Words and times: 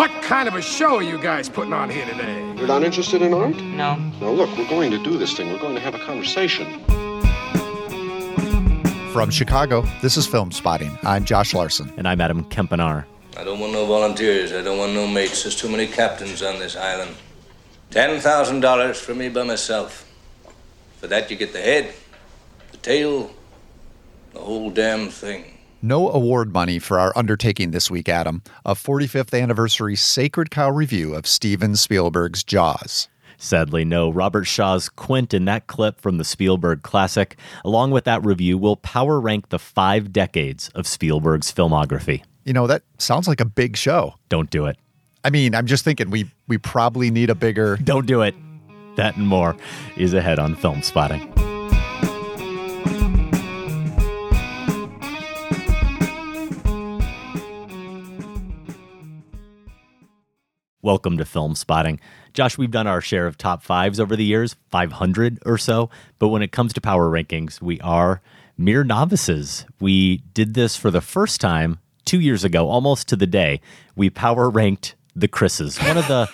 What 0.00 0.22
kind 0.22 0.48
of 0.48 0.54
a 0.54 0.62
show 0.62 0.96
are 0.96 1.02
you 1.02 1.18
guys 1.18 1.50
putting 1.50 1.74
on 1.74 1.90
here 1.90 2.06
today? 2.06 2.40
You're 2.56 2.66
not 2.66 2.82
interested 2.82 3.20
in 3.20 3.34
art? 3.34 3.54
No. 3.56 3.96
Now, 3.96 4.30
look, 4.30 4.48
we're 4.56 4.66
going 4.66 4.90
to 4.92 5.02
do 5.04 5.18
this 5.18 5.36
thing. 5.36 5.52
We're 5.52 5.58
going 5.58 5.74
to 5.74 5.80
have 5.82 5.94
a 5.94 5.98
conversation. 5.98 6.82
From 9.12 9.28
Chicago, 9.28 9.84
this 10.00 10.16
is 10.16 10.26
Film 10.26 10.52
Spotting. 10.52 10.98
I'm 11.02 11.26
Josh 11.26 11.52
Larsen. 11.52 11.92
And 11.98 12.08
I'm 12.08 12.18
Adam 12.22 12.44
Kempenaar. 12.44 13.04
I 13.36 13.44
don't 13.44 13.60
want 13.60 13.74
no 13.74 13.84
volunteers. 13.84 14.54
I 14.54 14.62
don't 14.62 14.78
want 14.78 14.94
no 14.94 15.06
mates. 15.06 15.42
There's 15.42 15.54
too 15.54 15.68
many 15.68 15.86
captains 15.86 16.42
on 16.42 16.58
this 16.58 16.76
island. 16.76 17.14
$10,000 17.90 18.96
for 18.96 19.14
me 19.14 19.28
by 19.28 19.42
myself. 19.42 20.10
For 20.96 21.08
that, 21.08 21.30
you 21.30 21.36
get 21.36 21.52
the 21.52 21.60
head, 21.60 21.92
the 22.72 22.78
tail, 22.78 23.30
the 24.32 24.40
whole 24.40 24.70
damn 24.70 25.10
thing. 25.10 25.58
No 25.82 26.10
award 26.10 26.52
money 26.52 26.78
for 26.78 26.98
our 26.98 27.10
undertaking 27.16 27.70
this 27.70 27.90
week, 27.90 28.08
Adam. 28.08 28.42
A 28.66 28.74
45th 28.74 29.40
anniversary 29.40 29.96
Sacred 29.96 30.50
Cow 30.50 30.70
review 30.70 31.14
of 31.14 31.26
Steven 31.26 31.74
Spielberg's 31.74 32.44
Jaws. 32.44 33.08
Sadly, 33.38 33.86
no. 33.86 34.10
Robert 34.10 34.44
Shaw's 34.44 34.90
Quint 34.90 35.32
in 35.32 35.46
that 35.46 35.68
clip 35.68 35.98
from 35.98 36.18
the 36.18 36.24
Spielberg 36.24 36.82
classic, 36.82 37.38
along 37.64 37.92
with 37.92 38.04
that 38.04 38.22
review, 38.22 38.58
will 38.58 38.76
power 38.76 39.18
rank 39.18 39.48
the 39.48 39.58
five 39.58 40.12
decades 40.12 40.68
of 40.74 40.86
Spielberg's 40.86 41.50
filmography. 41.50 42.22
You 42.44 42.52
know, 42.52 42.66
that 42.66 42.82
sounds 42.98 43.26
like 43.26 43.40
a 43.40 43.46
big 43.46 43.78
show. 43.78 44.16
Don't 44.28 44.50
do 44.50 44.66
it. 44.66 44.76
I 45.24 45.30
mean, 45.30 45.54
I'm 45.54 45.66
just 45.66 45.84
thinking 45.84 46.10
we 46.10 46.30
we 46.46 46.58
probably 46.58 47.10
need 47.10 47.30
a 47.30 47.34
bigger 47.34 47.78
Don't 47.78 48.06
do 48.06 48.20
it. 48.20 48.34
That 48.96 49.16
and 49.16 49.26
more 49.26 49.56
is 49.96 50.12
ahead 50.12 50.38
on 50.38 50.56
Film 50.56 50.82
Spotting. 50.82 51.39
Welcome 60.82 61.18
to 61.18 61.26
Film 61.26 61.54
Spotting. 61.56 62.00
Josh, 62.32 62.56
we've 62.56 62.70
done 62.70 62.86
our 62.86 63.02
share 63.02 63.26
of 63.26 63.36
top 63.36 63.62
fives 63.62 64.00
over 64.00 64.16
the 64.16 64.24
years, 64.24 64.56
500 64.70 65.38
or 65.44 65.58
so. 65.58 65.90
But 66.18 66.28
when 66.28 66.40
it 66.40 66.52
comes 66.52 66.72
to 66.72 66.80
power 66.80 67.10
rankings, 67.10 67.60
we 67.60 67.78
are 67.82 68.22
mere 68.56 68.82
novices. 68.82 69.66
We 69.78 70.22
did 70.32 70.54
this 70.54 70.76
for 70.76 70.90
the 70.90 71.02
first 71.02 71.38
time 71.38 71.80
two 72.06 72.18
years 72.18 72.44
ago, 72.44 72.70
almost 72.70 73.08
to 73.08 73.16
the 73.16 73.26
day. 73.26 73.60
We 73.94 74.08
power 74.08 74.48
ranked 74.48 74.94
the 75.14 75.28
Chris's, 75.28 75.76
one 75.82 75.98
of 75.98 76.08
the 76.08 76.30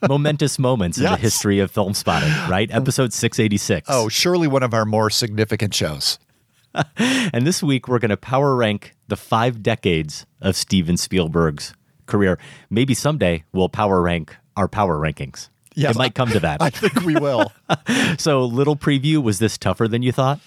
momentous 0.08 0.58
moments 0.58 0.96
in 0.96 1.04
the 1.04 1.16
history 1.16 1.58
of 1.58 1.70
film 1.70 1.92
spotting, 1.92 2.32
right? 2.48 2.70
Episode 2.70 3.12
686. 3.12 3.88
Oh, 3.90 4.08
surely 4.08 4.48
one 4.48 4.62
of 4.62 4.72
our 4.72 4.86
more 4.86 5.10
significant 5.10 5.74
shows. 5.74 6.18
And 6.98 7.46
this 7.46 7.62
week, 7.62 7.88
we're 7.88 7.98
going 7.98 8.10
to 8.10 8.16
power 8.18 8.54
rank 8.54 8.94
the 9.08 9.16
five 9.16 9.62
decades 9.62 10.26
of 10.42 10.56
Steven 10.56 10.96
Spielberg's 10.98 11.74
career. 12.06 12.38
Maybe 12.70 12.94
someday 12.94 13.44
we'll 13.52 13.68
power 13.68 14.00
rank 14.00 14.36
our 14.56 14.68
power 14.68 14.96
rankings. 14.96 15.48
Yes, 15.74 15.94
it 15.94 15.98
might 15.98 16.14
come 16.14 16.30
to 16.30 16.40
that. 16.40 16.60
I 16.62 16.70
think 16.70 17.02
we 17.02 17.16
will. 17.16 17.52
so, 18.18 18.44
little 18.44 18.76
preview 18.76 19.22
was 19.22 19.38
this 19.38 19.58
tougher 19.58 19.86
than 19.86 20.02
you 20.02 20.12
thought? 20.12 20.40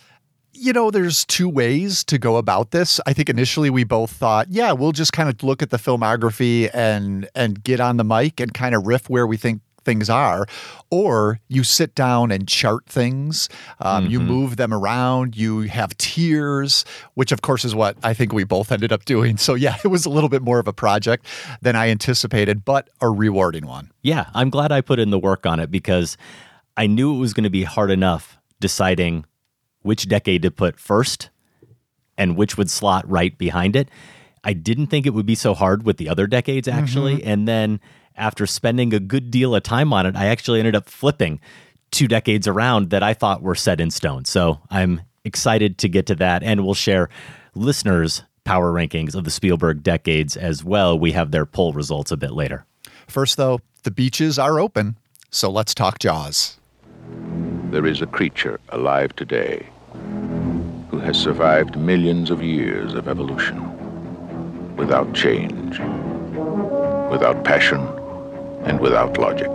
you 0.60 0.74
know, 0.74 0.92
there's 0.92 1.26
two 1.26 1.48
ways 1.48 2.04
to 2.06 2.18
go 2.18 2.38
about 2.38 2.72
this. 2.72 3.00
I 3.06 3.14
think 3.14 3.30
initially 3.30 3.70
we 3.70 3.84
both 3.84 4.12
thought, 4.12 4.48
yeah, 4.50 4.72
we'll 4.74 4.92
just 4.92 5.14
kind 5.14 5.30
of 5.30 5.42
look 5.44 5.62
at 5.62 5.70
the 5.70 5.78
filmography 5.78 6.70
and 6.74 7.30
and 7.34 7.64
get 7.64 7.80
on 7.80 7.98
the 7.98 8.04
mic 8.04 8.40
and 8.40 8.54
kind 8.54 8.76
of 8.76 8.86
riff 8.86 9.10
where 9.10 9.26
we 9.26 9.38
think 9.38 9.62
things 9.90 10.10
are 10.10 10.46
or 10.92 11.40
you 11.48 11.64
sit 11.64 11.96
down 11.96 12.32
and 12.32 12.48
chart 12.48 12.86
things. 12.88 13.50
Um, 13.80 14.06
you 14.06 14.20
move 14.20 14.58
them 14.58 14.74
around. 14.74 15.36
You 15.36 15.62
have 15.62 15.98
tiers 15.98 16.86
which 17.16 17.32
of 17.32 17.42
course 17.42 17.66
is 17.66 17.74
what 17.74 17.98
i 18.04 18.14
think 18.14 18.32
we 18.34 18.44
both 18.44 18.72
ended 18.72 18.92
up 18.92 19.06
doing. 19.06 19.38
So 19.38 19.56
yeah 19.56 19.78
it 19.84 19.88
was 19.88 20.06
a 20.06 20.10
little 20.10 20.30
bit 20.30 20.44
more 20.44 20.60
of 20.60 20.68
a 20.68 20.74
project 20.74 21.26
than 21.62 21.76
i 21.76 21.90
anticipated 21.90 22.64
but 22.66 22.90
a 23.02 23.10
rewarding 23.10 23.66
one. 23.66 23.92
Yeah, 24.02 24.26
I'm 24.34 24.50
glad 24.50 24.72
I 24.72 24.82
put 24.82 25.00
in 25.00 25.10
the 25.10 25.20
work 25.20 25.46
on 25.46 25.60
it 25.60 25.72
because 25.72 26.18
I 26.78 26.88
knew 26.88 27.16
it 27.16 27.20
was 27.20 27.34
going 27.34 27.44
to 27.44 27.50
be 27.50 27.64
hard 27.64 27.92
enough 27.92 28.38
deciding 28.60 29.26
which 29.82 30.08
decade 30.08 30.42
to 30.44 30.52
put 30.52 30.80
first 30.80 31.30
and 32.18 32.36
which 32.36 32.58
would 32.58 32.70
slot 32.70 33.10
right 33.10 33.38
behind 33.38 33.76
it. 33.76 33.90
I 34.44 34.54
didn't 34.54 34.88
think 34.88 35.06
it 35.06 35.14
would 35.14 35.26
be 35.26 35.36
so 35.36 35.54
hard 35.54 35.84
with 35.84 35.98
the 35.98 36.10
other 36.10 36.28
decades, 36.28 36.68
actually. 36.68 37.24
And 37.24 37.48
then 37.48 37.80
after 38.20 38.46
spending 38.46 38.94
a 38.94 39.00
good 39.00 39.32
deal 39.32 39.56
of 39.56 39.64
time 39.64 39.94
on 39.94 40.06
it, 40.06 40.16
I 40.16 40.28
actually 40.28 40.60
ended 40.60 40.76
up 40.76 40.88
flipping 40.88 41.40
two 41.92 42.08
decades 42.08 42.48
around 42.48 42.92
that 42.92 43.02
I 43.02 43.14
thought 43.14 43.42
were 43.42 43.56
set 43.56 43.82
in 43.82 43.90
stone. 43.90 44.26
So 44.26 44.60
I'm 44.70 45.02
excited 45.26 45.78
to 45.80 45.90
get 45.90 46.06
to 46.08 46.16
that. 46.16 46.44
And 46.44 46.64
we'll 46.64 46.76
share 46.76 47.10
listeners' 47.56 48.24
power 48.44 48.72
rankings 48.72 49.16
of 49.16 49.24
the 49.24 49.32
Spielberg 49.32 49.82
decades 49.84 50.38
as 50.38 50.64
well. 50.64 50.98
We 51.00 51.14
have 51.14 51.32
their 51.32 51.46
poll 51.46 51.74
results 51.74 52.12
a 52.12 52.18
bit 52.18 52.32
later. 52.32 52.66
first 53.08 53.38
though 53.38 53.60
the 53.84 53.92
beaches 53.92 54.38
are 54.38 54.60
open 54.60 54.98
so 55.32 55.50
let's 55.50 55.74
talk 55.74 56.00
jaws 56.00 56.58
There 57.72 57.86
is 57.86 58.02
a 58.02 58.06
creature 58.08 58.60
alive 58.70 59.16
today 59.16 59.66
who 60.90 61.00
has 61.00 61.18
survived 61.18 61.78
millions 61.78 62.30
of 62.32 62.42
years 62.44 62.94
of 62.94 63.08
evolution 63.08 63.58
without 64.76 65.14
change, 65.14 65.80
without 67.12 67.44
passion, 67.44 67.80
and 68.70 68.80
without 68.80 69.18
logic. 69.18 69.50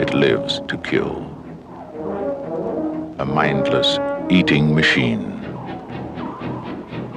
It 0.00 0.14
lives 0.14 0.60
to 0.68 0.78
kill. 0.78 1.16
A 3.18 3.26
mindless 3.26 3.98
eating 4.30 4.72
machine. 4.72 5.24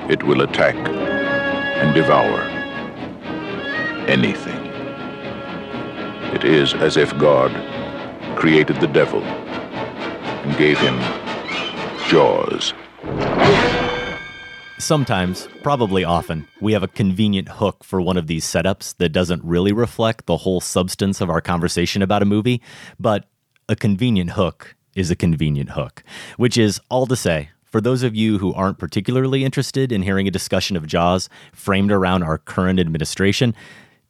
It 0.10 0.24
will 0.24 0.42
attack 0.42 0.76
and 0.76 1.94
devour 1.94 2.42
anything. 4.08 4.62
It 6.34 6.44
is 6.44 6.74
as 6.74 6.98
if 6.98 7.16
God 7.20 7.52
created 8.36 8.78
the 8.78 8.88
devil 8.88 9.22
and 9.22 10.58
gave 10.58 10.80
him 10.80 10.98
jaws. 12.10 12.74
Sometimes, 14.78 15.48
probably 15.64 16.04
often, 16.04 16.48
we 16.60 16.74
have 16.74 16.84
a 16.84 16.88
convenient 16.90 17.48
hook 17.48 17.82
for 17.84 18.02
one 18.02 18.18
of 18.18 18.28
these 18.28 18.44
setups 18.44 18.96
that 18.98 19.10
doesn't 19.10 19.44
really 19.44 19.72
reflect 19.72 20.26
the 20.26 20.36
whole 20.36 20.60
substance 20.60 21.22
of 21.22 21.30
our 21.30 21.40
conversation 21.40 22.02
about 22.02 22.22
a 22.22 22.26
movie, 22.26 22.62
but 23.00 23.26
a 23.70 23.76
convenient 23.76 24.32
hook 24.32 24.76
is 24.94 25.10
a 25.10 25.16
convenient 25.16 25.72
hook, 25.72 26.04
which 26.36 26.58
is 26.58 26.82
all 26.90 27.08
to 27.08 27.16
say, 27.16 27.50
for 27.64 27.80
those 27.80 28.04
of 28.04 28.16
you 28.16 28.38
who 28.38 28.54
aren't 28.54 28.78
particularly 28.78 29.46
interested 29.46 29.94
in 29.94 30.02
hearing 30.02 30.28
a 30.28 30.32
discussion 30.32 30.76
of 30.76 30.86
Jaws 30.86 31.30
framed 31.54 31.92
around 31.92 32.24
our 32.24 32.38
current 32.38 32.80
administration, 32.80 33.56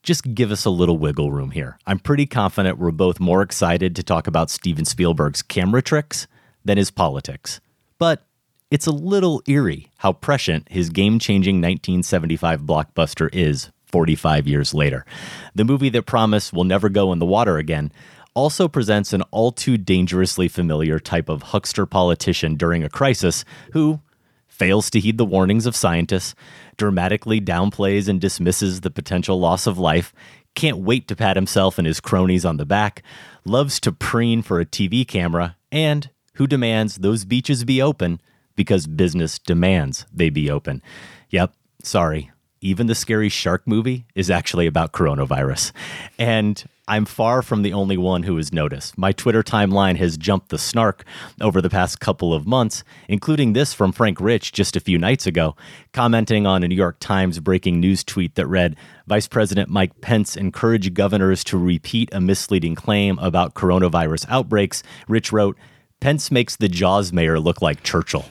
just 0.02 0.34
give 0.34 0.52
us 0.52 0.66
a 0.66 0.72
little 0.72 0.98
wiggle 0.98 1.32
room 1.32 1.52
here. 1.52 1.78
I'm 1.86 2.00
pretty 2.00 2.26
confident 2.26 2.80
we're 2.80 2.92
both 2.92 3.20
more 3.20 3.44
excited 3.44 3.96
to 3.96 4.04
talk 4.04 4.26
about 4.26 4.50
Steven 4.50 4.86
Spielberg's 4.86 5.44
camera 5.44 5.84
tricks 5.84 6.28
than 6.64 6.80
his 6.80 6.90
politics. 6.90 7.62
But 8.00 8.26
it's 8.72 8.88
a 8.88 8.92
little 8.92 9.42
eerie 9.48 9.92
how 9.98 10.14
prescient 10.14 10.68
his 10.70 10.90
game 10.90 11.20
changing 11.20 11.56
1975 11.58 12.62
blockbuster 12.62 13.30
is 13.34 13.72
45 13.86 14.48
years 14.48 14.74
later. 14.74 15.06
The 15.54 15.64
movie 15.64 15.90
that 15.90 16.04
promised 16.04 16.52
will 16.52 16.64
never 16.64 16.90
go 16.90 17.14
in 17.14 17.20
the 17.20 17.26
water 17.26 17.58
again 17.58 17.92
also 18.34 18.68
presents 18.68 19.14
an 19.14 19.22
all 19.32 19.52
too 19.52 19.78
dangerously 19.78 20.48
familiar 20.48 21.00
type 21.00 21.30
of 21.30 21.42
huckster 21.42 21.86
politician 21.86 22.56
during 22.56 22.84
a 22.84 22.90
crisis 22.90 23.46
who 23.72 24.02
fails 24.48 24.90
to 24.90 25.00
heed 25.00 25.18
the 25.18 25.26
warnings 25.26 25.66
of 25.66 25.76
scientists, 25.76 26.36
dramatically 26.78 27.42
downplays 27.42 28.08
and 28.08 28.22
dismisses 28.22 28.82
the 28.82 28.92
potential 28.92 29.40
loss 29.40 29.68
of 29.68 29.78
life, 29.78 30.14
can't 30.54 30.78
wait 30.78 31.08
to 31.08 31.16
pat 31.16 31.36
himself 31.36 31.78
and 31.78 31.88
his 31.88 32.00
cronies 32.00 32.46
on 32.46 32.58
the 32.58 32.66
back, 32.66 33.04
loves 33.46 33.80
to 33.82 33.92
preen 33.92 34.42
for 34.42 34.60
a 34.60 34.66
TV 34.66 35.08
camera, 35.08 35.58
and 35.72 36.10
who 36.36 36.48
demands 36.48 36.98
those 36.98 37.26
beaches 37.26 37.64
be 37.64 37.82
open 37.82 38.20
because 38.56 38.88
business 38.88 39.40
demands 39.40 40.06
they 40.14 40.30
be 40.30 40.50
open. 40.50 40.82
Yep, 41.30 41.54
sorry. 41.84 42.32
Even 42.62 42.88
the 42.88 42.96
scary 42.96 43.30
shark 43.30 43.64
movie 43.68 44.06
is 44.16 44.32
actually 44.32 44.66
about 44.66 44.92
coronavirus. 44.92 45.72
And 46.18 46.64
I'm 46.88 47.06
far 47.06 47.42
from 47.42 47.64
the 47.64 47.74
only 47.74 47.98
one 47.98 48.24
who 48.24 48.38
has 48.38 48.54
noticed. 48.54 48.96
My 48.96 49.12
Twitter 49.12 49.42
timeline 49.42 49.96
has 49.98 50.18
jumped 50.18 50.50
the 50.50 50.60
snark 50.60 51.04
over 51.42 51.60
the 51.60 51.70
past 51.70 52.00
couple 52.00 52.32
of 52.32 52.46
months, 52.46 52.84
including 53.08 53.54
this 53.54 53.74
from 53.74 53.92
Frank 53.92 54.22
Rich 54.22 54.52
just 54.52 54.76
a 54.76 54.80
few 54.80 55.00
nights 55.00 55.26
ago, 55.26 55.56
commenting 55.94 56.46
on 56.46 56.64
a 56.64 56.68
New 56.68 56.76
York 56.76 56.98
Times 57.00 57.40
breaking 57.40 57.80
news 57.80 58.04
tweet 58.04 58.36
that 58.36 58.46
read 58.46 58.76
Vice 59.08 59.28
President 59.28 59.68
Mike 59.68 60.00
Pence 60.02 60.36
encouraged 60.36 60.94
governors 60.94 61.44
to 61.46 61.58
repeat 61.58 62.10
a 62.12 62.22
misleading 62.22 62.76
claim 62.76 63.18
about 63.18 63.56
coronavirus 63.56 64.28
outbreaks. 64.30 64.84
Rich 65.08 65.32
wrote, 65.32 65.58
Pence 66.06 66.30
makes 66.30 66.56
the 66.58 66.70
Jaws 66.70 67.12
mayor 67.12 67.40
look 67.40 67.64
like 67.64 67.82
Churchill. 67.82 68.26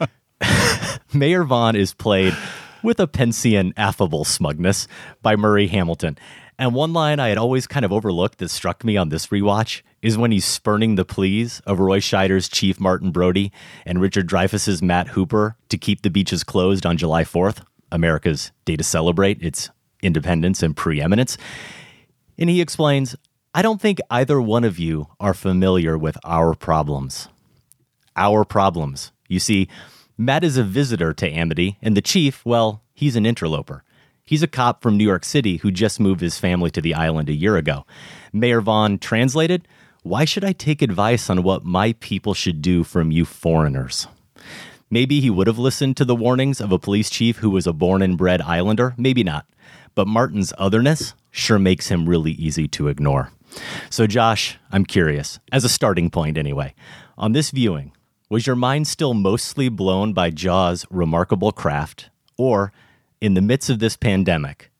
Mayor 1.12 1.44
Vaughn 1.44 1.76
is 1.76 1.92
played 1.92 2.34
with 2.82 2.98
a 2.98 3.06
Pensian 3.06 3.74
affable 3.76 4.24
smugness 4.24 4.88
by 5.20 5.36
Murray 5.36 5.66
Hamilton. 5.66 6.16
And 6.58 6.72
one 6.72 6.94
line 6.94 7.20
I 7.20 7.28
had 7.28 7.36
always 7.36 7.66
kind 7.66 7.84
of 7.84 7.92
overlooked 7.92 8.38
that 8.38 8.48
struck 8.48 8.82
me 8.82 8.96
on 8.96 9.10
this 9.10 9.26
rewatch 9.26 9.82
is 10.00 10.16
when 10.16 10.32
he's 10.32 10.46
spurning 10.46 10.94
the 10.94 11.04
pleas 11.04 11.60
of 11.66 11.80
Roy 11.80 11.98
Scheider's 11.98 12.48
Chief 12.48 12.80
Martin 12.80 13.10
Brody 13.10 13.52
and 13.84 14.00
Richard 14.00 14.26
Dreyfuss's 14.26 14.80
Matt 14.80 15.08
Hooper 15.08 15.56
to 15.68 15.76
keep 15.76 16.00
the 16.00 16.08
beaches 16.08 16.44
closed 16.44 16.86
on 16.86 16.96
July 16.96 17.24
4th, 17.24 17.62
America's 17.92 18.52
day 18.64 18.76
to 18.76 18.84
celebrate 18.84 19.42
its 19.42 19.68
independence 20.02 20.62
and 20.62 20.74
preeminence. 20.74 21.36
And 22.38 22.48
he 22.48 22.62
explains 22.62 23.16
I 23.52 23.62
don't 23.62 23.80
think 23.80 23.98
either 24.10 24.40
one 24.40 24.62
of 24.62 24.78
you 24.78 25.08
are 25.18 25.34
familiar 25.34 25.98
with 25.98 26.16
our 26.24 26.54
problems. 26.54 27.26
Our 28.14 28.44
problems. 28.44 29.10
You 29.28 29.40
see, 29.40 29.68
Matt 30.16 30.44
is 30.44 30.56
a 30.56 30.62
visitor 30.62 31.12
to 31.14 31.28
Amity, 31.28 31.76
and 31.82 31.96
the 31.96 32.02
chief, 32.02 32.46
well, 32.46 32.84
he's 32.94 33.16
an 33.16 33.26
interloper. 33.26 33.82
He's 34.24 34.44
a 34.44 34.46
cop 34.46 34.82
from 34.82 34.96
New 34.96 35.04
York 35.04 35.24
City 35.24 35.56
who 35.56 35.72
just 35.72 35.98
moved 35.98 36.20
his 36.20 36.38
family 36.38 36.70
to 36.70 36.80
the 36.80 36.94
island 36.94 37.28
a 37.28 37.34
year 37.34 37.56
ago. 37.56 37.86
Mayor 38.32 38.60
Vaughn 38.60 38.98
translated, 38.98 39.66
Why 40.04 40.24
should 40.24 40.44
I 40.44 40.52
take 40.52 40.80
advice 40.80 41.28
on 41.28 41.42
what 41.42 41.64
my 41.64 41.94
people 41.94 42.34
should 42.34 42.62
do 42.62 42.84
from 42.84 43.10
you 43.10 43.24
foreigners? 43.24 44.06
Maybe 44.90 45.20
he 45.20 45.30
would 45.30 45.48
have 45.48 45.58
listened 45.58 45.96
to 45.96 46.04
the 46.04 46.14
warnings 46.14 46.60
of 46.60 46.70
a 46.70 46.78
police 46.78 47.10
chief 47.10 47.38
who 47.38 47.50
was 47.50 47.66
a 47.66 47.72
born 47.72 48.00
and 48.00 48.16
bred 48.16 48.42
islander, 48.42 48.94
maybe 48.96 49.24
not. 49.24 49.46
But 49.96 50.06
Martin's 50.06 50.52
otherness 50.56 51.14
sure 51.32 51.58
makes 51.58 51.88
him 51.88 52.08
really 52.08 52.32
easy 52.32 52.68
to 52.68 52.86
ignore. 52.86 53.32
So, 53.88 54.06
Josh, 54.06 54.58
I'm 54.70 54.84
curious, 54.84 55.40
as 55.52 55.64
a 55.64 55.68
starting 55.68 56.10
point 56.10 56.38
anyway, 56.38 56.74
on 57.18 57.32
this 57.32 57.50
viewing, 57.50 57.92
was 58.28 58.46
your 58.46 58.56
mind 58.56 58.86
still 58.86 59.14
mostly 59.14 59.68
blown 59.68 60.12
by 60.12 60.30
Jaws' 60.30 60.86
remarkable 60.90 61.52
craft, 61.52 62.10
or 62.36 62.72
in 63.20 63.34
the 63.34 63.42
midst 63.42 63.68
of 63.68 63.80
this 63.80 63.96
pandemic, 63.96 64.70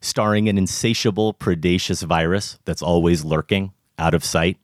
starring 0.00 0.48
an 0.48 0.56
insatiable, 0.56 1.32
predacious 1.32 2.02
virus 2.02 2.58
that's 2.64 2.82
always 2.82 3.24
lurking, 3.24 3.72
out 3.98 4.14
of 4.14 4.24
sight? 4.24 4.58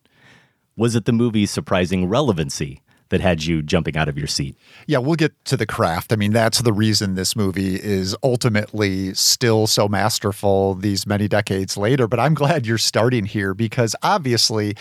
Was 0.76 0.94
it 0.94 1.04
the 1.04 1.12
movie's 1.12 1.50
surprising 1.50 2.08
relevancy 2.08 2.82
that 3.08 3.20
had 3.20 3.44
you 3.44 3.62
jumping 3.62 3.96
out 3.96 4.08
of 4.08 4.18
your 4.18 4.26
seat? 4.26 4.56
Yeah, 4.86 4.98
we'll 4.98 5.16
get 5.16 5.32
to 5.46 5.56
the 5.56 5.66
craft. 5.66 6.12
I 6.12 6.16
mean, 6.16 6.32
that's 6.32 6.62
the 6.62 6.72
reason 6.72 7.14
this 7.14 7.36
movie 7.36 7.76
is 7.76 8.16
ultimately 8.22 9.14
still 9.14 9.66
so 9.66 9.88
masterful 9.88 10.74
these 10.74 11.06
many 11.06 11.28
decades 11.28 11.76
later. 11.76 12.06
But 12.06 12.20
I'm 12.20 12.34
glad 12.34 12.66
you're 12.66 12.78
starting 12.78 13.26
here 13.26 13.54
because 13.54 13.94
obviously 14.02 14.76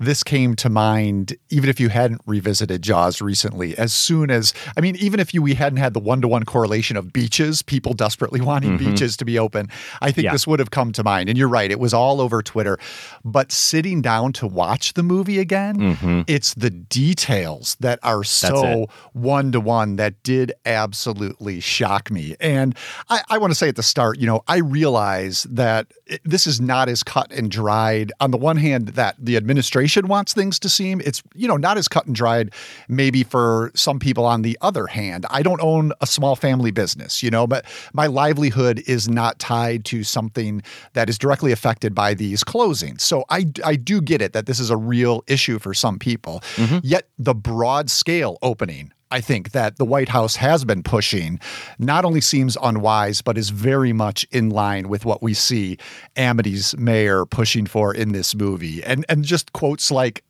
this 0.00 0.24
came 0.24 0.56
to 0.56 0.70
mind 0.70 1.36
even 1.50 1.68
if 1.68 1.78
you 1.78 1.90
hadn't 1.90 2.22
revisited 2.26 2.80
Jaws 2.80 3.20
recently. 3.20 3.76
As 3.76 3.92
soon 3.92 4.30
as, 4.30 4.54
I 4.76 4.80
mean, 4.80 4.96
even 4.96 5.20
if 5.20 5.34
you 5.34 5.42
we 5.42 5.54
hadn't 5.54 5.76
had 5.76 5.92
the 5.92 6.00
one 6.00 6.22
to 6.22 6.28
one 6.28 6.44
correlation 6.44 6.96
of 6.96 7.12
beaches, 7.12 7.60
people 7.60 7.92
desperately 7.92 8.40
wanting 8.40 8.78
mm-hmm. 8.78 8.92
beaches 8.92 9.16
to 9.18 9.26
be 9.26 9.38
open, 9.38 9.68
I 10.00 10.10
think 10.10 10.24
yeah. 10.24 10.32
this 10.32 10.46
would 10.46 10.58
have 10.58 10.70
come 10.70 10.92
to 10.92 11.04
mind. 11.04 11.28
And 11.28 11.36
you're 11.36 11.48
right, 11.48 11.70
it 11.70 11.78
was 11.78 11.92
all 11.92 12.22
over 12.22 12.42
Twitter. 12.42 12.78
But 13.24 13.52
sitting 13.52 14.00
down 14.00 14.32
to 14.34 14.46
watch 14.46 14.94
the 14.94 15.02
movie 15.02 15.38
again, 15.38 15.76
mm-hmm. 15.76 16.22
it's 16.26 16.54
the 16.54 16.70
details 16.70 17.76
that 17.80 17.98
are 18.02 18.24
so 18.24 18.86
one 19.12 19.52
to 19.52 19.60
one 19.60 19.96
that 19.96 20.22
did 20.22 20.52
absolutely 20.64 21.60
shock 21.60 22.10
me. 22.10 22.36
And 22.40 22.74
I, 23.10 23.20
I 23.28 23.38
want 23.38 23.50
to 23.50 23.54
say 23.54 23.68
at 23.68 23.76
the 23.76 23.82
start, 23.82 24.18
you 24.18 24.26
know, 24.26 24.42
I 24.48 24.58
realize 24.58 25.42
that 25.50 25.88
it, 26.06 26.22
this 26.24 26.46
is 26.46 26.58
not 26.58 26.88
as 26.88 27.02
cut 27.02 27.30
and 27.32 27.50
dried. 27.50 28.12
On 28.20 28.30
the 28.30 28.38
one 28.38 28.56
hand, 28.56 28.88
that 28.88 29.16
the 29.18 29.36
administration 29.36 29.89
administration 29.90 30.08
wants 30.08 30.32
things 30.32 30.58
to 30.60 30.68
seem. 30.68 31.00
It's, 31.04 31.22
you 31.34 31.48
know, 31.48 31.56
not 31.56 31.78
as 31.78 31.88
cut 31.88 32.06
and 32.06 32.14
dried 32.14 32.52
maybe 32.88 33.24
for 33.24 33.70
some 33.74 33.98
people 33.98 34.24
on 34.24 34.42
the 34.42 34.56
other 34.60 34.86
hand. 34.86 35.26
I 35.30 35.42
don't 35.42 35.60
own 35.60 35.92
a 36.00 36.06
small 36.06 36.36
family 36.36 36.70
business, 36.70 37.22
you 37.22 37.30
know, 37.30 37.46
but 37.46 37.64
my 37.92 38.06
livelihood 38.06 38.82
is 38.86 39.08
not 39.08 39.38
tied 39.38 39.84
to 39.86 40.04
something 40.04 40.62
that 40.92 41.08
is 41.08 41.18
directly 41.18 41.52
affected 41.52 41.94
by 41.94 42.14
these 42.14 42.44
closings. 42.44 43.00
So 43.00 43.24
I, 43.30 43.46
I 43.64 43.76
do 43.76 44.00
get 44.00 44.22
it 44.22 44.32
that 44.32 44.46
this 44.46 44.60
is 44.60 44.70
a 44.70 44.76
real 44.76 45.22
issue 45.26 45.58
for 45.58 45.74
some 45.74 45.98
people. 45.98 46.40
Mm-hmm. 46.56 46.78
Yet 46.82 47.08
the 47.18 47.34
broad 47.34 47.90
scale 47.90 48.38
opening 48.42 48.92
I 49.10 49.20
think 49.20 49.52
that 49.52 49.76
the 49.76 49.84
White 49.84 50.08
House 50.08 50.36
has 50.36 50.64
been 50.64 50.82
pushing 50.82 51.40
not 51.78 52.04
only 52.04 52.20
seems 52.20 52.56
unwise, 52.62 53.22
but 53.22 53.36
is 53.36 53.50
very 53.50 53.92
much 53.92 54.26
in 54.30 54.50
line 54.50 54.88
with 54.88 55.04
what 55.04 55.22
we 55.22 55.34
see 55.34 55.78
Amity's 56.16 56.76
mayor 56.76 57.26
pushing 57.26 57.66
for 57.66 57.94
in 57.94 58.12
this 58.12 58.34
movie. 58.34 58.82
And 58.84 59.04
and 59.08 59.24
just 59.24 59.52
quotes 59.52 59.90
like 59.90 60.22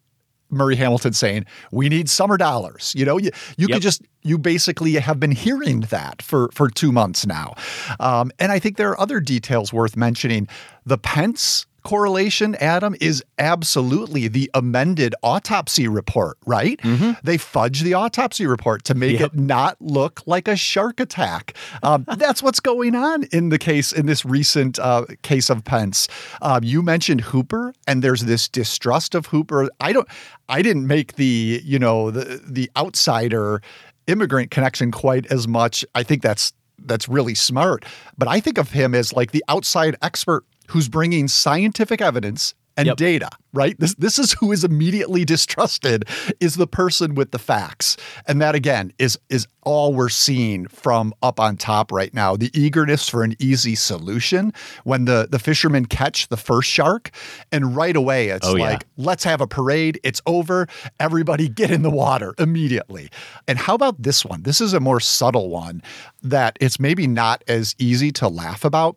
Murray 0.51 0.77
Hamilton 0.77 1.13
saying, 1.13 1.47
"We 1.71 1.89
need 1.89 2.09
summer 2.09 2.37
dollars." 2.37 2.93
You 2.97 3.05
know, 3.05 3.19
you 3.19 3.31
you 3.57 3.67
yep. 3.69 3.77
could 3.77 3.83
just 3.83 4.03
you 4.23 4.39
basically 4.39 4.95
have 4.95 5.21
been 5.21 5.31
hearing 5.31 5.81
that 5.83 6.23
for 6.23 6.51
for 6.53 6.69
two 6.69 6.93
months 6.93 7.27
now, 7.27 7.55
um, 8.01 8.31
and 8.39 8.51
I 8.53 8.59
think 8.59 8.77
there 8.77 8.91
are 8.91 9.01
other 9.01 9.21
details 9.21 9.73
worth 9.73 9.97
mentioning. 9.97 10.49
The 10.85 10.99
Pence 10.99 11.67
correlation, 11.83 12.55
Adam, 12.57 12.95
is 13.01 13.23
absolutely 13.39 14.29
the 14.29 14.51
amended 14.55 15.15
autopsy 15.23 15.89
report, 15.89 16.37
right? 16.47 16.79
Mm-hmm. 16.81 17.13
They 17.23 17.39
fudge 17.39 17.83
the 17.83 17.95
autopsy 17.95 18.47
report 18.47 18.85
to 18.85 18.95
make 18.95 19.21
yep. 19.21 19.33
it 19.33 19.39
not 19.39 19.77
look 19.81 20.23
like 20.27 20.49
a 20.49 20.57
shark 20.57 21.01
attack. 21.01 21.55
Um, 21.83 22.05
that's 22.17 22.43
what's 22.43 22.61
going 22.61 22.95
on 22.95 23.25
in 23.25 23.49
the 23.49 23.59
case, 23.59 23.93
in 23.93 24.07
this 24.07 24.25
recent 24.25 24.79
uh, 24.79 25.07
case 25.23 25.51
of 25.51 25.65
Pence. 25.65 26.09
Um, 26.43 26.65
you 26.65 26.83
mentioned 26.83 27.23
Hooper, 27.23 27.75
and 27.87 28.03
there's 28.03 28.23
this 28.23 28.49
distrust 28.49 29.15
of 29.15 29.27
Hooper. 29.27 29.69
I 29.81 29.93
don't, 29.93 30.09
I 30.49 30.63
didn't 30.63 30.87
make 30.87 31.15
the, 31.15 31.61
you 31.65 31.79
know, 31.79 32.11
the 32.11 32.41
the 32.47 32.71
outsider 32.77 33.63
immigrant 34.07 34.51
connection 34.51 34.91
quite 34.91 35.27
as 35.27 35.47
much. 35.47 35.85
I 35.95 36.03
think 36.03 36.23
that's 36.23 36.53
that's 36.85 37.09
really 37.09 37.35
smart. 37.35 37.85
But 38.17 38.29
I 38.29 38.41
think 38.41 38.59
of 38.59 38.71
him 38.71 38.95
as 38.95 39.13
like 39.13 39.33
the 39.33 39.45
outside 39.49 39.97
expert 40.03 40.45
who's 40.71 40.89
bringing 40.89 41.29
scientific 41.29 42.01
evidence 42.01 42.55
and 42.77 42.87
yep. 42.87 42.97
data, 42.97 43.29
right? 43.53 43.79
This 43.79 43.95
this 43.95 44.19
is 44.19 44.33
who 44.33 44.53
is 44.53 44.65
immediately 44.65 45.25
distrusted 45.27 46.05
is 46.41 46.55
the 46.55 46.67
person 46.67 47.15
with 47.15 47.31
the 47.31 47.39
facts. 47.39 47.97
And 48.27 48.41
that 48.41 48.55
again 48.55 48.93
is 48.99 49.19
is 49.29 49.47
all 49.63 49.93
we're 49.93 50.09
seeing 50.09 50.67
from 50.69 51.13
up 51.23 51.39
on 51.39 51.57
top 51.57 51.93
right 51.93 52.15
now. 52.15 52.37
The 52.37 52.51
eagerness 52.59 53.09
for 53.09 53.23
an 53.23 53.37
easy 53.39 53.75
solution 53.75 54.53
when 54.85 55.05
the 55.05 55.29
the 55.31 55.39
fishermen 55.39 55.87
catch 55.87 56.29
the 56.29 56.37
first 56.37 56.71
shark 56.71 57.11
and 57.53 57.77
right 57.77 57.97
away 57.97 58.29
it's 58.29 58.47
oh, 58.47 58.53
like 58.53 58.83
yeah. 58.83 59.05
let's 59.05 59.25
have 59.25 59.41
a 59.41 59.47
parade, 59.47 60.01
it's 60.03 60.23
over, 60.27 60.67
everybody 60.99 61.49
get 61.61 61.71
in 61.71 61.83
the 61.83 61.91
water 61.91 62.35
immediately. 62.39 63.11
And 63.47 63.59
how 63.59 63.75
about 63.75 64.03
this 64.03 64.25
one? 64.25 64.43
This 64.43 64.61
is 64.61 64.73
a 64.73 64.81
more 64.81 65.01
subtle 65.01 65.51
one 65.51 65.83
that 66.23 66.57
it's 66.61 66.81
maybe 66.81 67.07
not 67.07 67.43
as 67.49 67.75
easy 67.79 68.13
to 68.13 68.29
laugh 68.29 68.65
about 68.65 68.97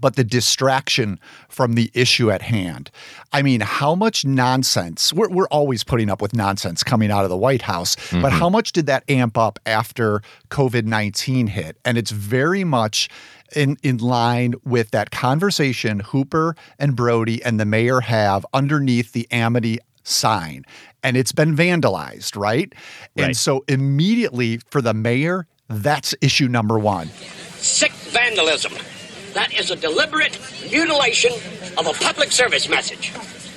but 0.00 0.16
the 0.16 0.24
distraction 0.24 1.18
from 1.48 1.74
the 1.74 1.90
issue 1.94 2.30
at 2.30 2.42
hand. 2.42 2.90
I 3.32 3.42
mean, 3.42 3.60
how 3.60 3.94
much 3.94 4.24
nonsense? 4.24 5.12
We're, 5.12 5.28
we're 5.28 5.48
always 5.48 5.84
putting 5.84 6.10
up 6.10 6.22
with 6.22 6.34
nonsense 6.34 6.82
coming 6.82 7.10
out 7.10 7.24
of 7.24 7.30
the 7.30 7.36
White 7.36 7.62
House, 7.62 7.96
mm-hmm. 7.96 8.22
but 8.22 8.32
how 8.32 8.48
much 8.48 8.72
did 8.72 8.86
that 8.86 9.04
amp 9.08 9.36
up 9.36 9.58
after 9.66 10.22
COVID 10.50 10.84
19 10.84 11.48
hit? 11.48 11.76
And 11.84 11.98
it's 11.98 12.10
very 12.10 12.64
much 12.64 13.08
in, 13.54 13.76
in 13.82 13.98
line 13.98 14.54
with 14.64 14.90
that 14.90 15.10
conversation 15.10 16.00
Hooper 16.00 16.54
and 16.78 16.94
Brody 16.94 17.42
and 17.42 17.58
the 17.58 17.64
mayor 17.64 18.00
have 18.00 18.44
underneath 18.52 19.12
the 19.12 19.26
Amity 19.30 19.78
sign. 20.04 20.64
And 21.02 21.16
it's 21.16 21.32
been 21.32 21.54
vandalized, 21.54 22.36
right? 22.36 22.72
right? 22.72 23.26
And 23.26 23.36
so 23.36 23.64
immediately 23.68 24.58
for 24.70 24.80
the 24.80 24.94
mayor, 24.94 25.46
that's 25.68 26.14
issue 26.20 26.48
number 26.48 26.78
one. 26.78 27.08
Sick 27.56 27.92
vandalism. 27.92 28.72
That 29.38 29.54
is 29.56 29.70
a 29.70 29.76
deliberate 29.76 30.36
mutilation 30.68 31.30
of 31.78 31.86
a 31.86 31.92
public 31.92 32.32
service 32.32 32.68
message. 32.68 33.12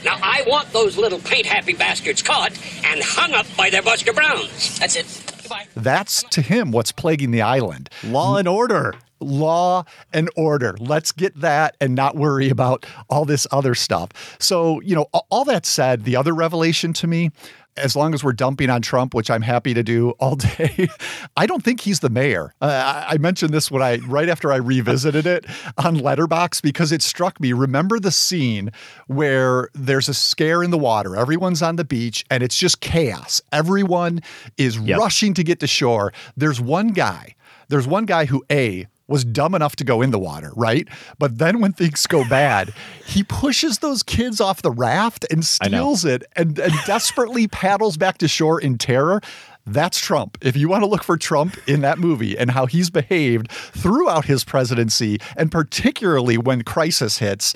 Now, 0.05 0.19
I 0.21 0.43
want 0.45 0.71
those 0.71 0.95
little 0.95 1.17
paint 1.17 1.47
happy 1.47 1.73
bastards 1.73 2.21
caught 2.21 2.51
and 2.85 3.01
hung 3.01 3.33
up 3.33 3.47
by 3.57 3.71
their 3.71 3.81
Buster 3.81 4.13
Browns. 4.13 4.77
That's 4.77 4.95
it. 4.95 5.23
Goodbye. 5.41 5.65
That's 5.75 6.21
to 6.21 6.43
him 6.43 6.71
what's 6.71 6.91
plaguing 6.91 7.31
the 7.31 7.41
island. 7.41 7.89
Law 8.03 8.37
and 8.37 8.47
order. 8.47 8.93
Law 9.19 9.85
and 10.13 10.29
order. 10.35 10.75
Let's 10.79 11.11
get 11.11 11.41
that 11.41 11.75
and 11.81 11.95
not 11.95 12.15
worry 12.15 12.51
about 12.51 12.85
all 13.09 13.25
this 13.25 13.47
other 13.51 13.73
stuff. 13.73 14.37
So, 14.39 14.81
you 14.81 14.93
know, 14.93 15.07
all 15.31 15.45
that 15.45 15.65
said, 15.65 16.03
the 16.03 16.15
other 16.15 16.35
revelation 16.35 16.93
to 16.93 17.07
me 17.07 17.31
as 17.77 17.95
long 17.95 18.13
as 18.13 18.23
we're 18.23 18.33
dumping 18.33 18.69
on 18.69 18.81
Trump, 18.81 19.13
which 19.13 19.29
I'm 19.29 19.41
happy 19.41 19.73
to 19.73 19.83
do 19.83 20.11
all 20.19 20.35
day, 20.57 20.89
I 21.37 21.45
don't 21.45 21.63
think 21.63 21.81
he's 21.81 21.99
the 21.99 22.09
mayor. 22.09 22.53
Uh, 22.61 23.05
I 23.07 23.17
mentioned 23.17 23.53
this 23.53 23.71
when 23.71 23.81
I 23.81 23.97
right 23.99 24.29
after 24.29 24.51
I 24.51 24.57
revisited 24.57 25.25
it 25.25 25.45
on 25.77 25.97
Letterboxd 25.97 26.61
because 26.61 26.91
it 26.91 27.01
struck 27.01 27.39
me. 27.39 27.53
Remember 27.53 27.99
the 27.99 28.11
scene 28.11 28.71
where 29.07 29.69
there's 29.73 30.09
a 30.09 30.13
scare 30.13 30.63
in 30.63 30.71
the 30.71 30.77
water, 30.77 31.15
everyone's 31.15 31.61
on 31.61 31.75
the 31.75 31.85
beach, 31.85 32.25
and 32.29 32.43
it's 32.43 32.57
just 32.57 32.81
chaos. 32.81 33.41
Everyone 33.51 34.21
is 34.57 34.77
yep. 34.77 34.99
rushing 34.99 35.33
to 35.35 35.43
get 35.43 35.59
to 35.61 35.67
shore. 35.67 36.13
There's 36.35 36.59
one 36.59 36.89
guy. 36.89 37.35
There's 37.69 37.87
one 37.87 38.05
guy 38.05 38.25
who 38.25 38.43
a 38.51 38.87
was 39.11 39.23
dumb 39.23 39.53
enough 39.53 39.75
to 39.75 39.83
go 39.83 40.01
in 40.01 40.11
the 40.11 40.19
water, 40.19 40.51
right? 40.55 40.87
But 41.19 41.37
then 41.37 41.59
when 41.59 41.73
things 41.73 42.07
go 42.07 42.27
bad, 42.27 42.73
he 43.05 43.23
pushes 43.23 43.79
those 43.79 44.01
kids 44.01 44.41
off 44.41 44.61
the 44.61 44.71
raft 44.71 45.25
and 45.29 45.45
steals 45.45 46.05
it 46.05 46.23
and, 46.35 46.57
and 46.57 46.73
desperately 46.85 47.47
paddles 47.47 47.97
back 47.97 48.17
to 48.19 48.27
shore 48.27 48.59
in 48.59 48.77
terror. 48.77 49.21
That's 49.65 49.99
Trump. 49.99 50.37
If 50.41 50.57
you 50.57 50.69
want 50.69 50.83
to 50.83 50.87
look 50.87 51.03
for 51.03 51.17
Trump 51.17 51.55
in 51.67 51.81
that 51.81 51.99
movie 51.99 52.35
and 52.37 52.49
how 52.49 52.65
he's 52.65 52.89
behaved 52.89 53.51
throughout 53.51 54.25
his 54.25 54.43
presidency, 54.43 55.19
and 55.37 55.51
particularly 55.51 56.37
when 56.37 56.63
crisis 56.63 57.19
hits, 57.19 57.53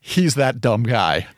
he's 0.00 0.34
that 0.34 0.60
dumb 0.60 0.82
guy. 0.82 1.28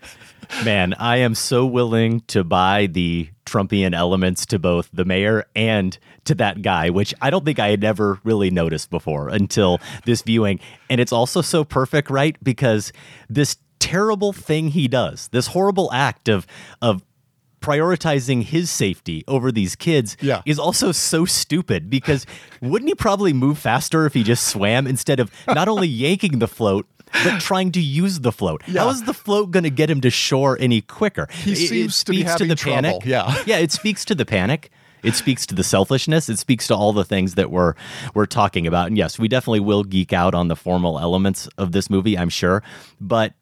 Man, 0.64 0.94
I 0.94 1.18
am 1.18 1.34
so 1.34 1.66
willing 1.66 2.20
to 2.28 2.44
buy 2.44 2.86
the 2.86 3.28
Trumpian 3.44 3.94
elements 3.94 4.44
to 4.46 4.58
both 4.58 4.88
the 4.92 5.04
mayor 5.04 5.44
and 5.54 5.96
to 6.24 6.34
that 6.36 6.62
guy, 6.62 6.90
which 6.90 7.14
I 7.20 7.30
don't 7.30 7.44
think 7.44 7.58
I 7.58 7.68
had 7.68 7.84
ever 7.84 8.18
really 8.24 8.50
noticed 8.50 8.90
before 8.90 9.28
until 9.28 9.78
this 10.04 10.22
viewing. 10.22 10.58
And 10.90 11.00
it's 11.00 11.12
also 11.12 11.40
so 11.42 11.62
perfect, 11.64 12.10
right? 12.10 12.36
Because 12.42 12.92
this 13.28 13.56
terrible 13.78 14.32
thing 14.32 14.68
he 14.68 14.88
does, 14.88 15.28
this 15.28 15.48
horrible 15.48 15.92
act 15.92 16.28
of 16.28 16.46
of 16.82 17.02
prioritizing 17.60 18.42
his 18.44 18.70
safety 18.70 19.24
over 19.26 19.50
these 19.50 19.74
kids 19.74 20.16
Yeah. 20.20 20.42
is 20.46 20.58
also 20.58 20.92
so 20.92 21.24
stupid 21.24 21.90
because 21.90 22.24
wouldn't 22.60 22.88
he 22.88 22.94
probably 22.94 23.32
move 23.32 23.58
faster 23.58 24.06
if 24.06 24.14
he 24.14 24.22
just 24.22 24.46
swam 24.46 24.86
instead 24.86 25.18
of 25.18 25.32
not 25.48 25.66
only 25.66 25.88
yanking 26.04 26.38
the 26.38 26.46
float 26.46 26.86
but 27.12 27.40
trying 27.40 27.72
to 27.72 27.80
use 27.80 28.20
the 28.20 28.32
float? 28.32 28.62
How 28.62 28.88
is 28.88 29.02
the 29.04 29.14
float 29.14 29.50
going 29.50 29.64
to 29.64 29.70
get 29.70 29.90
him 29.90 30.00
to 30.02 30.10
shore 30.10 30.56
any 30.60 30.80
quicker? 30.80 31.28
He 31.30 31.54
seems 31.54 32.04
to 32.04 32.12
be 32.12 32.18
speaks 32.18 32.32
having 32.32 32.48
the 32.48 32.54
trouble, 32.54 32.82
panic. 32.82 33.04
yeah. 33.04 33.42
yeah, 33.46 33.58
it 33.58 33.72
speaks 33.72 34.04
to 34.06 34.14
the 34.14 34.24
panic. 34.26 34.70
It 35.02 35.14
speaks 35.14 35.46
to 35.46 35.54
the 35.54 35.62
selfishness. 35.62 36.28
It 36.28 36.38
speaks 36.38 36.66
to 36.66 36.74
all 36.74 36.92
the 36.92 37.04
things 37.04 37.36
that 37.36 37.50
we're 37.50 37.74
we're 38.14 38.26
talking 38.26 38.66
about. 38.66 38.88
And 38.88 38.98
yes, 38.98 39.18
we 39.18 39.28
definitely 39.28 39.60
will 39.60 39.84
geek 39.84 40.12
out 40.12 40.34
on 40.34 40.48
the 40.48 40.56
formal 40.56 40.98
elements 40.98 41.48
of 41.58 41.72
this 41.72 41.88
movie, 41.88 42.18
I'm 42.18 42.28
sure. 42.28 42.62
But 43.00 43.34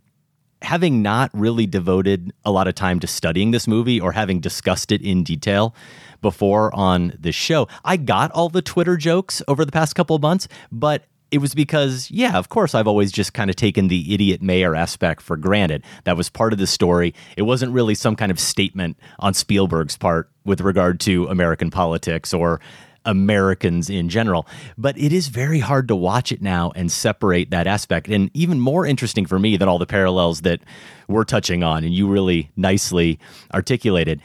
having 0.61 1.02
not 1.02 1.30
really 1.33 1.66
devoted 1.66 2.33
a 2.44 2.50
lot 2.50 2.68
of 2.68 2.75
time 2.75 3.00
to 3.00 3.06
studying 3.06 3.50
this 3.50 3.66
movie 3.66 4.00
or 4.00 4.12
having 4.12 4.40
discussed 4.40 4.92
it 4.92 5.00
in 5.02 5.23
detail 5.23 5.75
before 6.21 6.75
on 6.75 7.16
this 7.18 7.35
show, 7.35 7.68
I 7.85 7.97
got 7.97 8.30
all 8.33 8.49
the 8.49 8.62
Twitter 8.62 8.97
jokes 8.97 9.42
over 9.49 9.64
the 9.64 9.73
past 9.73 9.94
couple 9.94 10.16
of 10.16 10.23
months, 10.23 10.49
but 10.73 11.04
it 11.35 11.38
was 11.38 11.53
because, 11.53 12.12
yeah, 12.12 12.38
of 12.38 12.49
course, 12.49 12.76
I've 12.76 12.87
always 12.87 13.11
just 13.11 13.35
kind 13.35 13.50
of 13.50 13.57
taken 13.57 13.88
the 13.88 14.14
idiot 14.14 14.41
mayor 14.41 14.76
aspect 14.76 15.21
for 15.21 15.37
granted. 15.37 15.83
That 16.05 16.17
was 16.17 16.31
part 16.31 16.53
of 16.53 16.61
the 16.61 16.67
story. 16.69 17.12
It 17.37 17.43
wasn't 17.43 17.73
really 17.73 17.97
some 17.97 18.14
kind 18.14 18.31
of 18.31 18.38
statement 18.38 18.97
on 19.19 19.35
Spielberg's 19.35 19.97
part 19.97 20.31
with 20.45 20.61
regard 20.61 21.00
to 21.00 21.26
American 21.26 21.73
politics 21.73 22.33
or 22.33 22.61
Americans 23.05 23.91
in 23.91 24.09
general. 24.09 24.47
But 24.79 24.97
it 24.97 25.12
is 25.12 25.26
very 25.26 25.59
hard 25.59 25.88
to 25.88 25.97
watch 25.97 26.31
it 26.31 26.41
now 26.41 26.71
and 26.76 26.91
separate 26.93 27.50
that 27.50 27.67
aspect. 27.67 28.07
And 28.07 28.31
even 28.33 28.61
more 28.61 28.87
interesting 28.87 29.26
for 29.26 29.41
me 29.41 29.57
than 29.57 29.69
all 29.69 29.79
the 29.79 29.87
parallels 29.87 30.43
that 30.43 30.61
we're 31.09 31.25
touching 31.25 31.64
on 31.64 31.83
and 31.83 31.93
you 31.93 32.07
really 32.07 32.53
nicely 32.57 33.19
articulated. 33.53 34.23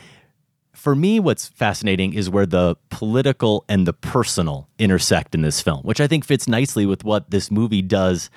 For 0.79 0.95
me, 0.95 1.19
what's 1.19 1.45
fascinating 1.45 2.13
is 2.13 2.29
where 2.29 2.45
the 2.45 2.77
political 2.89 3.65
and 3.67 3.85
the 3.85 3.91
personal 3.91 4.69
intersect 4.79 5.35
in 5.35 5.41
this 5.41 5.59
film, 5.59 5.81
which 5.81 5.99
I 5.99 6.07
think 6.07 6.23
fits 6.23 6.47
nicely 6.47 6.85
with 6.85 7.03
what 7.03 7.31
this 7.31 7.51
movie 7.51 7.81
does 7.81 8.29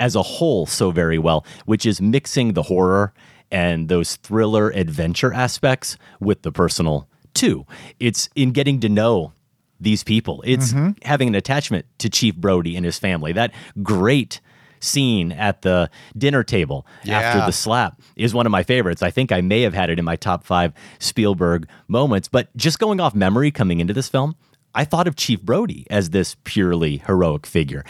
as 0.00 0.14
a 0.14 0.22
whole 0.22 0.64
so 0.64 0.90
very 0.90 1.18
well, 1.18 1.44
which 1.66 1.84
is 1.84 2.00
mixing 2.00 2.54
the 2.54 2.62
horror 2.62 3.12
and 3.50 3.90
those 3.90 4.16
thriller 4.16 4.70
adventure 4.70 5.34
aspects 5.34 5.98
with 6.18 6.40
the 6.40 6.50
personal 6.50 7.10
too. 7.34 7.66
It's 8.00 8.30
in 8.34 8.52
getting 8.52 8.80
to 8.80 8.88
know 8.88 9.34
these 9.78 10.02
people. 10.02 10.42
It's 10.46 10.72
mm-hmm. 10.72 10.92
having 11.02 11.28
an 11.28 11.34
attachment 11.34 11.84
to 11.98 12.08
Chief 12.08 12.34
Brody 12.34 12.74
and 12.76 12.86
his 12.86 12.98
family. 12.98 13.34
That 13.34 13.52
great 13.82 14.40
scene 14.86 15.32
at 15.32 15.62
the 15.62 15.90
dinner 16.16 16.42
table 16.42 16.86
after 17.06 17.44
the 17.44 17.52
slap 17.52 18.00
is 18.16 18.32
one 18.32 18.46
of 18.46 18.52
my 18.52 18.62
favorites. 18.62 19.02
I 19.02 19.10
think 19.10 19.32
I 19.32 19.40
may 19.40 19.62
have 19.62 19.74
had 19.74 19.90
it 19.90 19.98
in 19.98 20.04
my 20.04 20.16
top 20.16 20.44
five 20.44 20.72
Spielberg 20.98 21.68
moments, 21.88 22.28
but 22.28 22.56
just 22.56 22.78
going 22.78 23.00
off 23.00 23.14
memory 23.14 23.50
coming 23.50 23.80
into 23.80 23.92
this 23.92 24.08
film, 24.08 24.36
I 24.74 24.84
thought 24.84 25.08
of 25.08 25.16
Chief 25.16 25.42
Brody 25.42 25.86
as 25.90 26.10
this 26.10 26.36
purely 26.44 26.98
heroic 26.98 27.46
figure. 27.46 27.84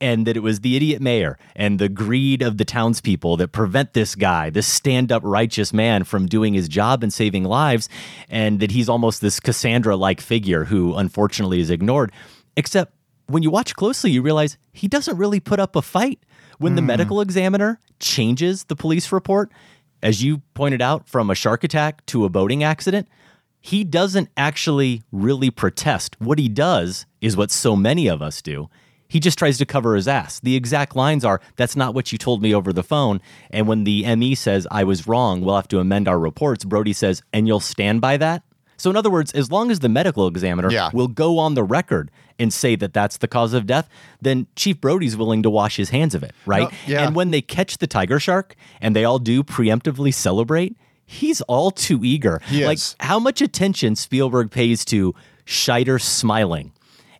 And 0.00 0.26
that 0.26 0.36
it 0.36 0.40
was 0.40 0.60
the 0.60 0.74
idiot 0.74 1.00
mayor 1.00 1.38
and 1.54 1.78
the 1.78 1.88
greed 1.88 2.42
of 2.42 2.58
the 2.58 2.64
townspeople 2.64 3.36
that 3.36 3.52
prevent 3.52 3.92
this 3.92 4.16
guy, 4.16 4.50
this 4.50 4.66
stand 4.66 5.12
up 5.12 5.22
righteous 5.24 5.72
man, 5.72 6.02
from 6.02 6.26
doing 6.26 6.54
his 6.54 6.68
job 6.68 7.04
and 7.04 7.12
saving 7.12 7.44
lives. 7.44 7.88
And 8.28 8.58
that 8.58 8.72
he's 8.72 8.88
almost 8.88 9.20
this 9.20 9.38
Cassandra 9.38 9.94
like 9.94 10.20
figure 10.20 10.64
who 10.64 10.96
unfortunately 10.96 11.60
is 11.60 11.70
ignored. 11.70 12.10
Except 12.56 12.92
when 13.28 13.44
you 13.44 13.50
watch 13.50 13.76
closely, 13.76 14.10
you 14.10 14.22
realize 14.22 14.58
he 14.72 14.88
doesn't 14.88 15.16
really 15.16 15.38
put 15.38 15.60
up 15.60 15.76
a 15.76 15.82
fight. 15.82 16.18
When 16.62 16.76
the 16.76 16.80
hmm. 16.80 16.86
medical 16.86 17.20
examiner 17.20 17.80
changes 17.98 18.62
the 18.62 18.76
police 18.76 19.10
report, 19.10 19.50
as 20.00 20.22
you 20.22 20.42
pointed 20.54 20.80
out, 20.80 21.08
from 21.08 21.28
a 21.28 21.34
shark 21.34 21.64
attack 21.64 22.06
to 22.06 22.24
a 22.24 22.28
boating 22.28 22.62
accident, 22.62 23.08
he 23.60 23.82
doesn't 23.82 24.28
actually 24.36 25.02
really 25.10 25.50
protest. 25.50 26.14
What 26.20 26.38
he 26.38 26.48
does 26.48 27.04
is 27.20 27.36
what 27.36 27.50
so 27.50 27.74
many 27.74 28.06
of 28.06 28.22
us 28.22 28.40
do. 28.40 28.70
He 29.08 29.18
just 29.18 29.40
tries 29.40 29.58
to 29.58 29.66
cover 29.66 29.96
his 29.96 30.06
ass. 30.06 30.38
The 30.38 30.54
exact 30.54 30.94
lines 30.94 31.24
are, 31.24 31.40
That's 31.56 31.74
not 31.74 31.94
what 31.94 32.12
you 32.12 32.16
told 32.18 32.40
me 32.40 32.54
over 32.54 32.72
the 32.72 32.84
phone. 32.84 33.20
And 33.50 33.66
when 33.66 33.82
the 33.82 34.14
ME 34.14 34.36
says, 34.36 34.64
I 34.70 34.84
was 34.84 35.08
wrong, 35.08 35.40
we'll 35.40 35.56
have 35.56 35.66
to 35.66 35.80
amend 35.80 36.06
our 36.06 36.18
reports, 36.20 36.64
Brody 36.64 36.92
says, 36.92 37.22
And 37.32 37.48
you'll 37.48 37.58
stand 37.58 38.00
by 38.00 38.18
that? 38.18 38.44
So, 38.76 38.88
in 38.88 38.96
other 38.96 39.10
words, 39.10 39.32
as 39.32 39.50
long 39.50 39.72
as 39.72 39.80
the 39.80 39.88
medical 39.88 40.28
examiner 40.28 40.70
Yeah. 40.70 40.90
will 40.92 41.08
go 41.08 41.40
on 41.40 41.54
the 41.54 41.64
record 41.64 42.12
and 42.42 42.52
say 42.52 42.76
that 42.76 42.92
that's 42.92 43.18
the 43.18 43.28
cause 43.28 43.54
of 43.54 43.66
death, 43.66 43.88
then 44.20 44.46
Chief 44.56 44.80
Brody's 44.80 45.16
willing 45.16 45.42
to 45.42 45.50
wash 45.50 45.76
his 45.76 45.90
hands 45.90 46.14
of 46.14 46.22
it, 46.22 46.32
right? 46.44 46.68
Yeah. 46.86 47.06
And 47.06 47.14
when 47.14 47.30
they 47.30 47.40
catch 47.40 47.78
the 47.78 47.86
tiger 47.86 48.20
shark 48.20 48.54
and 48.80 48.94
they 48.94 49.04
all 49.04 49.18
do 49.18 49.42
preemptively 49.42 50.12
celebrate, 50.12 50.76
he's 51.06 51.40
all 51.42 51.70
too 51.70 52.04
eager. 52.04 52.40
He 52.46 52.66
like 52.66 52.78
is. 52.78 52.96
how 53.00 53.18
much 53.18 53.40
attention 53.40 53.96
Spielberg 53.96 54.50
pays 54.50 54.84
to 54.86 55.14
Scheider 55.46 56.00
smiling 56.00 56.72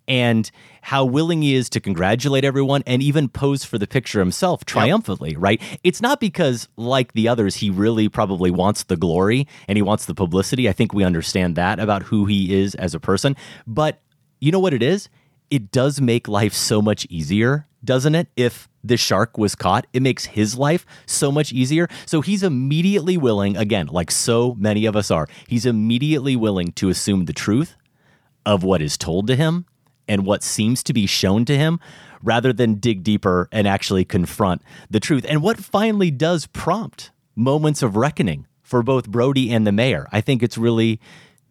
and 0.09 0.51
how 0.83 1.05
willing 1.05 1.43
he 1.43 1.55
is 1.55 1.71
to 1.71 1.81
congratulate 1.81 2.45
everyone 2.45 2.83
and 2.87 3.03
even 3.03 3.29
pose 3.29 3.65
for 3.65 3.79
the 3.79 3.87
picture 3.87 4.19
himself 4.19 4.65
triumphantly, 4.65 5.37
right? 5.37 5.63
It's 5.85 6.03
not 6.03 6.19
because, 6.19 6.69
like 6.77 7.13
the 7.13 7.29
others, 7.29 7.57
he 7.57 7.71
really 7.71 8.09
probably 8.09 8.51
wants 8.51 8.83
the 8.83 8.97
glory 8.97 9.47
and 9.69 9.77
he 9.79 9.83
wants 9.83 10.07
the 10.07 10.15
publicity. 10.15 10.69
I 10.69 10.73
think 10.73 10.93
we 10.93 11.05
understand 11.05 11.55
that 11.55 11.79
about 11.79 12.03
who 12.03 12.27
he 12.27 12.61
is 12.61 12.75
as 12.75 12.95
a 12.95 13.01
person. 13.01 13.37
But 13.65 14.01
you 14.43 14.51
know 14.51 14.59
what 14.59 14.75
it 14.75 14.83
is? 14.83 15.09
It 15.51 15.71
does 15.71 16.01
make 16.01 16.27
life 16.27 16.53
so 16.53 16.83
much 16.83 17.07
easier, 17.07 17.69
doesn't 17.85 18.15
it? 18.15 18.29
If 18.37 18.69
the 18.83 18.97
shark 18.97 19.39
was 19.39 19.55
caught, 19.55 19.87
it 19.93 20.03
makes 20.03 20.25
his 20.25 20.59
life 20.59 20.85
so 21.07 21.31
much 21.31 21.53
easier. 21.53 21.89
So 22.07 22.23
he's 22.23 22.43
immediately 22.43 23.17
willing, 23.17 23.57
again, 23.57 23.87
like 23.87 24.11
so 24.11 24.55
many 24.55 24.85
of 24.85 24.97
us 24.97 25.11
are, 25.11 25.29
he's 25.47 25.65
immediately 25.65 26.35
willing 26.35 26.73
to 26.73 26.89
assume 26.89 27.27
the 27.27 27.33
truth 27.33 27.77
of 28.45 28.65
what 28.65 28.83
is 28.83 28.99
told 28.99 29.29
to 29.29 29.37
him 29.37 29.67
and 30.09 30.27
what 30.27 30.43
seems 30.43 30.83
to 30.83 30.93
be 30.93 31.07
shown 31.07 31.45
to 31.45 31.57
him 31.57 31.79
rather 32.21 32.53
than 32.53 32.75
dig 32.75 33.05
deeper 33.05 33.49
and 33.53 33.69
actually 33.69 34.05
confront 34.05 34.63
the 34.91 34.99
truth. 34.99 35.25
And 35.29 35.41
what 35.41 35.59
finally 35.59 36.11
does 36.11 36.47
prompt 36.47 37.13
moments 37.37 37.83
of 37.83 37.95
reckoning 37.95 38.47
for 38.73 38.83
both 38.83 39.09
Brody 39.09 39.53
and 39.53 39.67
the 39.67 39.73
mayor. 39.73 40.09
I 40.13 40.23
think 40.23 40.43
it's 40.43 40.57
really 40.57 40.99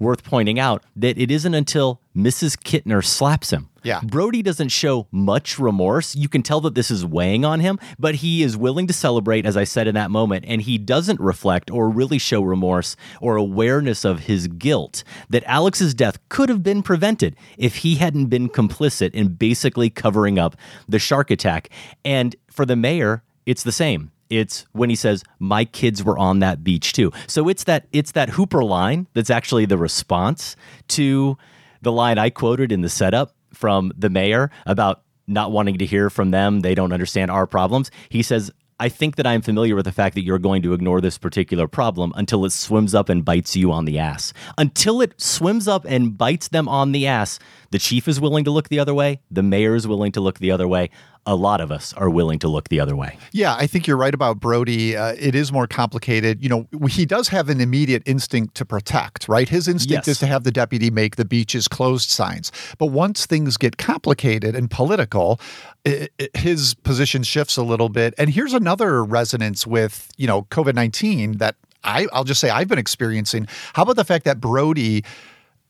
worth 0.01 0.23
pointing 0.23 0.59
out 0.59 0.83
that 0.95 1.17
it 1.17 1.29
isn't 1.29 1.53
until 1.53 2.01
Mrs. 2.15 2.57
Kintner 2.57 3.05
slaps 3.05 3.51
him. 3.51 3.69
Yeah. 3.83 4.01
Brody 4.03 4.41
doesn't 4.41 4.69
show 4.69 5.07
much 5.11 5.57
remorse. 5.57 6.15
You 6.15 6.27
can 6.27 6.43
tell 6.43 6.61
that 6.61 6.75
this 6.75 6.91
is 6.91 7.05
weighing 7.05 7.45
on 7.45 7.59
him, 7.59 7.79
but 7.97 8.15
he 8.15 8.43
is 8.43 8.57
willing 8.57 8.87
to 8.87 8.93
celebrate, 8.93 9.45
as 9.45 9.55
I 9.55 9.63
said 9.63 9.87
in 9.87 9.95
that 9.95 10.11
moment, 10.11 10.45
and 10.47 10.61
he 10.61 10.77
doesn't 10.77 11.19
reflect 11.19 11.71
or 11.71 11.89
really 11.89 12.17
show 12.17 12.41
remorse 12.41 12.95
or 13.21 13.37
awareness 13.37 14.03
of 14.03 14.21
his 14.21 14.47
guilt 14.47 15.03
that 15.29 15.43
Alex's 15.45 15.93
death 15.93 16.17
could 16.29 16.49
have 16.49 16.63
been 16.63 16.83
prevented 16.83 17.35
if 17.57 17.77
he 17.77 17.95
hadn't 17.95 18.27
been 18.27 18.49
complicit 18.49 19.11
in 19.13 19.29
basically 19.29 19.89
covering 19.89 20.37
up 20.37 20.55
the 20.87 20.99
shark 20.99 21.31
attack. 21.31 21.69
And 22.03 22.35
for 22.49 22.65
the 22.65 22.75
mayor, 22.75 23.23
it's 23.45 23.63
the 23.63 23.71
same. 23.71 24.11
It's 24.31 24.65
when 24.71 24.89
he 24.89 24.95
says, 24.95 25.23
"My 25.39 25.65
kids 25.65 26.03
were 26.03 26.17
on 26.17 26.39
that 26.39 26.63
beach 26.63 26.93
too." 26.93 27.11
So 27.27 27.49
it's 27.49 27.65
that 27.65 27.87
it's 27.91 28.13
that 28.13 28.29
Hooper 28.29 28.63
line 28.63 29.07
that's 29.13 29.29
actually 29.29 29.65
the 29.65 29.77
response 29.77 30.55
to 30.89 31.37
the 31.81 31.91
line 31.91 32.17
I 32.17 32.29
quoted 32.29 32.71
in 32.71 32.81
the 32.81 32.89
setup 32.89 33.35
from 33.53 33.91
the 33.97 34.09
mayor 34.09 34.49
about 34.65 35.01
not 35.27 35.51
wanting 35.51 35.77
to 35.79 35.85
hear 35.85 36.09
from 36.09 36.31
them. 36.31 36.61
They 36.61 36.75
don't 36.75 36.93
understand 36.93 37.29
our 37.29 37.45
problems. 37.45 37.91
He 38.09 38.21
says, 38.21 38.51
I 38.79 38.89
think 38.89 39.15
that 39.17 39.27
I'm 39.27 39.43
familiar 39.43 39.75
with 39.75 39.85
the 39.85 39.91
fact 39.91 40.15
that 40.15 40.23
you're 40.23 40.39
going 40.39 40.63
to 40.63 40.73
ignore 40.73 41.01
this 41.01 41.19
particular 41.19 41.67
problem 41.67 42.11
until 42.15 42.45
it 42.45 42.51
swims 42.51 42.95
up 42.95 43.09
and 43.09 43.23
bites 43.23 43.55
you 43.55 43.71
on 43.71 43.85
the 43.85 43.99
ass. 43.99 44.33
Until 44.57 45.01
it 45.01 45.21
swims 45.21 45.67
up 45.67 45.85
and 45.85 46.17
bites 46.17 46.47
them 46.47 46.67
on 46.67 46.91
the 46.91 47.05
ass, 47.05 47.37
the 47.69 47.77
chief 47.77 48.07
is 48.07 48.19
willing 48.19 48.43
to 48.45 48.49
look 48.51 48.69
the 48.69 48.79
other 48.79 48.95
way. 48.95 49.21
The 49.29 49.43
mayor 49.43 49.75
is 49.75 49.87
willing 49.87 50.11
to 50.13 50.21
look 50.21 50.39
the 50.39 50.49
other 50.49 50.67
way. 50.67 50.89
A 51.27 51.35
lot 51.35 51.61
of 51.61 51.71
us 51.71 51.93
are 51.93 52.09
willing 52.09 52.39
to 52.39 52.47
look 52.47 52.69
the 52.69 52.79
other 52.79 52.95
way. 52.95 53.15
Yeah, 53.31 53.55
I 53.55 53.67
think 53.67 53.85
you're 53.85 53.95
right 53.97 54.13
about 54.13 54.39
Brody. 54.39 54.97
Uh, 54.97 55.13
it 55.19 55.35
is 55.35 55.51
more 55.51 55.67
complicated. 55.67 56.41
You 56.41 56.49
know, 56.49 56.87
he 56.87 57.05
does 57.05 57.27
have 57.27 57.47
an 57.47 57.61
immediate 57.61 58.01
instinct 58.07 58.55
to 58.55 58.65
protect, 58.65 59.27
right? 59.27 59.47
His 59.47 59.67
instinct 59.67 60.07
Yes. 60.07 60.15
is 60.15 60.19
to 60.19 60.25
have 60.25 60.43
the 60.45 60.51
deputy 60.51 60.89
make 60.89 61.17
the 61.17 61.25
beaches 61.25 61.67
closed 61.67 62.09
signs. 62.09 62.51
But 62.79 62.87
once 62.87 63.27
things 63.27 63.55
get 63.57 63.77
complicated 63.77 64.55
and 64.55 64.69
political, 64.71 65.39
i 65.85 66.07
i 66.19 66.27
his 66.37 66.73
position 66.73 67.21
shifts 67.21 67.55
a 67.55 67.63
little 67.63 67.89
bit. 67.89 68.15
And 68.17 68.31
here's 68.31 68.53
another 68.53 69.03
resonance 69.03 69.67
with, 69.67 70.09
you 70.17 70.25
know, 70.25 70.43
COVID 70.49 70.73
19 70.73 71.37
that 71.37 71.55
I, 71.83 72.07
I'll 72.13 72.23
just 72.23 72.39
say 72.41 72.49
I've 72.49 72.67
been 72.67 72.79
experiencing. 72.79 73.47
How 73.73 73.83
about 73.83 73.95
the 73.95 74.05
fact 74.05 74.25
that 74.25 74.39
Brody 74.41 75.03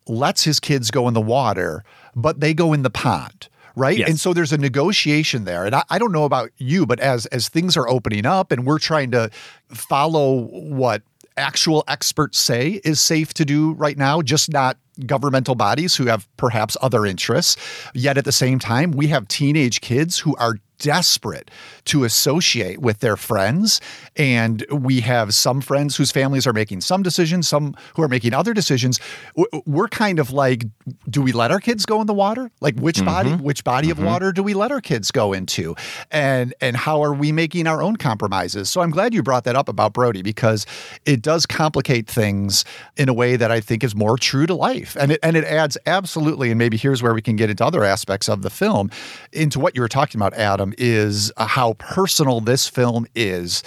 lets 0.08 0.44
his 0.44 0.60
kids 0.60 0.92
go 0.92 1.08
in 1.08 1.14
the 1.14 1.22
water, 1.22 1.84
but 2.16 2.40
they 2.40 2.54
go 2.54 2.74
in 2.74 2.84
the 2.84 2.90
pond. 2.90 3.48
Right? 3.76 3.98
Yes. 3.98 4.10
And 4.10 4.20
so 4.20 4.34
there's 4.34 4.54
a 4.54 4.58
negotiation 4.58 5.46
there. 5.46 5.66
And 5.66 5.76
I, 5.76 5.84
I 5.90 6.00
don't 6.00 6.12
know 6.12 6.26
about 6.26 6.52
you, 6.58 6.86
but 6.86 7.00
as 7.00 7.26
as 7.28 7.50
things 7.50 7.78
are 7.78 7.88
opening 7.88 8.26
up 8.26 8.52
and 8.52 8.66
we're 8.66 8.80
trying 8.80 9.12
to 9.12 9.30
follow 9.70 10.48
what 10.52 11.02
actual 11.38 11.84
experts 11.88 12.38
say 12.38 12.82
is 12.84 13.00
safe 13.00 13.34
to 13.34 13.46
do 13.46 13.74
right 13.74 13.98
now, 13.98 14.22
just 14.22 14.52
not 14.52 14.78
governmental 15.06 15.56
bodies 15.56 15.96
who 15.96 16.06
have 16.06 16.28
perhaps 16.38 16.76
other 16.82 17.06
interests. 17.06 17.58
Yet 17.94 18.18
at 18.18 18.26
the 18.26 18.32
same 18.32 18.60
time, 18.60 18.92
we 18.92 19.08
have 19.08 19.28
teenage 19.28 19.82
kids 19.82 20.20
who 20.20 20.36
are 20.36 20.56
desperate 20.82 21.52
to 21.86 22.04
associate 22.04 22.80
with 22.80 23.00
their 23.00 23.16
friends. 23.16 23.80
And 24.18 24.66
we 24.72 25.02
have 25.02 25.34
some 25.34 25.62
friends 25.62 25.96
whose 25.96 26.12
families 26.12 26.46
are 26.48 26.54
making 26.54 26.82
some 26.82 27.04
decisions, 27.04 27.48
some 27.48 27.76
who 27.96 28.02
are 28.02 28.08
making 28.08 28.34
other 28.34 28.54
decisions. 28.54 29.00
We're 29.66 29.88
kind 29.88 30.20
of 30.20 30.32
like, 30.32 30.66
do 31.10 31.22
we 31.22 31.32
let 31.32 31.52
our 31.52 31.60
kids 31.60 31.86
go 31.86 32.02
in 32.02 32.08
the 32.08 32.14
water? 32.14 32.52
Like 32.60 32.78
which 32.80 32.98
mm-hmm. 32.98 33.06
body, 33.06 33.32
which 33.32 33.64
body 33.64 33.92
of 33.92 33.98
mm-hmm. 33.98 34.08
water 34.08 34.32
do 34.32 34.44
we 34.44 34.54
let 34.54 34.72
our 34.72 34.82
kids 34.82 35.12
go 35.12 35.34
into? 35.34 35.76
And 36.10 36.54
and 36.60 36.76
how 36.76 37.04
are 37.04 37.14
we 37.14 37.32
making 37.32 37.68
our 37.68 37.82
own 37.82 37.96
compromises? 37.96 38.70
So 38.70 38.82
I'm 38.82 38.92
glad 38.92 39.14
you 39.14 39.24
brought 39.24 39.44
that 39.44 39.56
up 39.56 39.70
about 39.70 39.94
Brody 39.94 40.24
because 40.24 40.66
it 41.06 41.22
does 41.22 41.46
complicate 41.46 42.08
things 42.08 42.66
in 42.98 43.08
a 43.08 43.14
way 43.14 43.36
that 43.36 43.52
I 43.52 43.60
think 43.62 43.84
is 43.84 43.96
more 43.96 44.18
true 44.18 44.48
to 44.48 44.56
life. 44.56 44.98
And 45.00 45.12
it 45.12 45.20
and 45.22 45.38
it 45.38 45.44
adds 45.44 45.78
absolutely, 45.86 46.50
and 46.50 46.58
maybe 46.58 46.78
here's 46.78 47.04
where 47.04 47.14
we 47.14 47.22
can 47.22 47.36
get 47.36 47.50
into 47.50 47.64
other 47.64 47.84
aspects 47.84 48.28
of 48.28 48.42
the 48.42 48.50
film, 48.50 48.90
into 49.32 49.60
what 49.60 49.76
you 49.76 49.82
were 49.82 49.88
talking 49.88 50.20
about, 50.20 50.34
Adam, 50.34 50.71
is 50.78 51.32
uh, 51.38 51.48
how 51.48 51.74
personal 51.74 52.42
this 52.42 52.68
film 52.68 53.06
is. 53.16 53.64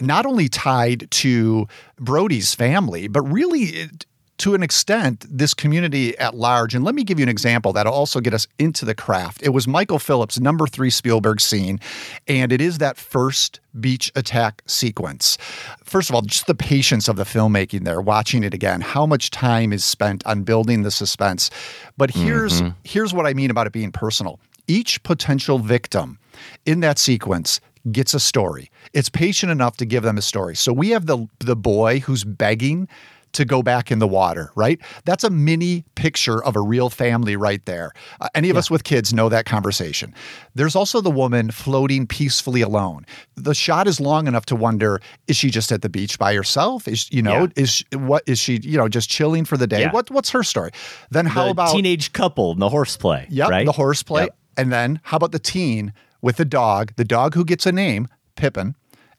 Not 0.00 0.26
only 0.26 0.48
tied 0.48 1.10
to 1.10 1.66
Brody's 1.98 2.54
family, 2.54 3.08
but 3.08 3.22
really 3.22 3.62
it, 3.62 4.06
to 4.38 4.54
an 4.54 4.62
extent, 4.62 5.26
this 5.28 5.52
community 5.52 6.16
at 6.18 6.34
large. 6.34 6.74
And 6.74 6.84
let 6.84 6.94
me 6.94 7.02
give 7.02 7.18
you 7.18 7.24
an 7.24 7.28
example 7.28 7.72
that'll 7.72 7.92
also 7.92 8.20
get 8.20 8.32
us 8.32 8.46
into 8.58 8.84
the 8.84 8.94
craft. 8.94 9.42
It 9.42 9.48
was 9.48 9.66
Michael 9.66 9.98
Phillips' 9.98 10.38
number 10.38 10.66
three 10.66 10.90
Spielberg 10.90 11.40
scene, 11.40 11.80
and 12.28 12.52
it 12.52 12.60
is 12.60 12.78
that 12.78 12.96
first 12.96 13.58
beach 13.80 14.12
attack 14.14 14.62
sequence. 14.66 15.38
First 15.82 16.08
of 16.08 16.14
all, 16.14 16.22
just 16.22 16.46
the 16.46 16.54
patience 16.54 17.08
of 17.08 17.16
the 17.16 17.24
filmmaking 17.24 17.84
there, 17.84 18.00
watching 18.00 18.44
it 18.44 18.54
again, 18.54 18.80
how 18.80 19.06
much 19.06 19.30
time 19.30 19.72
is 19.72 19.84
spent 19.84 20.24
on 20.24 20.44
building 20.44 20.82
the 20.82 20.90
suspense. 20.92 21.50
But 21.96 22.10
here's 22.10 22.62
here's 22.84 23.12
what 23.12 23.26
I 23.26 23.34
mean 23.34 23.50
about 23.50 23.66
it 23.66 23.72
being 23.72 23.90
personal. 23.92 24.38
Each 24.68 25.02
potential 25.02 25.58
victim 25.58 26.18
in 26.66 26.80
that 26.80 26.98
sequence 26.98 27.60
gets 27.92 28.14
a 28.14 28.20
story. 28.20 28.70
It's 28.92 29.08
patient 29.08 29.50
enough 29.52 29.76
to 29.78 29.86
give 29.86 30.02
them 30.02 30.18
a 30.18 30.22
story. 30.22 30.56
So 30.56 30.72
we 30.72 30.90
have 30.90 31.06
the 31.06 31.26
the 31.40 31.56
boy 31.56 32.00
who's 32.00 32.24
begging 32.24 32.88
to 33.32 33.44
go 33.44 33.62
back 33.62 33.90
in 33.90 33.98
the 33.98 34.08
water, 34.08 34.50
right? 34.54 34.80
That's 35.04 35.22
a 35.22 35.28
mini 35.28 35.84
picture 35.96 36.42
of 36.42 36.56
a 36.56 36.62
real 36.62 36.88
family 36.88 37.36
right 37.36 37.62
there. 37.66 37.92
Uh, 38.22 38.28
any 38.34 38.48
of 38.48 38.56
us 38.56 38.70
with 38.70 38.84
kids 38.84 39.12
know 39.12 39.28
that 39.28 39.44
conversation. 39.44 40.14
There's 40.54 40.74
also 40.74 41.02
the 41.02 41.10
woman 41.10 41.50
floating 41.50 42.06
peacefully 42.06 42.62
alone. 42.62 43.04
The 43.36 43.54
shot 43.54 43.86
is 43.86 44.00
long 44.00 44.26
enough 44.26 44.46
to 44.46 44.56
wonder 44.56 45.00
is 45.26 45.36
she 45.36 45.50
just 45.50 45.70
at 45.70 45.82
the 45.82 45.90
beach 45.90 46.18
by 46.18 46.34
herself? 46.34 46.88
Is 46.88 47.06
you 47.12 47.20
know, 47.20 47.42
Yeah. 47.42 47.62
is 47.62 47.84
what 47.92 48.22
is 48.26 48.38
she, 48.38 48.60
you 48.62 48.78
know, 48.78 48.88
just 48.88 49.10
chilling 49.10 49.44
for 49.44 49.58
the 49.58 49.66
day? 49.66 49.80
Yeah. 49.82 49.92
What 49.92 50.10
what's 50.10 50.30
her 50.30 50.42
story? 50.42 50.70
Then 51.10 51.26
how 51.26 51.42
about 51.42 51.44
the 51.44 51.50
about 51.50 51.72
teenage 51.76 52.12
couple 52.14 52.52
in 52.52 52.58
the 52.58 52.70
horseplay? 52.70 53.26
Yep, 53.28 53.50
right? 53.50 53.66
the 53.66 53.72
horseplay. 53.72 54.22
Yep. 54.22 54.36
And 54.56 54.72
then 54.72 55.00
how 55.04 55.18
about 55.18 55.32
the 55.32 55.38
teen 55.38 55.92
with 56.22 56.36
the 56.36 56.44
dog, 56.44 56.92
the 56.96 57.04
dog 57.04 57.34
who 57.34 57.44
gets 57.44 57.66
a 57.66 57.72
name, 57.72 58.08
Pippin. 58.36 58.74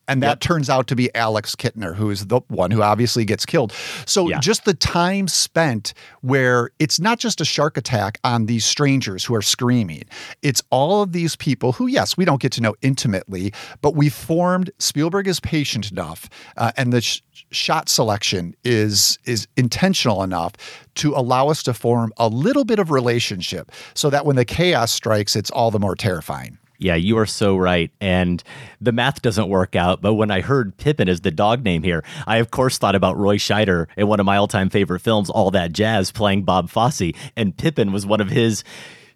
And 0.08 0.24
that 0.24 0.28
Yep. 0.30 0.40
turns 0.40 0.70
out 0.72 0.88
to 0.88 0.96
be 0.96 1.14
Alex 1.14 1.56
Kintner, 1.56 1.96
who 1.96 2.10
is 2.10 2.26
the 2.26 2.42
one 2.48 2.72
who 2.72 2.82
obviously 2.82 3.26
gets 3.26 3.46
killed. 3.46 3.72
So 4.08 4.28
Yeah. 4.28 4.40
just 4.40 4.66
the 4.66 4.74
time 4.74 5.28
spent 5.28 5.94
where 6.22 6.72
it's 6.80 7.00
not 7.00 7.20
just 7.20 7.40
a 7.42 7.46
shark 7.46 7.78
attack 7.78 8.20
on 8.24 8.48
these 8.48 8.66
strangers 8.66 9.24
who 9.26 9.36
are 9.36 9.44
screaming. 9.44 10.06
It's 10.42 10.64
all 10.72 11.04
of 11.04 11.12
these 11.12 11.36
people 11.36 11.74
who, 11.74 11.86
yes, 11.86 12.18
we 12.18 12.26
don't 12.26 12.42
get 12.42 12.52
to 12.54 12.62
know 12.62 12.74
intimately, 12.82 13.54
but 13.84 13.96
we 13.96 14.10
formed. 14.10 14.72
Spielberg 14.80 15.28
is 15.28 15.40
patient 15.40 15.92
enough, 15.92 16.28
uh, 16.58 16.72
and 16.76 16.92
the 16.92 17.02
sh- 17.02 17.22
shot 17.52 17.88
selection 17.88 18.56
is 18.64 19.20
is 19.26 19.48
intentional 19.58 20.24
enough 20.24 20.54
to 20.96 21.14
allow 21.14 21.50
us 21.50 21.62
to 21.64 21.74
form 21.76 22.12
a 22.18 22.28
little 22.28 22.66
bit 22.66 22.80
of 22.80 22.90
relationship, 22.90 23.72
so 23.94 24.10
that 24.10 24.26
when 24.26 24.38
the 24.38 24.46
chaos 24.46 24.92
strikes, 24.92 25.36
it's 25.36 25.52
all 25.52 25.70
the 25.70 25.80
more 25.80 25.96
terrifying. 25.96 26.58
Yeah, 26.80 26.96
you 26.96 27.18
are 27.18 27.26
so 27.26 27.58
right. 27.58 27.92
And 28.00 28.42
the 28.80 28.94
math 28.94 29.22
doesn't 29.22 29.50
work 29.50 29.76
out. 29.76 30.02
But 30.02 30.14
when 30.14 30.32
I 30.32 30.40
heard 30.40 30.78
Pippin 30.78 31.10
as 31.10 31.22
the 31.22 31.30
dog 31.30 31.64
name 31.64 31.84
here, 31.84 32.04
I 32.26 32.38
of 32.38 32.52
course 32.52 32.78
thought 32.78 32.96
about 32.96 33.18
Roy 33.18 33.36
Scheider 33.38 33.88
in 33.98 34.08
one 34.08 34.22
of 34.22 34.26
my 34.26 34.38
all 34.38 34.48
time 34.48 34.70
favorite 34.70 35.02
films, 35.02 35.30
All 35.30 35.52
That 35.52 35.74
Jazz, 35.74 36.12
playing 36.12 36.44
Bob 36.44 36.70
Fosse. 36.70 37.12
And 37.36 37.56
Pippin 37.56 37.92
was 37.92 38.06
one 38.06 38.22
of 38.22 38.30
his 38.30 38.64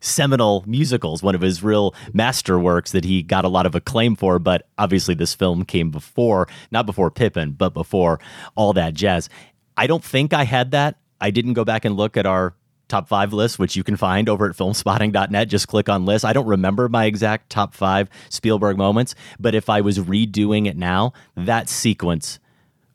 seminal 0.02 0.66
musicals, 0.68 1.24
one 1.24 1.36
of 1.36 1.42
his 1.42 1.64
real 1.64 1.96
masterworks 2.12 2.92
that 2.92 3.06
he 3.06 3.24
got 3.24 3.46
a 3.46 3.50
lot 3.50 3.66
of 3.66 3.76
acclaim 3.76 4.18
for. 4.18 4.40
But 4.40 4.68
obviously, 4.78 5.16
this 5.16 5.34
film 5.34 5.64
came 5.64 5.90
before, 5.90 6.50
not 6.70 6.86
before 6.86 7.10
Pippin, 7.10 7.52
but 7.52 7.74
before 7.74 8.20
All 8.56 8.74
That 8.74 8.94
Jazz. 8.94 9.30
I 9.78 9.88
don't 9.88 10.04
think 10.04 10.34
I 10.34 10.44
had 10.44 10.72
that. 10.72 10.98
I 11.22 11.32
didn't 11.32 11.54
go 11.54 11.64
back 11.64 11.86
and 11.86 11.96
look 11.96 12.18
at 12.18 12.26
our 12.26 12.56
top 12.94 13.08
five 13.08 13.34
list, 13.34 13.58
which 13.58 13.76
you 13.76 13.84
can 13.84 13.98
find 13.98 14.30
over 14.30 14.48
at 14.48 14.56
filmspotting.net. 14.56 15.48
Just 15.48 15.68
click 15.68 15.90
on 15.90 16.06
list. 16.06 16.24
I 16.24 16.32
don't 16.32 16.46
remember 16.46 16.88
my 16.88 17.06
exact 17.06 17.50
top 17.50 17.74
five 17.74 18.08
Spielberg 18.30 18.78
moments, 18.78 19.16
but 19.40 19.56
if 19.56 19.68
I 19.68 19.82
was 19.82 19.98
redoing 19.98 20.68
it 20.68 20.78
now, 20.78 21.14
that 21.36 21.70
sequence 21.70 22.40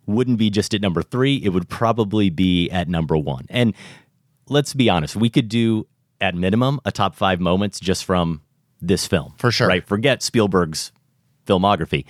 wouldn't 0.06 0.38
be 0.38 0.50
just 0.50 0.72
at 0.72 0.80
number 0.80 1.02
three. 1.02 1.36
It 1.42 1.48
would 1.48 1.68
probably 1.68 2.30
be 2.30 2.70
at 2.70 2.88
number 2.88 3.16
one. 3.16 3.46
And 3.50 3.74
let's 4.48 4.72
be 4.72 4.88
honest, 4.88 5.16
we 5.16 5.28
could 5.28 5.48
do 5.48 5.88
at 6.20 6.36
minimum 6.36 6.78
a 6.84 6.92
top 6.92 7.16
five 7.16 7.40
moments 7.40 7.80
just 7.80 8.04
from 8.04 8.42
this 8.80 9.04
film. 9.04 9.34
For 9.36 9.50
sure. 9.50 9.66
Right. 9.66 9.84
Forget 9.84 10.22
Spielberg's 10.22 10.92
filmography. 11.44 12.04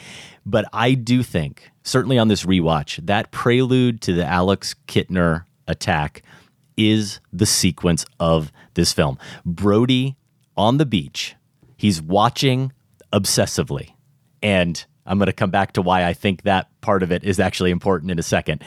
But 0.44 0.66
I 0.74 0.92
do 0.92 1.22
think, 1.22 1.70
certainly 1.84 2.18
on 2.18 2.28
this 2.28 2.44
rewatch, 2.44 3.04
that 3.06 3.30
prelude 3.30 4.02
to 4.02 4.12
the 4.12 4.26
Alex 4.26 4.74
Kintner 4.86 5.46
attack 5.66 6.22
is 6.78 7.20
the 7.32 7.44
sequence 7.44 8.06
of 8.18 8.50
this 8.74 8.94
film. 8.94 9.18
Brody 9.44 10.16
on 10.56 10.78
the 10.78 10.86
beach, 10.86 11.34
he's 11.76 12.00
watching 12.00 12.72
obsessively. 13.12 13.90
And 14.42 14.82
I'm 15.04 15.18
going 15.18 15.26
to 15.26 15.32
come 15.32 15.50
back 15.50 15.72
to 15.72 15.82
why 15.82 16.04
I 16.04 16.14
think 16.14 16.42
that 16.42 16.68
part 16.80 17.02
of 17.02 17.12
it 17.12 17.24
is 17.24 17.40
actually 17.40 17.70
important 17.70 18.10
in 18.10 18.18
a 18.18 18.22
second. 18.22 18.62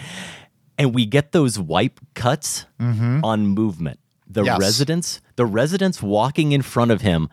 And 0.78 0.93
we 0.93 1.06
get 1.06 1.32
those 1.32 1.58
wipe 1.58 2.00
cuts 2.13 2.65
mm-hmm. 2.80 3.24
on 3.24 3.47
movement. 3.47 4.00
The 4.28 4.43
Yes. 4.43 4.60
residents, 4.60 5.21
the 5.36 5.45
residents 5.45 6.02
walking 6.02 6.52
in 6.52 6.62
front 6.62 6.91
of 6.91 7.02
him 7.02 7.30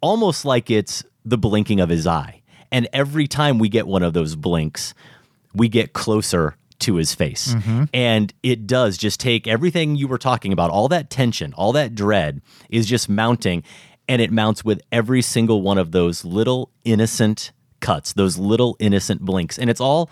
almost 0.00 0.44
like 0.44 0.70
it's 0.70 1.04
the 1.24 1.38
blinking 1.38 1.80
of 1.80 1.88
his 1.88 2.06
eye. 2.06 2.42
And 2.70 2.88
every 2.92 3.26
time 3.26 3.58
we 3.58 3.68
get 3.68 3.86
one 3.86 4.02
of 4.02 4.14
those 4.14 4.34
blinks, 4.34 4.94
we 5.54 5.68
get 5.68 5.92
closer 5.92 6.56
to 6.82 6.96
his 6.96 7.14
face. 7.14 7.54
Mm-hmm. 7.54 7.84
And 7.94 8.32
it 8.42 8.66
does 8.66 8.96
just 8.96 9.20
take 9.20 9.46
everything 9.46 9.96
you 9.96 10.08
were 10.08 10.18
talking 10.18 10.52
about, 10.52 10.70
all 10.70 10.88
that 10.88 11.10
tension, 11.10 11.54
all 11.54 11.72
that 11.72 11.94
dread 11.94 12.42
is 12.68 12.86
just 12.86 13.08
mounting. 13.08 13.62
And 14.08 14.20
it 14.20 14.30
mounts 14.30 14.64
with 14.64 14.82
every 14.90 15.22
single 15.22 15.62
one 15.62 15.78
of 15.78 15.92
those 15.92 16.24
little 16.24 16.70
innocent 16.84 17.52
cuts, 17.80 18.12
those 18.12 18.36
little 18.36 18.76
innocent 18.78 19.22
blinks. 19.22 19.58
And 19.58 19.70
it's 19.70 19.80
all 19.80 20.10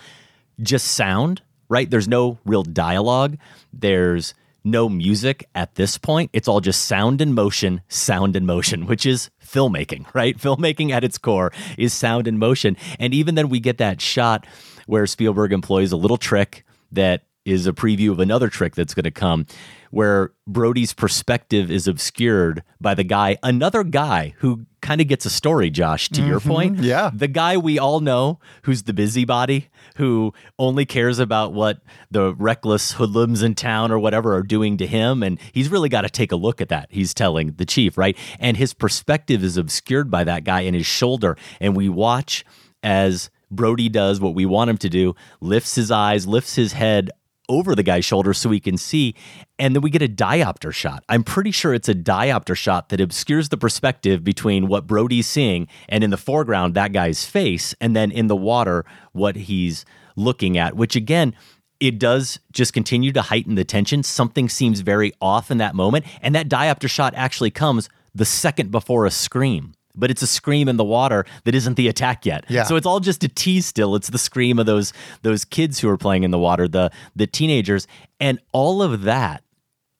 just 0.60 0.88
sound, 0.88 1.42
right? 1.68 1.90
There's 1.90 2.08
no 2.08 2.38
real 2.44 2.62
dialogue. 2.62 3.36
There's 3.72 4.34
no 4.64 4.88
music 4.88 5.48
at 5.54 5.74
this 5.74 5.98
point. 5.98 6.30
It's 6.32 6.48
all 6.48 6.60
just 6.60 6.84
sound 6.84 7.20
and 7.20 7.34
motion, 7.34 7.80
sound 7.88 8.36
and 8.36 8.46
motion, 8.46 8.86
which 8.86 9.06
is 9.06 9.30
filmmaking, 9.44 10.06
right? 10.14 10.36
Filmmaking 10.36 10.90
at 10.90 11.04
its 11.04 11.18
core 11.18 11.52
is 11.78 11.92
sound 11.92 12.28
and 12.28 12.38
motion. 12.38 12.76
And 12.98 13.14
even 13.14 13.34
then, 13.34 13.48
we 13.48 13.60
get 13.60 13.78
that 13.78 14.00
shot 14.00 14.46
where 14.90 15.06
Spielberg 15.06 15.52
employs 15.52 15.92
a 15.92 15.96
little 15.96 16.16
trick 16.16 16.64
that 16.90 17.22
is 17.44 17.68
a 17.68 17.72
preview 17.72 18.10
of 18.10 18.18
another 18.18 18.48
trick 18.48 18.74
that's 18.74 18.92
going 18.92 19.04
to 19.04 19.10
come 19.12 19.46
where 19.92 20.32
Brody's 20.48 20.92
perspective 20.92 21.70
is 21.70 21.86
obscured 21.86 22.64
by 22.80 22.94
the 22.94 23.04
guy, 23.04 23.38
another 23.42 23.84
guy 23.84 24.34
who 24.38 24.66
kind 24.82 25.00
of 25.00 25.06
gets 25.06 25.24
a 25.24 25.30
story, 25.30 25.70
Josh, 25.70 26.08
to 26.10 26.22
your 26.22 26.40
mm-hmm. 26.40 26.48
point. 26.48 26.78
yeah. 26.78 27.10
The 27.14 27.28
guy 27.28 27.56
we 27.56 27.78
all 27.78 28.00
know 28.00 28.40
who's 28.62 28.82
the 28.82 28.92
busybody, 28.92 29.68
who 29.94 30.34
only 30.58 30.86
cares 30.86 31.20
about 31.20 31.52
what 31.52 31.82
the 32.10 32.34
reckless 32.34 32.92
hoodlums 32.92 33.44
in 33.44 33.54
town 33.54 33.92
or 33.92 33.98
whatever 34.00 34.34
are 34.34 34.42
doing 34.42 34.76
to 34.78 34.88
him. 34.88 35.22
And 35.22 35.38
he's 35.52 35.68
really 35.68 35.88
got 35.88 36.02
to 36.02 36.10
take 36.10 36.32
a 36.32 36.36
look 36.36 36.60
at 36.60 36.68
that. 36.68 36.88
He's 36.90 37.14
telling 37.14 37.52
the 37.52 37.66
chief, 37.66 37.96
right? 37.96 38.18
And 38.40 38.56
his 38.56 38.74
perspective 38.74 39.44
is 39.44 39.56
obscured 39.56 40.10
by 40.10 40.24
that 40.24 40.42
guy 40.42 40.62
in 40.62 40.74
his 40.74 40.86
shoulder. 40.86 41.36
And 41.60 41.76
we 41.76 41.88
watch 41.88 42.44
as 42.82 43.30
Brody 43.50 43.88
does 43.88 44.20
what 44.20 44.34
we 44.34 44.46
want 44.46 44.70
him 44.70 44.78
to 44.78 44.88
do, 44.88 45.14
lifts 45.40 45.74
his 45.74 45.90
eyes, 45.90 46.26
lifts 46.26 46.54
his 46.54 46.72
head 46.72 47.10
over 47.48 47.74
the 47.74 47.82
guy's 47.82 48.04
shoulder 48.04 48.32
so 48.32 48.50
he 48.50 48.60
can 48.60 48.78
see. 48.78 49.14
And 49.58 49.74
then 49.74 49.82
we 49.82 49.90
get 49.90 50.02
a 50.02 50.08
diopter 50.08 50.72
shot. 50.72 51.04
I'm 51.08 51.24
pretty 51.24 51.50
sure 51.50 51.74
it's 51.74 51.88
a 51.88 51.94
diopter 51.94 52.56
shot 52.56 52.90
that 52.90 53.00
obscures 53.00 53.48
the 53.48 53.56
perspective 53.56 54.22
between 54.22 54.68
what 54.68 54.86
Brody's 54.86 55.26
seeing 55.26 55.66
and 55.88 56.04
in 56.04 56.10
the 56.10 56.16
foreground, 56.16 56.74
that 56.74 56.92
guy's 56.92 57.26
face, 57.26 57.74
and 57.80 57.96
then 57.96 58.12
in 58.12 58.28
the 58.28 58.36
water, 58.36 58.84
what 59.12 59.34
he's 59.34 59.84
looking 60.16 60.56
at, 60.56 60.76
which 60.76 60.94
again, 60.94 61.34
it 61.80 61.98
does 61.98 62.38
just 62.52 62.72
continue 62.72 63.10
to 63.12 63.22
heighten 63.22 63.54
the 63.54 63.64
tension. 63.64 64.02
Something 64.02 64.48
seems 64.48 64.80
very 64.80 65.12
off 65.20 65.50
in 65.50 65.58
that 65.58 65.74
moment. 65.74 66.04
And 66.20 66.34
that 66.34 66.48
diopter 66.48 66.88
shot 66.88 67.14
actually 67.16 67.50
comes 67.50 67.88
the 68.14 68.26
second 68.26 68.70
before 68.70 69.06
a 69.06 69.10
scream. 69.10 69.72
But 69.94 70.10
it's 70.10 70.22
a 70.22 70.26
scream 70.26 70.68
in 70.68 70.76
the 70.76 70.84
water 70.84 71.26
that 71.44 71.54
isn't 71.54 71.74
the 71.74 71.88
attack 71.88 72.24
yet. 72.24 72.44
Yeah. 72.48 72.64
So 72.64 72.76
it's 72.76 72.86
all 72.86 73.00
just 73.00 73.24
a 73.24 73.28
tease 73.28 73.66
still. 73.66 73.96
It's 73.96 74.10
the 74.10 74.18
scream 74.18 74.58
of 74.58 74.66
those 74.66 74.92
those 75.22 75.44
kids 75.44 75.80
who 75.80 75.88
are 75.88 75.98
playing 75.98 76.22
in 76.22 76.30
the 76.30 76.38
water, 76.38 76.68
the 76.68 76.90
the 77.16 77.26
teenagers. 77.26 77.86
And 78.20 78.38
all 78.52 78.82
of 78.82 79.02
that 79.02 79.42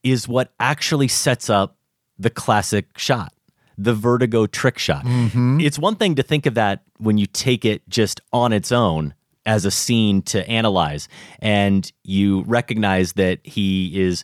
is 0.03 0.29
what 0.29 0.53
actually 0.61 1.09
sets 1.09 1.51
up 1.51 1.77
the 2.19 2.31
classic 2.31 2.99
shot, 2.99 3.33
the 3.77 3.95
vertigo 3.95 4.47
trick 4.47 4.79
shot. 4.79 5.05
Mm-hmm. 5.05 5.61
It's 5.61 5.79
one 5.79 5.97
thing 5.97 6.15
to 6.17 6.23
think 6.23 6.47
of 6.47 6.55
that 6.55 6.83
when 6.99 7.19
you 7.19 7.27
take 7.27 7.65
it 7.65 7.89
just 7.89 8.21
on 8.33 8.53
its 8.53 8.71
own 8.71 9.15
as 9.47 9.65
a 9.65 9.71
scene 9.71 10.23
to 10.23 10.47
analyze 10.49 11.09
and 11.41 11.91
you 12.05 12.43
recognize 12.43 13.15
that 13.15 13.41
he 13.43 14.01
is 14.01 14.23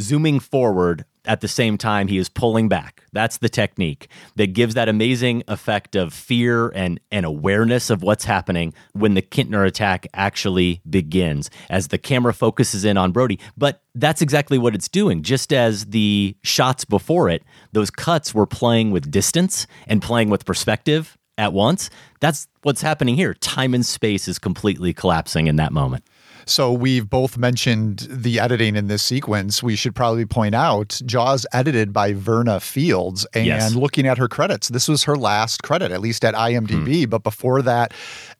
zooming 0.00 0.38
forward 0.38 1.04
at 1.24 1.40
the 1.40 1.48
same 1.48 1.76
time 1.78 2.08
he 2.08 2.18
is 2.18 2.28
pulling 2.28 2.68
back. 2.68 3.04
That's 3.12 3.38
the 3.38 3.48
technique 3.48 4.08
that 4.36 4.52
gives 4.52 4.74
that 4.74 4.88
amazing 4.88 5.42
effect 5.48 5.96
of 5.96 6.12
fear 6.12 6.68
and, 6.68 7.00
and 7.10 7.26
awareness 7.26 7.90
of 7.90 8.02
what's 8.02 8.24
happening 8.24 8.72
when 8.92 9.14
the 9.14 9.22
Kintner 9.22 9.66
attack 9.66 10.06
actually 10.14 10.80
begins 10.88 11.50
as 11.68 11.88
the 11.88 11.98
camera 11.98 12.32
focuses 12.32 12.84
in 12.84 12.96
on 12.96 13.12
Brody. 13.12 13.38
But 13.56 13.82
that's 13.94 14.22
exactly 14.22 14.58
what 14.58 14.74
it's 14.74 14.88
doing. 14.88 15.22
Just 15.22 15.52
as 15.52 15.86
the 15.86 16.36
shots 16.42 16.84
before 16.84 17.28
it, 17.28 17.42
those 17.72 17.90
cuts 17.90 18.34
were 18.34 18.46
playing 18.46 18.90
with 18.90 19.10
distance 19.10 19.66
and 19.86 20.00
playing 20.00 20.30
with 20.30 20.44
perspective 20.44 21.16
at 21.36 21.52
once. 21.52 21.90
That's 22.20 22.46
what's 22.62 22.82
happening 22.82 23.16
here. 23.16 23.34
Time 23.34 23.74
and 23.74 23.84
space 23.84 24.28
is 24.28 24.38
completely 24.38 24.92
collapsing 24.92 25.46
in 25.46 25.56
that 25.56 25.72
moment. 25.72 26.04
So 26.50 26.72
we've 26.72 27.08
both 27.08 27.38
mentioned 27.38 28.08
the 28.10 28.40
editing 28.40 28.74
in 28.74 28.88
this 28.88 29.02
sequence. 29.04 29.62
We 29.62 29.76
should 29.76 29.94
probably 29.94 30.26
point 30.26 30.54
out 30.54 31.00
Jaws 31.06 31.46
edited 31.52 31.92
by 31.92 32.12
Verna 32.12 32.58
Fields. 32.58 33.24
And 33.34 33.46
Yes. 33.46 33.74
looking 33.74 34.04
at 34.06 34.18
her 34.18 34.26
credits, 34.26 34.68
this 34.68 34.88
was 34.88 35.04
her 35.04 35.16
last 35.16 35.62
credit, 35.62 35.92
at 35.92 36.00
least 36.00 36.24
at 36.24 36.34
IMDb. 36.34 37.04
Hmm. 37.04 37.10
But 37.10 37.22
before 37.22 37.62
that, 37.62 37.92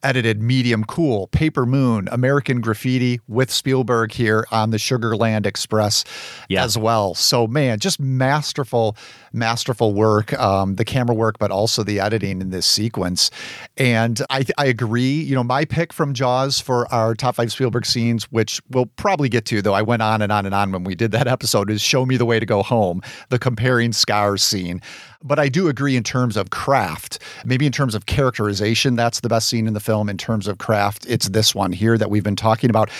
edited 0.02 0.42
Medium 0.42 0.82
Cool, 0.84 1.28
Paper 1.28 1.64
Moon, 1.66 2.08
American 2.10 2.60
Graffiti 2.60 3.20
with 3.28 3.50
Spielberg 3.50 4.12
here 4.12 4.44
on 4.50 4.70
the 4.70 4.78
Sugarland 4.78 5.46
Express 5.46 6.04
Yeah. 6.48 6.64
as 6.64 6.76
well. 6.76 7.14
So 7.14 7.46
man, 7.46 7.78
just 7.78 8.00
masterful, 8.00 8.96
masterful 9.32 9.94
work. 9.94 10.38
Um, 10.38 10.76
the 10.76 10.84
camera 10.84 11.14
work, 11.14 11.38
but 11.38 11.50
also 11.50 11.82
the 11.82 12.00
editing 12.00 12.40
in 12.40 12.50
this 12.50 12.66
sequence. 12.66 13.30
And 13.76 14.20
I, 14.30 14.44
I 14.58 14.66
agree. 14.66 15.20
You 15.20 15.34
know, 15.34 15.44
my 15.44 15.64
pick 15.64 15.92
from 15.92 16.14
Jaws 16.14 16.60
for 16.60 16.92
our 16.92 17.14
top 17.14 17.36
five 17.36 17.52
Spielberg 17.52 17.86
scenes, 17.86 18.24
which 18.32 18.60
we'll 18.70 18.86
probably 18.86 19.28
get 19.28 19.44
to, 19.46 19.62
though 19.62 19.74
I 19.74 19.82
went 19.82 20.02
on 20.02 20.22
and 20.22 20.32
on 20.32 20.46
and 20.46 20.54
on 20.54 20.72
when 20.72 20.84
we 20.84 20.94
did 20.94 21.12
that 21.12 21.26
episode, 21.26 21.70
is 21.70 21.80
Show 21.80 22.06
Me 22.06 22.16
the 22.16 22.26
Way 22.26 22.40
to 22.40 22.46
Go 22.46 22.62
Home, 22.62 23.02
the 23.28 23.38
comparing 23.38 23.92
scars 23.92 24.42
scene. 24.42 24.80
But 25.22 25.38
I 25.38 25.48
do 25.48 25.68
agree 25.68 25.96
in 25.96 26.02
terms 26.02 26.36
of 26.36 26.50
craft, 26.50 27.18
maybe 27.44 27.66
in 27.66 27.72
terms 27.72 27.94
of 27.94 28.06
characterization, 28.06 28.96
that's 28.96 29.20
the 29.20 29.28
best 29.28 29.48
scene 29.48 29.66
in 29.66 29.74
the 29.74 29.80
film. 29.80 30.08
In 30.08 30.16
terms 30.16 30.46
of 30.46 30.58
craft, 30.58 31.04
it's 31.06 31.28
this 31.28 31.54
one 31.54 31.72
here 31.72 31.98
that 31.98 32.10
we've 32.10 32.24
been 32.24 32.36
talking 32.36 32.70
about. 32.70 32.90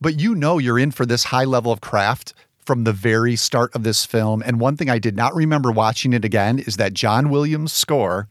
But 0.00 0.20
you 0.20 0.34
know, 0.34 0.58
you're 0.58 0.78
in 0.78 0.90
for 0.90 1.06
this 1.06 1.24
high 1.24 1.44
level 1.44 1.72
of 1.72 1.80
craft 1.80 2.34
from 2.70 2.84
the 2.84 2.92
very 2.92 3.34
start 3.34 3.74
of 3.74 3.82
this 3.82 4.06
film. 4.06 4.44
And 4.46 4.60
one 4.60 4.76
thing 4.76 4.88
I 4.88 5.00
did 5.00 5.16
not 5.16 5.34
remember 5.34 5.72
watching 5.72 6.12
it 6.12 6.24
again 6.24 6.60
is 6.60 6.76
that 6.76 6.94
John 6.94 7.28
Williams 7.28 7.72
score 7.72 8.28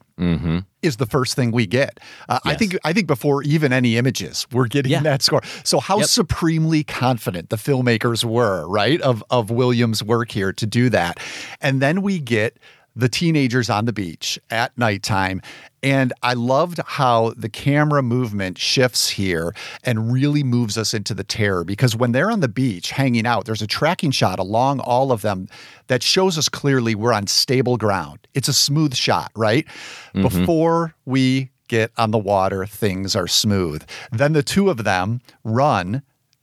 is 0.82 0.95
the 0.95 1.06
first 1.06 1.36
thing 1.36 1.52
we 1.52 1.65
get. 1.67 1.99
Uh, 2.30 2.39
I 2.45 2.56
think 2.56 2.78
I 2.86 2.93
think 2.93 3.06
before 3.08 3.43
even 3.43 3.73
any 3.73 3.97
images, 3.97 4.47
we're 4.54 4.67
getting 4.67 4.93
Yeah. 4.93 5.02
that 5.02 5.21
score. 5.21 5.41
So 5.65 5.82
how 5.82 5.97
Yep. 5.99 6.08
supremely 6.08 6.86
confident 6.86 7.49
the 7.49 7.58
filmmakers 7.58 8.23
were, 8.23 8.65
right, 8.69 9.02
of 9.02 9.21
of 9.30 9.49
Williams' 9.49 10.02
work 10.02 10.32
here 10.32 10.54
to 10.54 10.65
do 10.65 10.89
that. 10.89 11.19
And 11.60 11.82
then 11.82 12.02
we 12.02 12.19
get 12.19 12.58
the 13.00 13.10
teenagers 13.10 13.70
on 13.70 13.86
the 13.86 13.94
beach 13.94 14.40
at 14.50 14.78
nighttime. 14.78 15.42
And 15.82 16.12
I 16.22 16.34
loved 16.34 16.80
how 16.86 17.34
the 17.38 17.48
camera 17.48 18.04
movement 18.04 18.58
shifts 18.58 19.10
here 19.10 19.56
and 19.84 20.12
really 20.12 20.44
moves 20.44 20.78
us 20.78 20.94
into 20.94 21.14
the 21.14 21.24
terror 21.24 21.64
because 21.64 21.96
when 21.96 22.12
they're 22.12 22.30
on 22.30 22.42
the 22.42 22.50
beach 22.50 22.92
hanging 22.92 23.26
out, 23.26 23.46
there's 23.46 23.62
a 23.62 23.68
tracking 23.68 24.12
shot 24.12 24.40
along 24.40 24.82
all 24.82 25.14
of 25.14 25.22
them 25.22 25.48
that 25.88 26.04
shows 26.04 26.38
us 26.38 26.50
clearly 26.50 26.96
we're 26.96 27.14
on 27.14 27.28
stable 27.28 27.78
ground. 27.78 28.20
It's 28.34 28.50
a 28.50 28.54
smooth 28.54 28.94
shot, 28.94 29.32
right? 29.36 29.66
Mm-hmm. 30.14 30.22
Before 30.24 30.96
we 31.06 31.52
get 31.70 31.92
on 31.98 32.12
the 32.12 32.18
water, 32.18 32.66
things 32.66 33.16
are 33.16 33.28
smooth. 33.28 33.84
Then 34.12 34.34
the 34.34 34.44
two 34.44 34.70
of 34.70 34.84
them 34.84 35.22
run 35.46 36.02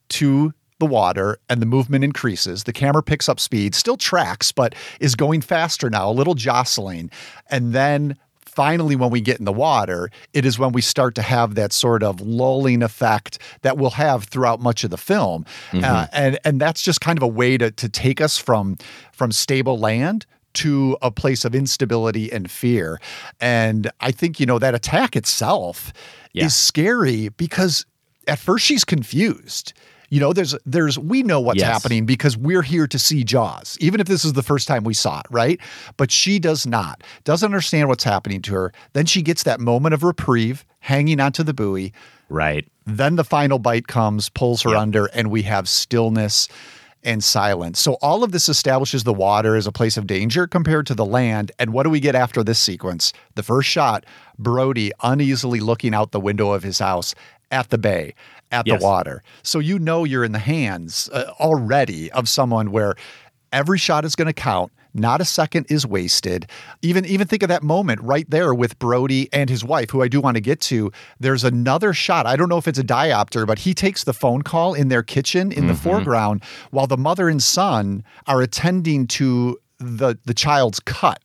to 0.09 0.55
the 0.79 0.87
water 0.87 1.39
and 1.49 1.63
the 1.63 1.67
movement 1.67 2.05
increases. 2.05 2.65
The 2.65 2.73
camera 2.73 3.03
picks 3.03 3.29
up 3.29 3.41
speed, 3.41 3.75
still 3.75 3.97
tracks, 3.97 4.53
but 4.53 4.75
is 5.01 5.15
going 5.15 5.41
faster 5.41 5.89
now, 5.89 6.11
a 6.11 6.13
little 6.13 6.35
jostling. 6.35 7.11
And 7.51 7.73
then 7.73 8.17
finally, 8.45 8.97
when 8.97 9.11
we 9.11 9.21
get 9.21 9.39
in 9.39 9.45
the 9.45 9.53
water, 9.53 10.11
it 10.33 10.45
is 10.45 10.59
when 10.59 10.73
we 10.73 10.81
start 10.83 11.15
to 11.15 11.23
have 11.23 11.55
that 11.55 11.73
sort 11.73 12.03
of 12.03 12.21
lulling 12.21 12.83
effect 12.83 13.39
that 13.63 13.77
we'll 13.79 13.91
have 13.91 14.25
throughout 14.25 14.61
much 14.61 14.85
of 14.85 14.91
the 14.91 14.97
film. 14.99 15.45
Uh, 15.73 16.07
and, 16.13 16.39
and 16.45 16.61
that's 16.61 16.83
just 16.83 17.01
kind 17.01 17.19
of 17.19 17.23
a 17.23 17.29
way 17.29 17.57
to, 17.59 17.71
to 17.71 17.89
take 17.89 18.21
us 18.21 18.39
from, 18.39 18.77
from 19.13 19.33
stable 19.33 19.79
land 19.79 20.27
to 20.55 20.97
a 21.03 21.11
place 21.11 21.45
of 21.45 21.55
instability 21.55 22.33
and 22.33 22.51
fear. 22.51 22.99
And 23.41 23.91
I 24.01 24.11
think, 24.11 24.41
you 24.41 24.47
know, 24.47 24.59
that 24.59 24.75
attack 24.75 25.15
itself 25.17 25.93
Yeah. 26.33 26.47
is 26.47 26.55
scary 26.57 27.29
because 27.31 27.85
at 28.27 28.39
first 28.39 28.65
she's 28.65 28.83
confused. 28.85 29.75
You 30.11 30.21
know, 30.21 30.33
there's 30.33 30.55
there's 30.65 30.99
we 30.99 31.23
know 31.23 31.41
what's 31.41 31.59
Yes. 31.61 31.69
happening 31.73 32.07
because 32.07 32.37
we're 32.37 32.63
here 32.63 32.87
to 32.87 32.99
see 32.99 33.25
Jaws, 33.25 33.77
even 33.81 34.01
if 34.01 34.07
this 34.07 34.25
is 34.25 34.35
the 34.35 34.43
first 34.43 34.69
time 34.69 34.85
we 34.85 34.95
saw 34.95 35.21
it, 35.21 35.27
right? 35.31 35.61
But 35.97 36.11
she 36.11 36.39
does 36.39 36.67
not, 36.67 37.03
doesn't 37.25 37.47
understand 37.47 37.89
what's 37.89 38.05
happening 38.05 38.43
to 38.43 38.55
her. 38.55 38.73
Then 38.93 39.07
she 39.07 39.23
gets 39.23 39.43
that 39.45 39.61
moment 39.61 39.95
of 39.95 40.03
reprieve 40.03 40.65
hanging 40.81 41.21
onto 41.21 41.43
the 41.43 41.55
buoy. 41.55 41.93
Right. 42.29 42.67
Then 42.87 43.17
the 43.17 43.25
final 43.25 43.59
bite 43.59 43.87
comes, 43.89 44.29
pulls 44.29 44.63
her 44.63 44.71
Yep. 44.71 44.79
under, 44.79 45.07
and 45.07 45.31
we 45.31 45.43
have 45.43 45.69
stillness 45.69 46.49
and 47.03 47.23
silence. 47.23 47.79
So 47.79 47.95
all 48.03 48.25
of 48.25 48.33
this 48.33 48.49
establishes 48.49 49.05
the 49.05 49.13
water 49.15 49.55
as 49.55 49.67
a 49.67 49.73
place 49.73 49.97
of 49.97 50.07
danger 50.09 50.47
compared 50.49 50.87
to 50.89 50.95
the 50.95 51.05
land. 51.05 51.53
And 51.59 51.73
what 51.73 51.85
do 51.85 51.91
we 51.91 52.01
get 52.01 52.17
after 52.17 52.43
this 52.43 52.59
sequence? 52.59 53.13
The 53.37 53.45
first 53.45 53.69
shot, 53.69 54.05
Brody 54.39 54.91
uneasily 55.03 55.61
looking 55.61 55.95
out 55.95 56.11
the 56.11 56.19
window 56.21 56.51
of 56.53 56.65
his 56.65 56.81
house 56.81 57.15
at 57.53 57.71
the 57.71 57.79
bay, 57.79 58.13
at 58.53 58.67
Yes. 58.67 58.81
the 58.81 58.85
water. 58.85 59.23
So 59.43 59.59
you 59.59 59.79
know 59.79 60.05
you're 60.05 60.25
in 60.25 60.33
the 60.33 60.39
hands 60.39 61.09
uh, 61.13 61.25
already 61.41 62.11
of 62.13 62.29
someone 62.29 62.71
where 62.71 62.95
every 63.53 63.79
shot 63.79 64.05
is 64.05 64.15
going 64.15 64.27
to 64.27 64.33
count. 64.33 64.73
Not 64.95 65.21
a 65.21 65.27
second 65.27 65.67
is 65.69 65.87
wasted. 65.87 66.47
Even 66.81 67.05
even 67.05 67.27
think 67.27 67.43
of 67.43 67.51
that 67.51 67.63
moment 67.63 68.01
right 68.01 68.25
there 68.31 68.55
with 68.55 68.79
Brody 68.79 69.29
and 69.31 69.51
his 69.51 69.63
wife, 69.63 69.91
who 69.91 70.01
I 70.01 70.09
do 70.09 70.23
want 70.23 70.37
to 70.37 70.41
get 70.41 70.59
to. 70.63 70.91
There's 71.21 71.45
another 71.45 71.93
shot. 71.93 72.25
I 72.25 72.35
don't 72.35 72.49
know 72.49 72.57
if 72.57 72.67
it's 72.67 72.79
a 72.79 72.85
diopter, 72.85 73.47
but 73.47 73.59
he 73.59 73.75
takes 73.75 74.05
the 74.05 74.15
phone 74.15 74.41
call 74.41 74.73
in 74.73 74.89
their 74.89 75.03
kitchen 75.03 75.53
in 75.53 75.67
the 75.67 75.75
foreground 75.75 76.43
while 76.71 76.87
the 76.87 76.97
mother 76.97 77.29
and 77.29 77.43
son 77.43 78.05
are 78.27 78.41
attending 78.41 79.07
to 79.09 79.59
the 79.79 80.17
the 80.25 80.33
child's 80.33 80.81
cut 80.81 81.21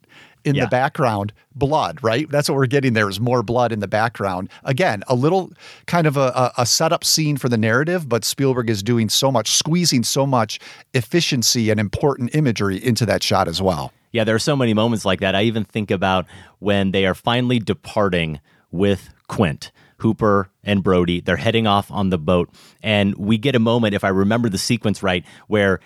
in 0.45 0.55
Yeah. 0.55 0.65
the 0.65 0.69
background 0.69 1.33
blood 1.55 1.99
right 2.01 2.29
that's 2.29 2.47
what 2.49 2.55
we're 2.55 2.65
getting 2.65 2.93
there 2.93 3.09
is 3.09 3.19
more 3.19 3.43
blood 3.43 3.71
in 3.71 3.79
the 3.79 3.87
background 3.87 4.49
again 4.63 5.03
a 5.07 5.15
little 5.15 5.51
kind 5.85 6.07
of 6.07 6.15
a, 6.17 6.31
a, 6.35 6.51
a 6.59 6.65
setup 6.65 7.03
scene 7.03 7.35
for 7.37 7.49
the 7.49 7.57
narrative 7.57 8.07
but 8.07 8.23
spielberg 8.23 8.69
is 8.69 8.81
doing 8.81 9.09
so 9.09 9.31
much 9.31 9.51
squeezing 9.51 10.03
so 10.03 10.25
much 10.25 10.59
efficiency 10.93 11.69
and 11.69 11.79
important 11.79 12.33
imagery 12.35 12.77
into 12.83 13.05
that 13.05 13.21
shot 13.23 13.47
as 13.47 13.61
well 13.61 13.91
Yeah, 14.11 14.23
there 14.25 14.35
are 14.35 14.39
so 14.39 14.55
many 14.57 14.73
moments 14.73 15.05
like 15.05 15.21
that. 15.21 15.35
I 15.35 15.43
even 15.43 15.63
think 15.63 15.89
about 15.89 16.25
when 16.59 16.91
they 16.91 17.05
are 17.05 17.15
finally 17.15 17.59
departing 17.59 18.39
with 18.71 19.09
Quint, 19.27 19.71
Hooper, 19.99 20.49
and 20.65 20.83
Brody. 20.83 21.21
They're 21.21 21.37
heading 21.37 21.65
off 21.65 21.89
on 21.89 22.09
the 22.09 22.17
boat. 22.17 22.49
And 22.83 23.15
we 23.15 23.37
get 23.37 23.55
a 23.55 23.59
moment, 23.59 23.93
if 23.95 24.03
I 24.03 24.09
remember 24.09 24.49
the 24.49 24.57
sequence 24.57 25.01
right, 25.01 25.23
where 25.47 25.79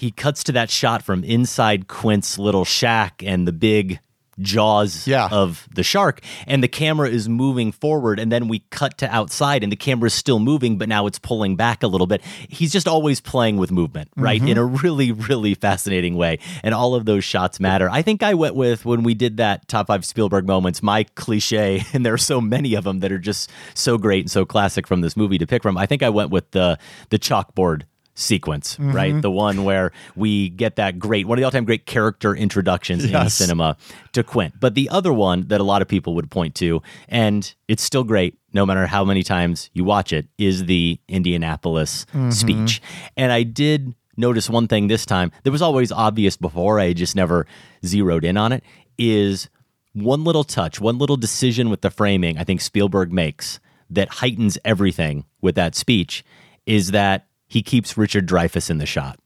he 0.00 0.10
cuts 0.10 0.42
to 0.44 0.52
that 0.52 0.70
shot 0.70 1.02
from 1.02 1.22
inside 1.24 1.86
Quint's 1.86 2.38
little 2.38 2.64
shack 2.64 3.22
and 3.22 3.46
the 3.46 3.52
big 3.52 4.00
jaws 4.38 5.06
Yeah. 5.06 5.28
of 5.30 5.68
the 5.74 5.82
shark 5.82 6.22
and 6.46 6.62
the 6.64 6.68
camera 6.68 7.10
is 7.10 7.28
moving 7.28 7.70
forward 7.70 8.18
and 8.18 8.32
then 8.32 8.48
we 8.48 8.60
cut 8.70 8.96
to 8.96 9.14
outside 9.14 9.62
and 9.62 9.70
the 9.70 9.76
camera 9.76 10.06
is 10.06 10.14
still 10.14 10.38
moving 10.38 10.78
but 10.78 10.88
now 10.88 11.06
it's 11.06 11.18
pulling 11.18 11.54
back 11.54 11.82
a 11.82 11.86
little 11.86 12.06
bit. 12.06 12.22
He's 12.48 12.72
just 12.72 12.88
always 12.88 13.20
playing 13.20 13.58
with 13.58 13.70
movement 13.70 14.08
right 14.16 14.40
mm-hmm. 14.40 14.48
in 14.48 14.56
a 14.56 14.64
really 14.64 15.12
really 15.12 15.54
fascinating 15.54 16.16
way 16.16 16.38
and 16.62 16.74
all 16.74 16.94
of 16.94 17.04
those 17.04 17.22
shots 17.22 17.60
matter. 17.60 17.90
I 17.90 18.00
think 18.00 18.22
i 18.22 18.32
went 18.32 18.54
with 18.54 18.86
when 18.86 19.02
we 19.02 19.12
did 19.12 19.36
that 19.36 19.68
top 19.68 19.88
five 19.88 20.06
spielberg 20.06 20.46
moments 20.46 20.82
my 20.82 21.04
cliche 21.04 21.84
and 21.92 22.06
there 22.06 22.14
are 22.14 22.18
so 22.32 22.40
many 22.40 22.74
of 22.74 22.84
them 22.84 23.00
that 23.00 23.12
are 23.12 23.18
just 23.18 23.50
so 23.74 23.98
great 23.98 24.24
and 24.24 24.30
so 24.30 24.46
classic 24.46 24.86
from 24.86 25.02
this 25.02 25.14
movie 25.14 25.36
to 25.36 25.46
pick 25.46 25.62
from 25.62 25.76
i 25.76 25.84
think 25.84 26.02
i 26.02 26.08
went 26.08 26.30
with 26.30 26.50
the 26.52 26.78
the 27.10 27.18
chalkboard 27.18 27.82
sequence, 28.20 28.74
mm-hmm. 28.74 28.92
right? 28.92 29.22
The 29.22 29.30
one 29.30 29.64
where 29.64 29.92
we 30.14 30.50
get 30.50 30.76
that 30.76 30.98
great, 30.98 31.26
one 31.26 31.38
of 31.38 31.40
the 31.40 31.44
all 31.44 31.50
time 31.50 31.64
great 31.64 31.86
character 31.86 32.34
introductions 32.34 33.04
in 33.04 33.10
Yes. 33.10 33.34
cinema 33.34 33.76
to 34.12 34.22
Quint. 34.22 34.54
But 34.60 34.74
the 34.74 34.88
other 34.90 35.12
one 35.12 35.48
that 35.48 35.60
a 35.60 35.64
lot 35.64 35.82
of 35.82 35.88
people 35.88 36.14
would 36.14 36.30
point 36.30 36.54
to, 36.56 36.82
and 37.08 37.52
it's 37.68 37.82
still 37.82 38.04
great 38.04 38.38
no 38.52 38.66
matter 38.66 38.86
how 38.86 39.04
many 39.04 39.22
times 39.22 39.70
you 39.72 39.84
watch 39.84 40.12
it, 40.12 40.26
is 40.38 40.66
the 40.66 40.98
Indianapolis 41.08 42.04
mm-hmm. 42.06 42.30
speech. 42.30 42.82
And 43.16 43.32
I 43.32 43.42
did 43.42 43.94
notice 44.16 44.50
one 44.50 44.68
thing 44.68 44.88
this 44.88 45.06
time 45.06 45.32
that 45.44 45.50
was 45.50 45.62
always 45.62 45.90
obvious 45.92 46.36
before, 46.36 46.78
I 46.78 46.92
just 46.92 47.16
never 47.16 47.46
zeroed 47.84 48.24
in 48.24 48.36
on 48.36 48.52
it, 48.52 48.62
is 48.98 49.48
one 49.92 50.24
little 50.24 50.44
touch, 50.44 50.80
one 50.80 50.98
little 50.98 51.16
decision 51.16 51.70
with 51.70 51.80
the 51.80 51.90
framing 51.90 52.38
I 52.38 52.44
think 52.44 52.60
Spielberg 52.60 53.12
makes 53.12 53.60
that 53.88 54.08
heightens 54.08 54.56
everything 54.64 55.24
with 55.40 55.54
that 55.56 55.74
speech 55.74 56.24
is 56.66 56.92
that 56.92 57.26
he 57.50 57.62
keeps 57.62 57.98
Richard 57.98 58.26
Dreyfuss 58.26 58.70
in 58.70 58.78
the 58.78 58.86
shot. 58.86 59.18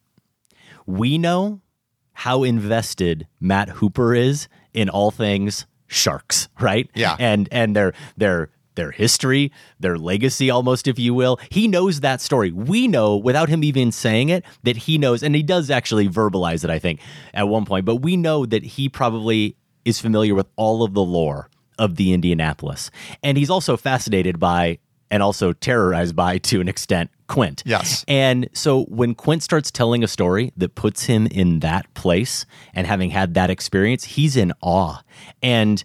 We 0.87 1.19
know 1.19 1.61
how 2.15 2.43
invested 2.43 3.29
Matt 3.39 3.69
Hooper 3.69 4.15
is 4.15 4.49
in 4.73 4.89
all 4.89 5.11
things 5.11 5.67
sharks, 5.87 6.49
right? 6.59 6.91
Yeah. 6.95 7.17
And 7.19 7.49
and 7.53 7.77
their 7.77 7.93
their 8.17 8.49
their 8.77 8.91
history, 8.93 9.53
their 9.79 9.99
legacy 9.99 10.49
almost 10.49 10.89
if 10.89 10.99
you 10.99 11.13
will. 11.13 11.39
He 11.51 11.69
knows 11.69 12.01
that 12.01 12.23
story. 12.23 12.51
We 12.51 12.89
know 12.89 13.17
without 13.17 13.51
him 13.51 13.63
even 13.63 13.93
saying 13.93 14.31
it 14.31 14.43
that 14.63 14.79
he 14.79 14.97
knows 14.97 15.23
and 15.23 15.35
he 15.35 15.43
does 15.43 15.71
actually 15.71 16.09
verbalize 16.09 16.65
it 16.65 16.71
I 16.71 16.79
think 16.79 17.01
at 17.35 17.47
one 17.47 17.67
point, 17.67 17.85
but 17.85 17.97
we 17.97 18.17
know 18.17 18.47
that 18.47 18.65
he 18.65 18.89
probably 18.89 19.55
is 19.85 20.01
familiar 20.01 20.35
with 20.35 20.47
all 20.57 20.83
of 20.83 20.95
the 20.95 21.05
lore 21.05 21.51
of 21.79 21.97
the 21.97 22.15
Indianapolis. 22.15 22.91
And 23.23 23.37
he's 23.37 23.51
also 23.51 23.77
fascinated 23.77 24.39
by 24.41 24.79
and 25.11 25.23
also 25.23 25.53
terrorized 25.53 26.17
by 26.17 26.39
to 26.39 26.61
an 26.61 26.69
extent 26.69 27.11
Quint. 27.27 27.63
Yes. 27.65 28.05
And 28.07 28.49
so 28.53 28.85
when 28.85 29.15
Quint 29.15 29.43
starts 29.43 29.71
telling 29.71 30.05
a 30.05 30.09
story 30.09 30.53
that 30.57 30.75
puts 30.75 31.05
him 31.05 31.27
in 31.27 31.61
that 31.61 31.93
place 31.95 32.45
and 32.75 32.87
having 32.87 33.11
had 33.11 33.35
that 33.35 33.51
experience, 33.51 34.05
he's 34.05 34.37
in 34.37 34.53
awe. 34.61 35.01
And 35.43 35.83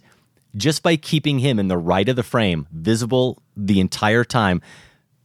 just 0.56 0.82
by 0.82 0.96
keeping 0.96 1.38
him 1.38 1.58
in 1.58 1.68
the 1.68 1.78
right 1.78 2.08
of 2.08 2.16
the 2.16 2.22
frame, 2.22 2.66
visible 2.72 3.42
the 3.56 3.80
entire 3.80 4.24
time, 4.24 4.60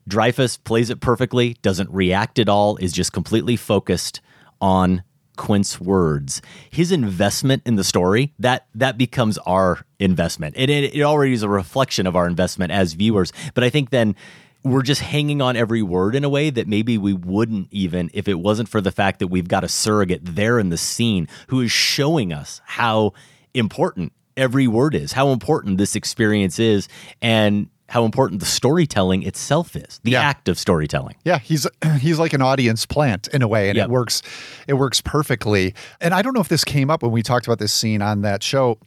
Dreyfuss 0.10 0.64
plays 0.64 0.90
it 0.90 1.02
perfectly, 1.02 1.58
doesn't 1.62 1.90
react 1.90 2.40
at 2.40 2.48
all, 2.48 2.78
is 2.78 2.94
just 2.94 3.12
completely 3.12 3.56
focused 3.56 4.22
on 4.62 5.04
Quint's 5.36 5.80
words. 5.80 6.42
His 6.70 6.92
investment 6.92 7.64
in 7.66 7.76
the 7.76 7.84
story, 7.84 8.34
that 8.40 8.68
that 8.76 8.98
becomes 8.98 9.38
our 9.40 9.86
investment. 10.00 10.56
And 10.58 10.70
it, 10.72 10.96
it 10.96 11.02
already 11.02 11.34
is 11.34 11.44
a 11.44 11.50
reflection 11.50 12.08
of 12.08 12.16
our 12.16 12.28
investment 12.28 12.72
as 12.72 12.94
viewers. 12.94 13.32
But 13.54 13.64
I 13.64 13.70
think 13.70 13.90
then 13.90 14.16
we're 14.64 14.82
just 14.82 15.02
hanging 15.02 15.42
on 15.42 15.56
every 15.56 15.84
word 15.84 16.16
in 16.16 16.24
a 16.24 16.30
way 16.30 16.50
that 16.50 16.68
maybe 16.68 16.98
we 16.98 17.14
wouldn't 17.14 17.68
even 17.72 18.10
if 18.14 18.28
it 18.28 18.40
wasn't 18.40 18.68
for 18.68 18.82
the 18.82 18.92
fact 18.92 19.20
that 19.20 19.28
we've 19.28 19.48
got 19.48 19.64
a 19.64 19.70
surrogate 19.70 20.22
there 20.24 20.58
in 20.60 20.70
the 20.70 20.78
scene 20.78 21.28
who 21.48 21.62
is 21.62 21.72
showing 21.72 22.34
us 22.34 22.62
how 22.66 23.14
important 23.54 24.12
every 24.36 24.68
word 24.68 24.96
is, 24.96 25.14
how 25.14 25.30
important 25.30 25.78
this 25.78 25.96
experience 25.96 26.60
is, 26.60 26.88
and 27.22 27.70
how 27.88 28.04
important 28.04 28.40
the 28.40 28.46
storytelling 28.48 29.24
itself 29.24 29.76
is, 29.76 30.00
the 30.04 30.12
Yeah. 30.12 30.22
act 30.22 30.50
of 30.50 30.58
storytelling. 30.58 31.16
Yeah, 31.24 31.38
he's 31.40 31.68
he's 32.00 32.18
like 32.20 32.34
an 32.34 32.42
audience 32.42 32.86
plant 32.86 33.28
in 33.30 33.42
a 33.42 33.48
way, 33.48 33.70
and 33.70 33.78
Yep. 33.78 33.88
it 33.88 33.92
works 33.92 34.22
it 34.68 34.74
works 34.74 35.02
perfectly. 35.02 35.74
And 36.02 36.14
I 36.14 36.22
don't 36.22 36.34
know 36.34 36.42
if 36.42 36.50
this 36.50 36.64
came 36.64 36.90
up 36.90 37.04
when 37.04 37.12
we 37.12 37.22
talked 37.24 37.46
about 37.46 37.60
this 37.60 37.74
scene 37.74 38.02
on 38.02 38.22
that 38.22 38.42
show. 38.44 38.78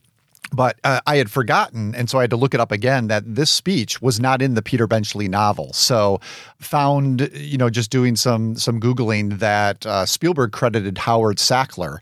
But 0.50 0.78
uh, 0.82 1.00
I 1.06 1.16
had 1.16 1.30
forgotten, 1.30 1.94
and 1.94 2.08
so 2.08 2.18
I 2.18 2.22
had 2.22 2.30
to 2.30 2.36
look 2.36 2.54
it 2.54 2.60
up 2.60 2.72
again. 2.72 3.08
That 3.08 3.22
this 3.34 3.50
speech 3.50 4.00
was 4.00 4.18
not 4.18 4.40
in 4.40 4.54
the 4.54 4.62
Peter 4.62 4.86
Benchley 4.86 5.28
novel. 5.28 5.74
So, 5.74 6.20
found 6.58 7.28
you 7.34 7.58
know 7.58 7.68
just 7.68 7.90
doing 7.90 8.16
some 8.16 8.54
some 8.56 8.80
googling 8.80 9.40
that 9.40 9.84
uh, 9.84 10.06
Spielberg 10.06 10.52
credited 10.52 10.96
Howard 10.98 11.36
Sackler 11.36 11.98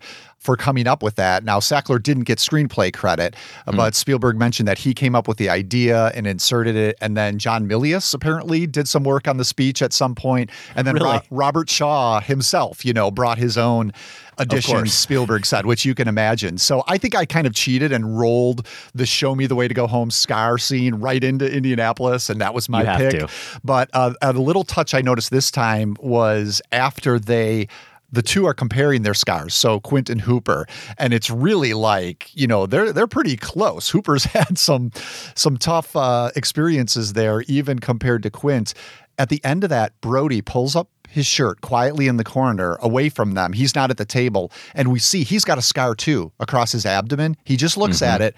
for 0.46 0.56
coming 0.56 0.86
up 0.86 1.02
with 1.02 1.16
that. 1.16 1.44
Now 1.44 1.58
Sackler 1.58 2.02
didn't 2.02 2.24
get 2.24 2.38
screenplay 2.38 2.92
credit, 2.94 3.34
Hmm. 3.68 3.76
but 3.76 3.94
Spielberg 3.94 4.38
mentioned 4.38 4.66
that 4.68 4.78
he 4.78 4.94
came 4.94 5.14
up 5.14 5.28
with 5.28 5.36
the 5.36 5.50
idea 5.50 6.06
and 6.14 6.26
inserted 6.26 6.76
it, 6.76 6.96
and 7.02 7.16
then 7.16 7.38
John 7.38 7.68
Milius 7.68 8.14
apparently 8.14 8.66
did 8.66 8.88
some 8.88 9.04
work 9.04 9.28
on 9.28 9.36
the 9.36 9.44
speech 9.44 9.82
at 9.82 9.92
some 9.92 10.14
point, 10.14 10.48
and 10.74 10.86
then 10.86 10.94
Ro- 10.96 11.20
Robert 11.30 11.68
Shaw 11.68 12.20
himself, 12.20 12.84
you 12.84 12.94
know, 12.94 13.10
brought 13.10 13.36
his 13.38 13.58
own 13.58 13.92
addition. 14.38 14.86
Spielberg 14.86 15.46
said, 15.46 15.66
which 15.66 15.84
you 15.84 15.94
can 15.94 16.08
imagine. 16.08 16.58
So 16.58 16.84
I 16.86 16.98
think 16.98 17.14
I 17.14 17.24
kind 17.24 17.46
of 17.46 17.54
cheated 17.54 17.90
and 17.90 18.18
rolled 18.18 18.66
the 18.94 19.06
"Show 19.06 19.34
Me 19.34 19.46
the 19.46 19.54
Way 19.56 19.66
to 19.66 19.74
Go 19.74 19.86
Home" 19.86 20.10
Scar 20.10 20.58
scene 20.58 20.94
right 20.96 21.24
into 21.24 21.50
Indianapolis, 21.50 22.30
and 22.30 22.40
that 22.40 22.54
was 22.54 22.68
my 22.68 22.84
pick. 22.96 23.12
to. 23.20 23.28
But 23.64 23.88
uh, 23.94 24.12
a 24.22 24.32
little 24.34 24.62
touch 24.64 24.94
I 24.94 25.00
noticed 25.00 25.30
this 25.30 25.50
time 25.50 25.96
was 26.00 26.62
after 26.70 27.18
they. 27.18 27.66
The 28.16 28.22
two 28.22 28.46
are 28.46 28.54
comparing 28.54 29.02
their 29.02 29.12
scars, 29.14 29.54
so 29.54 29.78
Quint 29.78 30.08
and 30.08 30.22
Hooper, 30.22 30.66
and 30.96 31.12
it's 31.12 31.28
really 31.30 31.74
like 31.74 32.30
you 32.34 32.46
know 32.46 32.64
they're 32.66 32.90
they're 32.92 33.06
pretty 33.06 33.36
close. 33.36 33.90
Hooper's 33.90 34.24
had 34.36 34.56
some 34.58 34.90
some 35.34 35.58
tough 35.58 35.94
uh, 35.94 36.30
experiences 36.34 37.12
there, 37.12 37.42
even 37.42 37.78
compared 37.78 38.22
to 38.22 38.30
Quint. 38.30 38.72
At 39.18 39.28
the 39.28 39.42
end 39.44 39.64
of 39.64 39.70
that, 39.70 40.00
Brody 40.00 40.40
pulls 40.40 40.74
up 40.74 40.88
his 41.10 41.26
shirt 41.26 41.60
quietly 41.60 42.06
in 42.08 42.16
the 42.16 42.24
corner 42.24 42.76
away 42.80 43.08
from 43.10 43.32
them. 43.34 43.52
He's 43.52 43.74
not 43.74 43.90
at 43.90 43.96
the 43.98 44.04
table. 44.04 44.50
And 44.74 44.90
we 44.90 44.98
see 44.98 45.22
he's 45.22 45.44
got 45.44 45.58
a 45.58 45.62
scar 45.62 45.94
too 45.94 46.32
across 46.40 46.72
his 46.72 46.84
abdomen. 46.86 47.36
He 47.44 47.56
just 47.56 47.76
looks 47.76 48.00
at 48.02 48.20
it 48.22 48.34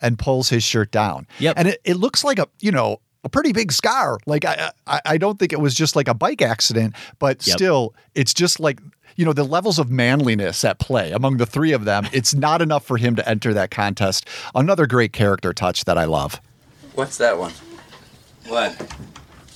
and 0.00 0.18
pulls 0.18 0.48
his 0.50 0.62
shirt 0.62 0.90
down. 0.90 1.26
Yep. 1.38 1.54
And 1.58 1.68
it, 1.68 1.80
it 1.84 1.94
looks 1.96 2.22
like 2.22 2.38
a, 2.38 2.48
you 2.60 2.70
know, 2.72 3.00
a 3.24 3.28
pretty 3.28 3.52
big 3.52 3.72
scar. 3.72 4.18
Like 4.26 4.44
I, 4.44 4.72
I 4.86 5.00
I 5.04 5.16
don't 5.18 5.38
think 5.38 5.52
it 5.52 5.60
was 5.60 5.74
just 5.74 5.94
like 5.96 6.08
a 6.08 6.14
bike 6.14 6.42
accident, 6.42 6.94
but 7.18 7.46
Yep. 7.46 7.56
still 7.56 7.94
it's 8.14 8.34
just 8.34 8.58
like 8.60 8.80
you 9.16 9.24
know 9.24 9.32
the 9.32 9.44
levels 9.44 9.78
of 9.78 9.90
manliness 9.90 10.64
at 10.64 10.78
play 10.78 11.12
among 11.12 11.36
the 11.36 11.46
three 11.46 11.72
of 11.72 11.84
them. 11.84 12.06
It's 12.12 12.34
not 12.34 12.62
enough 12.62 12.84
for 12.84 12.96
him 12.96 13.16
to 13.16 13.28
enter 13.28 13.52
that 13.54 13.70
contest. 13.70 14.26
Another 14.54 14.86
great 14.86 15.12
character 15.12 15.52
touch 15.52 15.84
that 15.84 15.98
I 15.98 16.04
love. 16.04 16.40
What's 16.94 17.18
that 17.18 17.38
one? 17.38 17.52
What? 18.46 18.76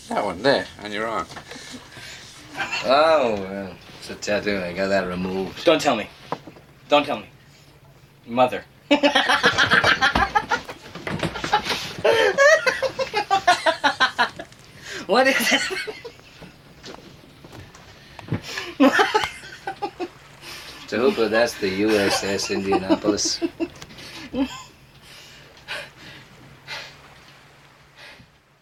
That 0.08 0.24
one 0.24 0.42
there 0.42 0.66
on 0.82 0.92
your 0.92 1.06
arm. 1.06 1.26
Oh, 2.84 3.34
well, 3.38 3.74
it's 3.98 4.10
a 4.10 4.14
tattoo. 4.14 4.58
I 4.58 4.72
got 4.72 4.88
that 4.88 5.06
removed. 5.06 5.64
Don't 5.64 5.80
tell 5.80 5.96
me. 5.96 6.08
Don't 6.88 7.04
tell 7.04 7.18
me. 7.18 7.26
Mother. 8.26 8.64
what 15.06 15.26
is 15.26 15.52
it? 15.52 15.62
To 20.88 20.98
Hooper, 20.98 21.28
that's 21.28 21.58
the 21.58 21.82
USS 21.82 22.54
Indianapolis. 22.54 23.40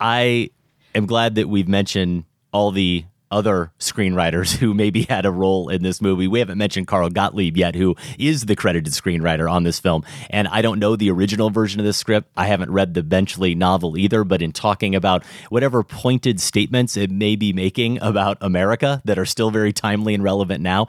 I 0.00 0.50
am 0.94 1.04
glad 1.06 1.34
that 1.34 1.48
we've 1.50 1.68
mentioned 1.68 2.24
all 2.52 2.70
the 2.70 3.04
other 3.30 3.72
screenwriters 3.78 4.56
who 4.56 4.74
maybe 4.74 5.02
had 5.08 5.26
a 5.26 5.30
role 5.30 5.68
in 5.68 5.82
this 5.82 6.00
movie. 6.00 6.28
We 6.28 6.38
haven't 6.38 6.58
mentioned 6.58 6.86
Carl 6.86 7.10
Gottlieb 7.10 7.56
yet, 7.56 7.74
who 7.74 7.96
is 8.18 8.46
the 8.46 8.56
credited 8.56 8.92
screenwriter 8.92 9.50
on 9.50 9.64
this 9.64 9.78
film. 9.78 10.04
And 10.30 10.48
I 10.48 10.62
don't 10.62 10.78
know 10.78 10.96
the 10.96 11.10
original 11.10 11.50
version 11.50 11.80
of 11.80 11.86
this 11.86 11.96
script. 11.96 12.30
I 12.36 12.46
haven't 12.46 12.70
read 12.70 12.94
the 12.94 13.02
Benchley 13.02 13.54
novel 13.54 13.96
either, 13.98 14.24
but 14.24 14.42
in 14.42 14.52
talking 14.52 14.94
about 14.94 15.24
whatever 15.48 15.82
pointed 15.82 16.40
statements 16.40 16.96
it 16.96 17.10
may 17.10 17.36
be 17.36 17.52
making 17.52 17.98
about 18.00 18.38
America 18.40 19.02
that 19.04 19.18
are 19.18 19.26
still 19.26 19.50
very 19.50 19.72
timely 19.72 20.14
and 20.14 20.22
relevant 20.22 20.62
now, 20.62 20.86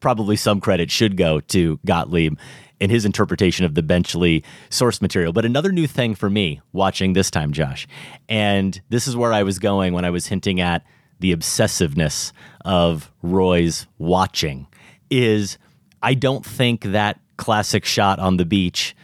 probably 0.00 0.36
some 0.36 0.60
credit 0.60 0.90
should 0.90 1.16
go 1.16 1.40
to 1.40 1.78
Gottlieb 1.84 2.38
in 2.80 2.90
his 2.90 3.04
interpretation 3.04 3.64
of 3.64 3.74
the 3.74 3.82
Benchley 3.82 4.44
source 4.70 5.02
material. 5.02 5.32
But 5.32 5.44
another 5.44 5.72
new 5.72 5.86
thing 5.86 6.14
for 6.14 6.30
me 6.30 6.60
watching 6.72 7.12
this 7.12 7.30
time, 7.30 7.52
Josh, 7.52 7.86
and 8.28 8.80
this 8.88 9.08
is 9.08 9.16
where 9.16 9.32
I 9.32 9.42
was 9.42 9.58
going 9.58 9.92
when 9.92 10.04
I 10.04 10.10
was 10.10 10.26
hinting 10.26 10.60
at 10.60 10.84
the 11.20 11.34
obsessiveness 11.34 12.32
of 12.64 13.10
Roy's 13.22 13.86
watching, 13.98 14.66
is 15.10 15.58
I 16.02 16.14
don't 16.14 16.44
think 16.44 16.82
that 16.84 17.20
classic 17.36 17.84
shot 17.84 18.18
on 18.18 18.36
the 18.36 18.44
beach, 18.44 18.94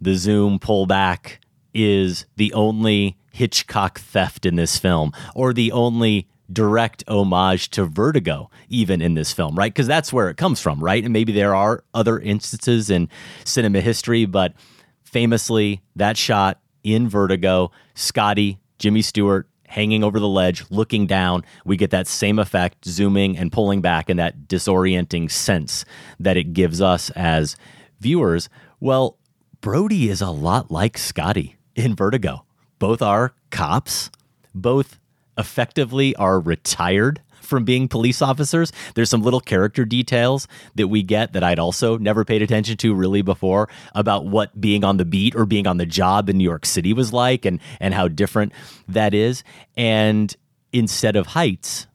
the 0.00 0.14
zoom 0.14 0.58
pull 0.58 0.86
back, 0.86 1.40
is 1.74 2.26
the 2.36 2.52
only 2.52 3.16
Hitchcock 3.32 3.98
theft 4.00 4.46
in 4.46 4.56
this 4.56 4.78
film 4.78 5.12
or 5.34 5.52
the 5.52 5.72
only 5.72 6.28
direct 6.52 7.04
homage 7.08 7.70
to 7.70 7.84
Vertigo, 7.84 8.50
even 8.68 9.02
in 9.02 9.14
this 9.14 9.32
film, 9.32 9.56
right? 9.56 9.72
Because 9.72 9.86
that's 9.86 10.12
where 10.12 10.30
it 10.30 10.36
comes 10.36 10.60
from, 10.60 10.82
right? 10.82 11.02
And 11.02 11.12
maybe 11.12 11.32
there 11.32 11.54
are 11.54 11.84
other 11.92 12.18
instances 12.18 12.88
in 12.88 13.08
cinema 13.44 13.80
history, 13.80 14.26
but 14.26 14.54
famously, 15.02 15.82
that 15.96 16.16
shot 16.16 16.60
in 16.82 17.08
Vertigo, 17.08 17.72
Scotty, 17.94 18.58
Jimmy 18.78 19.02
Stewart 19.02 19.48
hanging 19.68 20.04
over 20.04 20.18
the 20.18 20.28
ledge, 20.28 20.64
looking 20.70 21.06
down, 21.06 21.44
we 21.64 21.76
get 21.76 21.90
that 21.90 22.06
same 22.06 22.38
effect, 22.38 22.84
zooming 22.84 23.36
and 23.36 23.52
pulling 23.52 23.80
back, 23.80 24.08
and 24.08 24.18
that 24.18 24.48
disorienting 24.48 25.30
sense 25.30 25.84
that 26.20 26.36
it 26.36 26.52
gives 26.52 26.80
us 26.80 27.10
as 27.10 27.56
viewers. 28.00 28.48
Well, 28.80 29.18
Brody 29.60 30.08
is 30.08 30.20
a 30.20 30.30
lot 30.30 30.70
like 30.70 30.98
Scotty 30.98 31.56
in 31.74 31.94
Vertigo. 31.94 32.44
Both 32.78 33.02
are 33.02 33.34
cops, 33.50 34.10
both 34.54 34.98
effectively 35.38 36.14
are 36.16 36.40
retired 36.40 37.20
from 37.46 37.64
being 37.64 37.88
police 37.88 38.20
officers. 38.20 38.72
There's 38.94 39.08
some 39.08 39.22
little 39.22 39.40
character 39.40 39.84
details 39.84 40.48
that 40.74 40.88
we 40.88 41.02
get 41.02 41.32
that 41.32 41.42
I'd 41.44 41.58
also 41.58 41.96
never 41.96 42.24
paid 42.24 42.42
attention 42.42 42.76
to 42.78 42.94
really 42.94 43.22
before 43.22 43.68
about 43.94 44.26
what 44.26 44.60
being 44.60 44.84
on 44.84 44.96
the 44.98 45.04
beat 45.04 45.34
or 45.34 45.46
being 45.46 45.66
on 45.66 45.78
the 45.78 45.86
job 45.86 46.28
in 46.28 46.36
New 46.38 46.44
York 46.44 46.66
City 46.66 46.92
was 46.92 47.12
like 47.12 47.44
and 47.44 47.60
and 47.80 47.94
how 47.94 48.08
different 48.08 48.52
that 48.88 49.14
is. 49.14 49.44
And 49.76 50.34
instead 50.72 51.16
of 51.16 51.28
heights, 51.28 51.86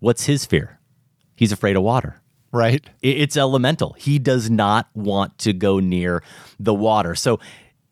what's 0.00 0.26
his 0.26 0.44
fear? 0.44 0.78
He's 1.34 1.52
afraid 1.52 1.76
of 1.76 1.82
water. 1.82 2.20
right? 2.52 2.84
It's 3.02 3.36
elemental. 3.36 3.94
He 3.98 4.18
does 4.18 4.48
not 4.50 4.88
want 4.94 5.38
to 5.38 5.52
go 5.52 5.80
near 5.80 6.22
the 6.58 6.74
water. 6.74 7.14
So 7.14 7.38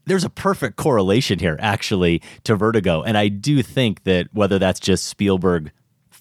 there's 0.07 0.25
a 0.25 0.31
perfect 0.31 0.77
correlation 0.77 1.39
here, 1.39 1.57
actually, 1.61 2.23
to 2.45 2.57
Vertigo. 2.57 3.03
And 3.03 3.19
I 3.19 3.29
do 3.29 3.63
think 3.63 4.05
that 4.05 4.29
whether 4.33 4.59
that's 4.59 4.81
just 4.81 5.05
Spielberg 5.07 5.73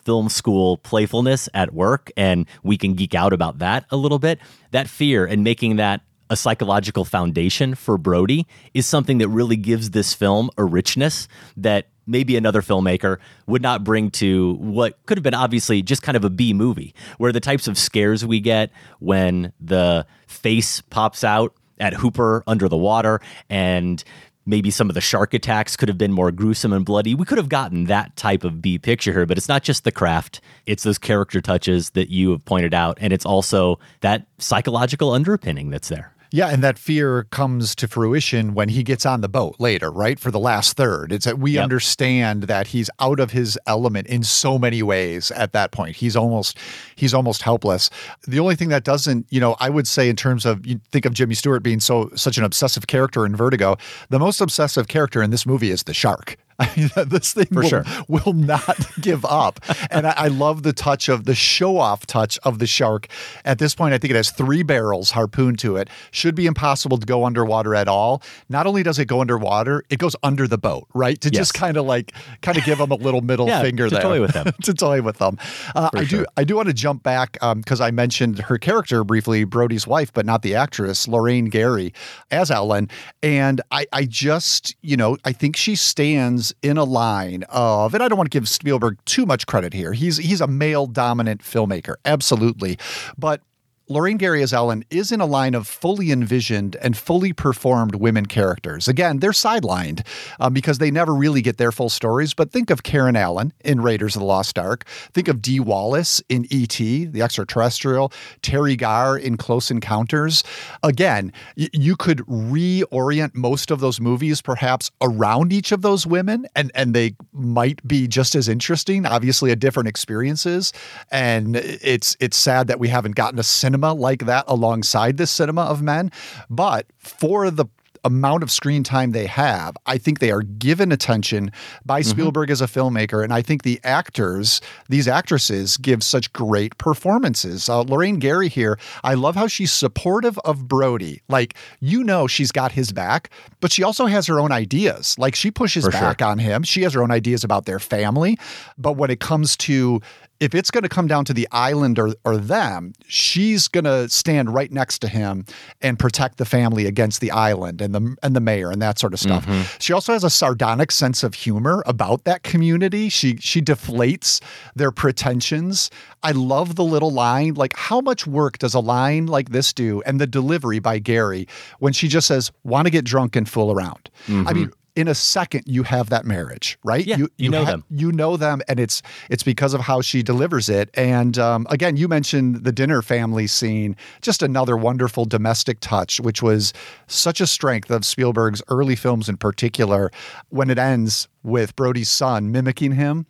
film 0.06 0.30
school 0.30 0.78
playfulness 0.78 1.50
at 1.54 1.74
work, 1.74 2.12
and 2.16 2.46
we 2.64 2.78
can 2.78 2.94
geek 2.94 3.14
out 3.14 3.34
about 3.34 3.60
that 3.60 3.86
a 3.90 3.98
little 3.98 4.20
bit, 4.20 4.40
that 4.72 4.88
fear 4.88 5.26
and 5.26 5.44
making 5.44 5.76
that 5.76 6.02
a 6.30 6.36
psychological 6.36 7.06
foundation 7.06 7.76
for 7.76 7.98
Brody 7.98 8.48
is 8.74 8.88
something 8.88 9.20
that 9.20 9.28
really 9.28 9.58
gives 9.58 9.92
this 9.92 10.14
film 10.14 10.50
a 10.58 10.64
richness 10.64 11.28
that 11.58 11.88
maybe 12.08 12.36
another 12.36 12.62
filmmaker 12.62 13.18
would 13.48 13.62
not 13.62 13.84
bring 13.84 14.12
to 14.12 14.54
what 14.56 14.98
could 15.06 15.18
have 15.18 15.24
been 15.24 15.34
obviously 15.34 15.82
just 15.82 16.02
kind 16.02 16.16
of 16.16 16.24
a 16.24 16.30
B 16.30 16.54
movie, 16.54 16.94
where 17.18 17.32
the 17.32 17.40
types 17.40 17.68
of 17.68 17.78
scares 17.78 18.26
we 18.26 18.40
get 18.40 18.72
when 19.00 19.54
the 19.60 20.06
face 20.28 20.82
pops 20.82 21.24
out 21.24 21.54
at 21.80 21.94
Hooper 21.94 22.44
under 22.48 22.70
the 22.70 22.78
water 22.78 23.22
and 23.50 24.04
maybe 24.46 24.72
some 24.72 24.90
of 24.90 24.94
the 24.94 25.02
shark 25.02 25.34
attacks 25.34 25.76
could 25.76 25.90
have 25.90 25.98
been 25.98 26.12
more 26.12 26.32
gruesome 26.32 26.74
and 26.74 26.86
bloody. 26.86 27.16
We 27.16 27.26
could 27.26 27.38
have 27.38 27.50
gotten 27.50 27.86
that 27.86 28.16
type 28.16 28.44
of 28.44 28.62
B 28.62 28.78
picture 28.78 29.12
here, 29.12 29.26
but 29.26 29.38
it's 29.38 29.48
not 29.48 29.64
just 29.64 29.84
the 29.84 29.92
craft, 29.92 30.42
it's 30.66 30.84
those 30.84 30.98
character 30.98 31.42
touches 31.42 31.92
that 31.92 32.10
you 32.10 32.32
have 32.32 32.46
pointed 32.46 32.74
out. 32.74 32.98
And 33.02 33.12
it's 33.12 33.26
also 33.26 33.80
that 34.02 34.28
psychological 34.38 35.12
underpinning 35.12 35.70
that's 35.70 35.90
there. 35.90 36.15
Yeah, 36.36 36.50
and 36.50 36.62
that 36.66 36.78
fear 36.78 37.24
comes 37.32 37.76
to 37.76 37.88
fruition 37.88 38.54
when 38.56 38.68
he 38.68 38.84
gets 38.84 39.06
on 39.06 39.22
the 39.22 39.30
boat 39.30 39.56
later, 39.58 39.90
right? 39.90 40.20
For 40.20 40.32
the 40.32 40.40
last 40.40 40.76
third. 40.76 41.14
It's 41.14 41.24
that 41.24 41.40
we 41.40 41.52
Yep. 41.52 41.64
understand 41.64 42.44
that 42.44 42.68
he's 42.68 42.90
out 43.00 43.22
of 43.22 43.32
his 43.32 43.58
element 43.68 44.08
in 44.08 44.22
so 44.22 44.60
many 44.60 44.84
ways 44.84 45.32
at 45.32 45.54
that 45.54 45.72
point. 45.72 45.96
He's 45.96 46.18
almost 46.18 46.58
he's 46.98 47.14
almost 47.14 47.42
helpless. 47.44 47.90
The 48.28 48.40
only 48.42 48.58
thing 48.58 48.68
that 48.68 48.84
doesn't, 48.84 49.28
you 49.30 49.40
know, 49.40 49.56
I 49.62 49.70
would 49.70 49.88
say 49.88 50.10
in 50.10 50.18
terms 50.18 50.46
of 50.46 50.66
you 50.68 50.82
think 50.92 51.06
of 51.06 51.14
Jimmy 51.14 51.36
Stewart 51.36 51.64
being 51.64 51.80
so 51.80 52.10
such 52.16 52.38
an 52.38 52.44
obsessive 52.44 52.88
character 52.88 53.26
in 53.26 53.34
Vertigo, 53.34 53.78
the 54.10 54.20
most 54.20 54.42
obsessive 54.42 54.90
character 54.90 55.24
in 55.24 55.32
this 55.32 55.46
movie 55.46 55.72
is 55.72 55.84
the 55.84 55.94
shark. 55.94 56.36
I 56.60 56.72
mean, 56.78 56.90
this 57.10 57.34
thing 57.34 57.46
For 57.48 57.62
will, 57.62 57.70
sure. 57.70 57.84
will 58.08 58.34
not 58.34 58.88
give 59.02 59.26
up. 59.26 59.60
And 59.92 60.08
I, 60.08 60.14
I 60.16 60.28
love 60.30 60.64
the 60.64 60.72
touch 60.74 61.10
of 61.10 61.26
the 61.26 61.36
show 61.36 61.78
off 61.78 62.06
touch 62.06 62.40
of 62.44 62.60
the 62.60 62.68
shark. 62.68 63.08
At 63.44 63.60
this 63.60 63.76
point, 63.76 63.94
I 63.94 63.98
think 63.98 64.12
it 64.12 64.16
has 64.16 64.32
three 64.32 64.64
barrels 64.64 65.12
harpooned 65.12 65.60
to 65.60 65.76
it. 65.76 65.90
Should 66.12 66.34
be 66.36 66.46
impossible 66.46 66.98
to 66.98 67.06
go 67.06 67.26
underwater 67.26 67.76
at 67.76 67.88
all. 67.88 68.22
Not 68.50 68.68
only 68.68 68.84
does 68.84 69.00
it 69.00 69.06
go 69.06 69.20
underwater, 69.22 69.84
it 69.90 70.00
goes 70.00 70.16
under 70.24 70.48
the 70.48 70.58
boat, 70.58 70.88
right? 70.94 71.20
To 71.22 71.30
Yes. 71.30 71.40
just 71.42 71.54
kind 71.56 71.76
of 71.76 71.86
like 71.86 72.14
kind 72.42 72.58
of 72.58 72.64
give 72.64 72.78
them 72.78 72.92
a 72.92 72.96
little 72.96 73.22
middle 73.22 73.48
Yeah, 73.50 73.62
finger 73.62 73.90
to 73.90 73.96
there. 73.96 74.02
toy 74.04 74.22
with 74.22 74.32
them. 74.34 74.54
to 74.64 74.74
toy 74.74 75.02
with 75.02 75.18
them. 75.18 75.38
Uh, 75.76 75.90
I 75.94 76.06
do. 76.06 76.26
I 76.38 76.44
do 76.46 76.56
want 76.56 76.68
to 76.70 76.74
jump 76.74 77.04
back 77.04 77.38
because 77.56 77.82
I 77.82 77.92
mentioned 77.92 78.40
her 78.40 78.58
character 78.58 79.04
briefly, 79.04 79.44
Brody's 79.44 79.86
wife, 79.86 80.14
but 80.14 80.26
not 80.26 80.42
the 80.42 80.56
actress, 80.56 81.08
Lorraine 81.08 81.46
Gary, 81.46 81.94
as 82.32 82.50
Ellen. 82.50 82.90
And 83.22 83.62
I, 83.72 83.86
I 83.92 84.06
just, 84.06 84.76
you 84.82 84.96
know, 84.96 85.18
I 85.26 85.32
think 85.34 85.56
she 85.58 85.76
stands 85.76 86.45
in 86.62 86.78
a 86.78 86.84
line 86.84 87.44
of, 87.50 87.94
and 87.94 88.04
I 88.04 88.08
don't 88.08 88.18
want 88.18 88.32
to 88.32 88.36
give 88.36 88.50
Spielberg 88.50 88.98
too 89.06 89.26
much 89.26 89.46
credit 89.48 89.74
here. 89.74 89.94
He's 89.94 90.18
he's 90.18 90.42
a 90.42 90.48
male 90.48 90.88
dominant 90.88 91.42
filmmaker, 91.42 91.96
absolutely, 92.06 92.78
but. 93.18 93.42
Lorraine 93.88 94.18
Gary 94.18 94.42
as 94.42 94.52
Ellen 94.52 94.84
is 94.90 95.12
in 95.12 95.22
a 95.22 95.28
line 95.28 95.54
of 95.54 95.68
fully 95.68 96.12
envisioned 96.12 96.76
and 96.78 96.98
fully 96.98 97.34
performed 97.34 97.96
women 97.96 98.26
characters. 98.26 98.88
Again, 98.88 99.20
they're 99.20 99.30
sidelined 99.30 100.06
um, 100.40 100.54
because 100.54 100.80
they 100.80 100.90
never 100.90 101.14
really 101.14 101.44
get 101.44 101.58
their 101.58 101.72
full 101.72 101.90
stories. 101.90 102.34
But 102.34 102.52
think 102.52 102.72
of 102.72 102.82
Karen 102.82 103.16
Allen 103.16 103.54
in 103.64 103.82
Raiders 103.82 104.16
of 104.16 104.22
the 104.22 104.26
Lost 104.26 104.58
Ark. 104.58 104.86
Think 105.14 105.28
of 105.28 105.40
Dee 105.40 105.60
Wallace 105.60 106.20
in 106.30 106.48
E.T., 106.50 107.06
the 107.06 107.22
extraterrestrial. 107.22 108.12
Teri 108.42 108.76
Garr 108.76 109.18
in 109.20 109.38
Close 109.38 109.70
Encounters. 109.70 110.44
Again, 110.82 111.32
y- 111.56 111.70
you 111.72 111.96
could 111.96 112.20
reorient 112.26 113.36
most 113.36 113.70
of 113.70 113.82
those 113.82 114.02
movies 114.02 114.42
perhaps 114.42 114.90
around 115.02 115.54
each 115.54 115.72
of 115.72 115.84
those 115.84 116.08
women, 116.08 116.48
and 116.56 116.72
and 116.74 116.96
they 116.96 117.16
might 117.34 117.86
be 117.88 118.08
just 118.08 118.34
as 118.34 118.48
interesting. 118.48 119.06
Obviously, 119.06 119.52
a 119.52 119.56
different 119.56 119.88
experiences, 119.88 120.74
and 121.12 121.56
it's 121.56 122.18
it's 122.20 122.38
sad 122.38 122.66
that 122.68 122.80
we 122.80 122.88
haven't 122.88 123.16
gotten 123.16 123.38
a 123.38 123.44
cinema 123.44 123.75
like 123.82 124.26
that 124.26 124.46
alongside 124.48 125.18
this 125.18 125.32
cinema 125.32 125.64
of 125.64 125.82
men. 125.82 126.12
But 126.50 126.88
for 126.98 127.50
the 127.52 127.66
amount 128.04 128.44
of 128.44 128.52
screen 128.52 128.84
time 128.84 129.12
they 129.12 129.26
have, 129.26 129.76
I 129.88 129.98
think 129.98 130.20
they 130.20 130.30
are 130.30 130.44
given 130.44 130.92
attention 130.92 131.52
by 131.86 132.02
Spielberg 132.02 132.52
as 132.52 132.62
a 132.62 132.68
filmmaker. 132.68 133.24
And 133.24 133.34
I 133.34 133.42
think 133.42 133.64
the 133.64 133.80
actors, 133.84 134.62
these 134.88 135.08
actresses, 135.08 135.76
give 135.78 136.04
such 136.04 136.32
great 136.32 136.78
performances. 136.78 137.68
Uh, 137.68 137.82
Lorraine 137.82 138.20
Gary 138.20 138.48
here, 138.48 138.78
I 139.04 139.16
love 139.16 139.34
how 139.36 139.48
she's 139.48 139.72
supportive 139.72 140.38
of 140.46 140.68
Brody. 140.68 141.24
Like, 141.28 141.56
you 141.80 142.04
know, 142.04 142.28
she's 142.28 142.52
got 142.52 142.72
his 142.72 142.92
back, 142.92 143.32
but 143.60 143.72
she 143.72 143.82
also 143.82 144.06
has 144.06 144.28
her 144.28 144.40
own 144.40 144.52
ideas. 144.52 145.18
Like, 145.18 145.34
she 145.34 145.50
pushes 145.50 145.84
For 145.84 145.92
sure. 145.92 146.02
back 146.02 146.22
on 146.22 146.38
him. 146.38 146.62
She 146.62 146.84
has 146.84 146.94
her 146.94 147.02
own 147.02 147.10
ideas 147.12 147.44
about 147.44 147.66
their 147.66 147.80
family. 147.80 148.38
But 148.78 148.94
when 148.94 149.10
it 149.10 149.20
comes 149.20 149.58
to 149.58 150.00
if 150.40 150.54
it's 150.54 150.70
going 150.70 150.84
to 150.84 150.90
come 150.90 151.08
down 151.08 151.24
to 151.26 151.34
the 151.34 151.48
island 151.52 151.98
or, 151.98 152.14
or 152.26 152.38
them, 152.38 152.94
she's 153.08 153.68
going 153.68 153.86
to 153.86 154.10
stand 154.10 154.54
right 154.54 154.72
next 154.72 155.00
to 155.00 155.08
him 155.08 155.46
and 155.82 155.98
protect 155.98 156.38
the 156.38 156.46
family 156.46 156.86
against 156.86 157.22
the 157.22 157.32
island 157.32 157.82
and 157.82 157.96
the 157.96 158.16
and 158.22 158.36
the 158.36 158.42
mayor 158.42 158.70
and 158.70 158.82
that 158.82 159.00
sort 159.00 159.14
of 159.14 159.20
stuff. 159.20 159.46
Mm-hmm. 159.46 159.78
She 159.80 159.94
also 159.94 160.14
has 160.14 160.24
a 160.24 160.30
sardonic 160.30 160.92
sense 160.92 161.24
of 161.24 161.34
humor 161.34 161.84
about 161.86 162.26
that 162.26 162.44
community. 162.44 163.10
She 163.10 163.38
she 163.38 163.62
deflates 163.62 164.42
their 164.76 164.92
pretensions. 164.92 165.90
I 166.24 166.32
love 166.32 166.76
the 166.76 166.84
little 166.84 167.12
line 167.12 167.54
like 167.54 167.76
how 167.76 168.02
much 168.02 168.28
work 168.28 168.58
does 168.58 168.74
a 168.74 168.80
line 168.80 169.28
like 169.28 169.50
this 169.50 169.72
do 169.72 170.02
and 170.06 170.20
the 170.20 170.28
delivery 170.28 170.80
by 170.80 171.00
Gary 171.00 171.48
when 171.80 171.94
she 171.94 172.08
just 172.08 172.28
says 172.28 172.52
want 172.64 172.88
to 172.88 172.92
get 172.92 173.06
drunk 173.06 173.36
and 173.36 173.48
fool 173.48 173.72
around. 173.72 174.10
I 174.28 174.32
mm-hmm. 174.32 174.54
mean 174.54 174.72
in 174.96 175.08
a 175.08 175.16
second 175.16 175.64
you 175.66 175.84
have 175.84 176.10
that 176.10 176.26
marriage, 176.26 176.78
right? 176.84 177.06
Yeah, 177.06 177.18
you 177.38 177.50
know 177.50 177.66
them. 177.66 177.84
You 177.90 178.12
know 178.12 178.38
them, 178.38 178.62
and 178.68 178.80
it's 178.80 179.02
it's 179.30 179.44
because 179.44 179.74
of 179.74 179.82
how 179.82 180.02
she 180.02 180.24
delivers 180.24 180.70
it. 180.70 180.90
And 180.94 181.38
um, 181.38 181.68
again, 181.70 181.98
you 181.98 182.08
mentioned 182.08 182.64
the 182.64 182.72
dinner 182.72 183.02
family 183.02 183.48
scene, 183.48 183.96
just 184.22 184.42
another 184.42 184.78
wonderful 184.78 185.26
domestic 185.26 185.80
touch, 185.82 186.20
which 186.20 186.42
was 186.42 186.74
such 187.08 187.42
a 187.42 187.48
strength 187.48 187.92
of 187.92 188.06
Spielberg's 188.06 188.62
early 188.70 188.96
films 188.96 189.28
in 189.30 189.38
particular. 189.38 190.12
When 190.50 190.70
it 190.70 190.78
ends 190.78 191.28
with 191.44 191.76
Brody's 191.76 192.10
son 192.10 192.52
mimicking 192.52 192.94
him, 192.94 193.26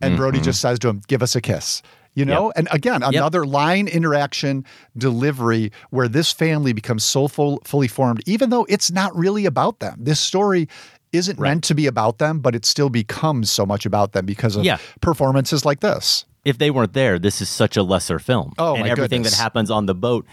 and 0.00 0.16
Brody 0.16 0.40
just 0.40 0.60
says 0.60 0.78
to 0.80 0.88
him, 0.88 1.02
"Give 1.08 1.22
us 1.22 1.36
a 1.36 1.40
kiss." 1.40 1.82
You 2.14 2.26
know, 2.26 2.48
Yep. 2.48 2.52
and 2.56 2.68
again, 2.72 3.02
another 3.02 3.46
line 3.46 3.88
interaction 3.88 4.66
delivery 4.98 5.72
where 5.88 6.08
this 6.08 6.30
family 6.30 6.74
becomes 6.74 7.04
so 7.04 7.26
full, 7.26 7.62
fully 7.64 7.88
formed, 7.88 8.20
even 8.26 8.50
though 8.50 8.66
it's 8.68 8.90
not 8.90 9.16
really 9.16 9.46
about 9.46 9.78
them. 9.80 9.96
This 9.98 10.20
story 10.20 10.68
isn't 11.12 11.38
meant 11.38 11.64
to 11.64 11.74
be 11.74 11.86
about 11.86 12.18
them, 12.18 12.40
but 12.40 12.54
it 12.54 12.64
still 12.64 12.88
becomes 12.88 13.50
so 13.50 13.66
much 13.66 13.84
about 13.86 14.12
them 14.12 14.24
because 14.26 14.56
of 14.56 14.64
Yeah. 14.64 14.78
performances 15.00 15.64
like 15.64 15.80
this. 15.80 16.24
if 16.44 16.58
they 16.58 16.72
weren't 16.72 16.92
there, 16.92 17.20
this 17.20 17.40
is 17.40 17.48
such 17.48 17.76
a 17.76 17.82
lesser 17.84 18.18
film. 18.18 18.52
Oh, 18.58 18.74
and 18.74 18.88
everything 18.88 19.20
goodness. 19.22 19.36
that 19.36 19.42
happens 19.42 19.70
on 19.70 19.86
the 19.86 19.94
boat, 19.94 20.26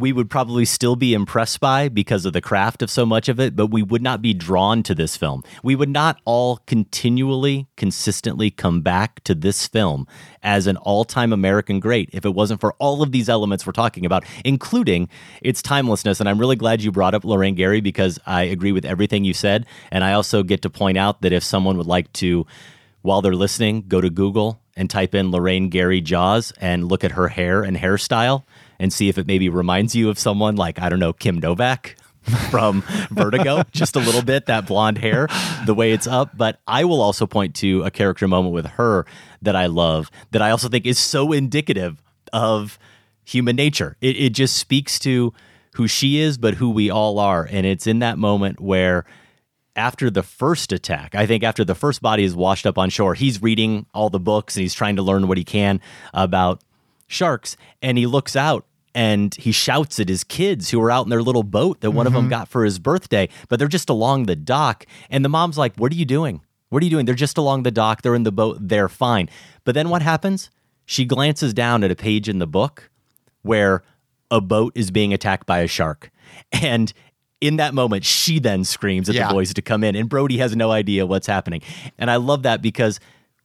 we 0.00 0.12
would 0.12 0.30
probably 0.30 0.64
still 0.64 0.96
be 0.96 1.14
impressed 1.14 1.60
by 1.60 1.88
because 1.88 2.24
of 2.24 2.32
the 2.32 2.40
craft 2.40 2.82
of 2.82 2.90
so 2.90 3.04
much 3.06 3.28
of 3.28 3.38
it, 3.38 3.54
but 3.54 3.66
we 3.66 3.82
would 3.82 4.02
not 4.02 4.22
be 4.22 4.34
drawn 4.34 4.82
to 4.84 4.94
this 4.94 5.16
film. 5.16 5.44
We 5.62 5.76
would 5.76 5.88
not 5.88 6.20
all 6.24 6.58
continually, 6.66 7.66
consistently 7.76 8.50
come 8.50 8.80
back 8.80 9.22
to 9.24 9.34
this 9.34 9.66
film 9.66 10.06
as 10.42 10.66
an 10.66 10.76
all 10.78 11.04
time 11.04 11.32
American 11.32 11.80
great 11.80 12.08
if 12.12 12.24
it 12.24 12.34
wasn't 12.34 12.60
for 12.60 12.72
all 12.74 13.02
of 13.02 13.12
these 13.12 13.28
elements 13.28 13.66
we're 13.66 13.72
talking 13.72 14.06
about, 14.06 14.24
including 14.44 15.08
its 15.42 15.62
timelessness. 15.62 16.20
And 16.20 16.28
I'm 16.28 16.38
really 16.38 16.56
glad 16.56 16.82
you 16.82 16.90
brought 16.90 17.14
up 17.14 17.24
Lorraine 17.24 17.54
Gary 17.54 17.80
because 17.80 18.18
I 18.26 18.42
agree 18.42 18.72
with 18.72 18.84
everything 18.84 19.24
you 19.24 19.34
said. 19.34 19.66
And 19.90 20.02
I 20.02 20.14
also 20.14 20.42
get 20.42 20.62
to 20.62 20.70
point 20.70 20.98
out 20.98 21.22
that 21.22 21.32
if 21.32 21.44
someone 21.44 21.76
would 21.76 21.86
like 21.86 22.12
to 22.14 22.46
while 23.02 23.22
they're 23.22 23.34
listening, 23.34 23.84
go 23.88 24.00
to 24.00 24.10
Google 24.10 24.60
and 24.76 24.88
type 24.88 25.14
in 25.14 25.30
Lorraine 25.30 25.68
Gary 25.68 26.00
Jaws 26.00 26.52
and 26.60 26.88
look 26.88 27.04
at 27.04 27.12
her 27.12 27.28
hair 27.28 27.62
and 27.62 27.76
hairstyle 27.76 28.44
and 28.80 28.92
see 28.92 29.08
if 29.08 29.18
it 29.18 29.26
maybe 29.28 29.48
reminds 29.48 29.94
you 29.94 30.08
of 30.08 30.18
someone 30.18 30.56
like, 30.56 30.80
I 30.80 30.88
don't 30.88 30.98
know, 30.98 31.12
Kim 31.12 31.38
Novak 31.38 31.94
from 32.50 32.80
Vertigo, 33.10 33.62
just 33.70 33.94
a 33.94 34.00
little 34.00 34.22
bit, 34.22 34.46
that 34.46 34.66
blonde 34.66 34.98
hair, 34.98 35.28
the 35.66 35.74
way 35.74 35.92
it's 35.92 36.06
up. 36.06 36.36
But 36.36 36.60
I 36.66 36.84
will 36.84 37.02
also 37.02 37.26
point 37.26 37.54
to 37.56 37.82
a 37.84 37.90
character 37.90 38.26
moment 38.26 38.54
with 38.54 38.66
her 38.66 39.06
that 39.42 39.54
I 39.54 39.66
love 39.66 40.10
that 40.32 40.42
I 40.42 40.50
also 40.50 40.68
think 40.68 40.86
is 40.86 40.98
so 40.98 41.32
indicative 41.32 42.02
of 42.32 42.78
human 43.24 43.54
nature. 43.54 43.96
It, 44.00 44.16
it 44.16 44.30
just 44.30 44.56
speaks 44.56 44.98
to 45.00 45.32
who 45.74 45.86
she 45.86 46.18
is, 46.18 46.38
but 46.38 46.54
who 46.54 46.70
we 46.70 46.90
all 46.90 47.18
are. 47.18 47.46
And 47.50 47.66
it's 47.66 47.86
in 47.86 48.00
that 48.00 48.18
moment 48.18 48.60
where 48.60 49.04
after 49.76 50.10
the 50.10 50.22
first 50.22 50.72
attack, 50.72 51.14
I 51.14 51.26
think 51.26 51.44
after 51.44 51.64
the 51.64 51.74
first 51.74 52.02
body 52.02 52.24
is 52.24 52.34
washed 52.34 52.66
up 52.66 52.76
on 52.76 52.90
shore, 52.90 53.14
he's 53.14 53.40
reading 53.40 53.86
all 53.94 54.10
the 54.10 54.18
books 54.18 54.56
and 54.56 54.62
he's 54.62 54.74
trying 54.74 54.96
to 54.96 55.02
learn 55.02 55.28
what 55.28 55.38
he 55.38 55.44
can 55.44 55.80
about 56.12 56.62
sharks. 57.06 57.56
And 57.80 57.96
he 57.96 58.06
looks 58.06 58.36
out 58.36 58.64
and 58.94 59.34
he 59.34 59.52
shouts 59.52 60.00
at 60.00 60.08
his 60.08 60.24
kids 60.24 60.70
who 60.70 60.80
are 60.82 60.90
out 60.90 61.06
in 61.06 61.10
their 61.10 61.22
little 61.22 61.42
boat 61.42 61.80
that 61.80 61.92
one 61.92 62.06
of 62.06 62.12
them 62.12 62.22
mm-hmm. 62.22 62.30
got 62.30 62.48
for 62.48 62.64
his 62.64 62.78
birthday, 62.78 63.28
but 63.48 63.58
they're 63.58 63.68
just 63.68 63.88
along 63.88 64.26
the 64.26 64.36
dock. 64.36 64.86
And 65.08 65.24
the 65.24 65.28
mom's 65.28 65.58
like, 65.58 65.76
What 65.76 65.92
are 65.92 65.96
you 65.96 66.04
doing? 66.04 66.40
What 66.70 66.82
are 66.82 66.86
you 66.86 66.90
doing? 66.90 67.04
They're 67.06 67.14
just 67.14 67.38
along 67.38 67.64
the 67.64 67.70
dock. 67.70 68.02
They're 68.02 68.14
in 68.14 68.22
the 68.22 68.32
boat. 68.32 68.58
They're 68.60 68.88
fine. 68.88 69.28
But 69.64 69.74
then 69.74 69.88
what 69.88 70.02
happens? 70.02 70.50
She 70.86 71.04
glances 71.04 71.52
down 71.52 71.84
at 71.84 71.90
a 71.90 71.96
page 71.96 72.28
in 72.28 72.38
the 72.38 72.46
book 72.46 72.90
where 73.42 73.82
a 74.30 74.40
boat 74.40 74.72
is 74.76 74.90
being 74.90 75.12
attacked 75.12 75.46
by 75.46 75.60
a 75.60 75.66
shark. 75.66 76.10
And 76.52 76.92
in 77.40 77.56
that 77.56 77.74
moment, 77.74 78.04
she 78.04 78.38
then 78.38 78.64
screams 78.64 79.08
at 79.08 79.14
Yeah. 79.14 79.28
the 79.28 79.34
boys 79.34 79.52
to 79.54 79.62
come 79.62 79.82
in, 79.82 79.96
and 79.96 80.08
Brody 80.08 80.38
has 80.38 80.54
no 80.54 80.70
idea 80.70 81.06
what's 81.06 81.26
happening. 81.26 81.62
And 81.98 82.10
I 82.10 82.16
love 82.16 82.44
that 82.44 82.62
because 82.62 83.00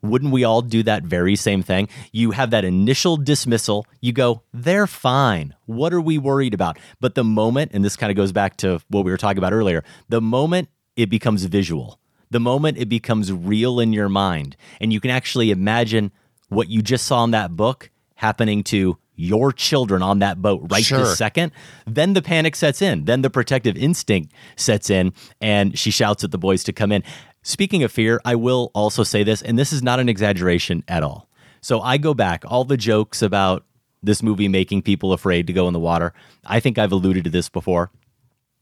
wouldn't 0.09 0.31
we 0.31 0.43
all 0.43 0.61
do 0.61 0.83
that 0.83 1.03
very 1.03 1.35
same 1.35 1.63
thing? 1.63 1.87
You 2.11 2.31
have 2.31 2.49
that 2.51 2.65
initial 2.65 3.17
dismissal, 3.17 3.85
you 4.01 4.13
go, 4.13 4.43
they're 4.53 4.87
fine. 4.87 5.55
What 5.65 5.93
are 5.93 6.01
we 6.01 6.17
worried 6.17 6.53
about? 6.53 6.77
But 6.99 7.15
the 7.15 7.23
moment, 7.23 7.71
and 7.73 7.83
this 7.83 7.95
kind 7.95 8.11
of 8.11 8.17
goes 8.17 8.31
back 8.31 8.57
to 8.57 8.79
what 8.89 9.05
we 9.05 9.11
were 9.11 9.17
talking 9.17 9.37
about 9.37 9.53
earlier, 9.53 9.83
the 10.09 10.21
moment 10.21 10.69
it 10.95 11.09
becomes 11.09 11.43
visual, 11.45 11.99
the 12.29 12.39
moment 12.39 12.77
it 12.77 12.89
becomes 12.89 13.31
real 13.31 13.79
in 13.79 13.93
your 13.93 14.09
mind, 14.09 14.55
and 14.79 14.91
you 14.93 14.99
can 14.99 15.11
actually 15.11 15.51
imagine 15.51 16.11
what 16.49 16.69
you 16.69 16.81
just 16.81 17.05
saw 17.05 17.23
in 17.23 17.31
that 17.31 17.55
book 17.55 17.89
happening 18.15 18.63
to 18.63 18.97
your 19.17 19.51
children 19.53 20.01
on 20.01 20.19
that 20.19 20.41
boat 20.41 20.61
right 20.69 20.83
Sure. 20.83 20.99
this 20.99 21.17
second, 21.17 21.51
then 21.87 22.13
the 22.13 22.21
panic 22.21 22.55
sets 22.55 22.81
in. 22.81 23.05
Then 23.05 23.21
the 23.21 23.29
protective 23.29 23.77
instinct 23.77 24.33
sets 24.57 24.89
in, 24.89 25.13
and 25.39 25.77
she 25.77 25.89
shouts 25.89 26.23
at 26.25 26.31
the 26.31 26.37
boys 26.37 26.63
to 26.65 26.73
come 26.73 26.91
in. 26.91 27.01
Speaking 27.47 27.83
of 27.83 27.91
fear, 27.91 28.19
I 28.25 28.33
will 28.33 28.71
also 28.73 29.03
say 29.03 29.21
this, 29.21 29.43
and 29.43 29.57
this 29.57 29.71
is 29.71 29.83
not 29.83 29.99
an 29.99 30.09
exaggeration 30.09 30.83
at 30.87 31.03
all. 31.03 31.29
So 31.61 31.79
I 31.79 31.97
go 31.97 32.15
back, 32.15 32.43
all 32.47 32.65
the 32.65 32.75
jokes 32.75 33.21
about 33.21 33.63
this 34.01 34.23
movie 34.23 34.47
making 34.47 34.81
people 34.81 35.13
afraid 35.13 35.45
to 35.45 35.53
go 35.53 35.67
in 35.67 35.73
the 35.73 35.79
water. 35.79 36.11
I 36.43 36.59
think 36.59 36.79
I've 36.79 36.91
alluded 36.91 37.23
to 37.25 37.29
this 37.29 37.47
before. 37.47 37.91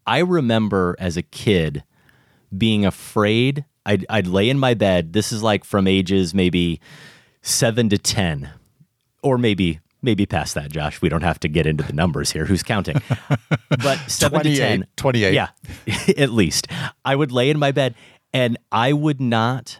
I 0.06 0.20
remember 0.20 0.98
as 1.00 1.16
a 1.16 1.22
kid 1.22 1.86
being 2.58 2.86
afraid. 2.86 3.64
I'd, 3.86 4.06
I'd 4.10 4.28
lay 4.28 4.50
in 4.50 4.60
my 4.60 4.74
bed. 4.74 5.14
This 5.14 5.32
is 5.32 5.42
like 5.42 5.64
from 5.64 5.88
ages 5.88 6.34
maybe 6.34 6.82
seven 7.42 7.88
to 7.88 7.98
10, 7.98 8.50
or 9.22 9.38
maybe 9.38 9.80
maybe 10.04 10.26
past 10.26 10.54
that, 10.54 10.72
Josh. 10.72 11.02
We 11.02 11.10
don't 11.10 11.24
have 11.24 11.40
to 11.40 11.48
get 11.48 11.66
into 11.66 11.84
the 11.84 11.94
numbers 11.94 12.32
here. 12.32 12.46
Who's 12.46 12.62
counting? 12.62 13.02
But 13.70 13.98
seven 14.08 14.40
to 14.40 14.56
28, 14.56 14.58
10. 14.58 14.88
28. 14.96 15.34
Yeah, 15.34 15.48
at 16.18 16.30
least. 16.30 16.68
I 17.04 17.16
would 17.16 17.32
lay 17.32 17.50
in 17.50 17.58
my 17.58 17.72
bed 17.72 17.96
and 18.34 18.58
I 18.72 18.94
would 18.94 19.22
not 19.22 19.80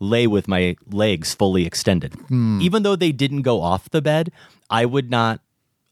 lay 0.00 0.26
with 0.26 0.48
my 0.48 0.76
legs 0.90 1.34
fully 1.34 1.66
extended. 1.66 2.14
Hmm. 2.28 2.60
Even 2.60 2.82
though 2.82 2.96
they 2.96 3.12
didn't 3.12 3.42
go 3.42 3.60
off 3.62 3.88
the 3.90 4.02
bed, 4.02 4.32
I 4.68 4.84
would 4.84 5.10
not 5.10 5.40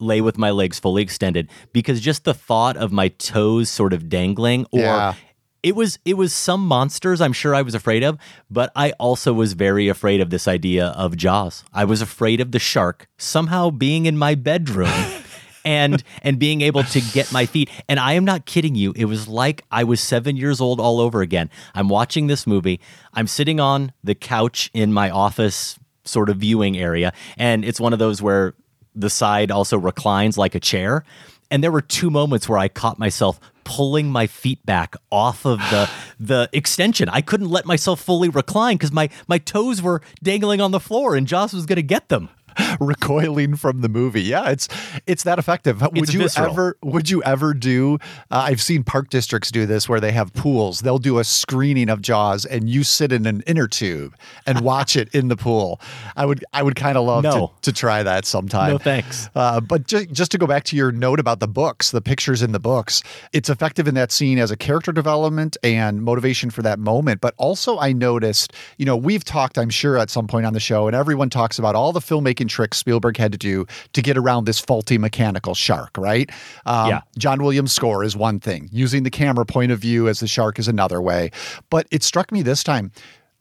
lay 0.01 0.21
with 0.21 0.37
my 0.37 0.51
legs 0.51 0.81
fully 0.81 1.03
extended 1.03 1.49
because 1.73 2.01
just 2.01 2.25
the 2.25 2.35
thought 2.35 2.77
of 2.77 2.91
my 2.91 3.09
toes 3.09 3.71
sort 3.71 3.93
of 3.93 4.09
dangling 4.09 4.67
or 4.73 4.81
Yeah. 4.81 5.15
it 5.63 5.77
was 5.77 6.01
it 6.05 6.15
was 6.17 6.33
some 6.33 6.67
monsters 6.67 7.21
I'm 7.21 7.33
sure 7.33 7.55
I 7.55 7.63
was 7.63 7.75
afraid 7.77 8.03
of, 8.03 8.19
but 8.51 8.73
I 8.75 8.91
also 8.99 9.33
was 9.33 9.53
very 9.53 9.87
afraid 9.87 10.21
of 10.21 10.31
this 10.31 10.49
idea 10.49 10.87
of 10.89 11.17
Jaws. 11.17 11.63
I 11.73 11.85
was 11.85 12.03
afraid 12.03 12.41
of 12.41 12.51
the 12.51 12.59
shark 12.59 13.07
somehow 13.17 13.71
being 13.71 14.07
in 14.07 14.19
my 14.19 14.35
bedroom 14.35 14.91
and 15.65 16.03
and 16.23 16.39
being 16.39 16.61
able 16.61 16.85
to 16.85 17.01
get 17.13 17.33
my 17.33 17.47
feet. 17.47 17.71
And 17.89 17.99
I 18.01 18.13
am 18.15 18.25
not 18.25 18.47
kidding 18.47 18.75
you. 18.75 18.93
It 18.97 19.07
was 19.07 19.29
like 19.29 19.65
I 19.71 19.85
was 19.85 20.01
7 20.01 20.37
years 20.37 20.61
old 20.61 20.81
all 20.81 21.01
over 21.01 21.23
again. 21.23 21.51
I'm 21.75 21.89
watching 21.89 22.27
this 22.27 22.47
movie. 22.47 22.81
I'm 23.15 23.27
sitting 23.27 23.61
on 23.61 23.93
the 24.03 24.15
couch 24.15 24.71
in 24.75 24.93
my 24.93 25.11
office 25.11 25.79
sort 26.05 26.29
of 26.29 26.39
viewing 26.39 26.77
area 26.77 27.13
and 27.37 27.65
it's 27.65 27.79
one 27.81 27.93
of 27.93 27.99
those 27.99 28.21
where 28.21 28.55
the 28.95 29.11
side 29.11 29.51
also 29.51 29.79
reclines 29.79 30.37
like 30.37 30.55
a 30.55 30.61
chair. 30.61 31.05
And 31.51 31.63
there 31.63 31.71
were 31.71 31.83
two 31.83 32.11
moments 32.11 32.49
where 32.49 32.59
I 32.59 32.69
caught 32.69 32.99
myself 32.99 33.39
pulling 33.65 34.11
my 34.11 34.27
feet 34.27 34.65
back 34.67 34.97
off 35.11 35.45
of 35.45 35.59
the 35.59 35.89
the 36.21 36.49
extension. 36.53 37.09
I 37.09 37.21
couldn't 37.21 37.51
let 37.51 37.67
myself 37.67 38.01
fully 38.01 38.29
recline 38.29 38.77
because 38.77 38.93
my 38.93 39.09
my 39.29 39.39
toes 39.39 39.83
were 39.83 40.03
dangling 40.23 40.61
on 40.61 40.71
the 40.71 40.81
floor, 40.81 41.15
and 41.15 41.27
Jaws 41.27 41.53
was 41.53 41.67
going 41.67 41.77
to 41.77 41.83
get 41.83 42.09
them. 42.09 42.29
recoiling 42.81 43.57
from 43.57 43.81
the 43.81 43.89
movie. 43.89 44.23
Yeah, 44.23 44.51
it's 44.51 44.69
it's 45.07 45.23
that 45.25 45.39
effective. 45.39 45.81
Would 45.81 45.97
It's 45.97 46.13
you 46.15 46.21
visceral. 46.21 46.51
ever 46.51 46.77
would 46.83 47.11
you 47.11 47.23
ever 47.23 47.55
do 47.55 47.95
uh, 48.31 48.45
I've 48.49 48.61
seen 48.63 48.85
park 48.85 49.09
districts 49.11 49.51
do 49.51 49.67
this 49.67 49.89
where 49.89 50.01
they 50.01 50.13
have 50.13 50.33
pools. 50.35 50.81
They'll 50.81 50.99
do 50.99 51.19
a 51.19 51.25
screening 51.25 51.89
of 51.89 52.01
Jaws 52.03 52.45
and 52.45 52.69
you 52.69 52.83
sit 52.85 53.13
in 53.13 53.27
an 53.27 53.43
inner 53.47 53.69
tube 53.69 54.15
and 54.47 54.61
watch 54.61 54.97
it 54.97 55.09
in 55.15 55.29
the 55.29 55.37
pool. 55.37 55.81
I 56.17 56.27
would 56.27 56.45
I 56.53 56.63
would 56.63 56.77
kind 56.77 56.97
of 56.99 57.07
love 57.07 57.25
No. 57.25 57.53
to, 57.63 57.71
to 57.71 57.73
try 57.73 58.03
that 58.03 58.25
sometime. 58.25 58.71
No 58.73 58.79
thanks. 58.79 59.29
Uh, 59.35 59.61
but 59.61 59.87
ju- 59.87 60.07
just 60.07 60.31
to 60.33 60.39
go 60.39 60.47
back 60.47 60.65
to 60.65 60.77
your 60.77 60.93
note 60.93 61.21
about 61.21 61.41
the 61.41 61.49
books, 61.49 61.91
the 61.91 62.01
pictures 62.01 62.43
in 62.43 62.53
the 62.53 62.61
books, 62.61 63.03
it's 63.33 63.49
effective 63.49 63.89
in 63.89 63.95
that 63.95 64.13
scene 64.13 64.39
as 64.39 64.51
a 64.51 64.57
character 64.57 64.93
development 64.93 65.57
and 65.63 66.03
motivation 66.03 66.51
for 66.51 66.63
that 66.63 66.79
moment. 66.79 67.21
But 67.21 67.35
also, 67.37 67.79
I 67.79 67.93
noticed, 67.93 68.53
you 68.79 68.87
know, 68.87 68.97
we've 68.97 69.25
talked, 69.25 69.59
I'm 69.59 69.71
sure, 69.71 69.97
at 69.99 70.11
some 70.11 70.27
point 70.27 70.47
on 70.47 70.53
the 70.53 70.61
show, 70.61 70.87
and 70.87 70.97
everyone 70.97 71.31
talks 71.31 71.59
about 71.59 71.75
all 71.75 71.93
the 71.93 72.01
filmmaking 72.01 72.42
tricks 72.49 72.79
Spielberg 72.79 73.17
had 73.17 73.33
to 73.33 73.39
do 73.39 73.67
to 73.93 74.03
get 74.03 74.17
around 74.17 74.45
this 74.45 74.59
faulty 74.59 74.99
mechanical 74.99 75.55
shark, 75.55 75.97
right? 75.99 76.31
Um, 76.67 76.89
Yeah. 76.89 77.01
John 77.19 77.43
Williams' 77.43 77.73
score 77.73 78.05
is 78.05 78.17
one 78.17 78.41
thing, 78.41 78.69
using 78.73 79.03
the 79.03 79.11
camera 79.11 79.45
point 79.47 79.73
of 79.73 79.79
view 79.79 80.09
as 80.09 80.21
the 80.21 80.27
shark 80.29 80.59
is 80.59 80.69
another 80.69 81.01
way. 81.01 81.31
But 81.71 81.87
it 81.91 82.03
struck 82.03 82.33
me 82.33 82.43
this 82.43 82.63
time 82.63 82.93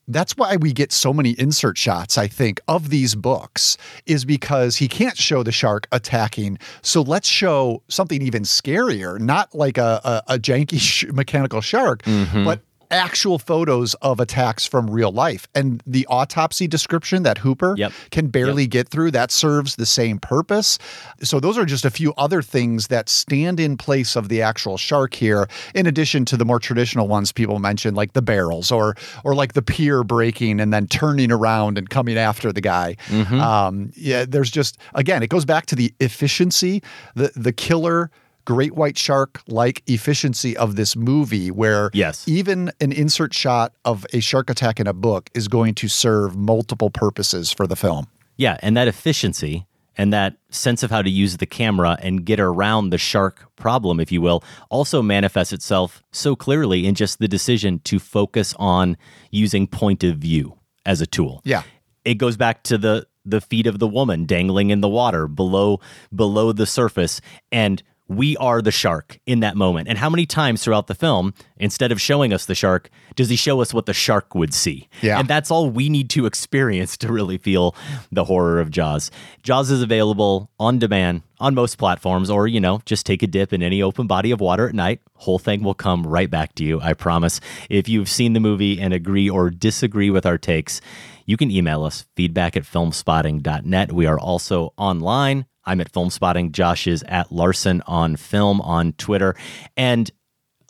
that's 0.08 0.36
why 0.36 0.58
we 0.58 0.74
get 0.74 0.91
so 0.91 1.14
many 1.14 1.32
insert 1.32 1.78
shots, 1.78 2.18
I 2.18 2.28
think, 2.28 2.60
of 2.68 2.89
these 2.89 3.16
books, 3.16 3.78
is 4.06 4.26
because 4.26 4.76
he 4.78 4.88
can't 4.89 5.16
show 5.16 5.41
the 5.43 5.52
shark 5.54 5.88
attacking. 5.91 6.58
So 6.82 7.02
let's 7.02 7.30
show 7.30 7.82
something 7.88 8.22
even 8.22 8.43
scarier, 8.43 9.20
not 9.20 9.54
like 9.56 9.78
a, 9.78 10.02
a, 10.28 10.34
a 10.34 10.39
janky 10.39 10.80
sh- 10.80 11.06
mechanical 11.14 11.62
shark, 11.62 12.04
but 12.43 12.62
actual 12.92 13.39
photos 13.39 13.94
of 13.96 14.20
attacks 14.20 14.66
from 14.66 14.89
real 14.89 15.12
life. 15.12 15.48
And 15.56 15.82
the 15.88 16.06
autopsy 16.08 16.68
description 16.68 17.24
that 17.24 17.38
Hooper 17.39 17.76
Yep. 17.78 17.92
can 18.12 18.28
barely 18.28 18.68
get 18.68 18.89
through, 18.89 19.12
that 19.12 19.32
serves 19.32 19.76
the 19.78 19.86
same 19.86 20.20
purpose. 20.20 20.78
So 21.24 21.39
those 21.39 21.58
are 21.58 21.66
just 21.66 21.86
a 21.86 21.89
few 21.89 22.14
other 22.18 22.42
things 22.42 22.88
that 22.88 23.10
stand 23.10 23.60
in 23.60 23.78
place 23.78 24.16
of 24.16 24.30
the 24.30 24.42
actual 24.42 24.78
shark 24.78 25.14
here, 25.14 25.48
in 25.74 25.86
addition 25.88 26.26
to 26.26 26.38
the 26.38 26.46
more 26.46 26.60
traditional 26.60 27.08
ones 27.08 27.32
people 27.32 27.60
mentioned, 27.60 27.96
like 27.98 28.14
the 28.14 28.22
barrels 28.22 28.72
or 28.72 28.96
or 29.24 29.34
like 29.36 29.54
the 29.54 29.62
pier 29.62 30.04
breaking 30.04 30.60
and 30.60 30.74
then 30.74 30.88
turning 30.88 31.32
around 31.32 31.78
and 31.78 31.89
coming 31.89 32.18
after 32.18 32.52
the 32.52 32.62
guy. 32.62 32.96
Um, 33.12 33.92
yeah, 33.96 34.26
there's 34.28 34.52
just 34.52 34.78
again, 34.94 35.24
it 35.24 35.30
goes 35.30 35.46
back 35.46 35.66
to 35.68 35.76
the 35.76 35.94
efficiency, 36.00 36.84
the 37.16 37.32
the 37.36 37.54
killer 37.54 38.12
great 38.46 38.76
white 38.76 38.98
shark 38.98 39.42
like 39.48 39.84
efficiency 39.88 40.56
of 40.58 40.76
this 40.76 40.96
movie 40.96 41.52
where 41.52 41.89
Yes. 41.94 42.28
even 42.28 42.72
an 42.80 42.92
insert 42.92 43.34
shot 43.34 43.74
of 43.86 44.06
a 44.14 44.20
shark 44.20 44.50
attack 44.50 44.80
in 44.80 44.88
a 44.88 44.94
book 44.94 45.30
is 45.34 45.48
going 45.48 45.76
to 45.76 45.88
serve 45.88 46.36
multiple 46.36 46.89
purposes 46.89 47.52
for 47.52 47.68
the 47.68 47.76
film. 47.76 48.08
Yeah, 48.38 48.58
and 48.62 48.76
that 48.78 48.88
efficiency 48.88 49.66
and 49.98 50.14
that 50.14 50.38
sense 50.50 50.84
of 50.84 50.89
how 50.89 51.02
to 51.02 51.10
use 51.10 51.38
the 51.38 51.46
camera 51.46 51.98
and 52.02 52.26
get 52.26 52.39
around 52.39 52.89
the 52.92 52.98
shark 52.98 53.46
problem, 53.58 54.00
if 54.00 54.12
you 54.12 54.22
will, 54.22 54.44
also 54.70 55.02
manifests 55.02 55.52
itself 55.54 56.02
so 56.12 56.36
clearly 56.36 56.88
in 56.88 56.96
just 56.96 57.20
the 57.20 57.28
decision 57.28 57.80
to 57.80 58.00
focus 58.00 58.54
on 58.58 58.96
using 59.32 59.68
point 59.68 60.04
of 60.04 60.18
view 60.18 60.58
as 60.86 61.02
a 61.02 61.06
tool. 61.06 61.42
Yeah. 61.44 61.64
It 62.06 62.16
goes 62.16 62.38
back 62.38 62.64
to 62.64 62.78
the 62.78 63.06
the 63.24 63.39
feet 63.42 63.68
of 63.68 63.78
the 63.78 63.88
woman 63.88 64.26
dangling 64.26 64.72
in 64.72 64.82
the 64.82 64.89
water 64.89 65.28
below 65.28 65.80
below 66.16 66.52
the 66.52 66.66
surface 66.66 67.22
and 67.52 67.84
we 68.12 68.36
are 68.38 68.62
the 68.62 68.72
shark 68.72 69.20
in 69.26 69.39
that 69.39 69.55
moment. 69.55 69.88
And 69.88 69.97
how 69.97 70.09
many 70.09 70.26
times 70.26 70.64
throughout 70.64 70.88
the 70.88 70.95
film, 70.95 71.34
instead 71.57 71.93
of 71.93 72.01
showing 72.01 72.34
us 72.34 72.45
the 72.45 72.55
shark, 72.55 72.89
does 73.16 73.30
he 73.30 73.38
show 73.38 73.62
us 73.62 73.74
what 73.74 73.86
the 73.86 73.93
shark 73.93 74.36
would 74.36 74.53
see? 74.53 74.89
Yeah. 75.01 75.20
And 75.20 75.30
that's 75.30 75.49
all 75.49 75.70
we 75.70 75.88
need 75.88 76.09
to 76.12 76.26
experience 76.32 76.97
to 76.97 77.12
really 77.12 77.38
feel 77.38 77.74
the 78.12 78.26
horror 78.26 78.59
of 78.59 78.70
Jaws. 78.70 79.12
Jaws 79.43 79.72
is 79.72 79.82
available 79.82 80.49
on 80.59 80.78
demand 80.78 81.24
on 81.39 81.55
most 81.55 81.78
platforms, 81.78 82.30
or, 82.30 82.47
you 82.47 82.59
know, 82.59 82.82
just 82.86 83.05
take 83.05 83.24
a 83.24 83.28
dip 83.28 83.53
in 83.53 83.64
any 83.64 83.82
open 83.82 84.07
body 84.07 84.32
of 84.32 84.41
water 84.41 84.68
at 84.68 84.76
night. 84.76 85.01
Whole 85.16 85.39
thing 85.39 85.64
will 85.64 85.74
come 85.74 86.05
right 86.05 86.30
back 86.30 86.53
to 86.55 86.64
you, 86.64 86.82
I 86.82 86.93
promise. 86.93 87.39
If 87.70 87.88
you've 87.88 88.09
seen 88.09 88.34
the 88.34 88.39
movie 88.39 88.80
and 88.80 88.93
agree 88.93 89.30
or 89.30 89.49
disagree 89.49 90.09
with 90.09 90.26
our 90.26 90.38
takes, 90.38 90.82
you 91.26 91.38
can 91.38 91.49
email 91.49 91.86
us 91.86 92.05
feedback 92.16 92.57
at 92.57 92.64
filmspotting.net. 92.64 93.91
We 93.91 94.05
are 94.05 94.20
also 94.20 94.74
online. 94.78 95.45
I'm 95.72 95.80
at 95.80 95.89
Film 95.93 96.09
Spotting. 96.09 96.51
Josh 96.51 96.86
is 96.86 97.01
at 97.07 97.32
Larsen 97.32 97.82
on 97.88 98.17
Film 98.17 98.59
on 98.59 98.91
Twitter. 98.93 99.36
And 99.78 100.11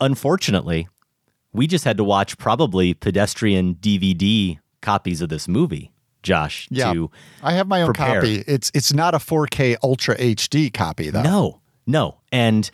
unfortunately, 0.00 0.88
we 1.52 1.66
just 1.66 1.84
had 1.84 1.96
to 1.96 2.04
watch 2.04 2.38
probably 2.38 2.94
pedestrian 2.94 3.74
DVD 3.74 4.58
copies 4.80 5.20
of 5.20 5.28
this 5.28 5.48
movie, 5.48 5.90
Josh, 6.22 6.68
Yeah. 6.70 6.92
to 6.92 7.10
I 7.42 7.52
have 7.54 7.66
my 7.66 7.82
own 7.82 7.86
prepare. 7.86 8.20
copy. 8.20 8.44
It's 8.46 8.70
it's 8.74 8.92
not 8.92 9.12
a 9.14 9.18
4K 9.18 9.76
Ultra 9.82 10.16
HD 10.16 10.72
copy 10.72 11.10
though. 11.10 11.22
No, 11.22 11.60
no. 11.86 12.20
And 12.30 12.70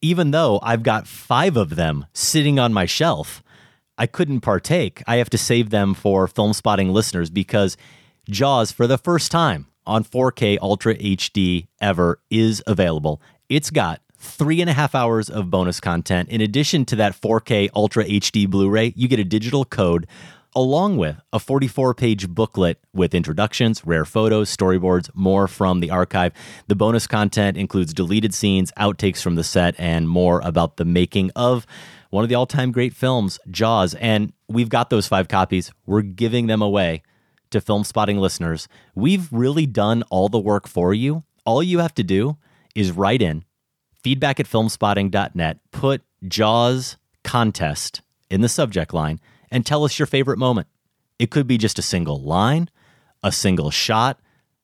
even 0.00 0.32
though 0.32 0.58
I've 0.64 0.82
got 0.82 1.06
five 1.06 1.56
of 1.56 1.76
them 1.76 2.06
sitting 2.12 2.58
on 2.58 2.72
my 2.72 2.86
shelf, 2.86 3.40
I 3.96 4.06
couldn't 4.06 4.40
partake. 4.40 5.00
I 5.06 5.16
have 5.16 5.30
to 5.30 5.38
save 5.38 5.70
them 5.70 5.94
for 5.94 6.26
film 6.26 6.54
spotting 6.54 6.88
listeners 6.92 7.30
because 7.30 7.76
Jaws, 8.28 8.72
for 8.72 8.88
the 8.88 8.98
first 8.98 9.30
time 9.30 9.66
on 9.86 10.04
4K 10.04 10.58
Ultra 10.60 10.96
HD 10.96 11.66
ever, 11.80 12.20
is 12.30 12.62
available. 12.66 13.20
It's 13.48 13.70
got 13.70 14.00
three 14.16 14.60
and 14.60 14.70
a 14.70 14.72
half 14.72 14.94
hours 14.94 15.28
of 15.28 15.50
bonus 15.50 15.80
content. 15.80 16.28
In 16.28 16.40
addition 16.40 16.84
to 16.86 16.96
that 16.96 17.20
4K 17.20 17.70
Ultra 17.74 18.04
HD 18.04 18.48
Blu 18.48 18.70
ray, 18.70 18.92
you 18.96 19.08
get 19.08 19.18
a 19.18 19.24
digital 19.24 19.64
code 19.64 20.06
along 20.54 20.98
with 20.98 21.16
a 21.32 21.38
44 21.38 21.94
page 21.94 22.28
booklet 22.28 22.78
with 22.92 23.14
introductions, 23.14 23.84
rare 23.84 24.04
photos, 24.04 24.54
storyboards, 24.54 25.10
more 25.14 25.48
from 25.48 25.80
the 25.80 25.90
archive. 25.90 26.32
The 26.68 26.76
bonus 26.76 27.06
content 27.06 27.56
includes 27.56 27.94
deleted 27.94 28.34
scenes, 28.34 28.70
outtakes 28.78 29.22
from 29.22 29.34
the 29.34 29.44
set, 29.44 29.74
and 29.78 30.08
more 30.08 30.40
about 30.44 30.76
the 30.76 30.84
making 30.84 31.30
of 31.34 31.66
one 32.10 32.22
of 32.22 32.28
the 32.28 32.34
all 32.34 32.46
time 32.46 32.72
great 32.72 32.94
films, 32.94 33.38
Jaws. 33.50 33.94
And 33.94 34.32
we've 34.48 34.68
got 34.68 34.90
those 34.90 35.08
five 35.08 35.28
copies. 35.28 35.72
We're 35.86 36.02
giving 36.02 36.46
them 36.46 36.62
away 36.62 37.02
to 37.52 37.60
film 37.60 37.84
spotting 37.84 38.18
listeners. 38.18 38.68
We've 38.94 39.32
really 39.32 39.66
done 39.66 40.02
all 40.10 40.28
the 40.28 40.38
work 40.38 40.66
for 40.68 40.92
you. 40.92 41.24
All 41.44 41.62
you 41.62 41.78
have 41.78 41.94
to 41.94 42.02
do 42.02 42.36
is 42.74 42.92
write 42.92 43.22
in 43.22 43.44
feedback 44.02 44.40
at 44.40 44.46
filmspotting.net, 44.46 45.58
put 45.70 46.02
Jaws 46.26 46.96
contest 47.24 48.02
in 48.30 48.40
the 48.40 48.48
subject 48.48 48.92
line 48.92 49.20
and 49.50 49.64
tell 49.64 49.84
us 49.84 49.98
your 49.98 50.06
favorite 50.06 50.38
moment. 50.38 50.66
It 51.18 51.30
could 51.30 51.46
be 51.46 51.58
just 51.58 51.78
a 51.78 51.82
single 51.82 52.20
line, 52.20 52.68
a 53.22 53.30
single 53.30 53.70
shot, 53.70 54.20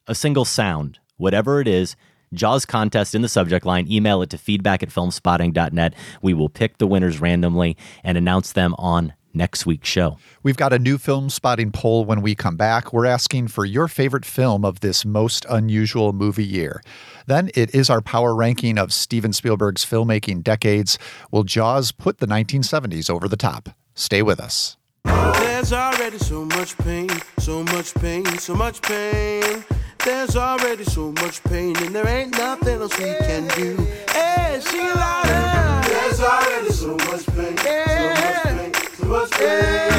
a 0.06 0.14
single 0.14 0.44
sound, 0.44 0.98
whatever 1.16 1.60
it 1.60 1.68
is. 1.68 1.94
Jaws 2.34 2.66
contest 2.66 3.14
in 3.14 3.22
the 3.22 3.28
subject 3.28 3.64
line. 3.64 3.90
Email 3.90 4.22
it 4.22 4.30
to 4.30 4.38
feedback 4.38 4.82
at 4.82 4.90
filmspotting.net. 4.90 5.94
We 6.20 6.34
will 6.34 6.48
pick 6.48 6.78
the 6.78 6.86
winners 6.86 7.20
randomly 7.20 7.76
and 8.04 8.18
announce 8.18 8.52
them 8.52 8.74
on 8.76 9.14
next 9.38 9.64
week's 9.64 9.88
show. 9.88 10.18
We've 10.42 10.58
got 10.58 10.74
a 10.74 10.78
new 10.78 10.98
film 10.98 11.30
spotting 11.30 11.72
poll 11.72 12.04
when 12.04 12.20
we 12.20 12.34
come 12.34 12.56
back. 12.56 12.92
We're 12.92 13.06
asking 13.06 13.48
for 13.48 13.64
your 13.64 13.88
favorite 13.88 14.26
film 14.26 14.66
of 14.66 14.80
this 14.80 15.06
most 15.06 15.46
unusual 15.48 16.12
movie 16.12 16.44
year. 16.44 16.82
Then 17.26 17.50
it 17.54 17.74
is 17.74 17.88
our 17.88 18.02
power 18.02 18.34
ranking 18.34 18.76
of 18.76 18.92
Steven 18.92 19.32
Spielberg's 19.32 19.86
filmmaking 19.86 20.42
decades. 20.42 20.98
Will 21.30 21.44
Jaws 21.44 21.92
put 21.92 22.18
the 22.18 22.26
1970s 22.26 23.08
over 23.08 23.28
the 23.28 23.36
top? 23.36 23.70
Stay 23.94 24.20
with 24.20 24.40
us. 24.40 24.76
There's 25.04 25.72
already 25.72 26.18
so 26.18 26.44
much 26.44 26.76
pain, 26.78 27.08
so 27.38 27.62
much 27.62 27.94
pain, 27.94 28.26
so 28.38 28.54
much 28.54 28.82
pain. 28.82 29.64
There's 30.04 30.36
already 30.36 30.84
so 30.84 31.12
much 31.12 31.42
pain, 31.44 31.76
and 31.78 31.94
there 31.94 32.06
ain't 32.06 32.32
nothing 32.32 32.80
else 32.80 32.96
we 32.98 33.14
can 33.20 33.48
do. 33.48 33.76
Hey, 34.10 34.58
sing 34.60 34.86
it 34.86 34.94
louder. 34.94 35.88
There's 35.88 36.20
already 36.20 36.70
so 36.70 36.96
much 36.96 37.26
pain, 37.26 37.56
so 37.56 37.74
much 38.14 38.42
pain, 38.44 38.72
so 38.98 39.06
much 39.06 39.30
pain. 39.30 39.90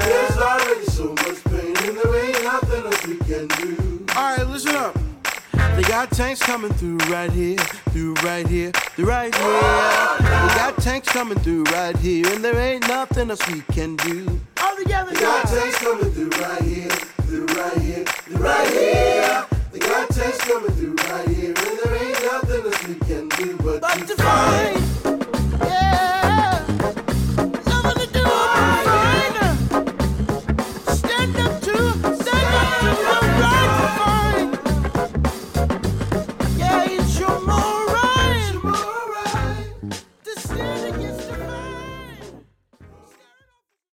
There's 0.00 0.36
already 0.36 0.84
so 0.86 1.12
much 1.12 1.44
pain, 1.44 1.76
and 1.88 1.96
there 1.96 2.24
ain't 2.24 2.42
nothing 2.42 2.84
else 2.84 3.06
we 3.06 3.16
can 3.18 3.46
do. 3.46 4.04
All 4.16 4.36
right, 4.36 4.46
listen 4.46 4.74
up. 4.74 4.98
They 5.76 5.82
got 5.82 6.10
tanks 6.10 6.42
coming 6.42 6.72
through 6.72 6.98
right 7.08 7.30
here, 7.30 7.58
through 7.92 8.14
right 8.24 8.46
here, 8.46 8.72
through 8.72 9.06
right 9.06 9.32
here. 9.32 9.42
They 9.42 10.54
got 10.58 10.76
tanks 10.78 11.08
coming 11.08 11.38
through 11.38 11.64
right 11.64 11.96
here, 11.98 12.26
and 12.32 12.44
there 12.44 12.58
ain't 12.58 12.88
nothing 12.88 13.30
else 13.30 13.46
we 13.48 13.60
can 13.72 13.94
do. 13.96 14.40
All 14.60 14.76
together, 14.76 15.12
they 15.12 15.20
got 15.20 15.46
tanks 15.46 15.78
coming 15.78 16.10
through 16.10 16.30
right 16.30 16.62
here, 16.62 16.90
through 16.90 17.46
right 17.46 17.78
here, 17.78 18.04
through 18.04 18.36
right 18.42 18.68
here. 18.68 19.46
They 19.72 19.78
got 19.78 20.10
tanks 20.10 20.38
coming 20.38 20.72
through 20.72 20.96
right 20.96 21.28
here, 21.28 21.54
and 21.56 21.78
there 21.78 21.96
ain't 22.02 22.22
nothing 22.24 22.64
else 22.64 22.88
we 22.88 22.94
can 23.06 23.28
do 23.28 23.56
but, 23.58 23.80
but 23.80 24.08
to 24.08 24.16
fight. 24.16 24.79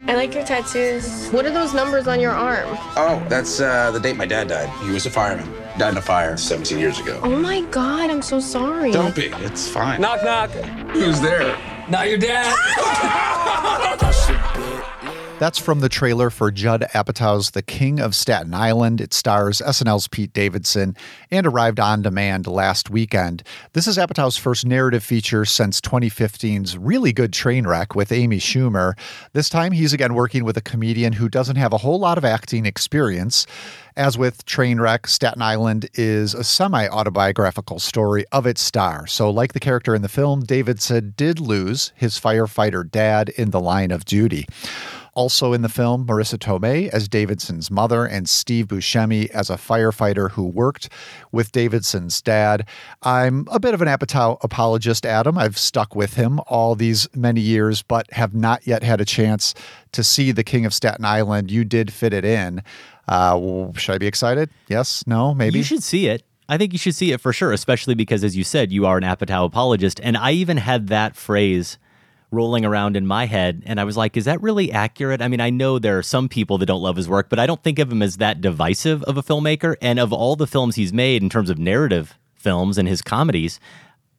I 0.07 0.15
like 0.17 0.35
your 0.35 0.45
tattoos. 0.45 1.29
What 1.31 1.47
are 1.47 1.51
those 1.51 1.73
numbers 1.73 2.09
on 2.09 2.19
your 2.19 2.33
arm? 2.33 2.77
Oh, 2.97 3.25
that's 3.29 3.61
uh, 3.61 3.93
the 3.93 4.01
date 4.01 4.17
my 4.17 4.27
dad 4.27 4.49
died. 4.49 4.69
He 4.85 4.91
was 4.91 5.07
a 5.07 5.11
fireman. 5.11 5.49
Died 5.79 5.93
in 5.93 5.97
a 5.97 6.03
fire 6.03 6.37
17 6.37 6.79
years 6.79 6.99
ago. 6.99 7.21
Oh 7.23 7.37
my 7.37 7.61
god, 7.71 8.11
I'm 8.11 8.23
so 8.23 8.41
sorry. 8.41 8.91
Don't 8.91 9.15
be. 9.15 9.27
It's 9.27 9.69
fine. 9.69 10.01
Knock, 10.01 10.25
knock. 10.25 10.51
Who's 10.91 11.21
there? 11.21 11.57
Not 11.89 12.09
your 12.09 12.19
dad. 12.19 12.53
That's 15.43 15.59
from 15.59 15.81
the 15.81 15.89
trailer 15.89 16.31
for 16.31 16.53
Judd 16.53 16.87
Apatow's 16.95 17.51
The 17.51 17.63
King 17.63 17.99
of 17.99 18.15
Staten 18.15 18.55
Island. 18.55 19.01
It 19.01 19.13
stars 19.13 19.61
SNL's 19.61 20.07
Pete 20.07 20.33
Davidson 20.33 20.97
and 21.33 21.49
arrived 21.49 21.81
on 21.81 22.01
demand 22.01 22.47
last 22.47 22.91
weekend. 22.91 23.43
This 23.73 23.89
is 23.89 23.99
Apatow's 23.99 24.37
first 24.37 24.65
narrative 24.65 25.03
feature 25.03 25.45
since 25.45 25.81
2015's 25.81 26.79
really 26.79 27.13
good 27.13 27.33
Trainwreck 27.33 27.97
with 27.97 28.13
Amy 28.13 28.39
Schumer. 28.39 28.93
This 29.33 29.49
time 29.49 29.73
he's 29.73 29.93
again 29.93 30.15
working 30.15 30.45
with 30.45 30.57
a 30.57 30.61
comedian 30.61 31.15
who 31.15 31.29
doesn't 31.29 31.57
have 31.57 31.73
a 31.73 31.79
whole 31.79 31.99
lot 31.99 32.19
of 32.19 32.25
acting 32.25 32.65
experience. 32.65 33.45
As 33.97 34.17
with 34.17 34.47
Trainwreck, 34.47 35.09
Staten 35.09 35.43
Island 35.43 35.89
is 35.95 36.35
a 36.35 36.45
semi 36.45 36.87
autobiographical 36.87 37.81
story 37.81 38.25
of 38.31 38.47
its 38.47 38.61
star. 38.61 39.09
So, 39.09 39.29
like 39.29 39.55
the 39.55 39.61
character 39.61 39.93
in 39.93 40.03
the 40.03 40.09
film, 40.09 40.45
Davidson 40.45 41.15
did 41.17 41.41
lose 41.41 41.93
his 41.97 42.19
firefighter 42.21 42.89
dad 42.89 43.29
in 43.31 43.51
the 43.51 43.61
line 43.61 43.91
of 43.91 44.05
duty. 44.05 44.47
Also 45.15 45.53
in 45.53 45.61
the 45.61 45.69
film, 45.69 46.07
Marisa 46.07 46.39
Tomei 46.39 46.89
as 46.89 47.07
Davidson's 47.07 47.71
mother 47.71 48.07
and 48.07 48.27
Steve 48.27 48.69
Buscemi 48.69 49.29
as 49.31 49.51
a 49.51 49.57
firefighter 49.57 50.31
who 50.31 50.45
worked 50.45 50.89
with 51.31 51.53
Davidson's 51.53 52.23
dad. 52.23 52.67
I'm 53.03 53.47
a 53.51 53.61
bit 53.61 53.75
of 53.75 53.83
an 53.83 53.89
Apatow 53.89 54.39
apologist, 54.43 55.05
Adam. 55.05 55.37
I've 55.37 55.59
stuck 55.59 55.95
with 55.95 56.15
him 56.15 56.41
all 56.47 56.75
these 56.75 57.09
many 57.15 57.43
years, 57.43 57.83
but 57.83 58.11
have 58.13 58.35
not 58.35 58.67
yet 58.67 58.83
had 58.83 59.03
a 59.03 59.05
chance 59.05 59.55
to 59.93 60.03
see 60.03 60.33
The 60.33 60.45
King 60.45 60.65
of 60.65 60.73
Staten 60.73 61.05
Island. 61.05 61.51
You 61.51 61.65
did 61.65 61.93
fit 61.93 62.15
it 62.15 62.25
in. 62.25 62.63
Uh, 63.07 63.71
should 63.75 63.95
I 63.95 63.99
be 63.99 64.07
excited? 64.07 64.49
Yes? 64.69 65.07
No? 65.07 65.35
Maybe? 65.35 65.59
You 65.59 65.65
should 65.65 65.83
see 65.83 66.07
it. 66.07 66.23
I 66.49 66.57
think 66.57 66.73
you 66.73 66.79
should 66.79 66.95
see 66.95 67.13
it 67.13 67.21
for 67.21 67.33
sure, 67.35 67.53
especially 67.53 67.95
because, 67.95 68.25
as 68.25 68.35
you 68.37 68.45
said, 68.45 68.73
you 68.73 68.87
are 68.87 68.97
an 68.97 69.05
Apatow 69.05 69.45
apologist. 69.45 70.01
And 70.03 70.17
I 70.17 70.33
even 70.33 70.57
had 70.57 70.89
that 70.89 71.17
phrase 71.17 71.79
rolling 72.33 72.65
around 72.65 72.97
in 72.97 73.07
my 73.07 73.27
head. 73.27 73.63
And 73.67 73.79
I 73.79 73.85
was 73.85 73.97
like, 73.97 74.17
is 74.17 74.25
that 74.25 74.43
really 74.43 74.73
accurate? 74.73 75.21
I 75.23 75.29
mean, 75.29 75.41
I 75.41 75.51
know 75.51 75.79
there 75.79 75.99
are 75.99 76.03
some 76.03 76.29
people 76.29 76.59
that 76.59 76.67
don't 76.67 76.83
love 76.83 76.97
his 76.97 77.09
work, 77.09 77.29
but 77.29 77.39
I 77.39 77.47
don't 77.47 77.63
think 77.63 77.79
of 77.79 77.93
him 77.93 78.03
as 78.03 78.17
that 78.17 78.41
divisive 78.41 79.03
of 79.05 79.17
a 79.17 79.23
filmmaker. 79.23 79.77
And 79.81 80.01
of 80.01 80.13
all 80.13 80.35
the 80.35 80.47
films 80.47 80.75
he's 80.75 80.93
made 80.93 81.23
in 81.23 81.29
terms 81.29 81.51
of 81.51 81.59
narrative 81.59 82.19
films 82.35 82.79
and 82.79 82.89
his 82.89 83.03
comedies, 83.03 83.61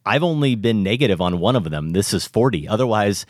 I've 0.06 0.22
only 0.22 0.54
been 0.54 0.82
negative 0.82 1.20
on 1.20 1.40
one 1.40 1.56
of 1.56 1.70
them. 1.70 1.90
This 1.90 2.14
is 2.14 2.26
40. 2.26 2.68
Otherwise, 2.68 3.26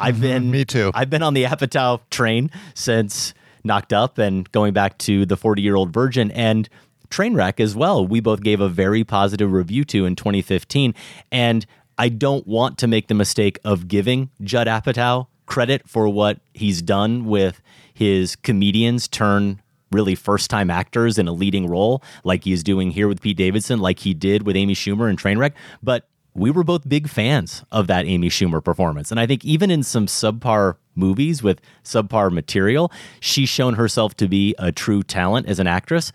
I've 0.00 0.16
mm-hmm. 0.16 0.22
been. 0.22 0.50
Me 0.50 0.64
too. 0.64 0.90
I've 0.94 1.10
been 1.10 1.22
on 1.22 1.34
the 1.34 1.44
Apatow 1.44 2.00
train 2.10 2.50
since 2.74 3.34
Knocked 3.62 3.92
Up 3.92 4.18
and 4.18 4.50
going 4.50 4.72
back 4.72 4.98
to 4.98 5.24
the 5.24 5.36
40 5.36 5.62
year 5.62 5.76
old 5.76 5.92
virgin. 5.92 6.30
And 6.32 6.68
Trainwreck 7.10 7.60
as 7.60 7.76
well, 7.76 8.04
we 8.04 8.18
both 8.18 8.42
gave 8.42 8.60
a 8.60 8.68
very 8.68 9.04
positive 9.04 9.52
review 9.52 9.84
to 9.84 10.06
in 10.06 10.16
2015. 10.16 10.94
And 11.30 11.64
I 11.98 12.08
don't 12.08 12.46
want 12.46 12.78
to 12.78 12.86
make 12.86 13.08
the 13.08 13.14
mistake 13.14 13.58
of 13.64 13.88
giving 13.88 14.30
Judd 14.42 14.66
Apatow 14.66 15.28
credit 15.46 15.88
for 15.88 16.08
what 16.08 16.40
he's 16.52 16.82
done 16.82 17.26
with 17.26 17.60
his 17.92 18.36
comedians 18.36 19.08
turn 19.08 19.60
really 19.92 20.14
first 20.14 20.50
time 20.50 20.70
actors 20.70 21.18
in 21.18 21.28
a 21.28 21.32
leading 21.32 21.68
role, 21.68 22.02
like 22.24 22.44
he's 22.44 22.62
doing 22.62 22.90
here 22.90 23.06
with 23.06 23.20
Pete 23.20 23.36
Davidson, 23.36 23.78
like 23.78 24.00
he 24.00 24.12
did 24.12 24.44
with 24.44 24.56
Amy 24.56 24.74
Schumer 24.74 25.08
in 25.08 25.16
Trainwreck. 25.16 25.52
But 25.82 26.08
we 26.34 26.50
were 26.50 26.64
both 26.64 26.88
big 26.88 27.08
fans 27.08 27.64
of 27.70 27.86
that 27.86 28.06
Amy 28.06 28.28
Schumer 28.28 28.62
performance. 28.62 29.12
And 29.12 29.20
I 29.20 29.26
think 29.26 29.44
even 29.44 29.70
in 29.70 29.84
some 29.84 30.06
subpar 30.06 30.76
movies 30.96 31.42
with 31.42 31.60
subpar 31.84 32.32
material, 32.32 32.90
she's 33.20 33.48
shown 33.48 33.74
herself 33.74 34.16
to 34.16 34.26
be 34.26 34.54
a 34.58 34.72
true 34.72 35.04
talent 35.04 35.48
as 35.48 35.60
an 35.60 35.68
actress. 35.68 36.10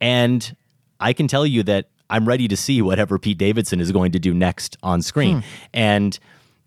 And 0.00 0.54
I 1.00 1.14
can 1.14 1.26
tell 1.26 1.46
you 1.46 1.62
that 1.62 1.88
I'm 2.12 2.28
ready 2.28 2.46
to 2.46 2.56
see 2.56 2.82
whatever 2.82 3.18
Pete 3.18 3.38
Davidson 3.38 3.80
is 3.80 3.90
going 3.90 4.12
to 4.12 4.18
do 4.18 4.34
next 4.34 4.76
on 4.82 5.00
screen. 5.00 5.40
Hmm. 5.40 5.48
And 5.72 6.18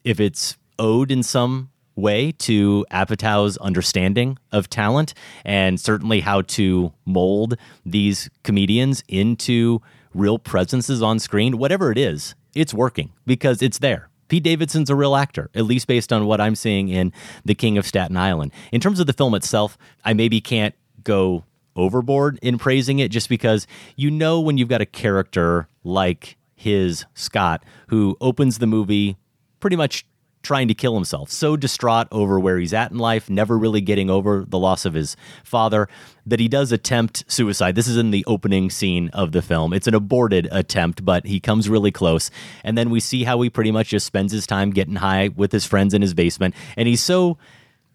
if 0.04 0.20
it's 0.20 0.58
owed 0.80 1.12
in 1.12 1.22
some 1.22 1.70
way 1.96 2.32
to 2.32 2.84
Apatow's 2.91 3.56
understanding 3.58 4.39
of 4.52 4.70
talent 4.70 5.14
and 5.46 5.80
certainly 5.80 6.22
how 6.22 6.41
to 6.41 6.91
mold 7.06 7.58
these 7.86 8.28
comedians 8.43 9.04
into 9.08 9.82
real 10.16 10.39
presences 10.39 11.04
on 11.04 11.20
screen, 11.20 11.60
whatever 11.60 11.91
it 11.91 11.98
is, 12.00 12.34
it's 12.56 12.74
working 12.74 13.14
because 13.28 13.62
it's 13.62 13.78
there. 13.78 14.10
Pete 14.28 14.43
Davidson's 14.43 14.89
a 14.89 14.96
real 14.96 15.16
actor, 15.16 15.52
at 15.54 15.66
least 15.66 15.86
based 15.86 16.12
on 16.12 16.26
what 16.26 16.41
I'm 16.41 16.56
seeing 16.56 16.89
in 16.89 17.14
The 17.46 17.54
King 17.54 17.78
of 17.78 17.86
Staten 17.86 18.18
Island. 18.18 18.52
In 18.72 18.82
terms 18.82 19.00
of 19.00 19.06
the 19.06 19.14
film 19.14 19.36
itself, 19.36 19.78
I 20.04 20.14
maybe 20.14 20.41
can't 20.41 20.74
go 21.04 21.43
overboard 21.76 22.39
in 22.41 22.57
praising 22.57 22.99
it 22.99 23.09
just 23.09 23.30
because 23.30 23.67
you 23.95 24.09
know 24.09 24.39
when 24.39 24.57
you've 24.57 24.69
got 24.69 24.82
a 24.82 24.86
character 24.86 25.67
like 25.84 26.38
his 26.55 27.05
Scott 27.13 27.63
who 27.88 28.17
opens 28.21 28.59
the 28.59 28.67
movie 28.67 29.17
pretty 29.59 29.76
much 29.76 30.05
trying 30.45 30.67
to 30.67 30.73
kill 30.73 30.93
himself, 30.93 31.32
so 31.32 31.57
distraught 31.57 32.07
over 32.11 32.39
where 32.39 32.57
he's 32.57 32.73
at 32.73 32.91
in 32.91 32.97
life, 32.99 33.30
never 33.30 33.57
really 33.57 33.82
getting 33.82 34.09
over 34.09 34.45
the 34.47 34.59
loss 34.59 34.86
of 34.86 34.93
his 34.93 35.17
father, 35.43 35.89
that 36.26 36.39
he 36.39 36.47
does 36.47 36.71
attempt 36.71 37.26
suicide. 37.28 37.76
This 37.76 37.88
is 37.88 37.97
in 37.97 38.11
the 38.11 38.23
opening 38.26 38.69
scene 38.69 39.09
of 39.09 39.32
the 39.32 39.41
film. 39.41 39.73
It's 39.73 39.88
an 39.88 39.95
aborted 39.95 40.47
attempt, 40.51 41.03
but 41.03 41.26
he 41.26 41.39
comes 41.39 41.67
really 41.67 41.91
close. 41.91 42.30
And 42.63 42.78
then 42.78 42.91
we 42.91 42.99
see 42.99 43.23
how 43.23 43.41
he 43.41 43.49
pretty 43.49 43.71
much 43.71 43.89
just 43.89 44.05
spends 44.05 44.32
his 44.32 44.45
time 44.47 44.69
getting 44.69 44.95
high 44.95 45.30
with 45.30 45.51
his 45.51 45.65
friends 45.65 45.93
in 45.93 46.01
his 46.01 46.13
basement. 46.13 46.53
And 46.78 46.88
he's 46.88 47.01
so 47.01 47.38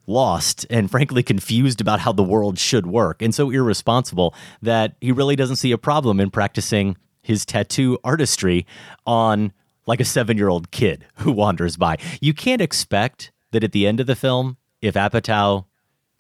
lost 0.06 0.66
and 0.70 0.90
frankly 0.90 1.22
confused 1.22 1.80
about 1.80 2.00
how 2.00 2.12
the 2.12 2.22
world 2.22 2.58
should 2.58 2.86
work 2.86 3.22
and 3.22 3.34
so 3.34 3.50
irresponsible 3.50 4.34
that 4.62 4.96
he 5.00 5.12
really 5.12 5.36
doesn't 5.36 5.56
see 5.56 5.72
a 5.72 5.78
problem 5.78 6.20
in 6.20 6.30
practicing 6.30 6.96
his 7.22 7.44
tattoo 7.44 7.98
artistry 8.02 8.66
on 9.06 9.52
like 9.86 10.00
a 10.00 10.04
seven 10.04 10.36
year 10.36 10.48
old 10.48 10.70
kid 10.70 11.04
who 11.16 11.32
wanders 11.32 11.76
by. 11.76 11.96
You 12.20 12.34
can't 12.34 12.62
expect 12.62 13.32
that 13.52 13.64
at 13.64 13.72
the 13.72 13.86
end 13.86 14.00
of 14.00 14.06
the 14.06 14.16
film, 14.16 14.56
if 14.80 14.94
Apatow 14.94 15.66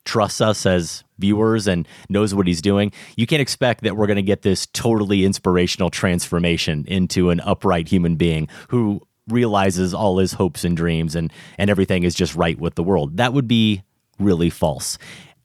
trusts 0.04 0.40
us 0.40 0.66
as 0.66 1.04
viewers 1.18 1.66
and 1.66 1.86
knows 2.08 2.34
what 2.34 2.46
he's 2.46 2.62
doing, 2.62 2.92
you 3.16 3.26
can't 3.26 3.42
expect 3.42 3.82
that 3.82 3.96
we're 3.96 4.06
going 4.06 4.16
to 4.16 4.22
get 4.22 4.42
this 4.42 4.66
totally 4.66 5.24
inspirational 5.24 5.90
transformation 5.90 6.84
into 6.88 7.30
an 7.30 7.40
upright 7.40 7.88
human 7.88 8.16
being 8.16 8.48
who 8.68 9.00
realizes 9.30 9.94
all 9.94 10.18
his 10.18 10.34
hopes 10.34 10.64
and 10.64 10.76
dreams 10.76 11.14
and 11.14 11.32
and 11.58 11.70
everything 11.70 12.02
is 12.02 12.14
just 12.14 12.34
right 12.34 12.58
with 12.58 12.74
the 12.74 12.82
world. 12.82 13.16
That 13.16 13.32
would 13.32 13.48
be 13.48 13.82
really 14.18 14.50
false. 14.50 14.98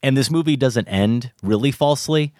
And 0.03 0.15
this 0.15 0.29
movie 0.29 0.55
doesn't 0.55 0.87
end 0.87 1.31
really 1.41 1.71
falsely, 1.71 2.33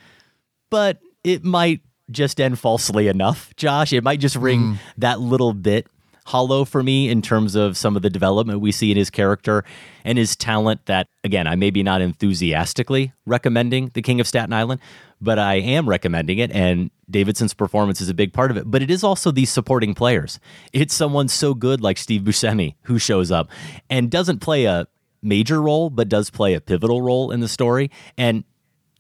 but 0.70 1.00
it 1.24 1.44
might 1.44 1.82
just 2.12 2.40
end 2.40 2.60
falsely 2.60 3.08
enough, 3.08 3.56
Josh. 3.56 3.92
It 3.92 4.04
might 4.04 4.20
just 4.20 4.36
ring 4.36 4.62
mm. 4.62 4.78
that 4.98 5.20
little 5.20 5.54
bit 5.54 5.88
hollow 6.26 6.66
for 6.66 6.82
me 6.82 7.10
in 7.10 7.22
terms 7.22 7.56
of 7.56 7.78
some 7.78 7.96
of 7.96 8.02
the 8.02 8.10
development 8.10 8.60
we 8.60 8.72
see 8.72 8.92
in 8.92 8.98
his 8.98 9.10
character 9.10 9.64
and 10.04 10.18
his 10.18 10.36
talent 10.36 10.84
that 10.88 11.08
again 11.24 11.46
i 11.46 11.56
may 11.56 11.70
be 11.70 11.84
not 11.84 12.02
enthusiastically 12.02 13.14
recommending 13.28 13.92
the 13.94 14.02
king 14.02 14.20
of 14.20 14.28
staten 14.28 14.52
island 14.52 14.82
but 15.22 15.38
i 15.38 15.54
am 15.54 15.88
recommending 15.88 16.40
it 16.40 16.52
and 16.52 16.90
davidson's 17.10 17.54
performance 17.54 18.02
is 18.02 18.10
a 18.10 18.14
big 18.14 18.34
part 18.34 18.52
of 18.52 18.58
it 18.58 18.70
but 18.70 18.82
it 18.82 18.90
is 18.90 19.04
also 19.04 19.32
these 19.32 19.52
supporting 19.52 19.94
players 19.94 20.40
it's 20.74 20.94
someone 20.94 21.28
so 21.28 21.54
good 21.54 21.82
like 21.82 21.98
steve 21.98 22.22
buscemi 22.22 22.76
who 22.84 22.98
shows 22.98 23.32
up 23.32 23.50
and 23.90 24.10
doesn't 24.10 24.40
play 24.40 24.66
a 24.66 24.88
major 25.22 25.62
role 25.62 25.90
but 25.90 26.10
does 26.10 26.30
play 26.30 26.54
a 26.54 26.62
pivotal 26.62 27.02
role 27.02 27.32
in 27.32 27.40
the 27.40 27.48
story 27.48 27.90
and 28.18 28.44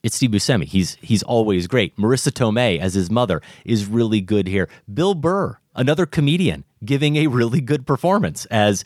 it's 0.06 0.18
Steve 0.18 0.30
Buscemi. 0.30 0.66
He's 0.66 0.97
he's 1.01 1.24
always 1.24 1.66
great. 1.66 1.97
Marisa 1.97 2.32
Tomei 2.32 2.78
as 2.78 2.93
his 2.93 3.10
mother 3.10 3.41
is 3.66 3.88
really 3.88 4.22
good 4.22 4.47
here. 4.47 4.70
Bill 4.93 5.16
Burr, 5.16 5.58
another 5.74 6.06
comedian, 6.06 6.64
giving 6.86 7.16
a 7.16 7.26
really 7.26 7.60
good 7.60 7.88
performance 7.88 8.45
as 8.51 8.84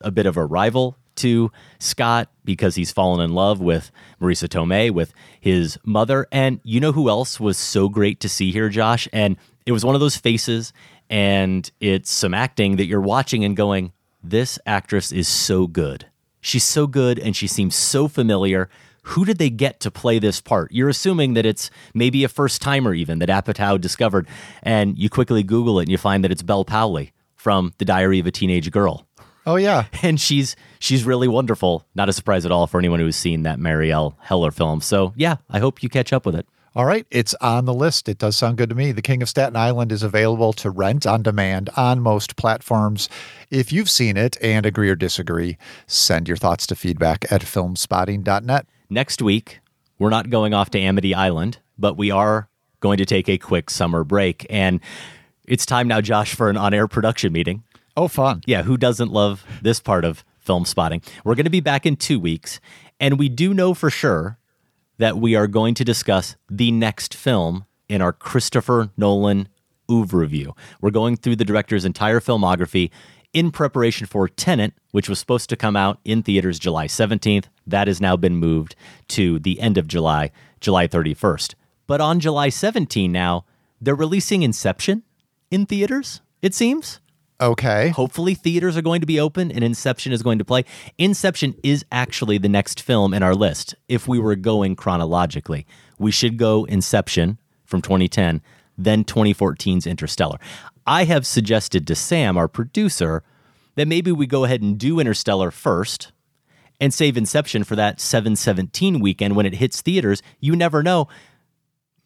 a 0.00 0.12
bit 0.12 0.26
of 0.26 0.36
a 0.36 0.46
rival 0.46 0.96
to 1.20 1.50
Scott 1.78 2.30
because 2.44 2.74
he's 2.74 2.92
fallen 2.92 3.20
in 3.20 3.34
love 3.34 3.60
with 3.60 3.90
Marisa 4.20 4.48
Tomei, 4.48 4.90
with 4.90 5.12
his 5.40 5.78
mother. 5.84 6.26
And 6.30 6.60
you 6.64 6.80
know 6.80 6.92
who 6.92 7.08
else 7.08 7.38
was 7.38 7.56
so 7.56 7.88
great 7.88 8.20
to 8.20 8.28
see 8.28 8.50
here, 8.52 8.68
Josh? 8.68 9.08
And 9.12 9.36
it 9.66 9.72
was 9.72 9.84
one 9.84 9.94
of 9.94 10.00
those 10.00 10.16
faces 10.16 10.72
and 11.08 11.70
it's 11.80 12.10
some 12.10 12.34
acting 12.34 12.76
that 12.76 12.86
you're 12.86 13.00
watching 13.00 13.44
and 13.44 13.56
going, 13.56 13.92
this 14.22 14.58
actress 14.66 15.12
is 15.12 15.28
so 15.28 15.66
good. 15.66 16.06
She's 16.40 16.64
so 16.64 16.86
good 16.86 17.18
and 17.18 17.36
she 17.36 17.46
seems 17.46 17.74
so 17.74 18.08
familiar 18.08 18.68
who 19.02 19.24
did 19.24 19.38
they 19.38 19.50
get 19.50 19.80
to 19.80 19.90
play 19.90 20.18
this 20.18 20.40
part? 20.40 20.70
You're 20.72 20.88
assuming 20.88 21.34
that 21.34 21.46
it's 21.46 21.70
maybe 21.94 22.22
a 22.22 22.28
first 22.28 22.60
timer, 22.60 22.94
even 22.94 23.18
that 23.20 23.28
Apatow 23.28 23.80
discovered, 23.80 24.28
and 24.62 24.98
you 24.98 25.08
quickly 25.08 25.42
Google 25.42 25.80
it 25.80 25.84
and 25.84 25.90
you 25.90 25.98
find 25.98 26.22
that 26.22 26.30
it's 26.30 26.42
Bel 26.42 26.64
Powley 26.64 27.12
from 27.34 27.72
The 27.78 27.84
Diary 27.84 28.18
of 28.18 28.26
a 28.26 28.30
Teenage 28.30 28.70
Girl. 28.70 29.06
Oh 29.46 29.56
yeah, 29.56 29.86
and 30.02 30.20
she's 30.20 30.56
she's 30.78 31.04
really 31.04 31.28
wonderful. 31.28 31.86
Not 31.94 32.08
a 32.08 32.12
surprise 32.12 32.44
at 32.46 32.52
all 32.52 32.66
for 32.66 32.78
anyone 32.78 33.00
who's 33.00 33.16
seen 33.16 33.42
that 33.42 33.58
Marielle 33.58 34.14
Heller 34.20 34.50
film. 34.50 34.80
So 34.80 35.12
yeah, 35.16 35.36
I 35.48 35.58
hope 35.58 35.82
you 35.82 35.88
catch 35.88 36.12
up 36.12 36.26
with 36.26 36.34
it. 36.34 36.46
All 36.76 36.84
right, 36.84 37.04
it's 37.10 37.34
on 37.40 37.64
the 37.64 37.74
list. 37.74 38.08
It 38.08 38.18
does 38.18 38.36
sound 38.36 38.56
good 38.56 38.68
to 38.68 38.76
me. 38.76 38.92
The 38.92 39.02
King 39.02 39.22
of 39.22 39.28
Staten 39.28 39.56
Island 39.56 39.90
is 39.90 40.04
available 40.04 40.52
to 40.52 40.70
rent 40.70 41.04
on 41.04 41.20
demand 41.20 41.68
on 41.76 41.98
most 41.98 42.36
platforms. 42.36 43.08
If 43.50 43.72
you've 43.72 43.90
seen 43.90 44.16
it 44.16 44.36
and 44.40 44.64
agree 44.64 44.88
or 44.88 44.94
disagree, 44.94 45.58
send 45.88 46.28
your 46.28 46.36
thoughts 46.36 46.68
to 46.68 46.76
feedback 46.76 47.24
at 47.32 47.42
filmspotting.net. 47.42 48.66
Next 48.88 49.20
week, 49.20 49.58
we're 49.98 50.10
not 50.10 50.30
going 50.30 50.54
off 50.54 50.70
to 50.70 50.78
Amity 50.78 51.12
Island, 51.12 51.58
but 51.76 51.96
we 51.96 52.12
are 52.12 52.48
going 52.78 52.98
to 52.98 53.04
take 53.04 53.28
a 53.28 53.36
quick 53.36 53.68
summer 53.68 54.04
break. 54.04 54.46
And 54.48 54.78
it's 55.46 55.66
time 55.66 55.88
now, 55.88 56.00
Josh, 56.00 56.36
for 56.36 56.50
an 56.50 56.56
on 56.56 56.72
air 56.72 56.86
production 56.86 57.32
meeting. 57.32 57.64
Oh, 58.00 58.08
fun. 58.08 58.40
Yeah, 58.46 58.62
who 58.62 58.78
doesn't 58.78 59.12
love 59.12 59.44
this 59.60 59.78
part 59.78 60.06
of 60.06 60.24
film 60.38 60.64
spotting? 60.64 61.02
We're 61.22 61.34
going 61.34 61.44
to 61.44 61.50
be 61.50 61.60
back 61.60 61.84
in 61.84 61.96
two 61.96 62.18
weeks. 62.18 62.58
And 62.98 63.18
we 63.18 63.28
do 63.28 63.52
know 63.52 63.74
for 63.74 63.90
sure 63.90 64.38
that 64.96 65.18
we 65.18 65.34
are 65.34 65.46
going 65.46 65.74
to 65.74 65.84
discuss 65.84 66.34
the 66.48 66.72
next 66.72 67.12
film 67.12 67.66
in 67.90 68.00
our 68.00 68.14
Christopher 68.14 68.88
Nolan 68.96 69.48
oeuvre 69.90 70.18
review. 70.18 70.54
We're 70.80 70.92
going 70.92 71.16
through 71.16 71.36
the 71.36 71.44
director's 71.44 71.84
entire 71.84 72.20
filmography 72.20 72.90
in 73.34 73.50
preparation 73.50 74.06
for 74.06 74.28
Tenet, 74.28 74.72
which 74.92 75.10
was 75.10 75.18
supposed 75.18 75.50
to 75.50 75.56
come 75.56 75.76
out 75.76 75.98
in 76.02 76.22
theaters 76.22 76.58
July 76.58 76.86
17th. 76.86 77.48
That 77.66 77.86
has 77.86 78.00
now 78.00 78.16
been 78.16 78.36
moved 78.36 78.76
to 79.08 79.38
the 79.40 79.60
end 79.60 79.76
of 79.76 79.86
July, 79.86 80.30
July 80.58 80.88
31st. 80.88 81.54
But 81.86 82.00
on 82.00 82.18
July 82.18 82.48
17 82.48 83.12
now, 83.12 83.44
they're 83.78 83.94
releasing 83.94 84.42
Inception 84.42 85.02
in 85.50 85.66
theaters, 85.66 86.22
it 86.40 86.54
seems. 86.54 86.98
Okay. 87.40 87.88
Hopefully, 87.88 88.34
theaters 88.34 88.76
are 88.76 88.82
going 88.82 89.00
to 89.00 89.06
be 89.06 89.18
open 89.18 89.50
and 89.50 89.64
Inception 89.64 90.12
is 90.12 90.22
going 90.22 90.38
to 90.38 90.44
play. 90.44 90.64
Inception 90.98 91.54
is 91.62 91.84
actually 91.90 92.36
the 92.36 92.48
next 92.48 92.82
film 92.82 93.14
in 93.14 93.22
our 93.22 93.34
list 93.34 93.74
if 93.88 94.06
we 94.06 94.18
were 94.18 94.36
going 94.36 94.76
chronologically. 94.76 95.66
We 95.98 96.10
should 96.10 96.36
go 96.36 96.64
Inception 96.64 97.38
from 97.64 97.80
2010, 97.80 98.42
then 98.76 99.04
2014's 99.04 99.86
Interstellar. 99.86 100.38
I 100.86 101.04
have 101.04 101.26
suggested 101.26 101.86
to 101.86 101.94
Sam, 101.94 102.36
our 102.36 102.48
producer, 102.48 103.22
that 103.76 103.88
maybe 103.88 104.12
we 104.12 104.26
go 104.26 104.44
ahead 104.44 104.60
and 104.60 104.76
do 104.76 105.00
Interstellar 105.00 105.50
first 105.50 106.12
and 106.80 106.92
save 106.92 107.16
Inception 107.16 107.64
for 107.64 107.76
that 107.76 108.00
717 108.00 109.00
weekend 109.00 109.36
when 109.36 109.46
it 109.46 109.54
hits 109.54 109.80
theaters. 109.80 110.22
You 110.40 110.56
never 110.56 110.82
know. 110.82 111.08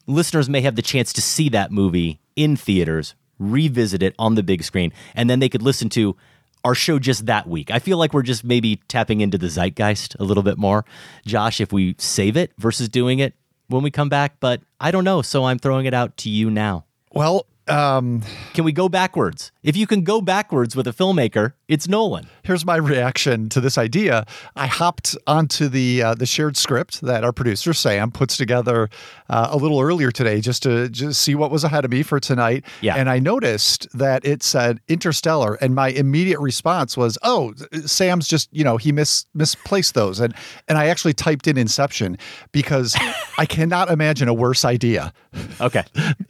Listeners 0.07 0.49
may 0.49 0.61
have 0.61 0.77
the 0.77 0.83
chance 0.83 1.13
to 1.15 1.23
see 1.23 1.49
that 1.49 1.73
movie 1.73 2.21
in 2.37 2.57
theaters, 2.57 3.15
revisit 3.39 4.03
it 4.03 4.15
on 4.19 4.35
the 4.35 4.43
big 4.43 4.63
screen, 4.63 4.93
and 5.15 5.29
then 5.29 5.41
they 5.41 5.49
could 5.49 5.63
listen 5.63 5.89
to 5.91 6.17
our 6.65 6.75
show 6.75 6.99
just 6.99 7.27
that 7.27 7.47
week. 7.47 7.71
I 7.71 7.79
feel 7.79 7.99
like 7.99 8.15
we're 8.15 8.23
just 8.23 8.43
maybe 8.43 8.77
tapping 8.89 9.21
into 9.21 9.37
the 9.37 9.49
zeitgeist 9.49 10.17
a 10.19 10.25
little 10.25 10.43
bit 10.43 10.57
more, 10.57 10.85
Josh, 11.27 11.61
if 11.61 11.73
we 11.73 11.95
save 11.99 12.37
it 12.37 12.53
versus 12.59 12.89
doing 12.89 13.19
it 13.19 13.35
when 13.69 13.83
we 13.83 13.91
come 13.91 14.09
back. 14.09 14.37
But 14.41 14.63
I 14.81 14.91
don't 14.91 15.05
know. 15.05 15.21
So 15.23 15.45
I'm 15.45 15.59
throwing 15.59 15.87
it 15.87 15.95
out 15.95 16.17
to 16.19 16.31
you 16.31 16.51
now. 16.51 16.87
Well, 17.13 17.47
um, 17.69 18.23
can 18.53 18.65
we 18.65 18.73
go 18.73 18.89
backwards? 18.89 19.53
If 19.63 19.77
you 19.77 19.87
can 19.87 20.03
go 20.03 20.21
backwards 20.21 20.77
with 20.77 20.87
a 20.87 20.93
filmmaker, 20.93 21.55
it's 21.69 21.89
Nolan. 21.89 22.29
Here's 22.43 22.67
my 22.67 22.77
reaction 22.77 23.49
to 23.49 23.61
this 23.61 23.79
idea. 23.79 24.27
I 24.55 24.67
hopped 24.67 25.17
onto 25.27 25.69
the 25.69 26.03
uh, 26.03 26.15
the 26.15 26.27
shared 26.27 26.59
script 26.59 27.01
that 27.01 27.25
our 27.25 27.33
producer 27.33 27.73
Sam 27.73 28.11
puts 28.11 28.37
together 28.37 28.91
uh, 29.31 29.49
a 29.51 29.57
little 29.57 29.81
earlier 29.81 30.11
today, 30.11 30.43
just 30.43 30.63
to 30.65 30.91
just 30.91 31.23
see 31.23 31.35
what 31.35 31.51
was 31.51 31.65
ahead 31.65 31.87
of 31.87 31.91
me 31.91 32.03
for 32.03 32.21
tonight. 32.21 32.65
Yeah. 32.83 32.97
and 32.97 33.09
I 33.09 33.19
noticed 33.19 33.89
that 33.97 34.27
it 34.27 34.43
said 34.43 34.81
Interstellar, 34.89 35.55
and 35.55 35.75
my 35.75 35.89
immediate 35.89 36.41
response 36.41 36.97
was, 36.99 37.17
"Oh, 37.23 37.55
Sam's 37.87 38.29
just 38.29 38.51
you 38.53 38.65
know 38.65 38.77
he 38.77 38.93
mis 38.93 39.25
misplaced 39.33 39.95
those," 39.95 40.21
and 40.21 40.35
and 40.69 40.77
I 40.77 40.89
actually 40.89 41.15
typed 41.15 41.47
in 41.47 41.57
Inception 41.57 42.19
because 42.53 42.95
I 43.39 43.47
cannot 43.47 43.91
imagine 43.91 44.29
a 44.29 44.35
worse 44.35 44.67
idea. 44.67 45.15
Okay, 45.61 45.85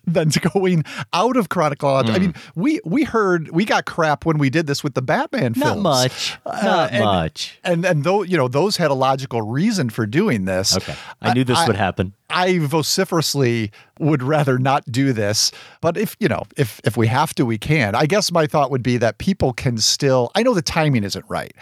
than 0.07 0.30
going 0.55 0.85
out 1.12 1.24
of 1.33 1.49
chronological. 1.49 1.91
Mm. 1.91 2.14
I 2.14 2.18
mean, 2.18 2.35
we 2.55 2.81
we 2.85 3.05
heard 3.05 3.51
we 3.51 3.64
got 3.64 3.85
crap 3.85 4.25
when 4.25 4.39
we 4.39 4.51
did 4.51 4.66
this 4.66 4.85
with 4.85 4.95
the 4.95 5.03
Batman 5.03 5.55
film. 5.55 5.83
Not 5.83 6.11
films. 6.11 6.12
much. 6.14 6.39
Uh, 6.47 6.61
Not 6.62 6.93
and, 6.93 7.05
much. 7.05 7.59
And 7.64 7.85
and 7.85 8.05
though 8.05 8.22
you 8.22 8.37
know 8.37 8.49
those 8.49 8.77
had 8.77 8.91
a 8.91 8.95
logical 8.95 9.43
reason 9.43 9.91
for 9.91 10.07
doing 10.07 10.45
this. 10.45 10.77
Okay, 10.77 10.95
I 11.20 11.33
knew 11.35 11.45
this 11.45 11.59
I, 11.59 11.66
would 11.66 11.77
happen. 11.77 12.14
I 12.31 12.59
vociferously 12.59 13.70
would 13.99 14.22
rather 14.22 14.59
not 14.59 14.85
do 14.91 15.12
this, 15.12 15.53
but 15.81 15.97
if 15.97 16.16
you 16.20 16.29
know, 16.29 16.43
if 16.57 16.81
if 16.85 16.97
we 16.97 17.07
have 17.07 17.35
to, 17.35 17.45
we 17.47 17.59
can. 17.59 17.95
I 17.95 18.07
guess 18.07 18.31
my 18.33 18.47
thought 18.47 18.70
would 18.70 18.83
be 18.83 18.97
that 18.99 19.18
people 19.18 19.53
can 19.53 19.79
still. 19.79 20.31
I 20.35 20.43
know 20.43 20.55
the 20.55 20.62
timing 20.62 21.05
isn't 21.05 21.25
right. 21.29 21.55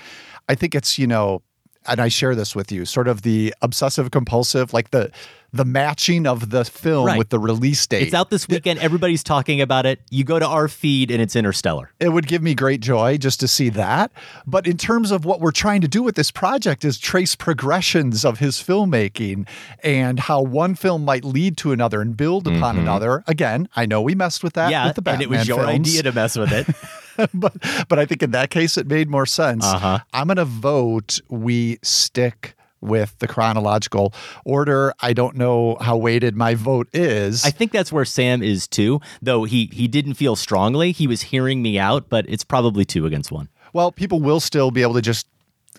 I 0.49 0.55
think 0.55 0.75
it's 0.75 0.99
you 0.99 1.07
know, 1.07 1.43
and 1.87 2.01
I 2.01 2.09
share 2.09 2.35
this 2.35 2.55
with 2.55 2.70
you, 2.70 2.85
sort 2.85 3.09
of 3.09 3.22
the 3.22 3.55
obsessive 3.62 4.11
compulsive, 4.11 4.72
like 4.72 4.91
the 4.91 5.11
the 5.55 5.64
matching 5.66 6.26
of 6.26 6.51
the 6.51 6.64
film 6.64 7.07
right. 7.07 7.18
with 7.18 7.28
the 7.28 7.39
release 7.39 7.87
date. 7.87 8.05
It's 8.05 8.14
out 8.14 8.30
this 8.30 8.49
weekend. 8.49 8.80
Everybody's 8.80 9.22
talking 9.22 9.61
about 9.61 9.85
it. 9.85 10.01
You 10.11 10.24
go 10.24 10.39
to 10.39 10.47
our 10.47 10.66
feed 10.66 11.11
and 11.11 11.20
it's 11.20 11.37
Interstellar. 11.37 11.93
It 12.01 12.09
would 12.09 12.26
give 12.26 12.43
me 12.43 12.55
great 12.55 12.80
joy 12.80 13.18
just 13.18 13.39
to 13.41 13.49
see 13.49 13.68
that. 13.70 14.12
But 14.47 14.66
in 14.66 14.78
terms 14.78 15.11
of 15.11 15.26
what 15.26 15.41
we're 15.41 15.53
trying 15.53 15.83
to 15.83 15.89
do 15.89 16.03
with 16.03 16.14
this 16.14 16.30
project 16.30 16.85
is 16.85 16.99
trace 16.99 17.35
progressions 17.35 18.24
of 18.24 18.39
his 18.39 18.57
filmmaking 18.57 19.47
and 19.83 20.20
how 20.20 20.41
one 20.41 20.74
film 20.74 21.05
might 21.05 21.24
lead 21.24 21.59
to 21.59 21.72
another 21.72 22.01
and 22.01 22.16
build 22.16 22.47
upon 22.47 22.76
mm-hmm. 22.76 22.85
another. 22.85 23.22
Again, 23.26 23.68
I 23.76 23.85
know 23.85 24.01
we 24.01 24.14
messed 24.14 24.43
with 24.43 24.55
that 24.55 24.70
yeah, 24.70 24.87
with 24.87 24.97
the 24.97 25.03
Batman 25.03 25.24
and 25.24 25.33
it 25.35 25.39
was 25.39 25.49
your 25.49 25.59
films. 25.59 25.80
idea 25.80 26.03
to 26.05 26.12
mess 26.12 26.37
with 26.37 26.53
it. 26.53 26.66
but 27.35 27.55
but 27.89 27.99
I 27.99 28.07
think 28.07 28.23
in 28.23 28.31
that 28.33 28.51
case 28.51 28.77
it 28.77 28.87
made 28.87 29.09
more 29.09 29.27
sense. 29.27 29.65
Uh-huh. 29.65 30.01
I'm 30.13 30.27
going 30.27 30.37
to 30.37 30.45
vote 30.45 31.21
we 31.29 31.79
stick 31.83 32.55
with 32.81 33.19
the 33.21 33.29
chronological 33.29 34.13
order. 34.45 34.93
I 35.01 35.13
don't 35.13 35.37
know 35.37 35.77
how 35.81 35.97
weighted 35.97 36.37
my 36.37 36.55
vote 36.55 36.89
is. 36.93 37.45
I 37.45 37.51
think 37.51 37.73
that's 37.73 37.93
where 37.93 38.05
Sam 38.05 38.43
is 38.43 38.67
too, 38.67 39.01
though 39.23 39.45
he 39.45 39.71
he 39.73 39.89
didn't 39.89 40.15
feel 40.15 40.37
strongly. 40.37 40.93
He 40.93 41.07
was 41.07 41.23
hearing 41.23 41.63
me 41.63 41.79
out, 41.79 42.09
but 42.09 42.27
it's 42.29 42.45
probably 42.45 42.85
two 42.85 43.07
against 43.07 43.33
one. 43.33 43.49
Well, 43.73 43.93
people 43.93 44.21
will 44.21 44.41
still 44.41 44.71
be 44.71 44.83
able 44.83 44.95
to 44.95 45.03
just 45.03 45.27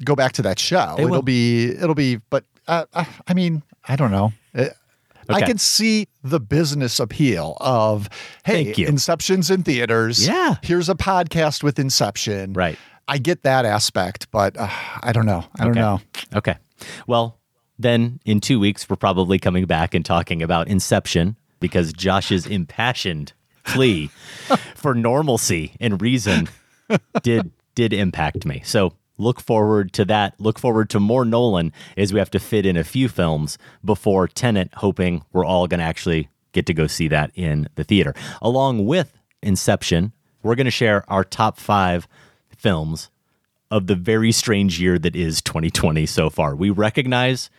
go 0.03 0.15
back 0.15 0.31
to 0.33 0.41
that 0.43 0.57
show. 0.57 0.95
They 0.97 1.03
it'll 1.03 1.17
will. 1.17 1.21
be 1.21 1.71
it'll 1.71 1.95
be 1.95 2.17
but 2.29 2.45
uh, 2.67 2.85
uh, 2.93 3.05
I 3.27 3.33
mean, 3.33 3.61
I 3.85 3.95
don't 3.95 4.11
know. 4.11 4.33
Uh, 5.29 5.33
I 5.35 5.41
can 5.41 5.57
see 5.57 6.07
the 6.23 6.39
business 6.39 6.99
appeal 6.99 7.57
of 7.59 8.09
hey, 8.45 8.73
Inception's 8.77 9.49
in 9.49 9.63
theaters. 9.63 10.25
Yeah. 10.25 10.55
Here's 10.61 10.89
a 10.89 10.95
podcast 10.95 11.63
with 11.63 11.79
Inception. 11.79 12.53
Right. 12.53 12.77
I 13.07 13.17
get 13.17 13.43
that 13.43 13.65
aspect, 13.65 14.31
but 14.31 14.57
uh, 14.57 14.69
I 15.01 15.11
don't 15.11 15.25
know. 15.25 15.43
I 15.59 15.65
don't 15.65 15.75
know. 15.75 15.99
Okay. 16.33 16.55
Well, 17.07 17.39
then 17.77 18.19
in 18.25 18.39
two 18.39 18.59
weeks, 18.59 18.89
we're 18.89 18.95
probably 18.95 19.39
coming 19.39 19.65
back 19.65 19.93
and 19.93 20.05
talking 20.05 20.41
about 20.41 20.67
Inception 20.67 21.35
because 21.59 21.93
Josh's 21.93 22.45
impassioned 22.45 23.33
plea 23.65 24.07
for 24.75 24.93
normalcy 24.93 25.75
and 25.79 26.01
reason 26.01 26.49
did 27.21 27.51
did 27.75 27.93
impact 27.93 28.45
me. 28.45 28.61
So 28.65 28.93
look 29.17 29.39
forward 29.39 29.93
to 29.93 30.05
that. 30.05 30.39
Look 30.39 30.59
forward 30.59 30.89
to 30.91 30.99
more 30.99 31.25
Nolan 31.25 31.71
as 31.97 32.13
we 32.13 32.19
have 32.19 32.31
to 32.31 32.39
fit 32.39 32.65
in 32.65 32.77
a 32.77 32.83
few 32.83 33.09
films 33.09 33.57
before 33.83 34.27
Tenet, 34.27 34.69
hoping 34.75 35.23
we're 35.31 35.45
all 35.45 35.67
going 35.67 35.79
to 35.79 35.85
actually 35.85 36.29
get 36.51 36.65
to 36.67 36.73
go 36.73 36.87
see 36.87 37.07
that 37.07 37.31
in 37.35 37.67
the 37.75 37.83
theater. 37.83 38.13
Along 38.41 38.85
with 38.85 39.17
Inception, 39.41 40.13
we're 40.41 40.55
going 40.55 40.65
to 40.65 40.71
share 40.71 41.03
our 41.09 41.23
top 41.23 41.57
five 41.57 42.07
films 42.55 43.09
of 43.71 43.87
the 43.87 43.95
very 43.95 44.31
strange 44.31 44.79
year 44.79 44.99
that 44.99 45.15
is 45.15 45.41
2020 45.41 46.05
so 46.05 46.29
far. 46.29 46.55
We 46.55 46.69
recognize 46.69 47.49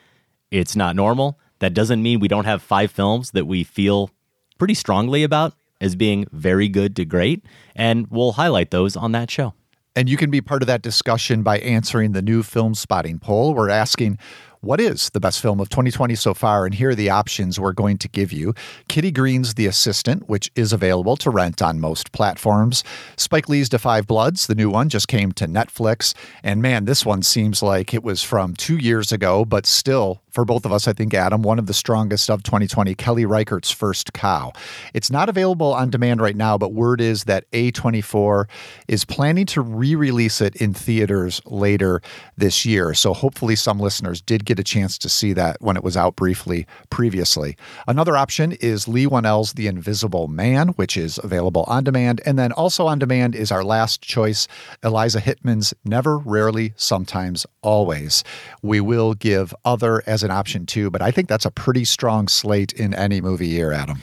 it's 0.50 0.76
not 0.76 0.94
normal. 0.94 1.38
That 1.59 1.74
doesn't 1.74 2.02
mean 2.02 2.20
we 2.20 2.28
don't 2.28 2.44
have 2.44 2.62
five 2.62 2.90
films 2.90 3.32
that 3.32 3.46
we 3.46 3.64
feel 3.64 4.11
pretty 4.59 4.74
strongly 4.74 5.22
about 5.24 5.55
as 5.80 5.96
being 5.96 6.26
very 6.30 6.68
good 6.68 6.94
to 6.96 7.05
great, 7.05 7.44
and 7.74 8.07
we'll 8.11 8.32
highlight 8.32 8.70
those 8.70 8.96
on 8.96 9.12
that 9.12 9.30
show. 9.30 9.55
And 9.97 10.09
you 10.09 10.16
can 10.16 10.30
be 10.30 10.40
part 10.40 10.62
of 10.62 10.66
that 10.66 10.82
discussion 10.82 11.42
by 11.42 11.59
answering 11.59 12.12
the 12.12 12.22
new 12.22 12.42
film 12.42 12.74
spotting 12.74 13.18
poll. 13.18 13.55
We're 13.55 13.68
asking, 13.68 14.18
what 14.65 14.81
is 14.81 15.11
the 15.11 15.21
best 15.21 15.41
film 15.41 15.61
of 15.61 15.69
2020 15.69 16.15
so 16.15 16.33
far? 16.33 16.65
And 16.65 16.75
here 16.75 16.91
are 16.91 16.95
the 16.95 17.11
options 17.11 17.61
we're 17.61 17.73
going 17.73 17.99
to 17.99 18.09
give 18.09 18.33
you 18.33 18.55
Kitty 18.89 19.11
Green's 19.11 19.55
The 19.55 19.67
Assistant, 19.67 20.29
which 20.29 20.51
is 20.57 20.73
available 20.73 21.17
to 21.19 21.31
rent 21.31 21.61
on 21.61 21.81
most 21.81 22.12
platforms. 22.12 22.83
Spike 23.17 23.49
Lee's 23.49 23.69
Five 23.69 24.07
Bloods, 24.07 24.47
the 24.47 24.55
new 24.55 24.71
one, 24.71 24.89
just 24.89 25.09
came 25.09 25.33
to 25.33 25.47
Netflix. 25.47 26.15
And 26.43 26.62
man, 26.62 26.87
this 26.87 27.05
one 27.05 27.23
seems 27.23 27.62
like 27.62 27.93
it 27.93 28.03
was 28.03 28.23
from 28.23 28.55
two 28.55 28.77
years 28.77 29.12
ago, 29.12 29.45
but 29.45 29.67
still, 29.67 30.23
for 30.35 30.45
both 30.45 30.65
of 30.65 30.73
us, 30.73 30.89
I 30.89 30.93
think, 30.93 31.15
Adam, 31.15 31.43
one 31.43 31.61
of 31.61 31.67
the 31.67 31.75
strongest 31.75 32.29
of 32.29 32.43
2020, 32.43 32.95
Kelly 32.97 33.25
Reichardt's 33.25 33.71
First 33.71 34.12
Cow. 34.15 34.53
It's 34.93 35.11
not 35.11 35.29
available 35.29 35.73
on 35.73 35.91
demand 35.91 36.21
right 36.21 36.35
now, 36.35 36.59
but 36.59 36.73
word 36.73 37.01
is 37.01 37.25
that 37.25 37.49
A24 37.53 38.47
is 38.89 39.05
planning 39.05 39.47
to 39.47 39.61
re 39.61 39.95
release 39.95 40.41
it 40.41 40.57
in 40.57 40.75
theaters 40.75 41.41
later 41.47 42.03
this 42.37 42.65
year. 42.65 42.95
So 42.95 43.12
hopefully, 43.12 43.55
some 43.55 43.79
listeners 43.79 44.21
did 44.21 44.45
get 44.45 44.53
a 44.59 44.64
chance 44.64 44.98
to 44.98 45.09
see 45.09 45.32
that 45.34 45.57
when 45.61 45.76
it 45.76 45.84
was 45.84 45.96
out 45.96 46.16
briefly 46.16 46.66
previously. 46.90 47.57
Another 47.86 48.16
option 48.16 48.52
is 48.52 48.86
Leigh 48.88 49.07
Whannell's 49.07 49.52
The 49.55 49.66
Invisible 49.66 50.28
Man, 50.28 50.68
which 50.68 50.96
is 50.96 51.18
available 51.22 51.64
on 51.68 51.84
demand. 51.84 52.20
And 52.24 52.38
then 52.38 52.52
also 52.52 52.86
on 52.86 52.98
demand 52.98 53.34
is 53.34 53.50
our 53.52 53.64
last 53.64 54.02
choice, 54.02 54.46
Eliza 54.82 55.20
Hittman's 55.20 55.74
Never, 55.84 56.18
Rarely, 56.18 56.72
Sometimes, 56.76 57.46
Always. 57.62 58.24
We 58.62 58.80
will 58.80 59.14
give 59.14 59.55
Other 59.64 60.02
as 60.07 60.22
an 60.22 60.30
option 60.30 60.66
too, 60.66 60.90
but 60.90 61.02
I 61.02 61.11
think 61.11 61.28
that's 61.28 61.44
a 61.44 61.50
pretty 61.50 61.84
strong 61.84 62.28
slate 62.28 62.72
in 62.72 62.94
any 62.94 63.20
movie 63.20 63.48
year, 63.48 63.72
Adam. 63.72 64.00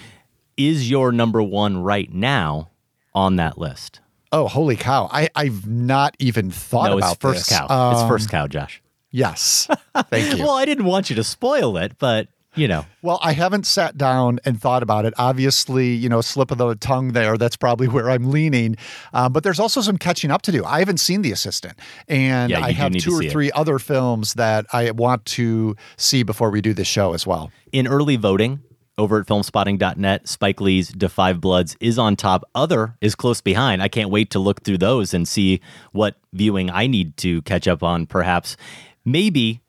Is 0.57 0.89
your 0.89 1.11
number 1.11 1.41
one 1.41 1.81
right 1.81 2.11
now 2.13 2.69
on 3.15 3.37
that 3.37 3.57
list? 3.57 3.99
Oh, 4.33 4.47
holy 4.47 4.77
cow. 4.77 5.09
I, 5.11 5.27
I've 5.35 5.67
not 5.67 6.15
even 6.19 6.51
thought 6.51 6.91
no, 6.91 6.97
about 6.99 7.13
it's 7.13 7.21
first 7.21 7.49
this. 7.49 7.57
cow. 7.57 7.65
it's 7.91 8.01
Um, 8.01 8.07
first 8.07 8.29
cow, 8.29 8.47
Josh. 8.47 8.81
Yes. 9.11 9.67
Thank 10.09 10.37
you. 10.37 10.43
Well, 10.43 10.55
I 10.55 10.65
didn't 10.65 10.85
want 10.85 11.09
you 11.09 11.15
to 11.17 11.23
spoil 11.23 11.77
it, 11.77 11.93
but 11.99 12.27
you 12.53 12.67
know, 12.67 12.85
Well, 13.01 13.17
I 13.23 13.31
haven't 13.31 13.65
sat 13.65 13.97
down 13.97 14.39
and 14.43 14.59
thought 14.59 14.83
about 14.83 15.05
it. 15.05 15.13
Obviously, 15.17 15.93
you 15.93 16.09
know, 16.09 16.19
slip 16.19 16.51
of 16.51 16.57
the 16.57 16.75
tongue 16.75 17.13
there. 17.13 17.37
That's 17.37 17.55
probably 17.55 17.87
where 17.87 18.09
I'm 18.09 18.29
leaning. 18.29 18.75
Um, 19.13 19.31
but 19.31 19.43
there's 19.43 19.59
also 19.59 19.79
some 19.79 19.97
catching 19.97 20.31
up 20.31 20.41
to 20.43 20.51
do. 20.51 20.65
I 20.65 20.79
haven't 20.79 20.97
seen 20.99 21.21
The 21.21 21.31
Assistant, 21.31 21.79
and 22.09 22.49
Yeah, 22.51 22.59
I 22.59 22.73
have 22.73 22.91
two 22.93 23.13
or 23.13 23.21
see 23.21 23.27
it. 23.27 23.31
three 23.31 23.51
other 23.53 23.79
films 23.79 24.33
that 24.33 24.65
I 24.73 24.91
want 24.91 25.25
to 25.27 25.77
see 25.95 26.23
before 26.23 26.49
we 26.49 26.59
do 26.59 26.73
this 26.73 26.87
show 26.87 27.13
as 27.13 27.25
well. 27.25 27.51
in 27.71 27.87
early 27.87 28.17
voting 28.17 28.59
over 28.97 29.21
at 29.21 29.27
filmspotting.net, 29.27 30.27
Spike 30.27 30.59
Lee's 30.59 30.91
Five 31.07 31.39
Bloods 31.39 31.77
is 31.79 31.97
on 31.97 32.17
top. 32.17 32.43
Other 32.53 32.97
is 32.99 33.15
close 33.15 33.39
behind. 33.39 33.81
I 33.81 33.87
can't 33.87 34.09
wait 34.09 34.29
to 34.31 34.39
look 34.39 34.63
through 34.63 34.79
those 34.79 35.13
and 35.13 35.25
see 35.25 35.61
what 35.93 36.17
viewing 36.33 36.69
I 36.69 36.87
need 36.87 37.15
to 37.17 37.41
catch 37.43 37.65
up 37.67 37.81
on, 37.81 38.05
perhaps. 38.07 38.57
Maybe 39.05 39.61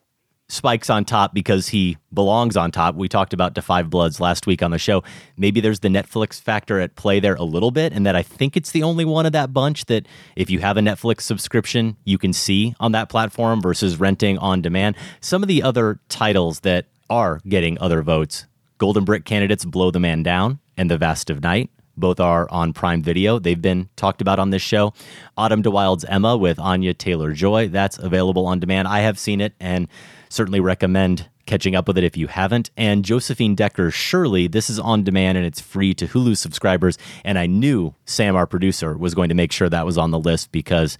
Spike's 0.49 0.91
on 0.91 1.07
top 1.07 1.33
because 1.33 1.69
he 1.69 1.97
belongs 2.13 2.59
on 2.59 2.71
top. 2.71 2.95
We 2.95 3.09
talked 3.09 3.33
about 3.33 3.57
Five 3.63 3.89
Bloods 3.89 4.21
last 4.21 4.47
week 4.47 4.63
on 4.63 4.71
the 4.71 4.79
show. 4.79 5.03
Maybe 5.37 5.61
there's 5.61 5.81
the 5.81 5.89
Netflix 5.89 6.41
factor 6.41 6.79
at 6.79 6.95
play 6.95 7.21
there 7.21 7.35
a 7.37 7.43
little 7.43 7.71
bit, 7.71 7.95
and 7.95 8.05
that 8.05 8.15
I 8.15 8.23
think 8.23 8.57
it's 8.57 8.71
the 8.71 8.83
only 8.83 9.07
one 9.07 9.25
of 9.25 9.33
that 9.33 9.55
bunch 9.55 9.87
that 9.87 10.07
if 10.37 10.51
you 10.51 10.59
have 10.59 10.77
a 10.77 10.81
Netflix 10.81 11.23
subscription, 11.23 11.97
you 12.05 12.19
can 12.19 12.35
see 12.35 12.75
on 12.81 12.93
that 12.93 13.09
platform 13.09 13.63
versus 13.63 13.99
renting 13.99 14.37
on 14.39 14.61
demand. 14.61 14.97
Some 15.21 15.43
of 15.43 15.49
the 15.49 15.63
other 15.63 16.01
titles 16.11 16.61
that 16.61 16.87
are 17.09 17.41
getting 17.49 17.79
other 17.79 18.03
votes 18.03 18.47
Golden 18.79 19.05
Brick 19.05 19.25
candidates 19.25 19.65
Blow 19.65 19.91
the 19.91 20.01
Man 20.01 20.23
Down 20.23 20.59
and 20.77 20.91
The 20.91 20.99
Vast 20.99 21.31
of 21.31 21.43
Night. 21.43 21.71
Both 21.97 22.21
are 22.21 22.49
on 22.51 22.73
Prime 22.73 23.03
Video. 23.03 23.39
They've 23.39 23.61
been 23.61 23.89
talked 23.97 24.21
about 24.21 24.39
on 24.39 24.51
this 24.51 24.63
show. 24.63 24.95
Autumn 25.37 25.63
de 25.63 25.71
Wilde's 25.71 26.05
Emma 26.05 26.37
with 26.37 26.59
Anya 26.59 26.95
Taylor 26.95 27.33
Joy. 27.33 27.69
That's 27.69 27.99
available 27.99 28.47
on 28.47 28.61
demand. 28.61 28.89
I 28.89 29.01
have 29.01 29.19
seen 29.19 29.41
it 29.41 29.55
and 29.61 29.89
certainly 30.29 30.61
recommend 30.61 31.29
catching 31.47 31.75
up 31.75 31.89
with 31.89 31.99
it 31.99 32.05
if 32.05 32.17
you 32.17 32.29
haven't. 32.29 32.71
And 32.77 33.05
Josephine 33.05 33.55
Decker 33.55 33.91
Shirley. 33.91 34.47
This 34.47 34.71
is 34.71 34.79
on 34.79 35.03
demand 35.03 35.37
and 35.37 35.47
it's 35.47 35.61
free 35.61 35.95
to 35.95 36.07
Hulu 36.07 36.37
subscribers. 36.37 36.99
And 37.25 37.39
I 37.39 37.47
knew 37.47 37.95
Sam, 38.07 38.37
our 38.37 38.47
producer, 38.47 38.97
was 38.97 39.15
going 39.15 39.29
to 39.29 39.35
make 39.35 39.53
sure 39.53 39.69
that 39.69 39.87
was 39.87 39.99
on 39.99 40.11
the 40.11 40.19
list 40.19 40.53
because 40.53 40.99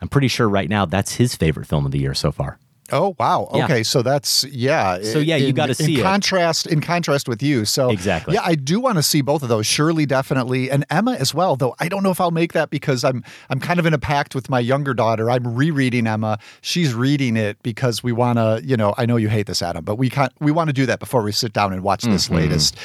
I'm 0.00 0.08
pretty 0.08 0.28
sure 0.28 0.48
right 0.48 0.68
now 0.68 0.84
that's 0.84 1.14
his 1.14 1.34
favorite 1.34 1.66
film 1.66 1.86
of 1.86 1.92
the 1.92 1.98
year 1.98 2.14
so 2.14 2.30
far. 2.30 2.58
Oh 2.90 3.14
wow. 3.18 3.48
Yeah. 3.54 3.64
Okay, 3.64 3.82
so 3.82 4.02
that's 4.02 4.44
yeah. 4.44 5.02
So, 5.02 5.18
yeah, 5.18 5.36
you 5.36 5.52
gotta 5.52 5.74
see 5.74 5.94
in 5.94 6.00
it. 6.00 6.02
contrast 6.02 6.66
in 6.66 6.80
contrast 6.80 7.28
with 7.28 7.42
you. 7.42 7.64
So 7.64 7.90
Exactly. 7.90 8.34
Yeah, 8.34 8.42
I 8.44 8.54
do 8.54 8.80
want 8.80 8.96
to 8.96 9.02
see 9.02 9.20
both 9.20 9.42
of 9.42 9.48
those. 9.48 9.66
Shirley 9.66 10.06
definitely, 10.06 10.70
and 10.70 10.84
Emma 10.90 11.12
as 11.12 11.34
well. 11.34 11.56
Though 11.56 11.74
I 11.78 11.88
don't 11.88 12.02
know 12.02 12.10
if 12.10 12.20
I'll 12.20 12.30
make 12.30 12.52
that 12.54 12.70
because 12.70 13.04
I'm 13.04 13.22
I'm 13.50 13.60
kind 13.60 13.78
of 13.78 13.86
in 13.86 13.92
a 13.94 13.98
pact 13.98 14.34
with 14.34 14.48
my 14.48 14.60
younger 14.60 14.94
daughter. 14.94 15.30
I'm 15.30 15.54
rereading 15.54 16.06
Emma. 16.06 16.38
She's 16.62 16.94
reading 16.94 17.36
it 17.36 17.62
because 17.62 18.02
we 18.02 18.12
want 18.12 18.38
to. 18.38 18.60
You 18.64 18.76
know, 18.76 18.94
I 18.96 19.06
know 19.06 19.16
you 19.16 19.28
hate 19.28 19.46
this, 19.46 19.62
Adam, 19.62 19.84
but 19.84 19.96
we 19.96 20.08
can't. 20.10 20.32
we 20.40 20.50
want 20.50 20.68
to 20.68 20.72
do 20.74 20.86
that 20.86 20.98
before 20.98 21.22
we 21.22 21.32
sit 21.32 21.52
down 21.52 21.72
and 21.72 21.82
watch 21.82 22.04
this 22.04 22.28
Mhm. 22.28 22.36
latest 22.36 22.76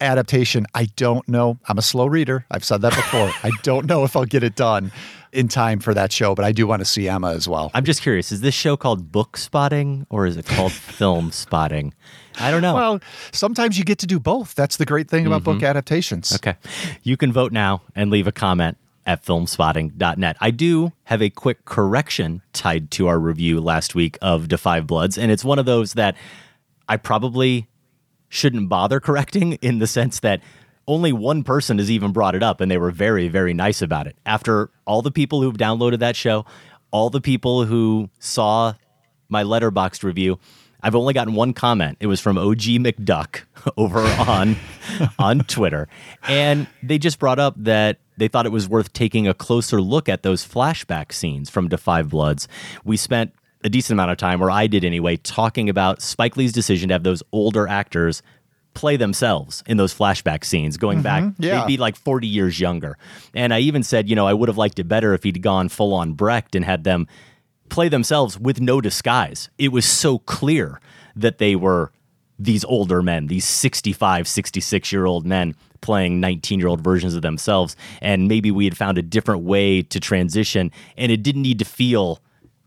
adaptation. 0.00 0.66
I 0.74 0.86
don't 0.96 1.26
know. 1.28 1.58
I'm 1.68 1.78
a 1.78 1.82
slow 1.82 2.06
reader. 2.06 2.44
I've 2.50 2.64
said 2.64 2.82
that 2.82 2.94
before. 2.94 3.30
I 3.42 3.50
don't 3.62 3.86
know 3.86 4.04
if 4.04 4.16
I'll 4.16 4.24
get 4.24 4.42
it 4.42 4.56
done 4.56 4.90
in 5.32 5.48
time 5.48 5.80
for 5.80 5.94
that 5.94 6.12
show, 6.12 6.34
but 6.34 6.44
I 6.44 6.52
do 6.52 6.66
want 6.66 6.80
to 6.80 6.84
see 6.84 7.08
Emma 7.08 7.32
as 7.32 7.48
well. 7.48 7.70
I'm 7.72 7.84
just 7.84 8.02
curious, 8.02 8.32
is 8.32 8.42
this 8.42 8.54
show 8.54 8.76
called 8.76 9.10
Book 9.10 9.36
Spotting 9.38 10.06
or 10.10 10.26
is 10.26 10.36
it 10.36 10.44
called 10.46 10.72
Film 10.98 11.32
Spotting? 11.32 11.94
I 12.38 12.50
don't 12.50 12.60
know. 12.62 12.74
Well, 12.74 13.00
sometimes 13.32 13.78
you 13.78 13.84
get 13.84 13.98
to 14.00 14.06
do 14.06 14.20
both. 14.20 14.54
That's 14.54 14.76
the 14.76 14.84
great 14.84 15.08
thing 15.08 15.26
about 15.26 15.42
book 15.44 15.58
Mhm. 15.60 15.68
adaptations. 15.68 16.34
Okay. 16.34 16.56
You 17.02 17.16
can 17.16 17.32
vote 17.32 17.50
now 17.52 17.82
and 17.96 18.10
leave 18.10 18.26
a 18.26 18.32
comment 18.32 18.76
at 19.06 19.24
filmspotting.net. 19.24 20.36
I 20.40 20.50
do 20.50 20.92
have 21.04 21.22
a 21.22 21.30
quick 21.30 21.64
correction 21.64 22.42
tied 22.52 22.90
to 22.92 23.08
our 23.08 23.18
review 23.18 23.60
last 23.60 23.94
week 23.94 24.18
of 24.22 24.48
Five 24.58 24.86
Bloods, 24.86 25.16
and 25.18 25.32
it's 25.32 25.44
one 25.44 25.58
of 25.58 25.66
those 25.66 25.94
that 25.94 26.14
I 26.88 26.96
probably 26.98 27.68
shouldn't 28.28 28.68
bother 28.68 29.00
correcting 29.00 29.54
in 29.54 29.78
the 29.78 29.86
sense 29.86 30.20
that 30.20 30.40
only 30.86 31.12
one 31.12 31.42
person 31.42 31.78
has 31.78 31.90
even 31.90 32.12
brought 32.12 32.34
it 32.34 32.42
up 32.42 32.60
and 32.60 32.70
they 32.70 32.78
were 32.78 32.90
very 32.90 33.28
very 33.28 33.54
nice 33.54 33.82
about 33.82 34.06
it. 34.06 34.16
After 34.26 34.70
all 34.84 35.02
the 35.02 35.10
people 35.10 35.42
who've 35.42 35.56
downloaded 35.56 35.98
that 36.00 36.16
show 36.16 36.44
all 36.90 37.10
the 37.10 37.20
people 37.20 37.64
who 37.64 38.10
saw 38.18 38.74
my 39.28 39.42
letterboxd 39.42 40.04
review 40.04 40.38
i've 40.82 40.94
only 40.94 41.14
gotten 41.14 41.34
one 41.34 41.52
comment. 41.52 41.96
It 42.00 42.06
was 42.06 42.20
from 42.20 42.36
og 42.36 42.58
mcduck 42.58 43.42
over 43.76 44.00
on 44.00 44.56
on 45.18 45.40
twitter. 45.40 45.88
And 46.28 46.66
they 46.82 46.98
just 46.98 47.18
brought 47.18 47.38
up 47.38 47.54
that 47.58 47.98
they 48.16 48.28
thought 48.28 48.46
it 48.46 48.52
was 48.52 48.68
worth 48.68 48.92
taking 48.92 49.26
a 49.26 49.34
closer 49.34 49.80
look 49.80 50.08
at 50.08 50.22
those 50.22 50.46
flashback 50.46 51.12
scenes 51.12 51.50
from 51.50 51.68
Five 51.70 52.10
Bloods. 52.10 52.46
We 52.84 52.96
spent 52.96 53.32
a 53.64 53.68
decent 53.68 53.96
amount 53.96 54.10
of 54.10 54.18
time, 54.18 54.42
or 54.42 54.50
I 54.50 54.66
did 54.66 54.84
anyway, 54.84 55.16
talking 55.16 55.68
about 55.68 56.02
Spike 56.02 56.36
Lee's 56.36 56.52
decision 56.52 56.88
to 56.88 56.94
have 56.94 57.04
those 57.04 57.22
older 57.32 57.66
actors 57.66 58.22
play 58.74 58.96
themselves 58.96 59.62
in 59.66 59.76
those 59.76 59.94
flashback 59.94 60.44
scenes 60.44 60.76
going 60.76 60.98
mm-hmm. 60.98 61.28
back 61.28 61.34
yeah. 61.38 61.60
they'd 61.60 61.66
be 61.66 61.76
like 61.76 61.96
40 61.96 62.26
years 62.26 62.58
younger. 62.58 62.96
And 63.34 63.52
i 63.52 63.60
even 63.60 63.82
said 63.82 64.08
you 64.08 64.16
know 64.16 64.26
i 64.26 64.32
would 64.32 64.48
have 64.48 64.58
liked 64.58 64.78
it 64.78 64.84
better 64.84 65.14
if 65.14 65.22
he'd 65.22 65.42
gone 65.42 65.68
full 65.68 65.94
on 65.94 66.14
brecht 66.14 66.54
and 66.54 66.64
had 66.64 66.84
them 66.84 67.06
play 67.72 67.88
themselves 67.88 68.38
with 68.38 68.60
no 68.60 68.82
disguise. 68.82 69.48
It 69.56 69.72
was 69.72 69.86
so 69.86 70.18
clear 70.18 70.80
that 71.16 71.38
they 71.38 71.56
were 71.56 71.90
these 72.38 72.64
older 72.64 73.02
men 73.02 73.28
these 73.28 73.46
65 73.46 74.26
66 74.26 74.90
year 74.90 75.06
old 75.06 75.24
men 75.24 75.54
playing 75.80 76.18
19 76.18 76.58
year 76.58 76.68
old 76.68 76.82
versions 76.82 77.14
of 77.14 77.22
themselves. 77.22 77.76
And 78.00 78.28
maybe 78.28 78.50
we 78.50 78.64
had 78.64 78.76
found 78.76 78.98
a 78.98 79.02
different 79.02 79.42
way 79.42 79.82
to 79.82 80.00
transition 80.00 80.70
and 80.96 81.10
it 81.10 81.22
didn't 81.22 81.42
need 81.42 81.58
to 81.60 81.64
feel 81.64 82.20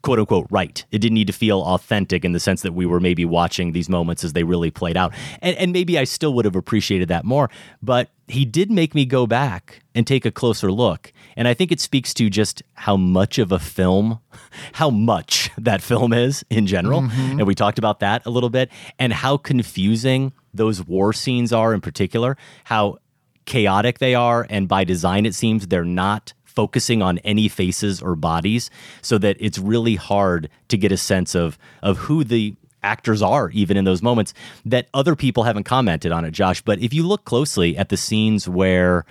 quote 0.06 0.20
unquote 0.20 0.46
right. 0.52 0.86
It 0.92 1.00
didn't 1.00 1.16
need 1.16 1.26
to 1.28 1.34
feel 1.34 1.64
authentic 1.64 2.24
in 2.24 2.32
the 2.32 2.40
sense 2.40 2.62
that 2.62 2.74
we 2.74 2.86
were 2.86 3.00
maybe 3.00 3.26
watching 3.26 3.72
these 3.72 3.90
moments 3.90 4.24
as 4.24 4.34
they 4.34 4.44
really 4.44 4.70
played 4.70 4.96
out. 4.96 5.16
And, 5.42 5.58
and 5.58 5.74
maybe 5.74 5.98
I 5.98 6.04
still 6.04 6.32
would 6.36 6.46
have 6.46 6.56
appreciated 6.56 7.08
that 7.08 7.26
more. 7.26 7.50
But 7.82 8.12
he 8.28 8.46
did 8.46 8.70
make 8.70 8.94
me 8.94 9.06
go 9.06 9.26
back 9.26 9.82
and 9.96 10.06
take 10.06 10.24
a 10.24 10.30
closer 10.30 10.72
look. 10.72 11.12
And 11.36 11.48
I 11.48 11.56
think 11.56 11.72
it 11.72 11.80
speaks 11.80 12.14
to 12.14 12.30
just 12.30 12.62
how 12.76 12.96
much 12.96 13.40
of 13.40 13.52
a 13.52 13.58
film, 13.58 14.20
how 14.74 14.92
much 14.92 15.50
that 15.58 15.82
film 15.82 16.14
is 16.14 16.46
in 16.52 16.68
general. 16.68 17.02
Mhm. 17.02 17.40
And 17.40 17.48
we 17.48 17.56
talked 17.56 17.80
about 17.80 18.00
that 18.02 18.24
a 18.28 18.30
little 18.30 18.52
bit, 18.52 18.70
and 19.00 19.12
how 19.12 19.38
confusing 19.38 20.34
those 20.54 20.86
war 20.86 21.14
scenes 21.14 21.52
are 21.52 21.74
in 21.74 21.82
particular, 21.82 22.38
how 22.66 23.00
chaotic 23.46 23.98
they 23.98 24.14
are. 24.14 24.46
And 24.52 24.68
by 24.68 24.84
design, 24.84 25.26
it 25.26 25.34
seems 25.34 25.66
they're 25.66 25.84
not 25.84 26.34
focusing 26.56 27.02
on 27.02 27.18
any 27.20 27.48
faces 27.48 28.02
or 28.02 28.16
bodies, 28.16 28.70
so 29.02 29.18
that 29.18 29.38
it's 29.40 29.60
really 29.60 29.96
hard 29.96 30.50
to 30.70 30.78
get 30.78 30.92
a 30.92 30.98
sense 30.98 31.36
of, 31.36 31.58
of 31.84 31.98
who 31.98 32.24
the 32.24 32.56
actors 32.84 33.22
are 33.22 33.50
even 33.50 33.78
in 33.78 33.84
those 33.84 34.04
moments 34.04 34.32
that 34.64 34.88
other 34.94 35.16
people 35.16 35.42
haven't 35.42 35.64
commented 35.64 36.12
on 36.12 36.24
it 36.24 36.30
josh 36.30 36.62
but 36.62 36.78
if 36.78 36.94
you 36.94 37.02
look 37.02 37.26
closely 37.26 37.76
at 37.76 37.90
the 37.90 37.98
scenes 37.98 38.48
where 38.48 39.06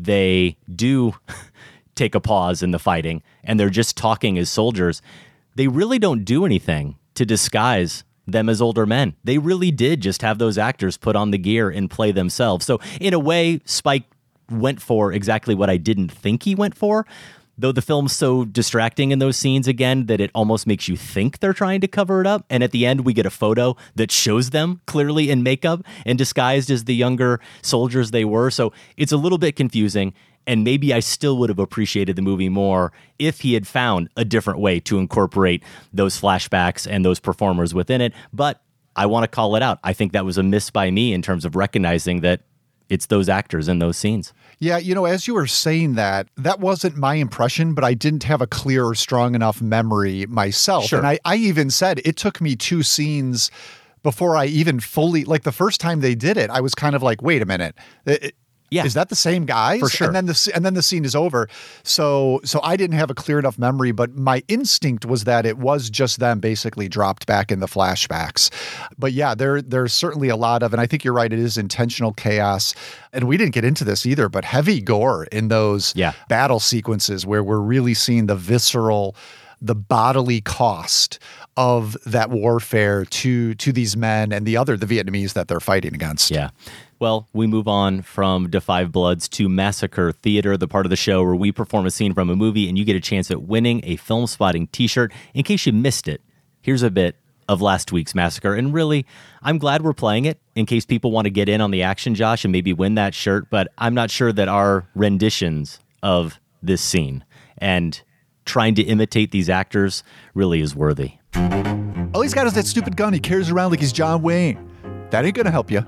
they 0.00 0.56
do 0.74 1.14
take 1.94 2.16
a 2.16 2.20
pause 2.20 2.60
in 2.60 2.72
the 2.72 2.78
fighting 2.80 3.22
and 3.44 3.60
they're 3.60 3.70
just 3.70 3.96
talking 3.96 4.36
as 4.36 4.50
soldiers 4.50 5.00
they 5.54 5.68
really 5.68 5.98
don't 5.98 6.24
do 6.24 6.44
anything 6.44 6.96
to 7.14 7.24
disguise 7.24 8.02
them 8.26 8.48
as 8.48 8.62
older 8.62 8.86
men. 8.86 9.14
They 9.24 9.38
really 9.38 9.70
did 9.70 10.00
just 10.00 10.22
have 10.22 10.38
those 10.38 10.58
actors 10.58 10.96
put 10.96 11.16
on 11.16 11.30
the 11.30 11.38
gear 11.38 11.68
and 11.68 11.90
play 11.90 12.12
themselves. 12.12 12.64
So, 12.64 12.80
in 13.00 13.14
a 13.14 13.18
way, 13.18 13.60
Spike 13.64 14.04
went 14.50 14.80
for 14.82 15.12
exactly 15.12 15.54
what 15.54 15.70
I 15.70 15.76
didn't 15.76 16.10
think 16.10 16.42
he 16.42 16.54
went 16.54 16.76
for. 16.76 17.06
Though 17.58 17.72
the 17.72 17.82
film's 17.82 18.16
so 18.16 18.46
distracting 18.46 19.10
in 19.10 19.18
those 19.18 19.36
scenes 19.36 19.68
again 19.68 20.06
that 20.06 20.18
it 20.18 20.30
almost 20.34 20.66
makes 20.66 20.88
you 20.88 20.96
think 20.96 21.40
they're 21.40 21.52
trying 21.52 21.82
to 21.82 21.88
cover 21.88 22.22
it 22.22 22.26
up. 22.26 22.46
And 22.48 22.62
at 22.62 22.70
the 22.70 22.86
end, 22.86 23.04
we 23.04 23.12
get 23.12 23.26
a 23.26 23.30
photo 23.30 23.76
that 23.96 24.10
shows 24.10 24.48
them 24.48 24.80
clearly 24.86 25.28
in 25.28 25.42
makeup 25.42 25.82
and 26.06 26.16
disguised 26.16 26.70
as 26.70 26.84
the 26.84 26.94
younger 26.94 27.38
soldiers 27.60 28.12
they 28.12 28.24
were. 28.24 28.50
So 28.50 28.72
it's 28.96 29.12
a 29.12 29.18
little 29.18 29.36
bit 29.36 29.56
confusing. 29.56 30.14
And 30.46 30.64
maybe 30.64 30.94
I 30.94 31.00
still 31.00 31.36
would 31.36 31.50
have 31.50 31.58
appreciated 31.58 32.16
the 32.16 32.22
movie 32.22 32.48
more 32.48 32.92
if 33.18 33.42
he 33.42 33.52
had 33.52 33.66
found 33.66 34.08
a 34.16 34.24
different 34.24 34.58
way 34.58 34.80
to 34.80 34.98
incorporate 34.98 35.62
those 35.92 36.18
flashbacks 36.18 36.90
and 36.90 37.04
those 37.04 37.20
performers 37.20 37.74
within 37.74 38.00
it. 38.00 38.14
But 38.32 38.62
I 38.96 39.04
want 39.04 39.24
to 39.24 39.28
call 39.28 39.54
it 39.54 39.62
out. 39.62 39.80
I 39.84 39.92
think 39.92 40.12
that 40.12 40.24
was 40.24 40.38
a 40.38 40.42
miss 40.42 40.70
by 40.70 40.90
me 40.90 41.12
in 41.12 41.20
terms 41.20 41.44
of 41.44 41.56
recognizing 41.56 42.22
that 42.22 42.40
it's 42.90 43.06
those 43.06 43.28
actors 43.28 43.68
in 43.68 43.78
those 43.78 43.96
scenes. 43.96 44.34
Yeah, 44.58 44.76
you 44.76 44.94
know, 44.94 45.06
as 45.06 45.26
you 45.26 45.32
were 45.32 45.46
saying 45.46 45.94
that, 45.94 46.28
that 46.36 46.60
wasn't 46.60 46.96
my 46.96 47.14
impression, 47.14 47.72
but 47.72 47.84
I 47.84 47.94
didn't 47.94 48.24
have 48.24 48.42
a 48.42 48.46
clear 48.46 48.84
or 48.84 48.94
strong 48.94 49.34
enough 49.34 49.62
memory 49.62 50.26
myself. 50.26 50.84
Sure. 50.86 50.98
And 50.98 51.08
I, 51.08 51.18
I 51.24 51.36
even 51.36 51.70
said 51.70 52.02
it 52.04 52.16
took 52.16 52.40
me 52.42 52.56
two 52.56 52.82
scenes 52.82 53.50
before 54.02 54.36
I 54.36 54.46
even 54.46 54.80
fully, 54.80 55.24
like 55.24 55.44
the 55.44 55.52
first 55.52 55.80
time 55.80 56.00
they 56.00 56.14
did 56.14 56.36
it, 56.36 56.50
I 56.50 56.60
was 56.60 56.74
kind 56.74 56.94
of 56.94 57.02
like, 57.02 57.22
wait 57.22 57.40
a 57.40 57.46
minute. 57.46 57.74
It- 58.04 58.34
Yeah. 58.70 58.84
Is 58.84 58.94
that 58.94 59.08
the 59.08 59.16
same 59.16 59.46
guy? 59.46 59.80
For 59.80 59.88
sure. 59.88 60.06
And 60.06 60.14
then 60.14 60.26
the 60.26 60.52
and 60.54 60.64
then 60.64 60.74
the 60.74 60.82
scene 60.82 61.04
is 61.04 61.14
over. 61.16 61.48
So 61.82 62.40
so 62.44 62.60
I 62.62 62.76
didn't 62.76 62.96
have 62.96 63.10
a 63.10 63.14
clear 63.14 63.38
enough 63.38 63.58
memory, 63.58 63.90
but 63.92 64.14
my 64.16 64.42
instinct 64.48 65.04
was 65.04 65.24
that 65.24 65.44
it 65.44 65.58
was 65.58 65.90
just 65.90 66.20
them 66.20 66.38
basically 66.40 66.88
dropped 66.88 67.26
back 67.26 67.50
in 67.50 67.58
the 67.60 67.66
flashbacks. 67.66 68.50
But 68.96 69.12
yeah, 69.12 69.34
there 69.34 69.60
there's 69.60 69.92
certainly 69.92 70.28
a 70.28 70.36
lot 70.36 70.62
of, 70.62 70.72
and 70.72 70.80
I 70.80 70.86
think 70.86 71.04
you're 71.04 71.14
right, 71.14 71.32
it 71.32 71.38
is 71.38 71.58
intentional 71.58 72.12
chaos. 72.12 72.74
And 73.12 73.24
we 73.24 73.36
didn't 73.36 73.54
get 73.54 73.64
into 73.64 73.84
this 73.84 74.06
either, 74.06 74.28
but 74.28 74.44
heavy 74.44 74.80
gore 74.80 75.24
in 75.32 75.48
those 75.48 75.92
Yeah. 75.96 76.12
battle 76.28 76.60
sequences 76.60 77.26
where 77.26 77.42
we're 77.42 77.58
really 77.60 77.94
seeing 77.94 78.26
the 78.26 78.36
visceral 78.36 79.16
the 79.62 79.74
bodily 79.74 80.40
cost 80.40 81.18
of 81.58 81.94
that 82.06 82.30
warfare 82.30 83.04
to 83.04 83.54
to 83.56 83.72
these 83.72 83.94
men 83.96 84.32
and 84.32 84.46
the 84.46 84.56
other 84.56 84.74
the 84.76 84.86
Vietnamese 84.86 85.34
that 85.34 85.48
they're 85.48 85.60
fighting 85.60 85.94
against. 85.94 86.30
Yeah. 86.30 86.48
Well, 87.00 87.26
we 87.32 87.46
move 87.46 87.66
on 87.66 88.02
from 88.02 88.50
Da 88.50 88.60
Five 88.60 88.92
Bloods 88.92 89.26
to 89.30 89.48
Massacre 89.48 90.12
Theater, 90.12 90.58
the 90.58 90.68
part 90.68 90.84
of 90.84 90.90
the 90.90 90.96
show 90.96 91.24
where 91.24 91.34
we 91.34 91.50
perform 91.50 91.86
a 91.86 91.90
scene 91.90 92.12
from 92.12 92.28
a 92.28 92.36
movie 92.36 92.68
and 92.68 92.76
you 92.76 92.84
get 92.84 92.94
a 92.94 93.00
chance 93.00 93.30
at 93.30 93.40
winning 93.44 93.80
a 93.84 93.96
film 93.96 94.26
spotting 94.26 94.66
t 94.66 94.86
shirt. 94.86 95.10
In 95.32 95.42
case 95.42 95.64
you 95.64 95.72
missed 95.72 96.08
it, 96.08 96.20
here's 96.60 96.82
a 96.82 96.90
bit 96.90 97.16
of 97.48 97.62
last 97.62 97.90
week's 97.90 98.14
Massacre. 98.14 98.54
And 98.54 98.74
really, 98.74 99.06
I'm 99.42 99.56
glad 99.56 99.80
we're 99.80 99.94
playing 99.94 100.26
it 100.26 100.40
in 100.54 100.66
case 100.66 100.84
people 100.84 101.10
want 101.10 101.24
to 101.24 101.30
get 101.30 101.48
in 101.48 101.62
on 101.62 101.70
the 101.70 101.82
action, 101.82 102.14
Josh, 102.14 102.44
and 102.44 102.52
maybe 102.52 102.74
win 102.74 102.96
that 102.96 103.14
shirt. 103.14 103.48
But 103.48 103.68
I'm 103.78 103.94
not 103.94 104.10
sure 104.10 104.30
that 104.34 104.48
our 104.48 104.86
renditions 104.94 105.80
of 106.02 106.38
this 106.62 106.82
scene 106.82 107.24
and 107.56 107.98
trying 108.44 108.74
to 108.74 108.82
imitate 108.82 109.30
these 109.30 109.48
actors 109.48 110.04
really 110.34 110.60
is 110.60 110.76
worthy. 110.76 111.12
All 112.12 112.20
he's 112.20 112.34
got 112.34 112.46
is 112.46 112.52
that 112.52 112.66
stupid 112.66 112.98
gun. 112.98 113.14
He 113.14 113.20
carries 113.20 113.48
around 113.48 113.70
like 113.70 113.80
he's 113.80 113.90
John 113.92 114.20
Wayne. 114.20 114.68
That 115.08 115.24
ain't 115.24 115.34
gonna 115.34 115.50
help 115.50 115.70
you. 115.70 115.86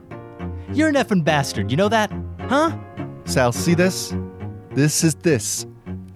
You're 0.74 0.88
an 0.88 0.94
effing 0.94 1.22
bastard. 1.24 1.70
You 1.70 1.76
know 1.76 1.88
that? 1.88 2.10
Huh? 2.40 2.76
Sal, 3.24 3.52
see 3.52 3.74
this? 3.74 4.14
This 4.70 5.04
is 5.04 5.14
this. 5.16 5.66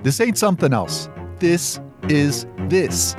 This 0.02 0.20
ain't 0.20 0.38
something 0.38 0.72
else. 0.72 1.09
This 1.38 1.78
is 2.09 2.46
this. 2.68 3.14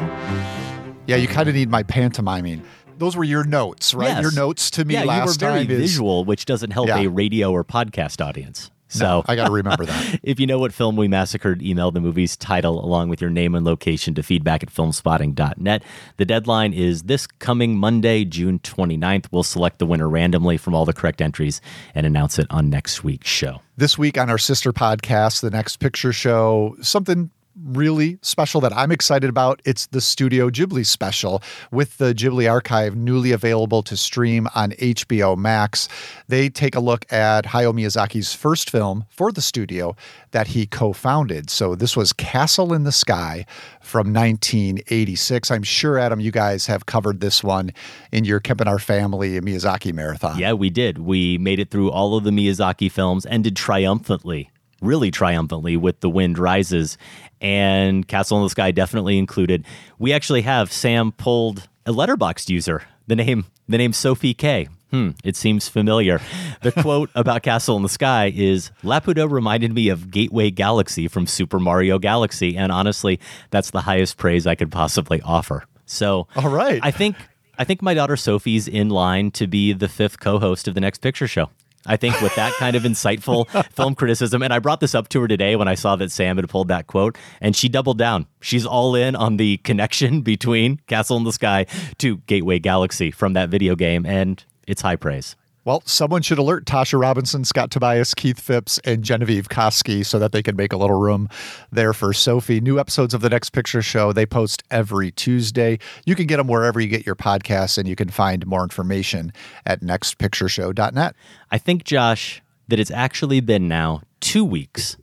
Yeah, 1.06 1.16
you 1.18 1.28
kind 1.28 1.48
of 1.48 1.56
need 1.56 1.70
my 1.70 1.84
pantomiming. 1.84 2.64
Those 2.98 3.16
were 3.16 3.24
your 3.24 3.44
notes, 3.44 3.94
right? 3.94 4.08
Yes. 4.08 4.22
Your 4.24 4.32
notes 4.34 4.72
to 4.72 4.86
me 4.86 4.96
yeah, 4.96 5.04
last 5.04 5.40
you 5.42 5.48
were 5.48 5.52
very 5.54 5.66
time 5.66 5.72
is 5.76 5.80
visual, 5.80 6.26
which 6.26 6.46
doesn't 6.46 6.72
help 6.72 6.88
Yeah. 6.88 6.98
a 7.02 7.08
radio 7.08 7.52
or 7.52 7.64
podcast 7.64 8.26
audience. 8.26 8.72
So 8.88 9.24
I 9.28 9.36
got 9.36 9.48
to 9.48 9.52
remember 9.52 9.86
that. 9.86 10.20
if 10.24 10.40
you 10.40 10.48
know 10.48 10.60
what 10.60 10.74
film 10.74 10.96
we 10.96 11.08
massacred, 11.08 11.62
email 11.62 11.92
the 11.92 12.00
movie's 12.00 12.38
title 12.38 12.84
along 12.84 13.10
with 13.10 13.22
your 13.22 13.30
name 13.30 13.56
and 13.56 13.66
location 13.66 14.14
to 14.16 14.24
feedback 14.24 14.64
at 14.64 14.72
filmspotting.net. 14.72 15.84
The 16.18 16.26
deadline 16.26 16.74
is 16.74 17.04
this 17.04 17.28
coming 17.28 17.78
Monday, 17.78 18.24
June 18.26 18.60
29th. 18.60 19.26
We'll 19.32 19.44
select 19.44 19.80
the 19.80 19.86
winner 19.86 20.10
randomly 20.10 20.58
from 20.58 20.74
all 20.74 20.86
the 20.86 20.94
correct 20.94 21.22
entries 21.22 21.62
and 21.94 22.06
announce 22.06 22.40
it 22.40 22.48
on 22.50 22.70
next 22.70 23.04
week's 23.04 23.30
show. 23.30 23.62
This 23.76 23.98
week 23.98 24.18
on 24.18 24.30
our 24.30 24.40
sister 24.40 24.74
podcast, 24.74 25.42
The 25.42 25.52
Next 25.52 25.78
Picture 25.78 26.12
Show, 26.12 26.76
something 26.82 27.30
really 27.68 28.18
special 28.22 28.62
that 28.62 28.76
I'm 28.76 28.92
excited 28.92 29.30
about. 29.30 29.62
It's 29.66 29.88
the 29.88 30.02
Studio 30.02 30.50
Ghibli 30.50 30.86
special 30.86 31.42
with 31.72 31.98
the 31.98 32.14
Ghibli 32.14 32.50
archive 32.50 32.96
newly 32.96 33.32
available 33.32 33.84
to 33.84 33.98
stream 33.98 34.48
on 34.56 34.72
HBO 34.72 35.38
Max. 35.38 35.90
They 36.28 36.50
take 36.50 36.76
a 36.76 36.80
look 36.80 37.12
at 37.12 37.46
Hayao 37.46 37.74
Miyazaki's 37.74 38.34
first 38.34 38.70
film 38.70 39.06
for 39.10 39.32
the 39.32 39.42
studio 39.42 39.96
that 40.32 40.48
he 40.48 40.66
co-founded. 40.66 41.50
So 41.50 41.76
this 41.76 41.98
was 41.98 42.14
Castle 42.14 42.74
in 42.74 42.84
the 42.84 42.92
Sky 42.92 43.46
from 43.82 44.14
1986. 44.14 45.52
I'm 45.52 45.64
sure 45.64 45.98
Adam 45.98 46.20
you 46.20 46.32
guys 46.32 46.68
have 46.68 46.86
covered 46.86 47.22
this 47.22 47.44
one 47.44 47.72
in 48.12 48.26
your 48.26 48.40
Kempenaar 48.40 48.82
Family 48.82 49.40
Miyazaki 49.40 49.94
marathon. 49.94 50.38
Yeah, 50.38 50.54
we 50.54 50.70
did. 50.70 51.00
We 51.00 51.38
made 51.38 51.60
it 51.60 51.72
through 51.72 51.92
all 51.92 52.16
of 52.16 52.24
the 52.24 52.32
Miyazaki 52.32 52.92
films, 52.92 53.26
ended 53.26 53.56
triumphantly, 53.56 54.50
really 54.82 55.12
triumphantly 55.12 55.78
with 55.78 56.00
The 56.00 56.10
Wind 56.10 56.38
Rises, 56.38 56.98
and 57.42 58.08
Castle 58.08 58.38
in 58.38 58.44
the 58.44 58.50
Sky 58.50 58.72
definitely 58.72 59.18
included. 59.18 59.66
We 60.00 60.14
actually 60.14 60.42
have 60.42 60.72
Sam 60.72 61.12
pulled 61.12 61.68
a 61.86 61.92
Letterboxd 61.92 62.50
user. 62.50 62.84
The 63.08 63.16
name 63.16 63.46
the 63.70 63.78
name 63.78 63.94
Sophie 63.94 64.34
K. 64.34 64.68
Hmm, 64.92 65.12
it 65.24 65.36
seems 65.36 65.68
familiar. 65.68 66.22
The 66.62 66.72
quote 66.82 67.10
about 67.14 67.44
Castle 67.44 67.76
in 67.76 67.84
the 67.84 67.90
Sky 67.90 68.32
is 68.34 68.72
Laputa 68.84 69.30
reminded 69.30 69.74
me 69.74 69.90
of 69.90 70.10
Gateway 70.10 70.50
Galaxy 70.50 71.08
from 71.10 71.28
Super 71.28 71.60
Mario 71.60 72.00
Galaxy, 72.00 72.56
and 72.56 72.72
honestly, 72.72 73.20
that's 73.50 73.72
the 73.72 73.82
highest 73.82 74.18
praise 74.18 74.48
I 74.48 74.56
could 74.56 74.72
possibly 74.72 75.22
offer. 75.22 75.66
So 75.86 76.28
All 76.36 76.50
right. 76.50 76.80
I 76.84 76.92
think 76.92 77.18
I 77.58 77.64
think 77.64 77.82
my 77.82 77.94
daughter 77.94 78.16
Sophie's 78.16 78.68
in 78.68 78.90
line 78.90 79.32
to 79.32 79.48
be 79.48 79.74
the 79.74 79.90
fifth 79.90 80.20
co-host 80.20 80.68
of 80.68 80.76
the 80.76 80.82
next 80.82 81.00
picture 81.00 81.28
show. 81.28 81.50
I 81.88 81.98
think 81.98 82.20
with 82.22 82.36
that 82.36 82.54
kind 82.54 82.76
of 82.76 82.84
insightful 82.84 83.48
film 83.74 83.96
criticism, 83.96 84.44
and 84.44 84.54
I 84.54 84.60
brought 84.60 84.82
this 84.82 84.94
up 84.94 85.10
to 85.10 85.22
her 85.22 85.28
today 85.28 85.56
when 85.56 85.68
I 85.68 85.76
saw 85.76 85.96
that 85.96 86.12
Sam 86.12 86.36
had 86.36 86.48
pulled 86.50 86.68
that 86.68 86.88
quote, 86.88 87.18
and 87.42 87.56
she 87.56 87.70
doubled 87.70 87.98
down. 87.98 88.28
She's 88.42 88.66
all 88.66 88.94
in 88.96 89.16
on 89.16 89.38
the 89.38 89.58
connection 89.58 90.22
between 90.28 90.78
Castle 90.88 91.18
in 91.18 91.24
the 91.24 91.34
Sky 91.34 91.66
to 92.00 92.18
Gateway 92.28 92.60
Galaxy 92.60 93.10
from 93.10 93.34
that 93.34 93.50
video 93.50 93.76
game, 93.76 94.06
and 94.06 94.44
it's 94.68 94.82
high 94.82 94.98
praise. 94.98 95.36
Well, 95.68 95.84
someone 95.84 96.22
should 96.22 96.38
alert 96.38 96.64
Tasha 96.64 96.98
Robinson, 96.98 97.44
Scott 97.44 97.72
Tobias, 97.72 98.14
Keith 98.14 98.40
Phipps, 98.40 98.80
and 98.86 99.04
Genevieve 99.04 99.50
Koski 99.50 100.06
so 100.06 100.18
that 100.18 100.32
they 100.32 100.42
can 100.42 100.56
make 100.56 100.72
a 100.72 100.78
little 100.78 100.98
room 100.98 101.28
there 101.74 101.92
for 101.92 102.14
Sophie. 102.14 102.62
New 102.62 102.80
episodes 102.80 103.14
of 103.14 103.20
The 103.20 103.30
Next 103.30 103.50
Picture 103.50 103.82
Show, 103.82 104.14
they 104.14 104.26
post 104.26 104.64
every 104.72 105.12
Tuesday. 105.12 105.78
You 106.06 106.16
can 106.16 106.26
get 106.26 106.38
them 106.38 106.48
wherever 106.48 106.80
you 106.80 106.88
get 106.88 107.06
your 107.06 107.18
podcasts, 107.18 107.78
and 107.78 107.86
you 107.86 107.98
can 107.98 108.08
find 108.08 108.48
more 108.48 108.64
information 108.64 109.34
at 109.66 109.82
nextpictureshow.net. 109.82 111.16
I 111.52 111.58
think, 111.58 111.84
Josh, 111.84 112.42
that 112.70 112.80
it's 112.80 112.90
actually 112.90 113.42
been 113.42 113.68
now 113.68 114.04
two 114.22 114.46
weeks 114.46 114.96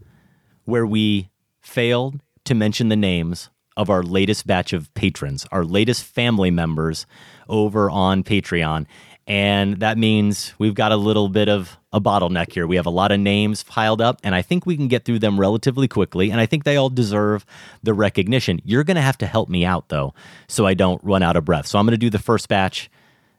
where 0.65 0.87
we 0.87 1.29
failed 1.61 2.21
to 2.47 2.55
mention 2.55 2.89
the 2.89 2.97
names 2.97 3.51
of 3.77 3.91
our 3.91 4.03
latest 4.03 4.47
batch 4.47 4.73
of 4.73 4.93
patrons, 4.95 5.47
our 5.53 5.65
latest 5.65 6.05
family 6.05 6.51
members 6.51 7.05
over 7.49 7.91
on 7.91 8.25
Patreon. 8.25 8.87
And 9.27 9.81
that 9.81 9.97
means 9.97 10.53
we've 10.59 10.75
got 10.75 10.93
a 10.93 10.97
little 10.97 11.31
bit 11.31 11.49
of 11.49 11.79
a 11.93 12.01
bottleneck 12.01 12.53
here. 12.53 12.67
We 12.67 12.77
have 12.77 12.85
a 12.85 12.91
lot 12.91 13.11
of 13.11 13.21
names 13.21 13.63
piled 13.63 14.03
up, 14.03 14.21
and 14.23 14.35
I 14.35 14.43
think 14.43 14.67
we 14.67 14.77
can 14.77 14.87
get 14.89 15.05
through 15.05 15.21
them 15.21 15.41
relatively 15.41 15.89
quickly. 15.89 16.31
And 16.31 16.41
I 16.41 16.47
think 16.47 16.65
they 16.65 16.77
all 16.77 16.91
deserve 16.91 17.47
the 17.83 17.95
recognition. 17.95 18.61
You're 18.65 18.85
going 18.85 18.97
to 18.97 19.01
have 19.03 19.17
to 19.19 19.27
help 19.27 19.49
me 19.49 19.65
out, 19.65 19.89
though, 19.89 20.13
so 20.47 20.67
I 20.67 20.75
don't 20.75 21.03
run 21.03 21.23
out 21.23 21.37
of 21.37 21.45
breath. 21.45 21.67
So 21.67 21.79
I'm 21.79 21.87
going 21.87 21.93
to 21.93 21.99
do 21.99 22.11
the 22.11 22.19
first 22.19 22.49
batch, 22.49 22.91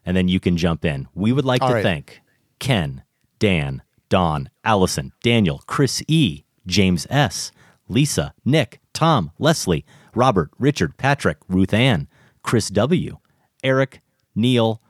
and 0.05 0.17
then 0.17 0.27
you 0.27 0.39
can 0.39 0.57
jump 0.57 0.85
in. 0.85 1.07
We 1.13 1.31
would 1.31 1.45
like 1.45 1.61
All 1.61 1.69
to 1.69 1.75
right. 1.75 1.83
thank 1.83 2.21
Ken, 2.57 3.03
Dan, 3.37 3.83
Don, 4.09 4.49
Allison, 4.63 5.11
Daniel, 5.21 5.61
Chris 5.67 6.01
E., 6.07 6.45
James 6.65 7.05
S., 7.11 7.51
Lisa, 7.87 8.33
Nick, 8.43 8.79
Tom, 8.93 9.31
Leslie, 9.37 9.85
Robert, 10.15 10.49
Richard, 10.57 10.97
Patrick, 10.97 11.37
Ruth 11.47 11.73
Ann, 11.73 12.07
Chris 12.41 12.69
W., 12.69 13.17
Eric, 13.63 14.01
Neil, 14.33 14.81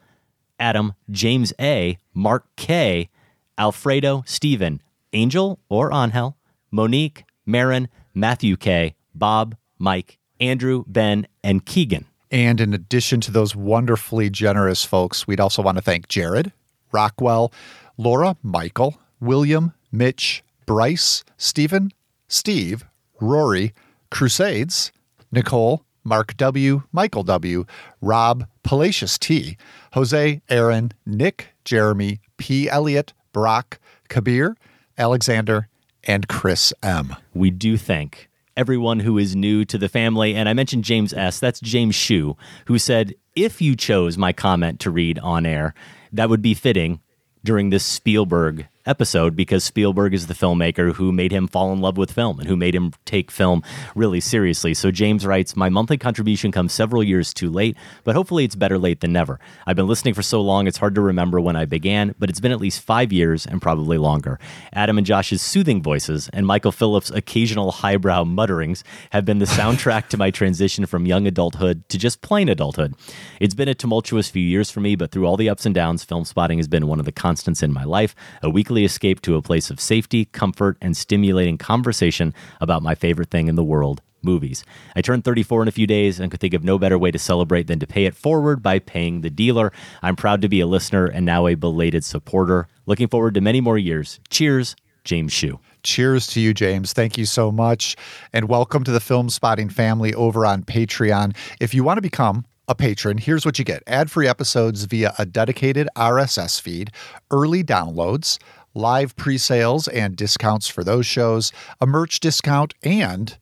Adam, 0.59 0.93
James 1.09 1.53
A., 1.59 1.97
Mark 2.13 2.45
K., 2.55 3.09
Alfredo, 3.57 4.23
Stephen, 4.25 4.81
Angel 5.13 5.59
or 5.69 5.93
Angel, 5.93 6.35
Monique, 6.71 7.23
Marin, 7.45 7.87
Matthew 8.13 8.57
K., 8.57 8.95
Bob, 9.13 9.55
Mike, 9.79 10.17
Andrew, 10.39 10.83
Ben, 10.87 11.27
and 11.43 11.65
Keegan. 11.65 12.05
And 12.31 12.59
in 12.59 12.73
addition 12.73 13.21
to 13.21 13.31
those 13.31 13.55
wonderfully 13.55 14.29
generous 14.29 14.83
folks, 14.83 15.25
we'd 15.27 15.39
also 15.39 15.61
want 15.61 15.77
to 15.77 15.81
thank 15.81 16.07
Jared, 16.07 16.51
Rockwell, 16.91 17.53
Laura, 17.97 18.35
Michael, 18.43 18.97
William, 19.19 19.73
Mitch, 19.91 20.43
Bryce, 20.65 21.23
Stephen, 21.37 21.91
Steve, 22.27 22.85
Rory, 23.21 23.73
Crusades, 24.09 24.91
Nicole, 25.31 25.84
Mark 26.05 26.37
W., 26.37 26.83
Michael 26.93 27.23
W., 27.23 27.65
Rob, 27.99 28.47
Palacious 28.63 29.17
T., 29.17 29.57
Jose, 29.93 30.41
Aaron, 30.47 30.91
Nick, 31.05 31.49
Jeremy, 31.65 32.21
P. 32.37 32.69
Elliott, 32.69 33.13
Brock, 33.33 33.79
Kabir, 34.07 34.55
Alexander, 34.97 35.67
and 36.03 36.27
Chris 36.27 36.71
M. 36.83 37.15
We 37.33 37.49
do 37.49 37.75
thank 37.75 38.29
everyone 38.55 39.01
who 39.01 39.17
is 39.17 39.35
new 39.35 39.65
to 39.65 39.77
the 39.77 39.89
family. 39.89 40.35
And 40.35 40.47
I 40.47 40.53
mentioned 40.53 40.83
James 40.83 41.13
S. 41.13 41.39
That's 41.39 41.59
James 41.59 41.95
Shu, 41.95 42.37
who 42.67 42.77
said, 42.77 43.15
if 43.35 43.61
you 43.61 43.75
chose 43.75 44.17
my 44.17 44.31
comment 44.31 44.79
to 44.81 44.91
read 44.91 45.19
on 45.19 45.45
air, 45.45 45.73
that 46.13 46.29
would 46.29 46.41
be 46.41 46.53
fitting 46.53 47.01
during 47.43 47.69
this 47.69 47.83
Spielberg 47.83 48.67
episode 48.85 49.35
because 49.35 49.63
Spielberg 49.63 50.13
is 50.13 50.27
the 50.27 50.33
filmmaker 50.33 50.93
who 50.93 51.11
made 51.11 51.31
him 51.31 51.47
fall 51.47 51.73
in 51.73 51.81
love 51.81 51.97
with 51.97 52.11
film 52.11 52.39
and 52.39 52.47
who 52.47 52.55
made 52.55 52.75
him 52.75 52.93
take 53.05 53.31
film 53.31 53.63
really 53.95 54.19
seriously. 54.19 54.73
So 54.73 54.91
James 54.91 55.25
writes, 55.25 55.55
My 55.55 55.69
monthly 55.69 55.97
contribution 55.97 56.51
comes 56.51 56.73
several 56.73 57.03
years 57.03 57.33
too 57.33 57.49
late, 57.49 57.75
but 58.03 58.15
hopefully 58.15 58.45
it's 58.45 58.55
better 58.55 58.77
late 58.77 59.01
than 59.01 59.13
never. 59.13 59.39
I've 59.65 59.75
been 59.75 59.87
listening 59.87 60.13
for 60.13 60.21
so 60.21 60.41
long 60.41 60.67
it's 60.67 60.77
hard 60.77 60.95
to 60.95 61.01
remember 61.01 61.39
when 61.39 61.55
I 61.55 61.65
began, 61.65 62.13
but 62.19 62.29
it's 62.29 62.39
been 62.39 62.51
at 62.51 62.59
least 62.59 62.81
five 62.81 63.11
years 63.11 63.45
and 63.45 63.61
probably 63.61 63.97
longer. 63.97 64.39
Adam 64.73 64.97
and 64.97 65.07
Josh's 65.07 65.41
soothing 65.41 65.81
voices 65.81 66.29
and 66.33 66.45
Michael 66.45 66.71
Phillips' 66.71 67.09
occasional 67.11 67.71
highbrow 67.71 68.23
mutterings 68.23 68.83
have 69.11 69.25
been 69.25 69.39
the 69.39 69.45
soundtrack 69.45 70.09
to 70.09 70.17
my 70.17 70.31
transition 70.31 70.85
from 70.85 71.05
young 71.05 71.27
adulthood 71.27 71.87
to 71.89 71.97
just 71.97 72.21
plain 72.21 72.49
adulthood. 72.49 72.93
It's 73.39 73.55
been 73.55 73.69
a 73.69 73.75
tumultuous 73.75 74.29
few 74.29 74.43
years 74.43 74.69
for 74.69 74.79
me, 74.79 74.95
but 74.95 75.11
through 75.11 75.25
all 75.25 75.37
the 75.37 75.49
ups 75.49 75.65
and 75.65 75.73
downs, 75.73 76.03
film 76.03 76.25
spotting 76.25 76.59
has 76.59 76.67
been 76.67 76.87
one 76.87 76.99
of 76.99 77.05
the 77.05 77.11
constants 77.11 77.63
in 77.63 77.73
my 77.73 77.83
life, 77.83 78.15
a 78.41 78.49
weekly 78.49 78.74
escape 78.83 79.21
to 79.21 79.35
a 79.35 79.41
place 79.41 79.69
of 79.69 79.79
safety, 79.79 80.25
comfort, 80.25 80.77
and 80.81 80.97
stimulating 80.97 81.57
conversation 81.57 82.33
about 82.59 82.83
my 82.83 82.95
favorite 82.95 83.29
thing 83.29 83.47
in 83.47 83.55
the 83.55 83.63
world. 83.63 84.01
Movies. 84.21 84.65
I 84.95 85.03
turned 85.03 85.23
34 85.23 85.61
in 85.61 85.67
a 85.67 85.71
few 85.71 85.85
days 85.85 86.19
and 86.19 86.31
could 86.31 86.39
think 86.39 86.55
of 86.55 86.63
no 86.63 86.79
better 86.79 86.97
way 86.97 87.11
to 87.11 87.19
celebrate 87.19 87.67
than 87.67 87.77
to 87.77 87.85
pay 87.85 88.05
it 88.05 88.15
forward 88.15 88.63
by 88.63 88.79
paying 88.79 89.21
the 89.21 89.29
dealer. 89.29 89.71
I'm 90.01 90.15
proud 90.15 90.41
to 90.41 90.49
be 90.49 90.61
a 90.61 90.65
listener 90.65 91.05
and 91.05 91.27
now 91.27 91.45
a 91.45 91.53
belated 91.53 92.03
supporter. 92.03 92.67
Looking 92.87 93.07
forward 93.07 93.35
to 93.35 93.41
many 93.41 93.61
more 93.61 93.77
years. 93.77 94.19
Cheers, 94.31 94.75
James 95.03 95.31
Shue. 95.31 95.59
Cheers 95.83 96.25
to 96.27 96.41
you, 96.41 96.55
James. 96.55 96.91
Thank 96.91 97.17
you 97.17 97.25
so 97.25 97.51
much. 97.51 97.95
And 98.33 98.49
welcome 98.49 98.83
to 98.83 98.91
the 98.91 98.99
Film 98.99 99.29
Spotting 99.29 99.69
family 99.69 100.13
over 100.15 100.43
on 100.43 100.63
Patreon. 100.63 101.35
If 101.59 101.75
you 101.75 101.83
want 101.83 101.97
to 101.97 102.01
become 102.01 102.45
a 102.67 102.73
patron, 102.73 103.19
here's 103.19 103.45
what 103.45 103.59
you 103.59 103.65
get 103.65 103.83
ad 103.85 104.09
free 104.09 104.27
episodes 104.27 104.85
via 104.85 105.13
a 105.19 105.25
dedicated 105.25 105.87
RSS 105.95 106.59
feed, 106.59 106.89
early 107.29 107.63
downloads, 107.63 108.39
live 108.75 109.15
pre 109.15 109.37
sales 109.37 109.87
and 109.87 110.15
discounts 110.15 110.67
for 110.67 110.83
those 110.83 111.05
shows, 111.05 111.51
a 111.81 111.87
merch 111.87 112.19
discount, 112.19 112.73
and 112.83 113.37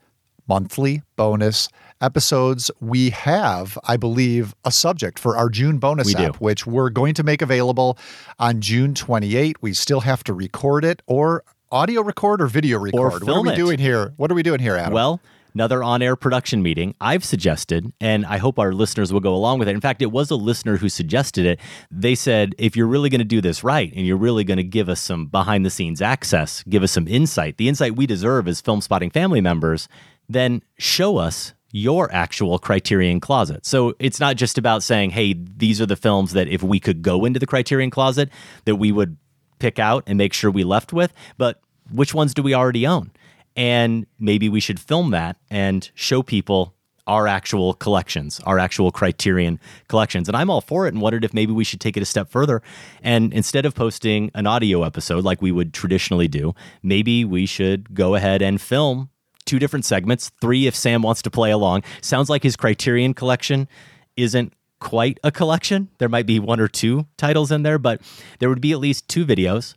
monthly 0.47 1.01
bonus 1.15 1.67
episodes. 1.99 2.69
We 2.79 3.09
have, 3.11 3.77
I 3.86 3.97
believe, 3.97 4.53
a 4.63 4.71
subject 4.71 5.17
for 5.17 5.36
our 5.36 5.49
June 5.49 5.79
bonus 5.79 6.07
We 6.07 6.13
do. 6.13 6.23
app, 6.23 6.36
which 6.38 6.67
we're 6.67 6.89
going 6.89 7.13
to 7.15 7.23
make 7.23 7.41
available 7.41 7.97
on 8.39 8.61
June 8.61 8.93
28. 8.93 9.57
We 9.61 9.73
still 9.73 10.01
have 10.01 10.23
to 10.25 10.34
record 10.34 10.86
it 10.86 11.01
or 11.07 11.43
audio 11.71 12.01
record 12.03 12.41
or 12.41 12.47
video 12.47 12.79
record. 12.79 12.99
Or 12.99 13.09
what 13.09 13.27
are 13.29 13.41
we 13.41 13.51
it. 13.51 13.55
doing 13.55 13.79
here? 13.79 14.13
What 14.17 14.31
are 14.31 14.36
we 14.36 14.43
doing 14.43 14.59
here, 14.59 14.75
Adam? 14.75 14.93
Well, 14.93 15.19
another 15.54 15.84
on 15.84 16.01
air 16.01 16.16
production 16.16 16.62
meeting 16.62 16.95
I've 16.99 17.24
suggested, 17.24 17.91
and 17.99 18.26
I 18.26 18.38
hope 18.38 18.60
our 18.60 18.74
listeners 18.74 19.14
will 19.14 19.20
go 19.20 19.34
along 19.34 19.60
with 19.60 19.68
it. 19.68 19.76
In 19.76 19.82
fact, 19.82 20.01
it 20.01 20.12
was 20.12 20.32
a 20.32 20.36
listener 20.36 20.78
who 20.78 20.89
suggested 20.89 21.45
it. 21.45 21.60
They 21.91 22.16
said, 22.16 22.56
if 22.58 22.76
you're 22.76 22.88
really 22.88 23.10
going 23.10 23.20
to 23.20 23.26
do 23.26 23.41
this 23.41 23.64
right 23.64 23.91
and 23.95 24.06
you're 24.06 24.18
really 24.18 24.43
going 24.43 24.58
to 24.58 24.64
give 24.64 24.89
us 24.89 25.01
some 25.01 25.28
behind 25.28 25.66
the 25.66 25.70
scenes 25.70 26.01
access, 26.01 26.64
give 26.64 26.84
us 26.84 26.91
some 26.91 27.08
insight, 27.08 27.58
the 27.58 27.70
insight 27.70 27.95
we 27.95 28.06
deserve 28.06 28.47
as 28.47 28.62
film 28.62 28.82
spotting 28.82 29.10
family 29.10 29.41
members, 29.41 29.88
then 30.28 30.62
show 30.78 31.18
us 31.18 31.54
your 31.72 32.12
actual 32.14 32.60
criterion 32.60 33.20
closet. 33.20 33.66
So 33.66 33.95
it's 33.99 34.20
not 34.20 34.36
just 34.36 34.58
about 34.60 34.84
saying, 34.84 35.10
hey, 35.10 35.34
these 35.34 35.82
are 35.82 35.88
the 35.88 35.95
films 35.95 36.34
that 36.34 36.47
if 36.47 36.62
we 36.62 36.80
could 36.80 37.01
go 37.01 37.26
into 37.26 37.39
the 37.39 37.47
criterion 37.47 37.89
closet, 37.89 38.30
that 38.66 38.76
we 38.76 38.91
would 38.91 39.18
pick 39.58 39.80
out 39.80 40.04
and 40.06 40.18
make 40.18 40.34
sure 40.34 40.51
we 40.51 40.64
left 40.64 40.93
with, 40.93 41.14
but 41.38 41.60
which 41.91 42.14
ones 42.14 42.34
do 42.34 42.43
we 42.43 42.54
already 42.54 42.86
own? 42.86 43.12
And 43.56 44.06
maybe 44.20 44.49
we 44.49 44.60
should 44.60 44.80
film 44.80 45.12
that 45.12 45.38
and 45.49 45.89
show 45.93 46.24
people 46.24 46.74
our 47.06 47.28
actual 47.28 47.74
collections, 47.74 48.39
our 48.45 48.58
actual 48.58 48.91
criterion 48.91 49.60
collections. 49.88 50.28
And 50.28 50.38
I'm 50.38 50.49
all 50.49 50.62
for 50.62 50.88
it 50.88 50.93
and 50.93 51.01
wondered 51.01 51.26
if 51.26 51.34
maybe 51.34 51.51
we 51.51 51.64
should 51.64 51.82
take 51.82 51.97
it 51.97 52.04
a 52.04 52.06
step 52.06 52.30
further. 52.30 52.62
And 53.01 53.34
instead 53.34 53.66
of 53.66 53.76
posting 53.76 54.32
an 54.34 54.47
audio 54.47 54.84
episode 54.84 55.24
like 55.24 55.41
we 55.41 55.51
would 55.51 55.74
traditionally 55.74 56.28
do, 56.28 56.56
maybe 56.82 57.26
we 57.26 57.45
should 57.45 57.93
go 57.93 58.16
ahead 58.16 58.41
and 58.41 58.62
film 58.62 59.10
two 59.45 59.60
different 59.60 59.86
segments, 59.86 60.32
three 60.39 60.68
if 60.68 60.76
Sam 60.76 61.01
wants 61.01 61.22
to 61.24 61.32
play 61.32 61.51
along. 61.51 61.84
Sounds 62.01 62.30
like 62.30 62.43
his 62.43 62.56
criterion 62.56 63.14
collection 63.14 63.68
isn't 64.16 64.54
quite 64.80 65.20
a 65.24 65.32
collection. 65.32 65.89
There 65.97 66.10
might 66.10 66.26
be 66.26 66.39
one 66.39 66.60
or 66.60 66.70
two 66.70 67.08
titles 67.18 67.51
in 67.51 67.64
there, 67.64 67.78
but 67.78 68.01
there 68.39 68.49
would 68.49 68.62
be 68.62 68.72
at 68.72 68.80
least 68.80 69.10
two 69.10 69.26
videos, 69.26 69.76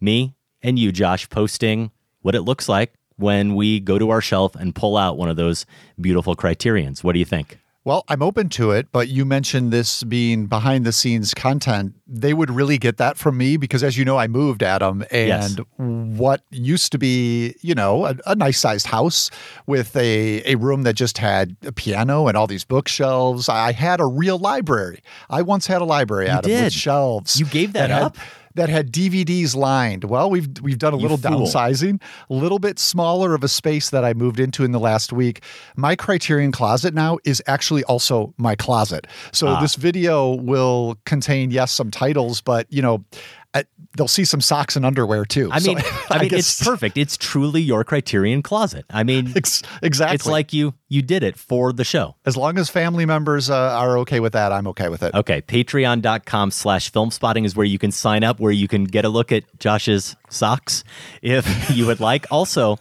me 0.00 0.34
and 0.62 0.78
you, 0.78 0.90
Josh, 0.90 1.28
posting 1.28 1.92
what 2.22 2.34
it 2.34 2.42
looks 2.42 2.68
like 2.68 2.94
when 3.16 3.54
we 3.54 3.80
go 3.80 3.98
to 3.98 4.10
our 4.10 4.20
shelf 4.20 4.54
and 4.56 4.74
pull 4.74 4.96
out 4.96 5.16
one 5.16 5.28
of 5.28 5.36
those 5.36 5.66
beautiful 6.00 6.34
criterions. 6.34 7.04
What 7.04 7.12
do 7.12 7.18
you 7.18 7.24
think? 7.24 7.58
Well, 7.86 8.02
I'm 8.08 8.22
open 8.22 8.48
to 8.50 8.70
it, 8.70 8.86
but 8.92 9.08
you 9.08 9.26
mentioned 9.26 9.70
this 9.70 10.02
being 10.04 10.46
behind 10.46 10.86
the 10.86 10.90
scenes 10.92 11.34
content. 11.34 11.92
They 12.06 12.32
would 12.32 12.50
really 12.50 12.78
get 12.78 12.96
that 12.96 13.18
from 13.18 13.36
me 13.36 13.58
because, 13.58 13.84
as 13.84 13.98
you 13.98 14.06
know, 14.06 14.16
I 14.16 14.26
moved, 14.26 14.62
Adam, 14.62 15.04
and 15.10 15.28
Yes. 15.28 15.56
what 15.76 16.40
used 16.50 16.92
to 16.92 16.98
be, 16.98 17.54
you 17.60 17.74
know, 17.74 18.06
a, 18.06 18.14
a 18.28 18.34
nice 18.36 18.58
sized 18.58 18.86
house 18.86 19.30
with 19.66 19.94
a, 19.96 20.42
a 20.50 20.54
room 20.54 20.84
that 20.84 20.94
just 20.94 21.18
had 21.18 21.56
a 21.62 21.72
piano 21.72 22.26
and 22.26 22.38
all 22.38 22.46
these 22.46 22.64
bookshelves. 22.64 23.50
I 23.50 23.72
had 23.72 24.00
a 24.00 24.06
real 24.06 24.38
library. 24.38 25.02
I 25.28 25.42
once 25.42 25.66
had 25.66 25.82
a 25.82 25.84
library, 25.84 26.26
Adam, 26.28 26.50
with 26.50 26.72
shelves. 26.72 27.38
You 27.38 27.44
gave 27.44 27.74
that 27.74 27.90
had- 27.90 28.02
up? 28.02 28.16
That 28.54 28.68
had 28.68 28.92
DVDs 28.92 29.56
lined. 29.56 30.04
Well, 30.04 30.30
we've 30.30 30.48
we've 30.62 30.78
done 30.78 30.92
a 30.92 30.96
little 30.96 31.18
downsizing, 31.18 32.00
a 32.30 32.34
little 32.34 32.58
bit 32.58 32.78
smaller 32.78 33.34
of 33.34 33.42
a 33.44 33.48
space 33.48 33.90
that 33.90 34.04
I 34.04 34.14
moved 34.14 34.38
into 34.40 34.64
in 34.64 34.72
the 34.72 34.80
last 34.80 35.12
week. 35.12 35.42
My 35.76 35.96
Criterion 35.96 36.52
closet 36.52 36.94
now 36.94 37.18
is 37.24 37.42
actually 37.46 37.84
also 37.84 38.32
my 38.36 38.54
closet. 38.54 39.06
So 39.32 39.48
Ah. 39.48 39.60
this 39.60 39.74
video 39.74 40.34
will 40.34 40.96
contain 41.04 41.50
yes 41.50 41.72
some 41.72 41.90
titles, 41.90 42.40
but 42.40 42.66
you 42.70 42.82
know. 42.82 43.04
They'll 43.96 44.08
see 44.08 44.24
some 44.24 44.40
socks 44.40 44.74
and 44.74 44.84
underwear 44.84 45.24
too. 45.24 45.48
I 45.52 45.60
So 45.60 45.74
mean, 45.74 45.84
I 46.10 46.18
mean, 46.18 46.28
guess- 46.30 46.40
it's 46.40 46.64
perfect. 46.64 46.98
It's 46.98 47.16
truly 47.16 47.62
your 47.62 47.84
criterion 47.84 48.42
closet. 48.42 48.84
I 48.90 49.04
mean, 49.04 49.32
Ex- 49.36 49.62
exactly. 49.82 50.14
it's 50.16 50.26
like 50.26 50.52
you 50.52 50.74
you 50.88 51.00
did 51.00 51.22
it 51.22 51.36
for 51.36 51.72
the 51.72 51.84
show. 51.84 52.16
as 52.26 52.36
long 52.36 52.58
as 52.58 52.68
family 52.68 53.06
members 53.06 53.50
uh, 53.50 53.54
are 53.56 53.96
okay 53.98 54.18
with 54.18 54.32
that, 54.32 54.50
I'm 54.50 54.66
okay 54.68 54.88
with 54.88 55.04
it. 55.04 55.14
Okay, 55.14 55.40
patreon.com 55.42 56.50
slash 56.50 56.90
film 56.90 57.12
spotting 57.12 57.44
is 57.44 57.54
where 57.54 57.66
you 57.66 57.78
can 57.78 57.92
sign 57.92 58.24
up, 58.24 58.40
where 58.40 58.50
you 58.52 58.66
can 58.66 58.82
get 58.84 59.04
a 59.04 59.08
look 59.08 59.30
at 59.30 59.44
Josh's 59.60 60.16
socks 60.28 60.82
if 61.22 61.70
you 61.70 61.86
would 61.86 62.00
like. 62.00 62.26
Also, 62.32 62.78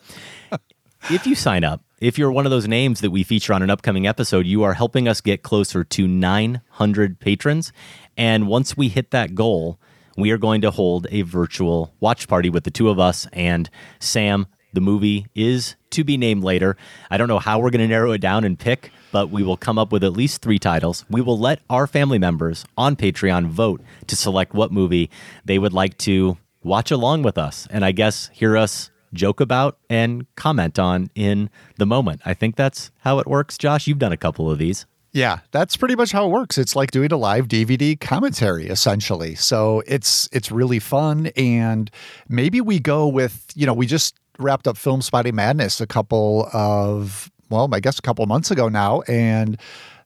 if 1.11 1.28
you 1.28 1.36
sign 1.36 1.63
up, 1.63 1.82
if 1.99 2.17
you're 2.17 2.32
one 2.32 2.45
of 2.45 2.51
those 2.51 2.67
names 2.67 3.01
that 3.01 3.11
we 3.11 3.21
feature 3.24 3.53
on 3.53 3.61
an 3.61 3.69
upcoming 3.69 4.07
episode, 4.07 4.45
you 4.47 4.63
are 4.63 4.74
helping 4.74 5.07
us 5.07 5.21
get 5.21 5.43
closer 5.43 5.84
to 5.84 6.07
900 6.07 7.19
patrons. 7.19 7.71
And 8.17 8.47
once 8.47 8.76
we 8.76 8.88
hit 8.89 9.11
that 9.11 9.36
goal, 9.36 9.80
we 10.18 10.32
are 10.32 10.38
going 10.38 10.61
to 10.61 10.72
hold 10.72 11.07
a 11.09 11.22
virtual 11.24 11.93
watch 11.99 12.28
party 12.28 12.49
with 12.49 12.64
the 12.64 12.72
two 12.72 12.89
of 12.89 12.99
us 12.99 13.28
and 13.34 13.70
Sam. 13.99 14.47
The 14.74 14.82
movie 14.82 15.28
is 15.36 15.76
to 15.91 16.03
be 16.03 16.18
named 16.18 16.43
later. 16.43 16.76
I 17.11 17.18
don't 17.18 17.28
know 17.28 17.39
how 17.39 17.59
we're 17.59 17.70
going 17.70 17.82
to 17.82 17.88
narrow 17.88 18.11
it 18.11 18.22
down 18.22 18.43
and 18.43 18.57
pick 18.57 18.91
but 19.14 19.30
we 19.30 19.43
will 19.43 19.55
come 19.55 19.78
up 19.78 19.91
with 19.93 20.03
at 20.03 20.11
least 20.11 20.41
three 20.41 20.57
titles. 20.59 21.05
We 21.07 21.22
will 21.22 21.38
let 21.38 21.59
our 21.70 21.86
family 21.86 22.18
members 22.18 22.66
on 22.76 22.97
Patreon 22.97 23.45
vote 23.45 23.82
to 24.07 24.16
select 24.16 24.55
what 24.55 24.74
movie 24.74 25.09
they 25.45 25.59
would 25.59 25.72
like 25.72 25.97
to 25.99 26.38
watch 26.64 26.89
along 26.89 27.22
with 27.22 27.38
us. 27.38 27.68
And 27.70 27.86
I 27.86 27.91
guess 27.91 28.32
hear 28.34 28.57
us 28.57 28.89
joke 29.14 29.39
about 29.39 29.78
and 29.88 30.26
comment 30.36 30.80
on 30.80 31.11
in 31.14 31.51
the 31.78 31.86
moment. 31.86 32.22
I 32.26 32.34
think 32.34 32.55
that's 32.55 32.89
how 33.01 33.20
it 33.20 33.28
works. 33.28 33.59
Josh, 33.59 33.86
you've 33.86 33.99
done 33.99 34.11
a 34.11 34.18
couple 34.18 34.49
of 34.49 34.57
these. 34.57 34.88
Yeah, 35.14 35.39
that's 35.51 35.78
pretty 35.78 35.95
much 35.95 36.11
how 36.11 36.26
it 36.26 36.30
works. 36.30 36.57
It's 36.57 36.76
like 36.76 36.89
doing 36.89 37.11
a 37.11 37.18
live 37.18 37.47
DVD 37.47 37.99
commentary 37.99 38.68
essentially. 38.68 39.36
So 39.36 39.84
it's 39.86 40.28
it's 40.32 40.51
really 40.51 40.80
fun 40.80 41.28
and 41.38 41.89
maybe 42.28 42.59
we 42.61 42.80
go 42.80 43.07
with, 43.07 43.45
you 43.53 43.68
know, 43.68 43.74
we 43.74 43.86
just 43.86 44.16
wrapped 44.39 44.68
up 44.68 44.76
Film 44.76 45.03
Spotting 45.03 45.36
Madness 45.36 45.80
a 45.80 45.86
couple 45.86 46.49
of 46.51 47.32
well, 47.49 47.70
I 47.72 47.80
guess 47.80 47.99
a 47.99 48.01
couple 48.01 48.26
months 48.26 48.49
ago 48.49 48.70
now 48.70 49.01
and 49.01 49.59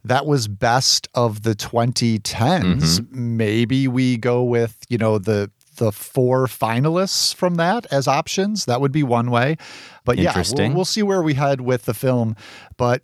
that 0.03 0.26
was 0.26 0.49
best 0.49 1.08
of 1.16 1.43
the 1.43 1.55
2010s. 1.55 2.22
Mm-hmm. 2.22 3.38
Maybe 3.38 3.88
we 3.88 4.18
go 4.18 4.43
with, 4.43 4.78
you 4.89 4.97
know, 4.97 5.20
the 5.20 5.49
the 5.78 5.93
four 5.93 6.47
finalists 6.47 7.34
from 7.34 7.55
that 7.55 7.86
as 7.91 8.10
options. 8.10 8.66
That 8.66 8.82
would 8.82 8.91
be 8.91 9.03
one 9.03 9.32
way. 9.32 9.55
But 10.03 10.18
yeah, 10.18 10.34
we'll, 10.36 10.74
we'll 10.74 10.86
see 10.86 11.03
where 11.03 11.22
we 11.22 11.36
head 11.36 11.62
with 11.62 11.86
the 11.86 11.93
film. 11.93 12.36
But 12.78 13.03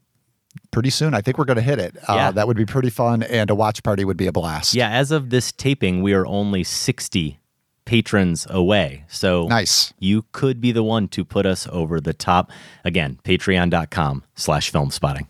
pretty 0.72 0.90
soon, 0.90 1.14
I 1.14 1.22
think 1.22 1.38
we're 1.38 1.46
going 1.46 1.58
to 1.58 1.62
hit 1.64 1.80
it. 1.80 1.96
Yeah. 2.08 2.28
Uh, 2.30 2.32
that 2.32 2.48
would 2.48 2.58
be 2.58 2.66
pretty 2.66 2.90
fun, 2.90 3.24
and 3.24 3.50
a 3.50 3.56
watch 3.56 3.84
party 3.84 4.06
would 4.06 4.18
be 4.18 4.28
a 4.28 4.32
blast. 4.32 4.74
Yeah, 4.74 4.90
as 4.90 5.12
of 5.12 5.30
this 5.30 5.52
taping, 5.52 6.02
we 6.02 6.14
are 6.14 6.26
only 6.26 6.64
60 6.64 7.40
patrons 7.86 8.48
away. 8.50 9.04
So 9.10 9.48
Nice. 9.48 9.94
you 10.00 10.26
could 10.32 10.62
be 10.62 10.72
the 10.72 10.84
one 10.84 11.08
to 11.10 11.26
put 11.26 11.46
us 11.46 11.68
over 11.72 12.00
the 12.00 12.14
top. 12.14 12.50
Again, 12.86 13.20
patreon.com 13.24 14.24
slash 14.36 14.70
film 14.72 14.90
spotting. 14.90 15.28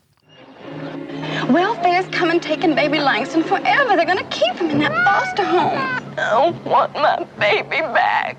Welfare's 1.47 2.07
come 2.15 2.29
and 2.29 2.41
taken 2.41 2.75
baby 2.75 2.99
Langston 2.99 3.43
forever. 3.43 3.95
They're 3.95 4.05
gonna 4.05 4.23
keep 4.29 4.53
him 4.55 4.69
in 4.69 4.79
that 4.79 4.93
foster 5.03 5.43
home. 5.43 6.13
I 6.17 6.49
want 6.65 6.93
my 6.93 7.25
baby 7.39 7.81
back. 7.93 8.37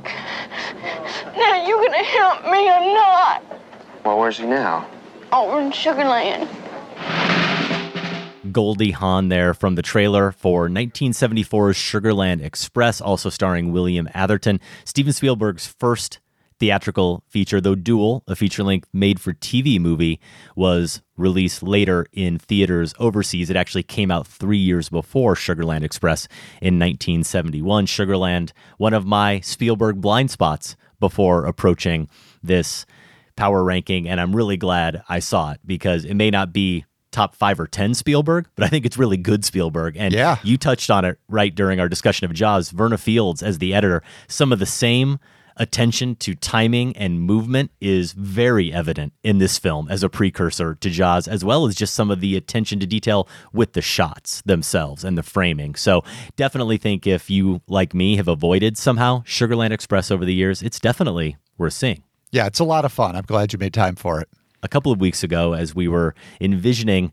Now 1.36 1.66
you 1.66 1.76
gonna 1.76 2.04
help 2.04 2.44
me 2.44 2.68
or 2.68 2.94
not? 2.94 3.42
Well, 4.04 4.18
where's 4.18 4.38
he 4.38 4.46
now? 4.46 4.86
Over 5.32 5.60
in 5.60 5.70
Sugarland. 5.72 6.48
Goldie 8.54 8.92
Hawn 8.92 9.28
there 9.28 9.52
from 9.52 9.74
the 9.74 9.82
trailer 9.82 10.32
for 10.32 10.68
1974's 10.68 11.76
Sugarland 11.76 12.40
Express, 12.40 13.00
also 13.00 13.28
starring 13.28 13.72
William 13.72 14.08
Atherton. 14.14 14.60
Steven 14.84 15.12
Spielberg's 15.12 15.66
first 15.66 16.20
theatrical 16.60 17.24
feature, 17.28 17.60
though 17.60 17.74
Duel, 17.74 18.22
a 18.28 18.36
feature 18.36 18.62
length 18.62 18.88
made 18.92 19.20
for 19.20 19.34
TV 19.34 19.80
movie, 19.80 20.20
was 20.54 21.02
released 21.16 21.64
later 21.64 22.06
in 22.12 22.38
theaters 22.38 22.94
overseas. 22.98 23.50
It 23.50 23.56
actually 23.56 23.82
came 23.82 24.10
out 24.10 24.26
three 24.26 24.58
years 24.58 24.88
before 24.88 25.34
Sugarland 25.34 25.82
Express 25.82 26.28
in 26.62 26.78
1971. 26.78 27.86
Sugarland, 27.86 28.52
one 28.78 28.94
of 28.94 29.04
my 29.04 29.40
Spielberg 29.40 30.00
blind 30.00 30.30
spots 30.30 30.76
before 31.00 31.44
approaching 31.44 32.08
this 32.40 32.86
power 33.36 33.64
ranking, 33.64 34.08
and 34.08 34.20
I'm 34.20 34.34
really 34.34 34.56
glad 34.56 35.02
I 35.08 35.18
saw 35.18 35.50
it 35.50 35.60
because 35.66 36.04
it 36.04 36.14
may 36.14 36.30
not 36.30 36.52
be 36.52 36.84
top 37.14 37.34
five 37.34 37.58
or 37.58 37.66
10 37.66 37.94
Spielberg, 37.94 38.46
but 38.56 38.64
I 38.64 38.68
think 38.68 38.84
it's 38.84 38.98
really 38.98 39.16
good 39.16 39.44
Spielberg. 39.44 39.96
And 39.96 40.12
Yeah. 40.12 40.36
you 40.42 40.58
touched 40.58 40.90
on 40.90 41.04
it 41.04 41.18
right 41.28 41.54
during 41.54 41.80
our 41.80 41.88
discussion 41.88 42.24
of 42.26 42.34
Jaws. 42.34 42.70
Verna 42.70 42.98
Fields, 42.98 43.42
as 43.42 43.58
the 43.58 43.72
editor, 43.72 44.02
some 44.28 44.52
of 44.52 44.58
the 44.58 44.66
same 44.66 45.18
attention 45.56 46.16
to 46.16 46.34
timing 46.34 46.96
and 46.96 47.20
movement 47.20 47.70
is 47.80 48.10
very 48.12 48.72
evident 48.72 49.12
in 49.22 49.38
this 49.38 49.56
film 49.56 49.86
as 49.88 50.02
a 50.02 50.08
precursor 50.08 50.74
to 50.74 50.90
Jaws, 50.90 51.28
as 51.28 51.44
well 51.44 51.64
as 51.66 51.76
just 51.76 51.94
some 51.94 52.10
of 52.10 52.20
the 52.20 52.36
attention 52.36 52.80
to 52.80 52.86
detail 52.86 53.28
with 53.52 53.72
the 53.74 53.80
shots 53.80 54.42
themselves 54.44 55.04
and 55.04 55.16
the 55.16 55.22
framing. 55.22 55.76
So, 55.76 56.02
definitely 56.34 56.76
think 56.76 57.06
if 57.06 57.30
you, 57.30 57.60
like 57.68 57.94
me, 57.94 58.16
have 58.16 58.26
avoided 58.26 58.76
somehow 58.76 59.22
Sugarland 59.22 59.70
Express 59.70 60.10
over 60.10 60.24
the 60.24 60.34
years, 60.34 60.60
it's 60.60 60.80
definitely 60.80 61.36
worth 61.56 61.74
seeing 61.74 62.02
Yeah, 62.32 62.46
it's 62.46 62.58
a 62.58 62.64
lot 62.64 62.84
of 62.84 62.92
fun. 62.92 63.14
I'm 63.14 63.22
glad 63.24 63.52
you 63.52 63.58
made 63.60 63.72
time 63.74 63.94
for 63.94 64.20
it. 64.20 64.28
A 64.64 64.68
couple 64.68 64.90
of 64.90 65.00
weeks 65.00 65.22
ago 65.22 65.52
as 65.52 65.74
we 65.74 65.86
were 65.86 66.14
envisioning 66.40 67.12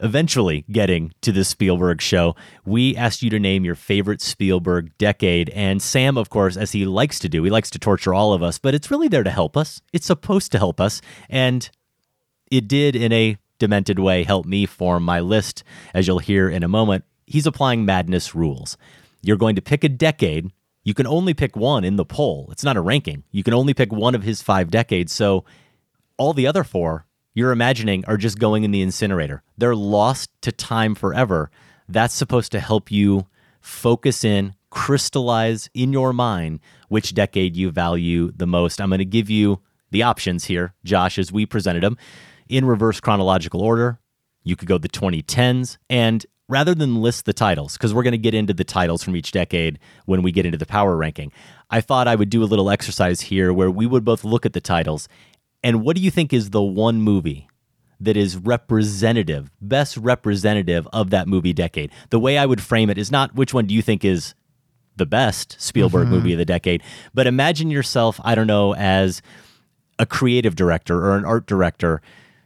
eventually 0.00 0.64
getting 0.70 1.10
to 1.22 1.32
the 1.32 1.42
Spielberg 1.42 2.02
show, 2.02 2.36
we 2.66 2.94
asked 2.94 3.22
you 3.22 3.30
to 3.30 3.38
name 3.38 3.64
your 3.64 3.74
favorite 3.74 4.20
Spielberg 4.20 4.96
decade. 4.98 5.48
And 5.50 5.80
Sam, 5.80 6.18
of 6.18 6.28
course, 6.28 6.56
as 6.56 6.72
he 6.72 6.84
likes 6.84 7.18
to 7.20 7.30
do, 7.30 7.42
he 7.42 7.50
likes 7.50 7.70
to 7.70 7.78
torture 7.78 8.12
all 8.12 8.34
of 8.34 8.42
us, 8.42 8.58
but 8.58 8.74
it's 8.74 8.90
really 8.90 9.08
there 9.08 9.24
to 9.24 9.30
help 9.30 9.56
us. 9.56 9.80
It's 9.94 10.06
supposed 10.06 10.52
to 10.52 10.58
help 10.58 10.80
us. 10.80 11.00
And 11.30 11.68
it 12.50 12.68
did, 12.68 12.94
in 12.94 13.10
a 13.12 13.38
demented 13.58 13.98
way, 13.98 14.22
help 14.22 14.44
me 14.44 14.66
form 14.66 15.02
my 15.02 15.20
list, 15.20 15.64
as 15.94 16.06
you'll 16.06 16.18
hear 16.18 16.48
in 16.48 16.62
a 16.62 16.68
moment. 16.68 17.04
He's 17.26 17.46
applying 17.46 17.86
madness 17.86 18.34
rules. 18.34 18.76
You're 19.22 19.38
going 19.38 19.56
to 19.56 19.62
pick 19.62 19.82
a 19.82 19.88
decade. 19.88 20.52
You 20.84 20.94
can 20.94 21.06
only 21.06 21.34
pick 21.34 21.56
one 21.56 21.84
in 21.84 21.96
the 21.96 22.04
poll. 22.04 22.48
It's 22.52 22.62
not 22.62 22.76
a 22.76 22.82
ranking. 22.82 23.24
You 23.32 23.42
can 23.42 23.54
only 23.54 23.74
pick 23.74 23.92
one 23.92 24.14
of 24.14 24.22
his 24.22 24.42
five 24.42 24.70
decades. 24.70 25.12
So 25.12 25.44
all 26.18 26.32
the 26.32 26.46
other 26.46 26.64
four 26.64 27.06
you're 27.36 27.52
imagining 27.52 28.02
are 28.06 28.16
just 28.16 28.38
going 28.38 28.64
in 28.64 28.70
the 28.70 28.80
incinerator. 28.80 29.42
They're 29.58 29.76
lost 29.76 30.30
to 30.40 30.50
time 30.50 30.94
forever. 30.94 31.50
That's 31.86 32.14
supposed 32.14 32.50
to 32.52 32.60
help 32.60 32.90
you 32.90 33.26
focus 33.60 34.24
in, 34.24 34.54
crystallize 34.70 35.68
in 35.74 35.92
your 35.92 36.14
mind 36.14 36.60
which 36.88 37.12
decade 37.12 37.54
you 37.54 37.70
value 37.70 38.32
the 38.34 38.46
most. 38.46 38.80
I'm 38.80 38.88
going 38.88 39.00
to 39.00 39.04
give 39.04 39.28
you 39.28 39.60
the 39.90 40.02
options 40.02 40.46
here, 40.46 40.72
Josh, 40.82 41.18
as 41.18 41.30
we 41.30 41.44
presented 41.44 41.82
them 41.82 41.98
in 42.48 42.64
reverse 42.64 43.00
chronological 43.00 43.60
order. 43.60 44.00
You 44.42 44.56
could 44.56 44.68
go 44.68 44.78
the 44.78 44.88
2010s 44.88 45.76
and 45.90 46.24
rather 46.48 46.74
than 46.74 47.02
list 47.02 47.26
the 47.26 47.34
titles, 47.34 47.74
because 47.74 47.92
we're 47.92 48.02
going 48.02 48.12
to 48.12 48.18
get 48.18 48.32
into 48.32 48.54
the 48.54 48.64
titles 48.64 49.02
from 49.02 49.14
each 49.14 49.32
decade 49.32 49.78
when 50.06 50.22
we 50.22 50.32
get 50.32 50.46
into 50.46 50.56
the 50.56 50.64
power 50.64 50.96
ranking, 50.96 51.32
I 51.70 51.82
thought 51.82 52.08
I 52.08 52.14
would 52.14 52.30
do 52.30 52.42
a 52.42 52.46
little 52.46 52.70
exercise 52.70 53.20
here 53.20 53.52
where 53.52 53.70
we 53.70 53.86
would 53.86 54.04
both 54.04 54.24
look 54.24 54.46
at 54.46 54.52
the 54.54 54.60
titles 54.60 55.08
and 55.66 55.82
what 55.82 55.96
do 55.96 56.02
you 56.02 56.10
think 56.12 56.32
is 56.32 56.50
the 56.50 56.62
one 56.62 57.00
movie 57.02 57.48
that 57.98 58.16
is 58.16 58.36
representative, 58.36 59.50
best 59.60 59.96
representative 59.96 60.86
of 60.92 61.10
that 61.10 61.26
movie 61.26 61.52
decade? 61.52 61.90
The 62.10 62.20
way 62.20 62.38
I 62.38 62.46
would 62.46 62.60
frame 62.60 62.88
it 62.90 62.98
is 62.98 63.10
not 63.10 63.34
which 63.34 63.52
one 63.52 63.66
do 63.66 63.74
you 63.74 63.82
think 63.82 64.04
is 64.04 64.34
the 64.96 65.06
best 65.06 65.56
Spielberg 65.58 66.06
Mhm. 66.06 66.10
movie 66.10 66.32
of 66.32 66.38
the 66.38 66.44
decade, 66.44 66.82
but 67.12 67.26
imagine 67.26 67.70
yourself, 67.70 68.20
I 68.24 68.34
don't 68.34 68.46
know, 68.46 68.74
as 68.76 69.20
a 69.98 70.06
creative 70.06 70.54
director 70.56 71.04
or 71.04 71.16
an 71.16 71.24
art 71.24 71.46
director 71.46 72.00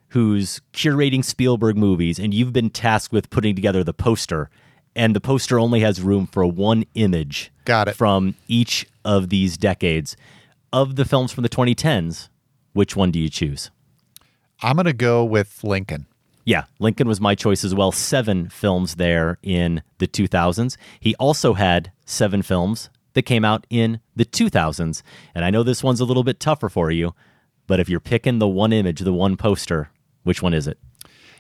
who's 0.09 0.61
curating 0.73 1.25
Spielberg 1.25 1.77
movies 1.77 2.18
and 2.18 2.33
you've 2.33 2.53
been 2.53 2.71
tasked 2.71 3.12
with 3.12 3.29
putting 3.31 3.55
together 3.55 3.85
the 3.85 3.93
poster 3.95 4.49
and 4.97 5.14
the 5.14 5.21
poster 5.21 5.59
only 5.59 5.81
has 5.81 6.01
room 6.01 6.27
for 6.27 6.45
one 6.47 6.85
image 6.95 7.53
Got 7.64 7.89
it. 7.89 7.97
from 7.97 8.35
each 8.49 8.87
of 9.05 9.29
these 9.29 9.57
decades 9.59 10.16
of 10.73 10.97
the 10.97 11.05
films 11.05 11.31
from 11.33 11.43
the 11.43 11.49
2010s 11.49 12.29
which 12.73 12.97
one 12.97 13.11
do 13.11 13.18
you 13.18 13.29
choose? 13.29 13.71
I'm 14.62 14.77
going 14.77 14.87
to 14.87 14.93
go 14.93 15.25
with 15.25 15.64
Lincoln. 15.64 16.07
yeah 16.45 16.64
lincoln 16.79 17.09
was 17.09 17.21
my 17.21 17.35
choice 17.35 17.64
as 17.64 17.75
well. 17.75 17.93
Seven 17.93 18.49
films 18.49 18.97
there 18.97 19.39
in 19.43 19.83
the 19.99 20.07
2000s 20.07 20.77
he 21.01 21.14
also 21.16 21.55
had 21.55 21.93
seven 22.07 22.43
films 22.43 22.91
that 23.14 23.23
came 23.23 23.45
out 23.45 23.66
in 23.71 24.01
the 24.16 24.25
2000s 24.25 25.03
and 25.35 25.45
i 25.45 25.51
know 25.51 25.62
this 25.62 25.83
one's 25.83 26.01
a 26.01 26.05
little 26.05 26.23
bit 26.25 26.39
tougher 26.41 26.68
for 26.68 26.91
you 26.91 27.14
but 27.66 27.81
if 27.81 27.89
you're 27.89 28.01
picking 28.01 28.39
the 28.39 28.49
one 28.49 28.73
image 28.73 29.01
the 29.01 29.12
one 29.12 29.37
poster 29.37 29.91
which 30.23 30.43
one 30.43 30.55
is 30.55 30.66
it 30.66 30.79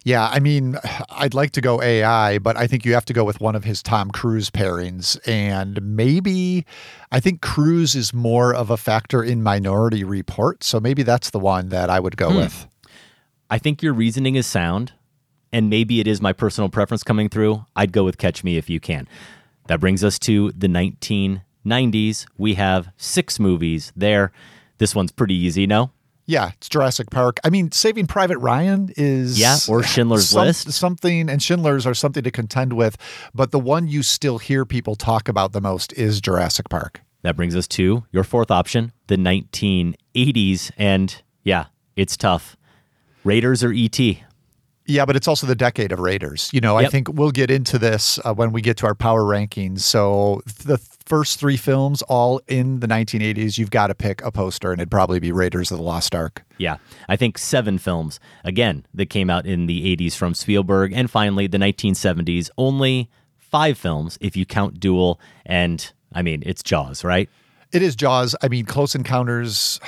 Yeah, 0.02 0.28
I 0.32 0.40
mean, 0.40 0.78
I'd 1.10 1.34
like 1.34 1.50
to 1.52 1.60
go 1.60 1.82
AI, 1.82 2.38
but 2.38 2.56
I 2.56 2.66
think 2.66 2.86
you 2.86 2.94
have 2.94 3.04
to 3.04 3.12
go 3.12 3.22
with 3.22 3.38
one 3.40 3.54
of 3.54 3.64
his 3.64 3.82
Tom 3.82 4.10
Cruise 4.10 4.48
pairings. 4.50 5.18
And 5.28 5.80
maybe 5.82 6.64
I 7.12 7.20
think 7.20 7.42
Cruise 7.42 7.94
is 7.94 8.14
more 8.14 8.54
of 8.54 8.70
a 8.70 8.78
factor 8.78 9.22
in 9.22 9.42
Minority 9.42 10.02
Report. 10.02 10.64
So 10.64 10.80
maybe 10.80 11.02
that's 11.02 11.30
the 11.30 11.38
one 11.38 11.68
that 11.68 11.90
I 11.90 12.00
would 12.00 12.16
go 12.16 12.30
Hmm. 12.30 12.36
with. 12.36 12.66
I 13.50 13.58
think 13.58 13.82
your 13.82 13.92
reasoning 13.92 14.36
is 14.36 14.46
sound, 14.46 14.92
and 15.52 15.68
maybe 15.68 16.00
it 16.00 16.06
is 16.06 16.22
my 16.22 16.32
personal 16.32 16.70
preference 16.70 17.02
coming 17.02 17.28
through. 17.28 17.66
I'd 17.76 17.92
go 17.92 18.04
with 18.04 18.16
Catch 18.16 18.42
Me 18.42 18.56
If 18.56 18.70
You 18.70 18.80
Can. 18.80 19.06
That 19.66 19.80
brings 19.80 20.02
us 20.02 20.18
to 20.20 20.50
the 20.52 20.68
1990s. 20.68 22.26
We 22.38 22.54
have 22.54 22.88
six 22.96 23.38
movies 23.38 23.92
there. 23.94 24.32
This 24.78 24.94
one's 24.94 25.12
pretty 25.12 25.34
easy, 25.34 25.66
no? 25.66 25.90
Yeah, 26.30 26.52
it's 26.56 26.68
Jurassic 26.68 27.10
Park. 27.10 27.40
I 27.42 27.50
mean, 27.50 27.72
Saving 27.72 28.06
Private 28.06 28.38
Ryan 28.38 28.92
is 28.96 29.36
Yeah, 29.36 29.56
or 29.68 29.82
Schindler's 29.82 30.28
some- 30.28 30.46
List. 30.46 30.70
Something, 30.70 31.28
and 31.28 31.42
Schindler's 31.42 31.86
are 31.86 31.94
something 31.94 32.22
to 32.22 32.30
contend 32.30 32.72
with. 32.74 32.96
But 33.34 33.50
the 33.50 33.58
one 33.58 33.88
you 33.88 34.04
still 34.04 34.38
hear 34.38 34.64
people 34.64 34.94
talk 34.94 35.28
about 35.28 35.50
the 35.50 35.60
most 35.60 35.92
is 35.94 36.20
Jurassic 36.20 36.68
Park. 36.68 37.00
That 37.22 37.34
brings 37.34 37.56
us 37.56 37.66
to 37.68 38.04
your 38.12 38.22
fourth 38.22 38.52
option, 38.52 38.92
the 39.08 39.16
1980s. 39.16 40.70
And 40.78 41.20
yeah, 41.42 41.64
it's 41.96 42.16
tough. 42.16 42.56
Raiders 43.24 43.64
or 43.64 43.72
E.T.? 43.72 44.22
Yeah, 44.86 45.04
but 45.04 45.14
it's 45.14 45.28
also 45.28 45.46
the 45.46 45.54
decade 45.54 45.92
of 45.92 46.00
Raiders. 46.00 46.50
You 46.52 46.60
know, 46.60 46.76
I 46.76 46.86
think 46.86 47.08
we'll 47.12 47.30
get 47.30 47.50
into 47.50 47.78
this 47.78 48.18
uh, 48.24 48.34
when 48.34 48.50
we 48.50 48.60
get 48.60 48.76
to 48.78 48.86
our 48.86 48.94
power 48.94 49.22
rankings. 49.22 49.80
So 49.80 50.42
the 50.64 50.78
first 50.78 51.38
three 51.38 51.56
films, 51.56 52.02
all 52.02 52.40
in 52.48 52.80
the 52.80 52.86
1980s, 52.88 53.58
you've 53.58 53.70
got 53.70 53.88
to 53.88 53.94
pick 53.94 54.22
a 54.22 54.32
poster, 54.32 54.72
and 54.72 54.80
it'd 54.80 54.90
probably 54.90 55.20
be 55.20 55.32
Raiders 55.32 55.70
of 55.70 55.78
the 55.78 55.84
Lost 55.84 56.14
Ark. 56.14 56.44
Yeah, 56.58 56.78
I 57.08 57.16
think 57.16 57.38
seven 57.38 57.78
films, 57.78 58.18
again, 58.42 58.86
that 58.94 59.06
came 59.06 59.30
out 59.30 59.46
in 59.46 59.66
the 59.66 59.96
80s 59.96 60.14
from 60.14 60.34
Spielberg, 60.34 60.92
and 60.92 61.10
finally 61.10 61.46
the 61.46 61.58
1970s, 61.58 62.50
only 62.58 63.10
five 63.38 63.76
films 63.76 64.18
if 64.20 64.36
you 64.36 64.46
count 64.46 64.80
Duel, 64.80 65.20
and 65.44 65.92
I 66.12 66.22
mean, 66.22 66.42
it's 66.46 66.62
Jaws, 66.62 67.04
right? 67.04 67.28
It 67.72 67.82
is 67.82 67.94
Jaws. 67.94 68.34
I 68.42 68.48
mean, 68.48 68.64
Close 68.64 68.94
Encounters, 68.94 69.78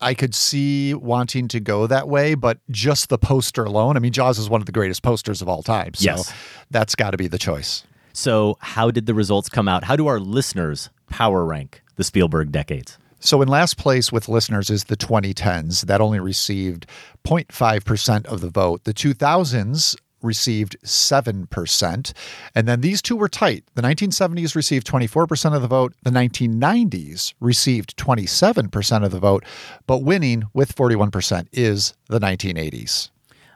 I 0.00 0.14
could 0.14 0.34
see 0.34 0.94
wanting 0.94 1.48
to 1.48 1.60
go 1.60 1.86
that 1.86 2.08
way, 2.08 2.34
but 2.34 2.58
just 2.70 3.08
the 3.08 3.18
poster 3.18 3.64
alone, 3.64 3.96
I 3.96 4.00
mean, 4.00 4.12
Jaws 4.12 4.38
is 4.38 4.48
one 4.50 4.60
of 4.60 4.66
the 4.66 4.72
greatest 4.72 5.02
posters 5.02 5.42
of 5.42 5.48
all 5.48 5.62
time. 5.62 5.94
So 5.94 6.04
Yes. 6.04 6.32
that's 6.70 6.94
got 6.94 7.10
to 7.10 7.16
be 7.16 7.28
the 7.28 7.38
choice. 7.38 7.84
So, 8.12 8.56
how 8.60 8.90
did 8.90 9.04
the 9.06 9.12
results 9.14 9.48
come 9.50 9.68
out? 9.68 9.84
How 9.84 9.94
do 9.96 10.06
our 10.06 10.18
listeners 10.18 10.88
power 11.10 11.44
rank 11.44 11.82
the 11.96 12.04
Spielberg 12.04 12.50
decades? 12.50 12.96
So, 13.20 13.42
in 13.42 13.48
last 13.48 13.76
place 13.76 14.10
with 14.10 14.28
listeners 14.28 14.70
is 14.70 14.84
the 14.84 14.96
2010s. 14.96 15.82
That 15.82 16.00
only 16.00 16.18
received 16.20 16.86
0.5% 17.26 18.24
of 18.26 18.40
the 18.40 18.48
vote. 18.50 18.84
The 18.84 18.94
2000s 18.94 19.96
received 20.22 20.76
7%. 20.84 22.12
And 22.54 22.68
then 22.68 22.80
these 22.80 23.02
two 23.02 23.16
were 23.16 23.28
tight. 23.28 23.64
The 23.74 23.82
1970s 23.82 24.54
received 24.54 24.86
24% 24.86 25.54
of 25.54 25.62
the 25.62 25.68
vote. 25.68 25.94
The 26.02 26.10
1990s 26.10 27.34
received 27.40 27.96
27% 27.96 29.04
of 29.04 29.10
the 29.10 29.18
vote. 29.18 29.44
But 29.86 30.02
winning 30.02 30.44
with 30.52 30.74
41% 30.74 31.46
is 31.52 31.94
the 32.08 32.20
1980s. 32.20 33.10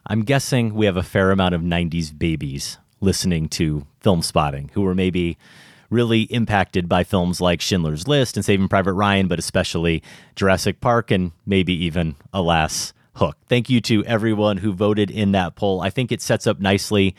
I'm 0.07 0.23
guessing 0.23 0.75
we 0.75 0.87
have 0.87 0.97
a 0.97 1.03
fair 1.03 1.31
amount 1.31 1.55
of 1.55 1.61
90s 1.61 2.17
babies 2.17 2.79
listening 3.01 3.49
to 3.49 3.87
film 4.01 4.23
spotting 4.23 4.71
who 4.75 4.83
were 4.83 4.95
maybe 4.95 5.39
really 5.91 6.23
impacted 6.23 6.89
by 6.89 7.05
films 7.05 7.41
like 7.41 7.61
Schindler's 7.61 8.07
List 8.07 8.37
and 8.37 8.45
Saving 8.45 8.69
Private 8.69 8.93
Ryan, 8.93 9.29
but 9.29 9.39
especially 9.39 10.03
Jurassic 10.37 10.81
Park 10.81 11.11
and 11.11 11.33
maybe 11.45 11.73
even, 11.85 12.15
alas, 12.33 12.93
Hook. 13.15 13.37
Thank 13.49 13.69
you 13.69 13.81
to 13.83 14.05
everyone 14.05 14.59
who 14.59 14.73
voted 14.73 15.11
in 15.11 15.33
that 15.33 15.57
poll. 15.57 15.81
I 15.81 15.91
think 15.91 16.13
it 16.13 16.23
sets 16.23 16.47
up 16.47 16.61
nicely 16.61 17.15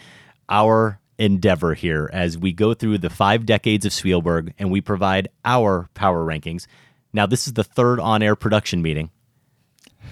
our 0.50 1.00
endeavor 1.18 1.74
here 1.74 2.10
as 2.12 2.38
we 2.38 2.52
go 2.52 2.74
through 2.74 2.98
the 2.98 3.10
five 3.10 3.46
decades 3.46 3.86
of 3.86 3.94
Spielberg 3.94 4.54
and 4.58 4.72
we 4.72 4.82
provide 4.82 5.28
our 5.46 5.90
power 5.94 6.26
rankings. 6.26 6.66
Now, 7.14 7.26
this 7.26 7.46
is 7.46 7.54
the 7.54 7.64
third 7.64 8.00
on 8.00 8.24
air 8.24 8.36
production 8.36 8.82
meeting. 8.82 9.12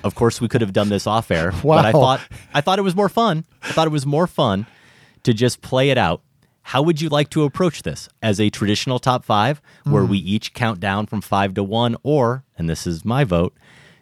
Of 0.04 0.16
course, 0.16 0.40
we 0.40 0.48
could 0.48 0.62
have 0.62 0.74
done 0.74 0.90
this 0.90 1.08
off 1.08 1.32
air, 1.32 1.52
but 1.64 1.86
I 1.86 1.92
thought 1.92 2.22
I 2.54 2.62
thought 2.62 2.78
it 2.80 2.84
was 2.84 2.96
more 2.96 3.10
fun. 3.10 3.46
I 3.64 3.72
thought 3.72 3.88
it 3.88 3.92
was 3.92 4.06
more 4.06 4.28
fun 4.28 4.68
to 5.24 5.34
just 5.34 5.62
play 5.62 5.90
it 5.90 5.98
out. 5.98 6.22
How 6.62 6.82
would 6.84 7.02
you 7.02 7.10
like 7.10 7.30
to 7.32 7.44
approach 7.44 7.82
this 7.82 8.08
as 8.22 8.40
a 8.40 8.50
traditional 8.52 9.00
top 9.00 9.26
five, 9.26 9.62
where 9.86 10.04
Mm. 10.04 10.10
we 10.10 10.18
each 10.20 10.54
count 10.54 10.80
down 10.80 11.08
from 11.08 11.20
five 11.22 11.54
to 11.56 11.64
one, 11.64 11.96
or, 12.04 12.44
and 12.58 12.70
this 12.70 12.86
is 12.86 13.04
my 13.04 13.24
vote, 13.24 13.58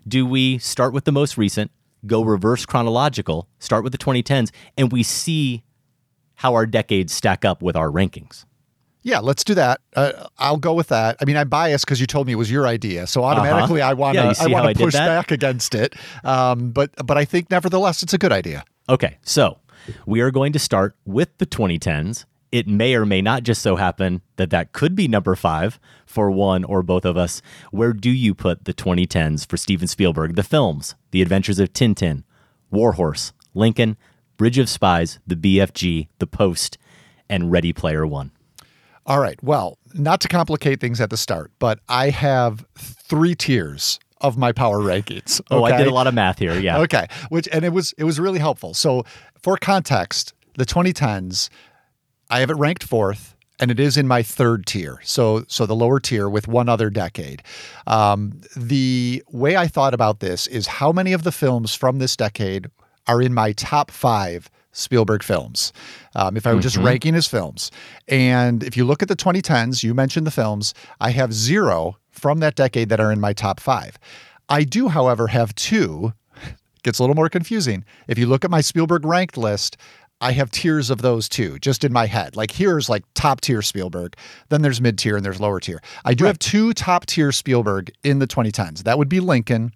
do 0.07 0.25
we 0.25 0.57
start 0.59 0.93
with 0.93 1.05
the 1.05 1.11
most 1.11 1.37
recent, 1.37 1.71
go 2.05 2.21
reverse 2.23 2.65
chronological, 2.65 3.47
start 3.59 3.83
with 3.83 3.91
the 3.91 3.97
2010s, 3.97 4.51
and 4.77 4.91
we 4.91 5.03
see 5.03 5.63
how 6.35 6.53
our 6.53 6.65
decades 6.65 7.13
stack 7.13 7.43
up 7.43 7.61
with 7.61 7.75
our 7.75 7.89
rankings? 7.89 8.45
Yeah, 9.03 9.19
let's 9.19 9.43
do 9.43 9.53
that. 9.53 9.79
Uh, 9.95 10.27
I'll 10.37 10.57
go 10.57 10.73
with 10.73 10.89
that. 10.89 11.15
I 11.21 11.25
mean, 11.25 11.37
I'm 11.37 11.47
biased 11.47 11.85
because 11.85 12.01
you 12.01 12.07
told 12.07 12.27
me 12.27 12.33
it 12.33 12.37
was 12.37 12.51
your 12.51 12.67
idea, 12.67 13.07
so 13.07 13.23
automatically 13.23 13.81
I 13.81 13.93
want 13.93 14.15
to 14.15 14.21
Uh-huh. 14.21 14.25
Yeah, 14.25 14.29
I 14.29 14.33
see 14.33 14.51
how 14.51 14.59
I 14.59 14.63
want 14.63 14.77
to 14.77 14.83
push 14.83 14.93
back 14.93 15.31
against 15.31 15.73
it. 15.75 15.95
Um, 16.23 16.71
but 16.71 16.91
but 17.05 17.17
I 17.17 17.23
think 17.23 17.49
nevertheless 17.49 18.03
it's 18.03 18.13
a 18.13 18.17
good 18.17 18.33
idea. 18.33 18.65
Okay, 18.89 19.17
so 19.21 19.59
we 20.05 20.19
are 20.21 20.31
going 20.31 20.51
to 20.53 20.59
start 20.59 20.95
with 21.05 21.37
the 21.37 21.45
2010s. 21.45 22.25
It 22.51 22.67
may 22.67 22.95
or 22.95 23.05
may 23.05 23.21
not 23.21 23.43
just 23.43 23.61
so 23.61 23.75
happen 23.75 24.21
that 24.37 24.49
that 24.51 24.71
could 24.71 24.95
be 24.95 25.07
number 25.07 25.35
five 25.35 25.79
for 26.05 26.31
one 26.31 26.63
or 26.63 26.81
both 26.81 27.03
of 27.03 27.17
us. 27.17 27.41
Where 27.71 27.93
do 27.93 28.09
you 28.09 28.33
put 28.33 28.65
the 28.65 28.73
2010s 28.73 29.45
for 29.47 29.57
Steven 29.57 29.87
Spielberg? 29.87 30.35
The 30.35 30.43
films, 30.43 30.95
The 31.11 31.21
Adventures 31.21 31.59
of 31.59 31.73
Tintin, 31.73 32.23
War 32.71 32.93
Horse, 32.93 33.33
Lincoln, 33.53 33.97
Bridge 34.37 34.57
of 34.57 34.69
Spies, 34.69 35.19
The 35.27 35.35
BFG, 35.35 36.07
The 36.19 36.27
Post, 36.27 36.77
and 37.29 37.51
Ready 37.51 37.73
Player 37.73 38.07
One. 38.07 38.31
All 39.05 39.19
right. 39.19 39.41
Well, 39.41 39.77
not 39.93 40.21
to 40.21 40.27
complicate 40.27 40.79
things 40.79 40.99
at 40.99 41.09
the 41.09 41.17
start, 41.17 41.51
but 41.59 41.79
I 41.87 42.09
have 42.09 42.65
three 42.77 43.35
tiers 43.35 43.99
of 44.19 44.37
my 44.37 44.51
power 44.51 44.79
rankings. 44.79 45.41
Oh, 45.51 45.63
I 45.63 45.77
did 45.77 45.87
a 45.87 45.93
lot 45.93 46.07
of 46.07 46.13
math 46.13 46.39
here. 46.39 46.59
Yeah. 46.59 46.79
Okay. 46.79 47.07
Which 47.29 47.47
and 47.51 47.63
it 47.63 47.71
was 47.71 47.93
it 47.97 48.03
was 48.03 48.19
really 48.19 48.39
helpful. 48.39 48.73
So 48.73 49.05
for 49.41 49.57
context, 49.57 50.33
the 50.57 50.65
2010s, 50.65 51.49
I 52.29 52.39
have 52.41 52.49
it 52.49 52.55
ranked 52.57 52.83
fourth, 52.83 53.35
and 53.59 53.71
it 53.71 53.79
is 53.79 53.97
in 53.97 54.07
my 54.07 54.21
third 54.23 54.65
tier. 54.65 54.99
So 55.03 55.45
so 55.47 55.65
the 55.65 55.75
lower 55.75 55.99
tier 55.99 56.29
with 56.29 56.47
one 56.47 56.69
other 56.69 56.89
decade. 56.89 57.41
Um, 57.87 58.41
the 58.55 59.23
way 59.31 59.55
I 59.55 59.67
thought 59.67 59.93
about 59.93 60.19
this 60.19 60.47
is 60.47 60.67
how 60.67 60.91
many 60.91 61.13
of 61.13 61.23
the 61.23 61.31
films 61.31 61.73
from 61.73 61.99
this 61.99 62.15
decade 62.15 62.67
are 63.07 63.21
in 63.21 63.33
my 63.33 63.53
top 63.53 63.89
five 63.91 64.49
Spielberg 64.73 65.23
films. 65.23 65.73
Um, 66.15 66.37
if 66.37 66.45
I 66.45 66.53
were 66.53 66.59
just 66.61 66.75
Mhm. 66.77 66.83
ranking 66.83 67.13
his 67.15 67.25
films, 67.27 67.71
and 68.07 68.61
if 68.63 68.77
you 68.77 68.85
look 68.85 69.01
at 69.01 69.07
the 69.07 69.15
2010s, 69.15 69.81
you 69.81 69.93
mentioned 69.95 70.27
the 70.27 70.31
films. 70.31 70.73
I 70.99 71.11
have 71.11 71.33
zero 71.33 71.97
from 72.11 72.39
that 72.39 72.55
decade 72.55 72.89
that 72.89 72.99
are 72.99 73.11
in 73.11 73.19
my 73.19 73.33
top 73.33 73.59
five. 73.59 73.97
I 74.49 74.63
do, 74.63 74.89
however, 74.89 75.27
have 75.27 75.55
two 75.55 76.13
gets 76.83 76.99
a 76.99 77.03
little 77.03 77.15
more 77.15 77.29
confusing. 77.29 77.85
If 78.07 78.19
you 78.19 78.27
look 78.27 78.45
at 78.45 78.51
my 78.51 78.61
Spielberg 78.61 79.03
ranked 79.03 79.35
list, 79.37 79.77
I 80.19 80.31
have 80.31 80.49
tiers 80.51 80.89
of 80.89 81.01
those 81.01 81.29
too, 81.29 81.59
just 81.59 81.83
in 81.83 81.93
my 81.93 82.07
head. 82.07 82.35
Like 82.35 82.51
here's 82.51 82.89
like 82.89 83.03
top 83.13 83.41
tier 83.41 83.61
Spielberg, 83.61 84.15
then 84.49 84.61
there's 84.61 84.81
mid 84.81 84.97
tier 84.97 85.15
and 85.15 85.25
there's 85.25 85.39
lower 85.39 85.59
tier. 85.59 85.81
I 86.05 86.13
do 86.13 86.25
have 86.25 86.39
two 86.39 86.73
top 86.73 87.05
tier 87.05 87.31
Spielberg 87.31 87.91
in 88.03 88.19
the 88.19 88.27
2010s. 88.27 88.83
That 88.83 88.97
would 88.97 89.09
be 89.09 89.19
Lincoln 89.19 89.71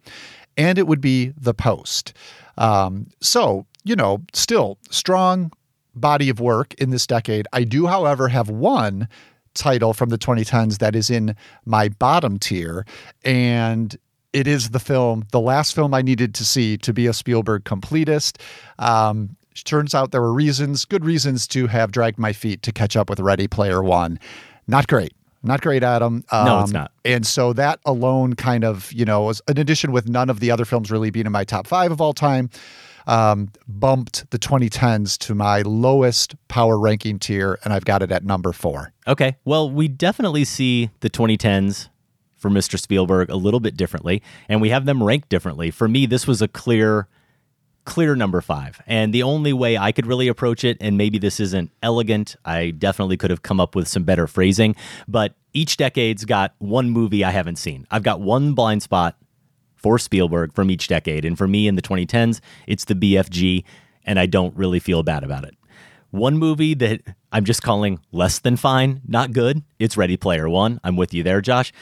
and 0.58 0.78
it 0.78 0.88
would 0.88 1.02
be 1.02 1.34
The 1.38 1.54
Post. 1.54 2.14
Um, 2.58 3.08
so, 3.22 3.66
you 3.84 3.96
know, 3.96 4.22
still 4.34 4.78
strong 4.90 5.52
body 5.96 6.30
of 6.30 6.40
work 6.40 6.74
in 6.76 6.90
this 6.90 7.06
decade. 7.06 7.48
I 7.54 7.64
do, 7.64 7.88
however, 7.88 8.28
have 8.28 8.50
one 8.50 9.08
title 9.54 9.94
from 9.94 10.10
the 10.10 10.18
2010s 10.18 10.80
that 10.80 10.96
is 10.96 11.10
in 11.10 11.36
my 11.66 11.90
bottom 11.90 12.40
tier 12.40 12.86
and 13.24 13.98
it 14.34 14.48
is 14.48 14.70
the 14.70 14.80
film, 14.80 15.26
the 15.32 15.42
last 15.42 15.76
film 15.76 15.94
I 15.94 16.02
needed 16.02 16.34
to 16.36 16.46
see 16.46 16.78
to 16.78 16.94
be 16.94 17.06
a 17.06 17.14
Spielberg 17.14 17.66
completist. 17.66 18.40
Um, 18.80 19.36
turns 19.56 19.94
out 19.94 20.12
there 20.12 20.22
were 20.22 20.34
reasons, 20.34 20.86
good 20.86 21.06
reasons 21.06 21.48
to 21.50 21.68
have 21.68 21.92
dragged 21.92 22.18
my 22.18 22.34
feet 22.34 22.62
to 22.64 22.72
catch 22.72 22.96
up 22.96 23.10
with 23.10 23.20
Ready 23.20 23.48
Player 23.48 23.82
One. 23.84 24.20
Not 24.68 24.88
great. 24.88 25.14
Not 25.44 25.62
great, 25.62 25.82
Adam. 25.84 26.24
No, 26.32 26.60
it's 26.62 26.70
Um, 26.70 26.74
not. 26.74 26.92
And 27.04 27.26
so 27.26 27.52
that 27.54 27.80
alone 27.86 28.36
kind 28.36 28.64
of, 28.64 28.92
you 28.94 29.06
know, 29.06 29.22
was 29.24 29.42
in 29.48 29.58
addition 29.58 29.92
with 29.92 30.08
none 30.08 30.30
of 30.30 30.40
the 30.40 30.52
other 30.52 30.66
films 30.66 30.92
really 30.92 31.10
being 31.10 31.26
in 31.26 31.32
my 31.32 31.44
top 31.44 31.66
five 31.66 31.92
of 31.92 32.00
all 32.00 32.14
time, 32.14 32.50
um, 33.08 33.50
bumped 33.68 34.30
the 34.30 34.38
2010s 34.38 35.18
to 35.18 35.34
my 35.34 35.64
lowest 35.64 36.36
power 36.48 36.78
ranking 36.80 37.18
tier, 37.18 37.58
and 37.64 37.74
I've 37.74 37.86
got 37.86 38.04
it 38.04 38.12
at 38.12 38.24
number 38.24 38.52
four. 38.54 38.94
Okay. 39.08 39.36
Well, 39.44 39.70
we 39.72 39.88
definitely 39.88 40.46
see 40.46 40.92
the 41.00 41.10
2010s 41.10 41.90
for 42.38 42.52
Mr. 42.52 42.80
Spielberg 42.80 43.30
a 43.32 43.36
little 43.36 43.60
bit 43.60 43.76
differently, 43.76 44.22
and 44.48 44.62
we 44.62 44.70
have 44.70 44.86
them 44.86 45.02
ranked 45.02 45.30
differently. 45.30 45.72
For 45.72 45.88
me, 45.88 46.06
this 46.06 46.28
was 46.28 46.44
a 46.44 46.48
clear, 46.48 47.08
clear 47.86 48.16
number 48.16 48.42
five. 48.42 48.82
And 48.86 49.14
the 49.14 49.24
only 49.24 49.54
way 49.54 49.78
I 49.78 49.92
could 49.92 50.06
really 50.06 50.28
approach 50.28 50.64
it, 50.64 50.78
and 50.80 50.98
maybe 50.98 51.18
this 51.18 51.40
isn't 51.40 51.72
elegant, 51.82 52.36
I 52.46 52.72
definitely 52.72 53.18
could 53.18 53.30
have 53.30 53.42
come 53.42 53.60
up 53.60 53.76
with 53.76 53.88
some 53.88 54.04
better 54.04 54.28
phrasing, 54.28 54.76
but 55.08 55.36
each 55.54 55.78
decade's 55.78 56.26
got 56.26 56.54
one 56.60 56.90
movie 56.90 57.24
I 57.24 57.32
haven't 57.32 57.58
seen. 57.58 57.88
I've 57.92 58.04
got 58.04 58.22
one 58.22 58.54
blind 58.54 58.84
spot 58.84 59.18
for 59.76 59.98
Spielberg 59.98 60.54
from 60.54 60.70
each 60.70 60.88
decade. 60.88 61.26
And 61.26 61.38
for 61.38 61.48
me 61.48 61.68
in 61.68 61.76
the 61.76 61.82
2010s, 61.82 62.40
it's 62.68 62.86
the 62.86 62.96
BFG, 62.96 63.64
and 64.06 64.20
I 64.20 64.28
don't 64.28 64.56
really 64.56 64.80
feel 64.80 65.04
bad 65.04 65.24
about 65.24 65.44
it. 65.44 65.56
One 66.12 66.38
movie 66.38 66.74
that 66.76 67.02
I'm 67.32 67.46
just 67.46 67.64
calling 67.64 68.00
less 68.12 68.40
than 68.40 68.58
fine, 68.58 69.02
not 69.08 69.32
good, 69.32 69.64
it's 69.80 69.98
Ready 69.98 70.18
Player 70.18 70.48
One. 70.48 70.80
I'm 70.84 70.98
with 70.98 71.14
you 71.14 71.24
there, 71.24 71.42
Josh. 71.42 71.74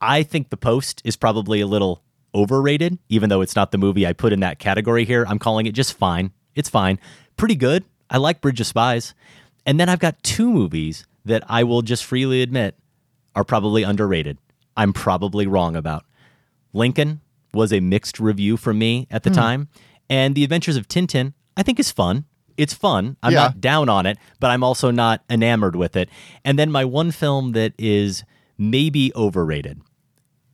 I 0.00 0.22
think 0.22 0.48
The 0.48 0.56
Post 0.56 1.02
is 1.04 1.16
probably 1.16 1.60
a 1.60 1.66
little 1.66 2.02
overrated, 2.34 2.98
even 3.08 3.28
though 3.28 3.40
it's 3.40 3.56
not 3.56 3.72
the 3.72 3.78
movie 3.78 4.06
I 4.06 4.12
put 4.12 4.32
in 4.32 4.40
that 4.40 4.58
category 4.58 5.04
here. 5.04 5.24
I'm 5.28 5.38
calling 5.38 5.66
it 5.66 5.72
just 5.74 5.96
fine. 5.96 6.32
It's 6.54 6.68
fine. 6.68 6.98
Pretty 7.36 7.54
good. 7.56 7.84
I 8.08 8.16
like 8.18 8.40
Bridge 8.40 8.60
of 8.60 8.66
Spies. 8.66 9.14
And 9.66 9.78
then 9.78 9.88
I've 9.88 9.98
got 9.98 10.22
two 10.22 10.50
movies 10.50 11.06
that 11.24 11.42
I 11.48 11.64
will 11.64 11.82
just 11.82 12.04
freely 12.04 12.42
admit 12.42 12.76
are 13.36 13.44
probably 13.44 13.82
underrated. 13.82 14.38
I'm 14.76 14.92
probably 14.92 15.46
wrong 15.46 15.76
about. 15.76 16.04
Lincoln 16.72 17.20
was 17.52 17.72
a 17.72 17.80
mixed 17.80 18.18
review 18.20 18.56
from 18.56 18.78
me 18.78 19.06
at 19.10 19.22
the 19.22 19.30
Hmm. 19.30 19.34
time. 19.36 19.68
And 20.08 20.34
The 20.34 20.44
Adventures 20.44 20.76
of 20.76 20.88
Tintin, 20.88 21.34
I 21.56 21.62
think 21.62 21.78
is 21.78 21.90
fun. 21.92 22.24
It's 22.56 22.74
fun. 22.74 23.16
I'm 23.22 23.32
Yeah. 23.32 23.38
not 23.40 23.60
down 23.60 23.88
on 23.88 24.06
it, 24.06 24.18
but 24.40 24.50
I'm 24.50 24.62
also 24.64 24.90
not 24.90 25.22
enamored 25.30 25.76
with 25.76 25.96
it. 25.96 26.08
And 26.44 26.58
then 26.58 26.70
my 26.70 26.84
one 26.84 27.10
film 27.10 27.52
that 27.52 27.72
is 27.78 28.24
maybe 28.58 29.12
overrated, 29.14 29.80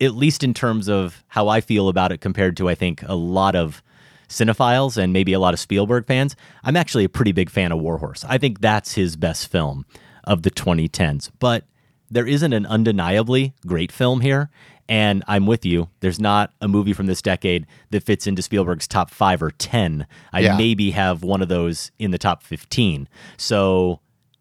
at 0.01 0.15
least 0.15 0.43
in 0.45 0.55
terms 0.55 0.89
of 0.89 1.23
how 1.29 1.49
I 1.49 1.61
feel 1.61 1.89
about 1.89 2.13
it 2.13 2.21
compared 2.21 2.57
to, 2.59 2.69
I 2.69 2.75
think, 2.75 3.03
a 3.07 3.15
lot 3.15 3.55
of 3.55 3.83
cinephiles 4.29 4.97
and 4.97 5.13
maybe 5.13 5.33
a 5.33 5.39
lot 5.39 5.55
of 5.55 5.61
Spielberg 5.61 6.07
fans, 6.07 6.35
I'm 6.65 6.77
actually 6.77 7.05
a 7.05 7.09
pretty 7.09 7.33
big 7.33 7.49
fan 7.51 7.73
of 7.73 7.79
War 7.79 7.99
Horse. 7.99 8.25
I 8.29 8.39
think 8.39 8.61
that's 8.61 8.95
his 8.95 9.17
best 9.17 9.49
film 9.49 9.87
of 10.25 10.43
the 10.43 10.51
2010s. 10.51 11.31
But 11.39 11.65
there 12.11 12.27
isn't 12.27 12.53
an 12.53 12.67
undeniably 12.67 13.55
great 13.67 13.91
film 13.93 14.21
here. 14.21 14.51
And 14.89 15.25
I'm 15.27 15.47
with 15.47 15.65
you. 15.65 15.89
There's 15.99 16.21
not 16.21 16.53
a 16.61 16.69
movie 16.69 16.93
from 16.93 17.07
this 17.07 17.21
decade 17.21 17.67
that 17.91 18.05
fits 18.05 18.29
into 18.29 18.41
Spielberg's 18.41 18.87
top 18.87 19.11
five 19.11 19.43
or 19.43 19.51
10. 19.51 20.07
I 20.33 20.41
Yeah. 20.41 20.57
maybe 20.57 20.93
have 20.93 21.25
one 21.25 21.43
of 21.43 21.49
those 21.49 21.91
in 21.99 22.13
the 22.13 22.19
top 22.19 22.45
15. 22.45 23.09
So 23.37 23.99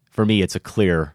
for 0.08 0.24
me, 0.24 0.42
it's 0.42 0.54
a 0.54 0.60
clear 0.60 1.14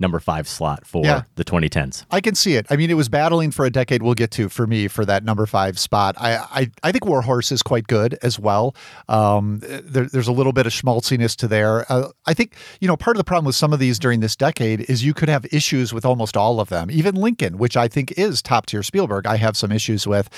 number 0.00 0.18
five 0.18 0.48
slot 0.48 0.86
for 0.86 1.04
Yeah. 1.04 1.22
the 1.36 1.44
2010s. 1.44 2.04
I 2.10 2.20
can 2.20 2.34
see 2.34 2.54
it. 2.54 2.66
I 2.70 2.76
mean, 2.76 2.90
it 2.90 2.94
was 2.94 3.08
battling 3.08 3.50
for 3.50 3.64
a 3.66 3.70
decade. 3.70 4.02
We'll 4.02 4.14
get 4.14 4.30
to 4.32 4.48
for 4.48 4.66
me 4.66 4.88
for 4.88 5.04
that 5.04 5.24
number 5.24 5.46
five 5.46 5.78
spot. 5.78 6.14
I 6.18 6.36
I, 6.36 6.70
I 6.82 6.92
think 6.92 7.04
War 7.06 7.22
Horse 7.22 7.52
is 7.52 7.62
quite 7.62 7.86
good 7.86 8.18
as 8.22 8.38
well. 8.38 8.74
Um, 9.08 9.60
there, 9.62 10.06
there's 10.06 10.28
a 10.28 10.32
little 10.32 10.52
bit 10.52 10.66
of 10.66 10.72
schmaltziness 10.72 11.36
to 11.36 11.48
there. 11.48 11.84
Uh, 11.92 12.08
I 12.26 12.34
think 12.34 12.54
you 12.80 12.88
know 12.88 12.96
part 12.96 13.16
of 13.16 13.18
the 13.18 13.24
problem 13.24 13.44
with 13.44 13.54
some 13.56 13.72
of 13.72 13.78
these 13.78 13.98
during 13.98 14.20
this 14.20 14.36
decade 14.36 14.80
is 14.90 15.04
you 15.04 15.14
could 15.14 15.28
have 15.28 15.44
issues 15.52 15.92
with 15.92 16.04
almost 16.04 16.36
all 16.36 16.60
of 16.60 16.68
them. 16.70 16.90
Even 16.90 17.14
Lincoln, 17.14 17.58
which 17.58 17.76
I 17.76 17.88
think 17.88 18.12
is 18.18 18.40
top 18.42 18.66
tier 18.66 18.82
Spielberg, 18.82 19.26
I 19.26 19.36
have 19.36 19.56
some 19.56 19.70
issues 19.72 20.06
with. 20.06 20.28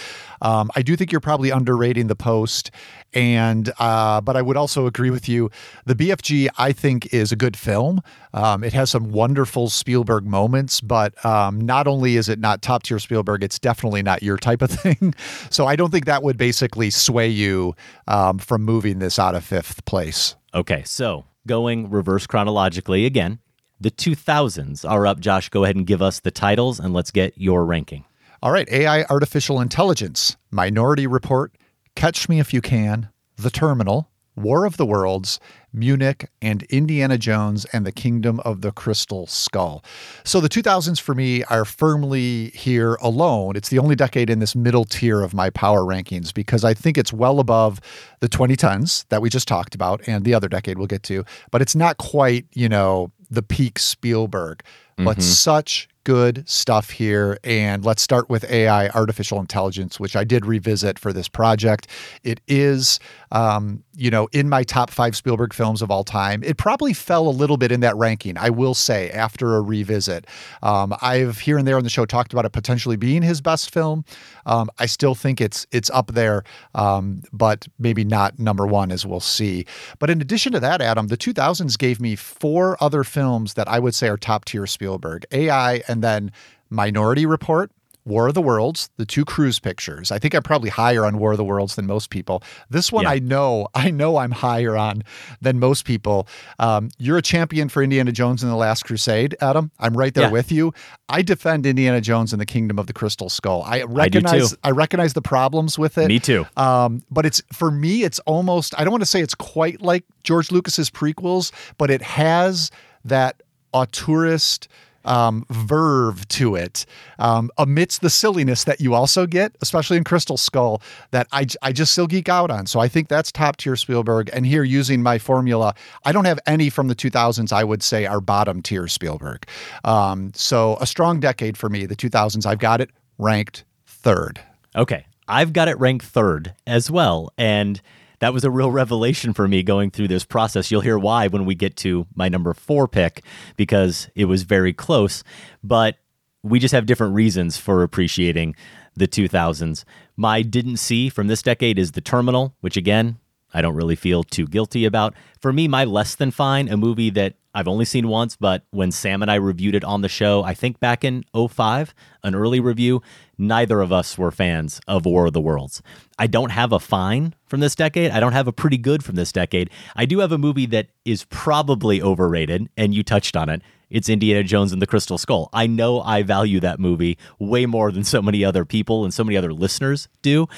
Um, 0.42 0.70
I 0.74 0.82
do 0.82 0.96
think 0.96 1.12
you're 1.12 1.20
probably 1.20 1.50
underrating 1.50 2.08
the 2.08 2.16
Post, 2.16 2.70
and 3.14 3.72
uh, 3.78 4.20
but 4.20 4.36
I 4.36 4.42
would 4.42 4.56
also 4.56 4.86
agree 4.86 5.10
with 5.10 5.28
you. 5.28 5.50
The 5.86 5.94
BFG 5.94 6.48
I 6.58 6.72
think 6.72 7.12
is 7.12 7.32
a 7.32 7.36
good 7.36 7.56
film. 7.56 8.00
Um, 8.34 8.64
it 8.64 8.72
has 8.72 8.90
some 8.90 9.10
wonderful 9.10 9.68
Spielberg 9.68 10.24
moments, 10.24 10.80
but 10.80 11.22
um, 11.24 11.60
not 11.60 11.86
only 11.86 12.16
is 12.16 12.28
it 12.28 12.38
not 12.38 12.62
top 12.62 12.82
tier 12.82 12.98
Spielberg, 12.98 13.44
it's 13.44 13.58
definitely 13.58 14.02
not 14.02 14.22
your 14.22 14.36
type 14.36 14.62
of 14.62 14.70
thing. 14.70 15.14
So 15.50 15.66
I 15.66 15.76
don't 15.76 15.90
think 15.90 16.06
that 16.06 16.22
would 16.22 16.38
basically 16.38 16.90
sway 16.90 17.28
you 17.28 17.74
um, 18.08 18.38
from 18.38 18.62
moving 18.62 18.98
this 18.98 19.18
out 19.18 19.34
of 19.34 19.44
fifth 19.44 19.84
place. 19.84 20.34
Okay, 20.54 20.82
so 20.84 21.24
going 21.46 21.90
reverse 21.90 22.26
chronologically 22.26 23.04
again, 23.04 23.38
the 23.80 23.90
2000s 23.90 24.88
are 24.88 25.06
up. 25.06 25.20
Josh, 25.20 25.48
go 25.48 25.64
ahead 25.64 25.76
and 25.76 25.86
give 25.86 26.00
us 26.00 26.20
the 26.20 26.30
titles 26.30 26.78
and 26.78 26.94
let's 26.94 27.10
get 27.10 27.36
your 27.36 27.64
ranking. 27.64 28.04
All 28.42 28.52
right, 28.52 28.68
AI 28.70 29.04
Artificial 29.04 29.60
Intelligence, 29.60 30.36
Minority 30.50 31.06
Report, 31.06 31.52
Catch 31.94 32.28
Me 32.28 32.40
If 32.40 32.52
You 32.52 32.60
Can, 32.60 33.08
The 33.36 33.50
Terminal, 33.50 34.10
War 34.34 34.64
of 34.64 34.76
the 34.76 34.86
Worlds, 34.86 35.38
Munich, 35.72 36.28
and 36.40 36.62
Indiana 36.64 37.18
Jones 37.18 37.64
and 37.72 37.86
the 37.86 37.92
Kingdom 37.92 38.40
of 38.40 38.60
the 38.60 38.72
Crystal 38.72 39.26
Skull. 39.26 39.82
So 40.24 40.40
the 40.40 40.48
2000s 40.48 41.00
for 41.00 41.14
me 41.14 41.44
are 41.44 41.64
firmly 41.64 42.50
here 42.50 42.94
alone. 42.96 43.56
It's 43.56 43.68
the 43.68 43.78
only 43.78 43.94
decade 43.96 44.30
in 44.30 44.38
this 44.38 44.54
middle 44.54 44.84
tier 44.84 45.22
of 45.22 45.34
my 45.34 45.50
power 45.50 45.80
rankings 45.80 46.32
because 46.34 46.64
I 46.64 46.74
think 46.74 46.98
it's 46.98 47.12
well 47.12 47.40
above 47.40 47.80
the 48.20 48.28
2010s 48.28 49.06
that 49.08 49.22
we 49.22 49.30
just 49.30 49.48
talked 49.48 49.74
about 49.74 50.00
and 50.06 50.24
the 50.24 50.34
other 50.34 50.48
decade 50.48 50.78
we'll 50.78 50.86
get 50.86 51.02
to, 51.04 51.24
but 51.50 51.62
it's 51.62 51.74
not 51.76 51.96
quite, 51.98 52.46
you 52.52 52.68
know, 52.68 53.10
the 53.30 53.42
peak 53.42 53.78
Spielberg, 53.78 54.62
but 54.98 55.16
Mhm. 55.18 55.22
such 55.22 55.88
good 56.04 56.42
stuff 56.48 56.90
here. 56.90 57.38
And 57.44 57.84
let's 57.84 58.02
start 58.02 58.28
with 58.28 58.44
AI, 58.50 58.88
artificial 58.88 59.38
intelligence, 59.38 60.00
which 60.00 60.16
I 60.16 60.24
did 60.24 60.44
revisit 60.44 60.98
for 60.98 61.12
this 61.12 61.28
project. 61.28 61.86
It 62.24 62.40
is, 62.48 62.98
um, 63.32 63.82
you 63.96 64.10
know, 64.10 64.28
in 64.32 64.48
my 64.48 64.62
top 64.62 64.90
five 64.90 65.16
Spielberg 65.16 65.52
films 65.52 65.82
of 65.82 65.90
all 65.90 66.04
time. 66.04 66.42
It 66.44 66.58
probably 66.58 66.92
fell 66.92 67.26
a 67.26 67.30
little 67.30 67.56
bit 67.56 67.72
in 67.72 67.80
that 67.80 67.96
ranking, 67.96 68.36
I 68.38 68.50
will 68.50 68.74
say, 68.74 69.10
after 69.10 69.56
a 69.56 69.62
revisit. 69.62 70.26
Um, 70.62 70.94
I've 71.00 71.38
here 71.38 71.58
and 71.58 71.66
there 71.66 71.76
on 71.76 71.82
the 71.82 71.90
show 71.90 72.04
talked 72.04 72.32
about 72.32 72.44
it 72.44 72.52
potentially 72.52 72.96
being 72.96 73.22
his 73.22 73.40
best 73.40 73.72
film. 73.72 74.04
Um, 74.46 74.70
I 74.78 74.86
still 74.86 75.14
think 75.14 75.40
it's 75.40 75.66
it's 75.72 75.90
up 75.90 76.12
there, 76.12 76.44
um, 76.74 77.22
but 77.32 77.66
maybe 77.78 78.04
not 78.04 78.38
number 78.38 78.66
one, 78.66 78.92
as 78.92 79.06
we'll 79.06 79.20
see. 79.20 79.66
But 79.98 80.10
in 80.10 80.20
addition 80.20 80.52
to 80.52 80.60
that, 80.60 80.82
Adam, 80.82 81.08
the 81.08 81.16
2000s 81.16 81.78
gave 81.78 82.00
me 82.00 82.16
four 82.16 82.76
other 82.80 83.02
films 83.02 83.54
that 83.54 83.66
I 83.66 83.78
would 83.78 83.94
say 83.94 84.08
are 84.08 84.18
top 84.18 84.44
tier 84.44 84.66
Spielberg 84.66 85.24
AI, 85.32 85.82
and 85.88 86.04
then 86.04 86.32
Minority 86.68 87.24
Report. 87.24 87.70
War 88.04 88.26
of 88.26 88.34
the 88.34 88.42
Worlds, 88.42 88.90
the 88.96 89.06
two 89.06 89.24
cruise 89.24 89.58
pictures. 89.60 90.10
I 90.10 90.18
think 90.18 90.34
I'm 90.34 90.42
probably 90.42 90.70
higher 90.70 91.04
on 91.04 91.18
War 91.18 91.32
of 91.32 91.38
the 91.38 91.44
Worlds 91.44 91.76
than 91.76 91.86
most 91.86 92.10
people. 92.10 92.42
This 92.68 92.90
one, 92.90 93.04
Yeah. 93.04 93.10
I 93.10 93.18
know, 93.20 93.68
I 93.74 93.90
know 93.92 94.16
I'm 94.16 94.32
higher 94.32 94.76
on 94.76 95.04
than 95.40 95.60
most 95.60 95.84
people. 95.84 96.26
Um, 96.58 96.90
you're 96.98 97.16
a 97.18 97.22
champion 97.22 97.68
for 97.68 97.82
Indiana 97.82 98.10
Jones 98.10 98.42
and 98.42 98.50
the 98.50 98.56
Last 98.56 98.84
Crusade, 98.84 99.36
Adam. 99.40 99.70
I'm 99.78 99.96
right 99.96 100.12
there 100.14 100.24
Yeah. 100.24 100.30
with 100.30 100.50
you. 100.50 100.74
I 101.08 101.22
defend 101.22 101.64
Indiana 101.64 102.00
Jones 102.00 102.32
and 102.32 102.40
the 102.40 102.46
Kingdom 102.46 102.78
of 102.78 102.88
the 102.88 102.92
Crystal 102.92 103.28
Skull. 103.28 103.62
I 103.64 103.82
recognize, 103.84 104.50
too. 104.50 104.56
I 104.64 104.70
recognize 104.72 105.12
the 105.12 105.22
problems 105.22 105.78
with 105.78 105.96
it. 105.96 106.08
Me 106.08 106.18
too. 106.18 106.44
Um, 106.56 107.02
but 107.10 107.24
it's 107.24 107.40
for 107.52 107.70
me, 107.70 108.02
it's 108.02 108.18
almost 108.20 108.74
I 108.78 108.84
don't 108.84 108.90
want 108.90 109.02
to 109.02 109.06
say 109.08 109.20
it's 109.20 109.34
quite 109.36 109.80
like 109.80 110.04
George 110.24 110.50
Lucas's 110.50 110.90
prequels, 110.90 111.52
but 111.78 111.90
it 111.90 112.02
has 112.02 112.70
that 113.04 113.42
auteurist 113.74 114.66
um, 115.04 115.44
verve 115.50 116.26
to 116.28 116.54
it 116.54 116.86
um, 117.18 117.50
amidst 117.58 118.00
the 118.00 118.10
silliness 118.10 118.64
that 118.64 118.80
you 118.80 118.94
also 118.94 119.26
get, 119.26 119.56
especially 119.60 119.96
in 119.96 120.04
Crystal 120.04 120.36
Skull, 120.36 120.82
that 121.10 121.26
I, 121.32 121.46
I 121.62 121.72
just 121.72 121.92
still 121.92 122.06
geek 122.06 122.28
out 122.28 122.50
on. 122.50 122.66
So 122.66 122.80
I 122.80 122.88
think 122.88 123.08
that's 123.08 123.32
top 123.32 123.56
tier 123.56 123.76
Spielberg. 123.76 124.30
And 124.32 124.46
here, 124.46 124.64
using 124.64 125.02
my 125.02 125.18
formula, 125.18 125.74
I 126.04 126.12
don't 126.12 126.24
have 126.24 126.38
any 126.46 126.70
from 126.70 126.88
the 126.88 126.94
2000s 126.94 127.52
I 127.52 127.64
would 127.64 127.82
say 127.82 128.06
are 128.06 128.20
bottom 128.20 128.62
tier 128.62 128.88
Spielberg. 128.88 129.46
Um, 129.84 130.32
so 130.34 130.76
a 130.80 130.86
strong 130.86 131.20
decade 131.20 131.56
for 131.56 131.68
me, 131.68 131.86
the 131.86 131.96
2000s. 131.96 132.46
I've 132.46 132.58
got 132.58 132.80
it 132.80 132.90
ranked 133.18 133.64
third. 133.86 134.40
Okay. 134.76 135.06
I've 135.28 135.52
got 135.52 135.68
it 135.68 135.78
ranked 135.78 136.04
third 136.04 136.54
as 136.66 136.90
well. 136.90 137.32
And 137.38 137.80
that 138.22 138.32
was 138.32 138.44
a 138.44 138.50
real 138.52 138.70
revelation 138.70 139.32
for 139.32 139.48
me 139.48 139.64
going 139.64 139.90
through 139.90 140.06
this 140.06 140.24
process. 140.24 140.70
You'll 140.70 140.80
hear 140.80 140.96
why 140.96 141.26
when 141.26 141.44
we 141.44 141.56
get 141.56 141.76
to 141.78 142.06
my 142.14 142.28
number 142.28 142.54
four 142.54 142.86
pick, 142.86 143.24
because 143.56 144.08
it 144.14 144.26
was 144.26 144.44
very 144.44 144.72
close. 144.72 145.24
But 145.64 145.96
we 146.44 146.60
just 146.60 146.72
have 146.72 146.86
different 146.86 147.14
reasons 147.14 147.56
for 147.56 147.82
appreciating 147.82 148.54
the 148.94 149.08
2000s. 149.08 149.82
My 150.16 150.42
didn't 150.42 150.76
see 150.76 151.08
from 151.08 151.26
this 151.26 151.42
decade 151.42 151.80
is 151.80 151.92
The 151.92 152.00
Terminal, 152.00 152.54
which 152.60 152.76
again, 152.76 153.18
I 153.52 153.60
don't 153.60 153.74
really 153.74 153.96
feel 153.96 154.22
too 154.22 154.46
guilty 154.46 154.84
about. 154.84 155.14
For 155.40 155.52
me, 155.52 155.66
my 155.66 155.84
Less 155.84 156.14
Than 156.14 156.30
Fine, 156.30 156.68
a 156.68 156.76
movie 156.76 157.10
that 157.10 157.34
I've 157.54 157.66
only 157.66 157.84
seen 157.84 158.06
once, 158.06 158.36
but 158.36 158.62
when 158.70 158.92
Sam 158.92 159.20
and 159.20 159.32
I 159.32 159.34
reviewed 159.34 159.74
it 159.74 159.82
on 159.82 160.00
the 160.00 160.08
show, 160.08 160.44
I 160.44 160.54
think 160.54 160.78
back 160.78 161.04
in 161.04 161.24
05, 161.34 161.92
an 162.22 162.36
early 162.36 162.60
review, 162.60 163.02
neither 163.38 163.80
of 163.80 163.92
us 163.92 164.16
were 164.16 164.30
fans 164.30 164.80
of 164.86 165.04
War 165.04 165.26
of 165.26 165.32
the 165.32 165.40
Worlds. 165.40 165.82
I 166.18 166.26
don't 166.26 166.50
have 166.50 166.72
a 166.72 166.78
fine 166.78 167.34
from 167.46 167.60
this 167.60 167.74
decade. 167.74 168.10
I 168.10 168.20
don't 168.20 168.32
have 168.32 168.48
a 168.48 168.52
pretty 168.52 168.78
good 168.78 169.04
from 169.04 169.16
this 169.16 169.32
decade. 169.32 169.70
I 169.96 170.04
do 170.04 170.20
have 170.20 170.32
a 170.32 170.38
movie 170.38 170.66
that 170.66 170.88
is 171.04 171.24
probably 171.24 172.00
overrated, 172.00 172.68
and 172.76 172.94
you 172.94 173.02
touched 173.02 173.36
on 173.36 173.48
it. 173.48 173.62
It's 173.90 174.08
Indiana 174.08 174.42
Jones 174.42 174.72
and 174.72 174.80
the 174.80 174.86
Crystal 174.86 175.18
Skull. 175.18 175.50
I 175.52 175.66
know 175.66 176.00
I 176.00 176.22
value 176.22 176.60
that 176.60 176.80
movie 176.80 177.18
way 177.38 177.66
more 177.66 177.92
than 177.92 178.04
so 178.04 178.22
many 178.22 178.44
other 178.44 178.64
people 178.64 179.04
and 179.04 179.12
so 179.12 179.22
many 179.22 179.36
other 179.36 179.52
listeners 179.52 180.08
do. 180.22 180.48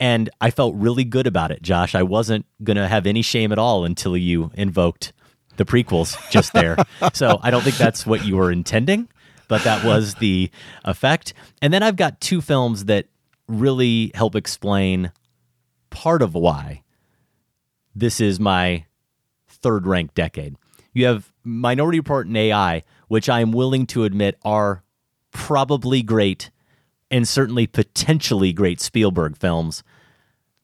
And 0.00 0.30
I 0.40 0.50
felt 0.50 0.74
really 0.74 1.04
good 1.04 1.26
about 1.26 1.50
it, 1.50 1.60
Josh. 1.60 1.94
I 1.94 2.02
wasn't 2.02 2.46
going 2.62 2.76
to 2.76 2.88
have 2.88 3.06
any 3.06 3.20
shame 3.20 3.52
at 3.52 3.58
all 3.58 3.84
until 3.84 4.16
you 4.16 4.50
invoked 4.54 5.12
the 5.56 5.64
prequels 5.64 6.16
just 6.30 6.52
there. 6.52 6.76
so 7.12 7.38
I 7.42 7.50
don't 7.50 7.62
think 7.62 7.76
that's 7.76 8.06
what 8.06 8.24
you 8.24 8.36
were 8.36 8.50
intending, 8.50 9.08
but 9.48 9.64
that 9.64 9.84
was 9.84 10.14
the 10.20 10.50
effect. 10.84 11.34
And 11.60 11.72
then 11.72 11.82
I've 11.82 11.96
got 11.96 12.20
two 12.20 12.40
films 12.40 12.84
that 12.84 13.06
really 13.48 14.12
help 14.14 14.36
explain 14.36 15.10
part 15.90 16.22
of 16.22 16.34
why 16.34 16.82
this 17.94 18.20
is 18.20 18.38
my 18.38 18.84
third 19.48 19.86
ranked 19.86 20.14
decade. 20.14 20.56
You 20.92 21.06
have 21.06 21.32
Minority 21.44 21.98
Report 21.98 22.26
and 22.26 22.36
AI, 22.36 22.84
which 23.08 23.28
I 23.28 23.40
am 23.40 23.52
willing 23.52 23.86
to 23.86 24.04
admit 24.04 24.38
are 24.44 24.84
probably 25.30 26.02
great 26.02 26.50
and 27.10 27.26
certainly 27.26 27.66
potentially 27.66 28.52
great 28.52 28.80
Spielberg 28.80 29.36
films 29.36 29.82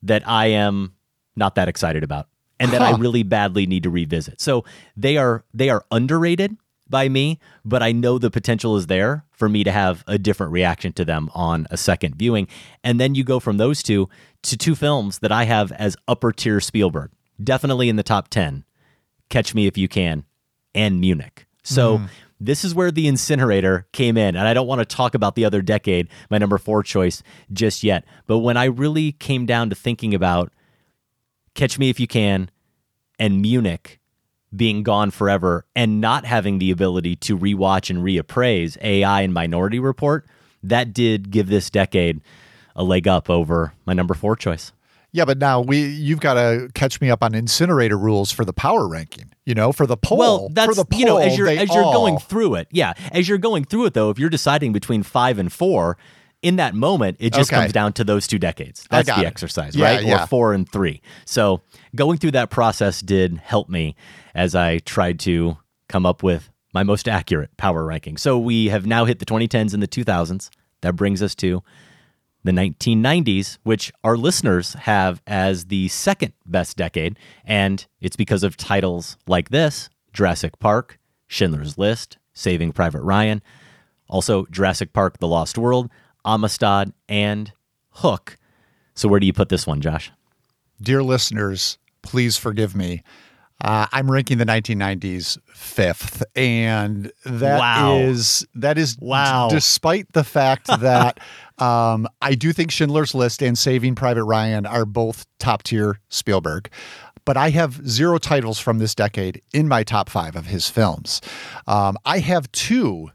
that 0.03 0.27
I 0.27 0.47
am 0.47 0.93
not 1.35 1.55
that 1.55 1.67
excited 1.67 2.03
about 2.03 2.27
and 2.59 2.71
that 2.71 2.81
I 2.81 2.95
really 2.97 3.23
badly 3.23 3.65
need 3.65 3.83
to 3.83 3.89
revisit. 3.89 4.39
So 4.39 4.63
they 4.95 5.17
are 5.17 5.43
they 5.53 5.69
are 5.69 5.85
underrated 5.91 6.55
by 6.89 7.09
me, 7.09 7.39
but 7.63 7.81
I 7.81 7.91
know 7.91 8.17
the 8.17 8.29
potential 8.31 8.75
is 8.77 8.87
there 8.87 9.25
for 9.31 9.49
me 9.49 9.63
to 9.63 9.71
have 9.71 10.03
a 10.07 10.17
different 10.17 10.51
reaction 10.51 10.93
to 10.93 11.05
them 11.05 11.29
on 11.33 11.67
a 11.71 11.77
second 11.77 12.15
viewing. 12.15 12.47
And 12.83 12.99
then 12.99 13.15
you 13.15 13.23
go 13.23 13.39
from 13.39 13.57
those 13.57 13.81
two 13.81 14.07
to 14.43 14.55
two 14.57 14.75
films 14.75 15.19
that 15.19 15.31
I 15.31 15.45
have 15.45 15.71
as 15.71 15.97
upper 16.07 16.31
tier 16.31 16.59
Spielberg, 16.59 17.11
definitely 17.43 17.89
in 17.89 17.95
the 17.95 18.03
top 18.03 18.27
10. 18.29 18.63
Catch 19.29 19.55
Me 19.55 19.65
If 19.65 19.77
You 19.77 19.87
Can 19.87 20.25
and 20.75 21.01
Munich. 21.01 21.47
So 21.63 21.97
Mhm. 21.97 22.09
this 22.39 22.63
is 22.63 22.75
where 22.75 22.91
the 22.91 23.07
incinerator 23.07 23.87
came 23.91 24.17
in. 24.17 24.35
And 24.35 24.47
I 24.47 24.53
don't 24.53 24.67
want 24.67 24.79
to 24.79 24.85
talk 24.85 25.15
about 25.15 25.33
the 25.35 25.45
other 25.45 25.63
decade, 25.63 26.07
my 26.29 26.37
number 26.37 26.59
four 26.59 26.83
choice, 26.83 27.23
just 27.51 27.83
yet. 27.83 28.05
But 28.27 28.39
when 28.39 28.57
I 28.57 28.65
really 28.65 29.13
came 29.13 29.47
down 29.47 29.69
to 29.71 29.75
thinking 29.75 30.13
about 30.13 30.53
Catch 31.55 31.79
Me 31.79 31.89
If 31.89 31.99
You 31.99 32.05
Can 32.07 32.51
and 33.17 33.41
Munich 33.41 33.99
being 34.55 34.83
gone 34.83 35.11
forever 35.11 35.65
and 35.75 35.99
not 36.01 36.25
having 36.25 36.59
the 36.59 36.71
ability 36.71 37.15
to 37.17 37.37
rewatch 37.37 37.89
and 37.89 37.99
reappraise 37.99 38.77
AI 38.81 39.21
and 39.21 39.33
Minority 39.33 39.79
Report, 39.79 40.25
that 40.63 40.93
did 40.93 41.31
give 41.31 41.47
this 41.47 41.69
decade 41.69 42.21
a 42.75 42.83
leg 42.83 43.07
up 43.07 43.29
over 43.29 43.73
my 43.85 43.93
number 43.93 44.13
four 44.13 44.35
choice. 44.35 44.71
Yeah, 45.11 45.23
but 45.23 45.37
now 45.37 45.61
we 45.61 45.85
you've 45.85 46.19
got 46.19 46.33
to 46.33 46.69
catch 46.73 46.99
me 46.99 47.09
up 47.09 47.23
on 47.23 47.33
incinerator 47.33 47.97
rules 47.97 48.31
for 48.31 48.43
the 48.43 48.51
power 48.51 48.85
ranking. 48.87 49.31
You 49.45 49.53
know, 49.55 49.71
for 49.71 49.85
the 49.87 49.95
poll. 49.95 50.17
Well, 50.17 50.49
that's 50.51 50.67
for 50.67 50.75
the 50.75 50.83
poll, 50.85 50.99
you 50.99 51.05
know 51.05 51.17
as 51.17 51.37
you're 51.37 51.47
as 51.47 51.73
you're 51.73 51.83
going 51.83 52.17
through 52.17 52.55
it. 52.55 52.67
Yeah, 52.71 52.93
as 53.11 53.29
you're 53.29 53.37
going 53.37 53.63
through 53.63 53.85
it 53.85 53.93
though, 53.93 54.09
if 54.09 54.19
you're 54.19 54.29
deciding 54.29 54.73
between 54.73 55.03
five 55.03 55.39
and 55.39 55.53
four, 55.53 55.97
in 56.41 56.57
that 56.57 56.75
moment, 56.75 57.15
it 57.21 57.31
just 57.31 57.49
Okay. 57.49 57.61
comes 57.61 57.71
down 57.71 57.93
to 57.93 58.03
those 58.03 58.27
two 58.27 58.37
decades. 58.39 58.85
That's 58.91 59.07
the 59.07 59.21
it. 59.21 59.25
exercise, 59.25 59.73
Yeah, 59.75 59.85
right? 59.85 60.03
yeah. 60.05 60.23
Or 60.23 60.27
four 60.27 60.53
and 60.53 60.69
three. 60.69 61.01
So 61.25 61.61
going 61.95 62.17
through 62.17 62.31
that 62.31 62.49
process 62.49 62.99
did 63.01 63.37
help 63.37 63.69
me 63.69 63.95
as 64.35 64.53
I 64.53 64.79
tried 64.79 65.19
to 65.21 65.57
come 65.87 66.05
up 66.05 66.21
with 66.21 66.51
my 66.73 66.83
most 66.83 67.07
accurate 67.07 67.55
power 67.57 67.85
ranking. 67.85 68.17
So 68.17 68.37
we 68.37 68.67
have 68.67 68.85
now 68.85 69.05
hit 69.05 69.19
the 69.19 69.25
2010s 69.25 69.73
and 69.73 69.81
the 69.81 69.87
2000s. 69.87 70.49
That 70.81 70.95
brings 70.95 71.23
us 71.23 71.33
to 71.35 71.63
the 72.43 72.51
1990s, 72.51 73.57
which 73.63 73.91
our 74.03 74.17
listeners 74.17 74.73
have 74.73 75.21
as 75.25 75.65
the 75.65 75.87
second 75.87 76.33
best 76.45 76.77
decade. 76.77 77.17
And 77.45 77.83
it's 78.01 78.17
because 78.17 78.43
of 78.43 78.57
titles 78.57 79.17
like 79.25 79.49
this 79.49 79.89
Jurassic 80.13 80.59
Park, 80.59 80.99
Schindler's 81.27 81.77
List, 81.77 82.17
Saving 82.33 82.71
Private 82.71 83.01
Ryan, 83.01 83.41
also 84.07 84.45
Jurassic 84.51 84.93
Park 84.93 85.17
The 85.19 85.27
Lost 85.27 85.57
World, 85.57 85.89
Amistad, 86.25 86.93
and 87.09 87.51
Hook. 87.89 88.37
So, 88.93 89.07
where 89.07 89.19
do 89.19 89.25
you 89.25 89.33
put 89.33 89.49
this 89.49 89.65
one, 89.65 89.81
Josh? 89.81 90.11
Dear 90.81 91.01
listeners, 91.01 91.77
please 92.01 92.37
forgive 92.37 92.75
me. 92.75 93.01
Uh, 93.61 93.85
I'm 93.93 94.11
ranking 94.11 94.37
the 94.37 94.45
1990s 94.45 95.37
fifth, 95.53 96.23
and 96.35 97.11
that 97.25 97.87
is 98.01 98.45
Wow. 98.55 98.59
that 98.61 98.77
is 98.77 98.97
Wow. 98.99 99.47
Despite 99.49 100.11
the 100.13 100.23
fact 100.25 100.67
that 100.79 101.19
um, 101.57 102.05
I 102.21 102.35
do 102.35 102.51
think 102.51 102.69
Schindler's 102.71 103.15
List 103.15 103.41
and 103.41 103.57
Saving 103.57 103.95
Private 103.95 104.25
Ryan 104.25 104.65
are 104.65 104.85
both 104.85 105.25
top 105.39 105.63
tier 105.63 105.99
Spielberg, 106.09 106.69
but 107.23 107.37
I 107.37 107.49
have 107.51 107.87
zero 107.87 108.17
titles 108.17 108.59
from 108.59 108.79
this 108.79 108.93
decade 108.93 109.41
in 109.53 109.67
my 109.69 109.83
top 109.83 110.09
five 110.09 110.35
of 110.35 110.47
his 110.47 110.69
films. 110.69 111.21
Um, 111.65 111.97
I 112.05 112.19
have 112.19 112.51
two 112.51 113.11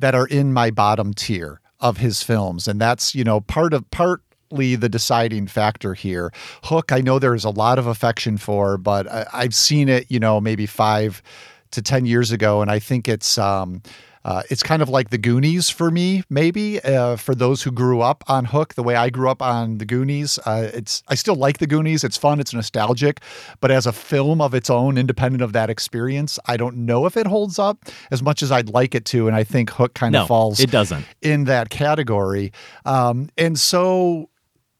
that 0.00 0.14
are 0.14 0.26
in 0.26 0.52
my 0.52 0.70
bottom 0.72 1.14
tier 1.14 1.60
of 1.78 1.98
his 1.98 2.20
films, 2.22 2.66
and 2.66 2.80
that's 2.80 3.14
you 3.14 3.22
know 3.22 3.40
part 3.40 3.72
of 3.72 3.88
partly 4.54 4.76
the 4.76 4.88
deciding 4.88 5.46
factor 5.48 5.94
here. 5.94 6.32
Hook, 6.64 6.92
I 6.92 7.00
know 7.00 7.18
there's 7.18 7.44
a 7.44 7.50
lot 7.50 7.78
of 7.78 7.86
affection 7.86 8.38
for, 8.38 8.78
but 8.78 9.10
I, 9.10 9.26
I've 9.32 9.54
seen 9.54 9.88
it 9.88 10.06
you 10.10 10.20
know 10.20 10.40
maybe 10.40 10.66
five 10.66 11.22
to 11.72 11.82
ten 11.82 12.06
years 12.06 12.30
ago, 12.30 12.62
and 12.62 12.70
I 12.70 12.78
think 12.78 13.08
it's. 13.08 13.36
Um, 13.38 13.82
uh, 14.26 14.42
it's 14.48 14.62
kind 14.62 14.80
of 14.80 14.88
like 14.88 15.10
the 15.10 15.18
Goonies 15.18 15.68
for 15.68 15.90
me, 15.90 16.22
maybe 16.30 16.80
uh, 16.80 17.16
for 17.16 17.34
those 17.34 17.62
who 17.62 17.70
grew 17.70 18.00
up 18.00 18.24
on 18.26 18.46
Hook, 18.46 18.72
the 18.72 18.82
way 18.82 18.96
I 18.96 19.10
grew 19.10 19.28
up 19.28 19.42
on 19.42 19.76
the 19.76 19.84
Goonies. 19.84 20.38
Uh, 20.46 20.70
it's 20.72 21.02
I 21.08 21.14
still 21.14 21.34
like 21.34 21.58
the 21.58 21.66
Goonies. 21.66 22.04
It's 22.04 22.16
fun. 22.16 22.40
It's 22.40 22.54
nostalgic, 22.54 23.20
but 23.60 23.70
as 23.70 23.84
a 23.86 23.92
film 23.92 24.40
of 24.40 24.54
its 24.54 24.70
own, 24.70 24.96
independent 24.96 25.42
of 25.42 25.52
that 25.52 25.68
experience, 25.68 26.38
I 26.46 26.56
don't 26.56 26.86
know 26.86 27.04
if 27.04 27.18
it 27.18 27.26
holds 27.26 27.58
up 27.58 27.84
as 28.10 28.22
much 28.22 28.42
as 28.42 28.50
I'd 28.50 28.70
like 28.70 28.94
it 28.94 29.04
to. 29.12 29.26
And 29.28 29.36
I 29.36 29.44
think 29.44 29.68
Hook 29.68 29.92
kind 29.92 30.14
No, 30.14 30.22
of 30.22 30.28
falls 30.28 30.58
it 30.58 30.70
doesn't. 30.70 31.04
in 31.20 31.44
that 31.44 31.68
category. 31.68 32.50
Um, 32.86 33.28
and 33.36 33.58
so 33.60 34.30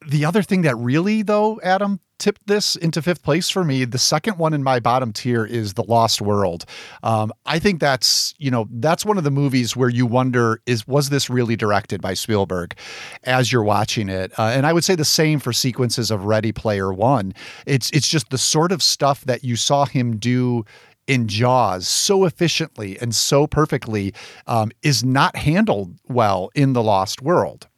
the 0.08 0.24
other 0.24 0.42
thing 0.42 0.62
that 0.62 0.76
really, 0.76 1.22
though, 1.22 1.60
Adam, 1.62 2.00
tipped 2.18 2.46
this 2.46 2.76
into 2.76 3.02
fifth 3.02 3.22
place 3.22 3.50
for 3.50 3.64
me, 3.64 3.84
the 3.84 3.98
second 3.98 4.38
one 4.38 4.54
in 4.54 4.62
my 4.62 4.80
bottom 4.80 5.12
tier 5.12 5.44
is 5.44 5.74
The 5.74 5.82
Lost 5.82 6.20
World. 6.20 6.64
Um, 7.02 7.32
I 7.44 7.58
think 7.58 7.80
that's, 7.80 8.34
you 8.38 8.50
know, 8.50 8.66
that's 8.70 9.04
one 9.04 9.18
of 9.18 9.24
the 9.24 9.30
movies 9.30 9.76
where 9.76 9.88
you 9.88 10.06
wonder 10.06 10.60
is 10.66 10.86
was 10.86 11.10
this 11.10 11.28
really 11.28 11.56
directed 11.56 12.00
by 12.00 12.14
Spielberg 12.14 12.76
as 13.24 13.52
you're 13.52 13.64
watching 13.64 14.08
it? 14.08 14.32
Uh, 14.38 14.52
and 14.54 14.66
I 14.66 14.72
would 14.72 14.84
say 14.84 14.94
the 14.94 15.04
same 15.04 15.40
for 15.40 15.52
sequences 15.52 16.10
of 16.10 16.24
Ready 16.24 16.52
Player 16.52 16.92
One. 16.92 17.34
It's 17.66 17.90
it's 17.90 18.08
just 18.08 18.30
the 18.30 18.38
sort 18.38 18.72
of 18.72 18.82
stuff 18.82 19.22
that 19.22 19.44
you 19.44 19.56
saw 19.56 19.84
him 19.84 20.16
do 20.16 20.64
in 21.06 21.28
Jaws 21.28 21.86
so 21.86 22.24
efficiently 22.24 22.98
and 22.98 23.14
so 23.14 23.46
perfectly 23.46 24.14
um, 24.46 24.70
is 24.82 25.04
not 25.04 25.36
handled 25.36 25.98
well 26.08 26.50
in 26.54 26.72
The 26.72 26.82
Lost 26.82 27.20
World. 27.20 27.68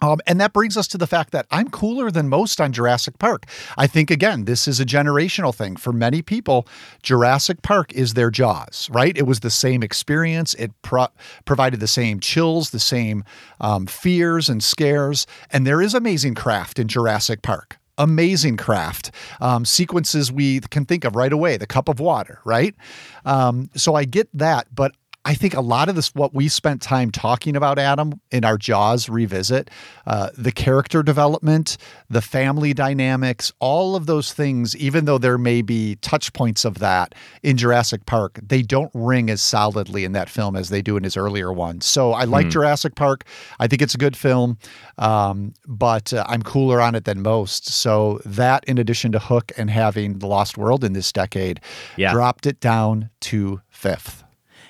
Um, 0.00 0.20
and 0.26 0.40
that 0.40 0.52
brings 0.52 0.76
us 0.76 0.88
to 0.88 0.98
the 0.98 1.06
fact 1.06 1.32
that 1.32 1.46
I'm 1.50 1.70
cooler 1.70 2.10
than 2.10 2.28
most 2.28 2.60
on 2.60 2.72
Jurassic 2.72 3.18
Park. 3.18 3.46
I 3.76 3.86
think, 3.86 4.10
again, 4.10 4.44
this 4.44 4.68
is 4.68 4.80
a 4.80 4.84
generational 4.84 5.54
thing. 5.54 5.76
For 5.76 5.92
many 5.92 6.22
people, 6.22 6.66
Jurassic 7.02 7.62
Park 7.62 7.92
is 7.92 8.14
their 8.14 8.30
Jaws, 8.30 8.88
right? 8.92 9.16
It 9.16 9.26
was 9.26 9.40
the 9.40 9.50
same 9.50 9.82
experience. 9.82 10.54
It 10.54 10.72
pro- 10.82 11.08
provided 11.44 11.80
the 11.80 11.86
same 11.86 12.20
chills, 12.20 12.70
the 12.70 12.80
same 12.80 13.24
um, 13.60 13.86
fears 13.86 14.48
and 14.48 14.62
scares. 14.62 15.26
And 15.50 15.66
there 15.66 15.80
is 15.80 15.94
amazing 15.94 16.34
craft 16.34 16.78
in 16.78 16.88
Jurassic 16.88 17.42
Park. 17.42 17.78
Amazing 17.98 18.58
craft 18.58 19.10
um, 19.40 19.64
sequences 19.64 20.30
we 20.30 20.60
can 20.60 20.84
think 20.84 21.04
of 21.04 21.16
right 21.16 21.32
away. 21.32 21.56
The 21.56 21.66
cup 21.66 21.88
of 21.88 21.98
water, 21.98 22.40
right? 22.44 22.74
Um, 23.24 23.70
so 23.74 23.94
I 23.94 24.04
get 24.04 24.28
that, 24.34 24.66
but 24.74 24.92
I 25.28 25.34
think 25.34 25.54
a 25.54 25.60
lot 25.60 25.88
of 25.88 25.96
this, 25.96 26.14
what 26.14 26.32
we 26.34 26.46
spent 26.46 26.80
time 26.80 27.10
talking 27.10 27.56
about, 27.56 27.80
Adam, 27.80 28.20
in 28.30 28.44
our 28.44 28.56
Jaws 28.56 29.08
revisit, 29.08 29.70
uh, 30.06 30.30
the 30.38 30.52
character 30.52 31.02
development, 31.02 31.76
the 32.08 32.22
family 32.22 32.72
dynamics, 32.72 33.52
all 33.58 33.96
of 33.96 34.06
those 34.06 34.32
things, 34.32 34.76
even 34.76 35.04
though 35.04 35.18
there 35.18 35.36
may 35.36 35.62
be 35.62 35.96
touch 35.96 36.32
points 36.32 36.64
of 36.64 36.78
that 36.78 37.12
in 37.42 37.56
Jurassic 37.56 38.06
Park, 38.06 38.38
they 38.40 38.62
don't 38.62 38.92
ring 38.94 39.28
as 39.28 39.42
solidly 39.42 40.04
in 40.04 40.12
that 40.12 40.30
film 40.30 40.54
as 40.54 40.68
they 40.68 40.80
do 40.80 40.96
in 40.96 41.02
his 41.02 41.16
earlier 41.16 41.52
ones. 41.52 41.86
So 41.86 42.12
I 42.12 42.22
like 42.22 42.44
Hmm. 42.46 42.50
Jurassic 42.50 42.94
Park. 42.94 43.24
I 43.58 43.66
think 43.66 43.82
it's 43.82 43.96
a 43.96 43.98
good 43.98 44.16
film, 44.16 44.58
um, 44.98 45.54
but 45.66 46.12
uh, 46.12 46.24
I'm 46.28 46.42
cooler 46.44 46.80
on 46.80 46.94
it 46.94 47.04
than 47.04 47.20
most. 47.20 47.66
So 47.68 48.20
that, 48.24 48.62
in 48.66 48.78
addition 48.78 49.10
to 49.10 49.18
Hook 49.18 49.50
and 49.56 49.70
having 49.70 50.20
The 50.20 50.28
Lost 50.28 50.56
World 50.56 50.84
in 50.84 50.92
this 50.92 51.10
decade, 51.10 51.58
Yeah. 51.96 52.12
dropped 52.12 52.46
it 52.46 52.60
down 52.60 53.10
to 53.22 53.60
fifth. 53.68 54.22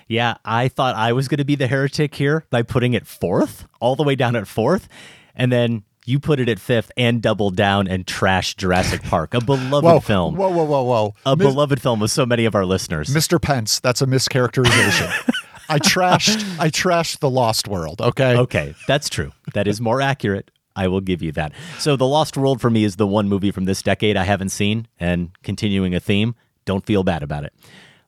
Yeah, 0.08 0.36
I 0.44 0.68
thought 0.68 0.94
I 0.94 1.12
was 1.12 1.28
going 1.28 1.38
to 1.38 1.44
be 1.44 1.56
the 1.56 1.66
heretic 1.66 2.14
here 2.14 2.44
by 2.50 2.62
putting 2.62 2.94
it 2.94 3.06
fourth, 3.06 3.66
all 3.80 3.96
the 3.96 4.04
way 4.04 4.14
down 4.14 4.36
at 4.36 4.46
fourth. 4.46 4.88
And 5.34 5.50
then 5.50 5.82
you 6.06 6.20
put 6.20 6.38
it 6.38 6.48
at 6.48 6.60
fifth 6.60 6.92
and 6.96 7.20
doubled 7.20 7.56
down 7.56 7.88
and 7.88 8.06
trashed 8.06 8.56
Jurassic 8.56 9.02
Park, 9.02 9.34
a 9.34 9.40
beloved 9.40 9.84
Whoa, 9.84 10.00
film. 10.00 10.36
Whoa, 10.36 10.48
whoa, 10.50 10.64
whoa, 10.64 10.82
whoa. 10.84 11.14
A 11.26 11.36
Mis- 11.36 11.46
beloved 11.46 11.82
film 11.82 11.98
with 11.98 12.12
so 12.12 12.24
many 12.24 12.44
of 12.44 12.54
our 12.54 12.64
listeners. 12.64 13.08
Mr. 13.08 13.42
Pence, 13.42 13.80
that's 13.80 14.00
a 14.00 14.06
mischaracterization. 14.06 15.12
I 15.68 15.80
trashed 15.80 16.58
I 16.60 16.70
trashed 16.70 17.18
the 17.18 17.28
Lost 17.28 17.66
World, 17.66 18.00
okay? 18.00 18.36
Okay, 18.36 18.74
that's 18.86 19.08
true. 19.08 19.32
That 19.54 19.66
is 19.66 19.80
more 19.80 20.00
accurate. 20.00 20.52
I 20.76 20.86
will 20.86 21.00
give 21.00 21.22
you 21.22 21.32
that. 21.32 21.52
So, 21.78 21.96
The 21.96 22.06
Lost 22.06 22.36
World 22.36 22.60
for 22.60 22.70
me 22.70 22.84
is 22.84 22.96
the 22.96 23.06
one 23.06 23.28
movie 23.28 23.50
from 23.50 23.64
this 23.64 23.82
decade 23.82 24.16
I 24.16 24.24
haven't 24.24 24.50
seen, 24.50 24.86
and 25.00 25.30
continuing 25.42 25.94
a 25.94 26.00
theme, 26.00 26.34
don't 26.66 26.84
feel 26.84 27.02
bad 27.02 27.22
about 27.22 27.44
it. 27.44 27.54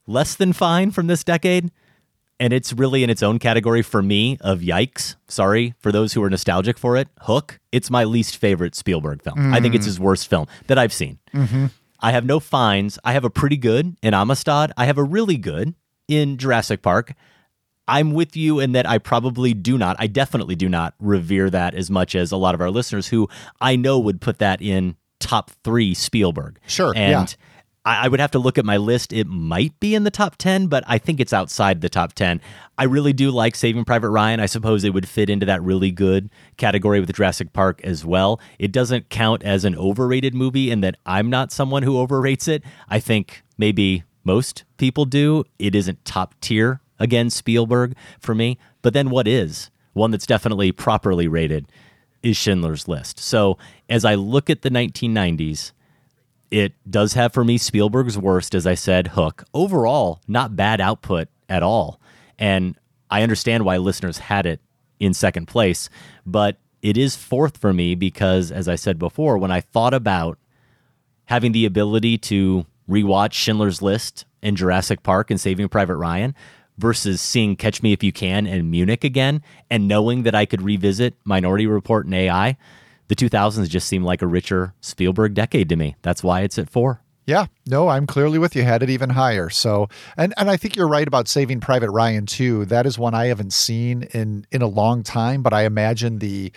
Less 0.06 0.34
than 0.34 0.52
fine 0.52 0.90
from 0.90 1.06
this 1.06 1.24
decade, 1.24 1.72
and 2.40 2.52
it's 2.52 2.72
really 2.72 3.02
in 3.02 3.10
its 3.10 3.22
own 3.22 3.38
category 3.38 3.82
for 3.82 4.02
me 4.02 4.38
of 4.40 4.60
yikes. 4.60 5.16
Sorry 5.28 5.74
for 5.80 5.90
those 5.92 6.12
who 6.12 6.22
are 6.22 6.30
nostalgic 6.30 6.78
for 6.78 6.96
it. 6.96 7.08
Hook, 7.22 7.58
it's 7.72 7.90
my 7.90 8.04
least 8.04 8.36
favorite 8.36 8.74
Spielberg 8.74 9.22
film. 9.22 9.52
I 9.54 9.60
think 9.60 9.74
it's 9.74 9.84
Mm. 9.84 9.88
his 9.88 10.00
worst 10.00 10.28
film 10.28 10.46
that 10.68 10.78
I've 10.78 10.92
seen. 10.92 11.18
Mm-hmm. 11.34 11.66
I 12.00 12.12
have 12.12 12.24
no 12.24 12.38
fines. 12.40 12.98
I 13.04 13.12
have 13.12 13.24
a 13.24 13.30
pretty 13.30 13.56
good 13.56 13.96
in 14.02 14.14
Amistad. 14.14 14.72
I 14.76 14.84
have 14.86 14.98
a 14.98 15.02
really 15.02 15.36
good 15.36 15.74
in 16.06 16.36
Jurassic 16.36 16.80
Park. 16.82 17.14
I'm 17.88 18.12
with 18.12 18.36
you 18.36 18.60
in 18.60 18.72
that 18.72 18.86
I 18.88 18.98
probably 18.98 19.54
do 19.54 19.78
not, 19.78 19.96
I 19.98 20.06
definitely 20.06 20.54
do 20.54 20.68
not 20.68 20.94
revere 21.00 21.48
that 21.50 21.74
as 21.74 21.90
much 21.90 22.14
as 22.14 22.30
a 22.30 22.36
lot 22.36 22.54
of 22.54 22.60
our 22.60 22.70
listeners 22.70 23.08
who 23.08 23.28
I 23.60 23.76
know 23.76 23.98
would 23.98 24.20
put 24.20 24.38
that 24.40 24.60
in 24.60 24.96
top 25.20 25.50
three 25.64 25.94
Spielberg. 25.94 26.60
Sure, 26.66 26.92
And 26.94 27.28
yeah. 27.30 27.57
I, 27.88 28.04
I 28.04 28.08
would 28.08 28.20
have 28.20 28.30
to 28.32 28.38
look 28.38 28.58
at 28.58 28.66
my 28.66 28.76
list. 28.76 29.14
It 29.14 29.26
might 29.26 29.80
be 29.80 29.94
in 29.94 30.04
the 30.04 30.10
top 30.10 30.36
10, 30.36 30.66
but 30.66 30.84
I 30.86 30.98
think 30.98 31.20
it's 31.20 31.32
outside 31.32 31.80
the 31.80 31.88
top 31.88 32.12
10. 32.12 32.40
I 32.76 32.84
really 32.84 33.14
do 33.14 33.30
like 33.30 33.56
Saving 33.56 33.86
Private 33.86 34.10
Ryan. 34.10 34.40
I 34.40 34.46
suppose 34.46 34.84
it 34.84 34.92
would 34.92 35.08
fit 35.08 35.30
into 35.30 35.46
that 35.46 35.62
really 35.62 35.90
good 35.90 36.28
category 36.58 37.00
with 37.00 37.12
Jurassic 37.14 37.54
Park 37.54 37.80
as 37.82 38.04
well. 38.04 38.40
It 38.58 38.72
doesn't 38.72 39.08
count 39.08 39.42
as 39.42 39.64
an 39.64 39.74
overrated 39.74 40.34
movie 40.34 40.70
in 40.70 40.82
that 40.82 40.96
I'm 41.06 41.30
not 41.30 41.50
someone 41.50 41.82
who 41.82 41.98
overrates 41.98 42.46
it. 42.46 42.62
I 42.90 43.00
think 43.00 43.42
maybe 43.56 44.04
most 44.22 44.64
people 44.76 45.06
do. 45.06 45.44
It 45.58 45.74
isn't 45.74 46.04
top 46.04 46.34
tier, 46.42 46.82
again, 46.98 47.30
Spielberg 47.30 47.96
for 48.20 48.34
me. 48.34 48.58
But 48.82 48.92
then 48.92 49.08
what 49.08 49.26
is? 49.26 49.70
One 49.94 50.10
that's 50.10 50.26
definitely 50.26 50.72
properly 50.72 51.26
rated 51.26 51.66
is 52.22 52.36
Schindler's 52.36 52.86
List. 52.86 53.18
So 53.18 53.56
as 53.88 54.04
I 54.04 54.14
look 54.14 54.50
at 54.50 54.60
the 54.60 54.70
1990s, 54.70 55.72
it 56.50 56.72
does 56.88 57.14
have 57.14 57.32
for 57.32 57.44
me 57.44 57.58
Spielberg's 57.58 58.18
worst, 58.18 58.54
as 58.54 58.66
I 58.66 58.74
said, 58.74 59.08
Hook. 59.08 59.44
Overall, 59.52 60.20
not 60.26 60.56
bad 60.56 60.80
output 60.80 61.28
at 61.48 61.62
all. 61.62 62.00
And 62.38 62.78
I 63.10 63.22
understand 63.22 63.64
why 63.64 63.76
listeners 63.76 64.18
had 64.18 64.46
it 64.46 64.60
in 65.00 65.14
second 65.14 65.46
place, 65.46 65.88
but 66.26 66.58
it 66.82 66.96
is 66.96 67.16
fourth 67.16 67.58
for 67.58 67.72
me 67.72 67.94
because, 67.94 68.50
as 68.50 68.68
I 68.68 68.76
said 68.76 68.98
before, 68.98 69.38
when 69.38 69.50
I 69.50 69.60
thought 69.60 69.94
about 69.94 70.38
having 71.26 71.52
the 71.52 71.66
ability 71.66 72.18
to 72.18 72.66
rewatch 72.88 73.32
Schindler's 73.32 73.82
List 73.82 74.24
and 74.42 74.56
Jurassic 74.56 75.02
Park 75.02 75.30
and 75.30 75.40
Saving 75.40 75.68
Private 75.68 75.96
Ryan 75.96 76.34
versus 76.78 77.20
seeing 77.20 77.56
Catch 77.56 77.82
Me 77.82 77.92
If 77.92 78.02
You 78.02 78.12
Can 78.12 78.46
and 78.46 78.70
Munich 78.70 79.04
again 79.04 79.42
and 79.68 79.88
knowing 79.88 80.22
that 80.22 80.34
I 80.34 80.46
could 80.46 80.62
revisit 80.62 81.14
Minority 81.24 81.66
Report 81.66 82.06
and 82.06 82.14
AI, 82.14 82.56
the 83.08 83.16
2000s 83.16 83.68
just 83.68 83.88
seemed 83.88 84.04
like 84.04 84.22
a 84.22 84.26
richer 84.26 84.74
Spielberg 84.80 85.34
decade 85.34 85.68
to 85.70 85.76
me. 85.76 85.96
That's 86.02 86.22
why 86.22 86.42
it's 86.42 86.58
at 86.58 86.70
four. 86.70 87.02
Yeah, 87.26 87.46
no, 87.66 87.88
I'm 87.88 88.06
clearly 88.06 88.38
with 88.38 88.56
you. 88.56 88.62
Had 88.62 88.82
it 88.82 88.88
even 88.88 89.10
higher. 89.10 89.50
So, 89.50 89.88
and 90.16 90.32
and 90.38 90.48
I 90.48 90.56
think 90.56 90.76
you're 90.76 90.88
right 90.88 91.06
about 91.06 91.28
Saving 91.28 91.60
Private 91.60 91.90
Ryan 91.90 92.24
too. 92.24 92.64
That 92.64 92.86
is 92.86 92.98
one 92.98 93.14
I 93.14 93.26
haven't 93.26 93.52
seen 93.52 94.04
in 94.14 94.46
in 94.50 94.62
a 94.62 94.66
long 94.66 95.02
time, 95.02 95.42
but 95.42 95.52
I 95.52 95.64
imagine 95.66 96.20
the 96.20 96.52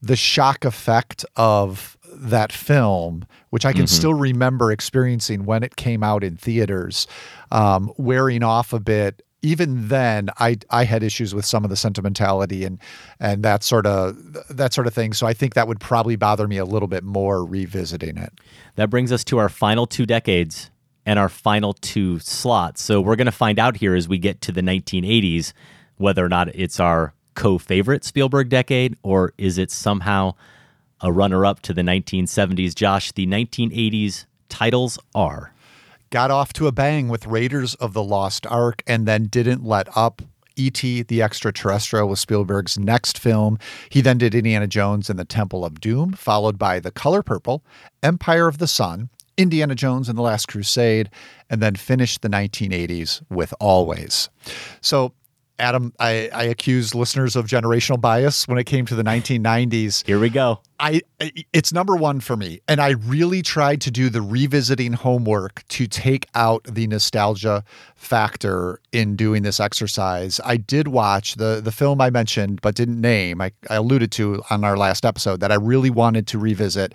the 0.00 0.16
shock 0.16 0.64
effect 0.64 1.26
of 1.36 1.98
that 2.14 2.50
film, 2.50 3.26
which 3.50 3.66
I 3.66 3.72
can 3.72 3.82
Mm-hmm. 3.82 3.94
still 3.94 4.14
remember 4.14 4.72
experiencing 4.72 5.44
when 5.44 5.62
it 5.62 5.76
came 5.76 6.02
out 6.02 6.24
in 6.24 6.36
theaters, 6.36 7.06
um, 7.52 7.92
wearing 7.98 8.42
off 8.42 8.72
a 8.72 8.80
bit. 8.80 9.22
Even 9.42 9.88
then, 9.88 10.28
I 10.38 10.58
I 10.68 10.84
had 10.84 11.02
issues 11.02 11.34
with 11.34 11.44
some 11.44 11.64
of 11.64 11.70
the 11.70 11.76
sentimentality 11.76 12.64
and 12.64 12.78
and 13.18 13.42
that 13.42 13.62
sort 13.62 13.86
of 13.86 14.16
that 14.48 14.72
sort 14.72 14.86
of 14.86 14.94
thing. 14.94 15.12
So 15.12 15.26
I 15.26 15.32
think 15.32 15.54
that 15.54 15.66
would 15.66 15.80
probably 15.80 16.16
bother 16.16 16.46
me 16.46 16.58
a 16.58 16.64
little 16.64 16.88
bit 16.88 17.04
more 17.04 17.44
revisiting 17.44 18.18
it. 18.18 18.32
That 18.76 18.90
brings 18.90 19.12
us 19.12 19.24
to 19.24 19.38
our 19.38 19.48
final 19.48 19.86
two 19.86 20.06
decades 20.06 20.70
and 21.06 21.18
our 21.18 21.28
final 21.28 21.72
two 21.72 22.18
slots. 22.18 22.82
So 22.82 23.00
we're 23.00 23.16
going 23.16 23.26
to 23.26 23.32
find 23.32 23.58
out 23.58 23.76
here 23.76 23.94
as 23.94 24.08
we 24.08 24.18
get 24.18 24.40
to 24.42 24.52
the 24.52 24.60
1980s 24.60 25.52
whether 25.96 26.24
or 26.24 26.28
not 26.28 26.48
it's 26.54 26.78
our 26.78 27.14
co 27.34 27.56
favorite 27.56 28.04
Spielberg 28.04 28.50
decade 28.50 28.96
or 29.02 29.32
is 29.38 29.56
it 29.56 29.70
somehow 29.70 30.34
a 31.00 31.12
runner 31.12 31.44
up 31.44 31.60
to 31.62 31.72
the 31.72 31.82
1970s. 31.82 32.74
Josh, 32.74 33.12
the 33.12 33.26
1980s 33.26 34.26
titles 34.48 34.98
are. 35.14 35.52
Got 36.10 36.30
off 36.30 36.52
to 36.54 36.66
a 36.66 36.72
bang 36.72 37.08
with 37.08 37.26
Raiders 37.26 37.74
of 37.76 37.92
the 37.92 38.02
Lost 38.02 38.46
Ark 38.46 38.82
and 38.86 39.06
then 39.06 39.26
didn't 39.26 39.64
let 39.64 39.88
up. 39.96 40.22
E.T. 40.56 41.04
the 41.04 41.22
Extraterrestrial 41.22 42.08
was 42.08 42.20
Spielberg's 42.20 42.78
next 42.78 43.18
film. 43.18 43.58
He 43.88 44.00
then 44.00 44.18
did 44.18 44.34
Indiana 44.34 44.66
Jones 44.66 45.08
and 45.08 45.18
the 45.18 45.24
Temple 45.24 45.64
of 45.64 45.80
Doom, 45.80 46.12
followed 46.12 46.58
by 46.58 46.80
The 46.80 46.90
Color 46.90 47.22
Purple, 47.22 47.64
Empire 48.02 48.48
of 48.48 48.58
the 48.58 48.66
Sun, 48.66 49.08
Indiana 49.38 49.74
Jones 49.74 50.08
and 50.08 50.18
the 50.18 50.22
Last 50.22 50.48
Crusade, 50.48 51.08
and 51.48 51.62
then 51.62 51.76
finished 51.76 52.20
the 52.20 52.28
1980s 52.28 53.22
with 53.30 53.54
Always. 53.58 54.28
So, 54.82 55.14
Adam, 55.60 55.92
I, 56.00 56.30
I 56.32 56.44
accused 56.44 56.94
listeners 56.94 57.36
of 57.36 57.46
generational 57.46 58.00
bias 58.00 58.48
when 58.48 58.58
it 58.58 58.64
came 58.64 58.86
to 58.86 58.94
the 58.94 59.04
1990s. 59.04 60.04
Here 60.06 60.18
we 60.18 60.30
go. 60.30 60.60
I 60.80 61.02
it's 61.52 61.72
number 61.72 61.94
one 61.94 62.20
for 62.20 62.36
me, 62.36 62.60
and 62.66 62.80
I 62.80 62.90
really 62.90 63.42
tried 63.42 63.82
to 63.82 63.90
do 63.90 64.08
the 64.08 64.22
revisiting 64.22 64.94
homework 64.94 65.62
to 65.68 65.86
take 65.86 66.26
out 66.34 66.64
the 66.64 66.86
nostalgia 66.86 67.62
factor 67.94 68.80
in 68.90 69.14
doing 69.14 69.42
this 69.42 69.60
exercise. 69.60 70.40
I 70.44 70.56
did 70.56 70.88
watch 70.88 71.34
the 71.34 71.60
the 71.62 71.72
film 71.72 72.00
I 72.00 72.08
mentioned 72.08 72.62
but 72.62 72.74
didn't 72.74 73.00
name. 73.00 73.42
I, 73.42 73.52
I 73.68 73.76
alluded 73.76 74.10
to 74.12 74.42
on 74.48 74.64
our 74.64 74.78
last 74.78 75.04
episode 75.04 75.40
that 75.40 75.52
I 75.52 75.56
really 75.56 75.90
wanted 75.90 76.26
to 76.28 76.38
revisit 76.38 76.94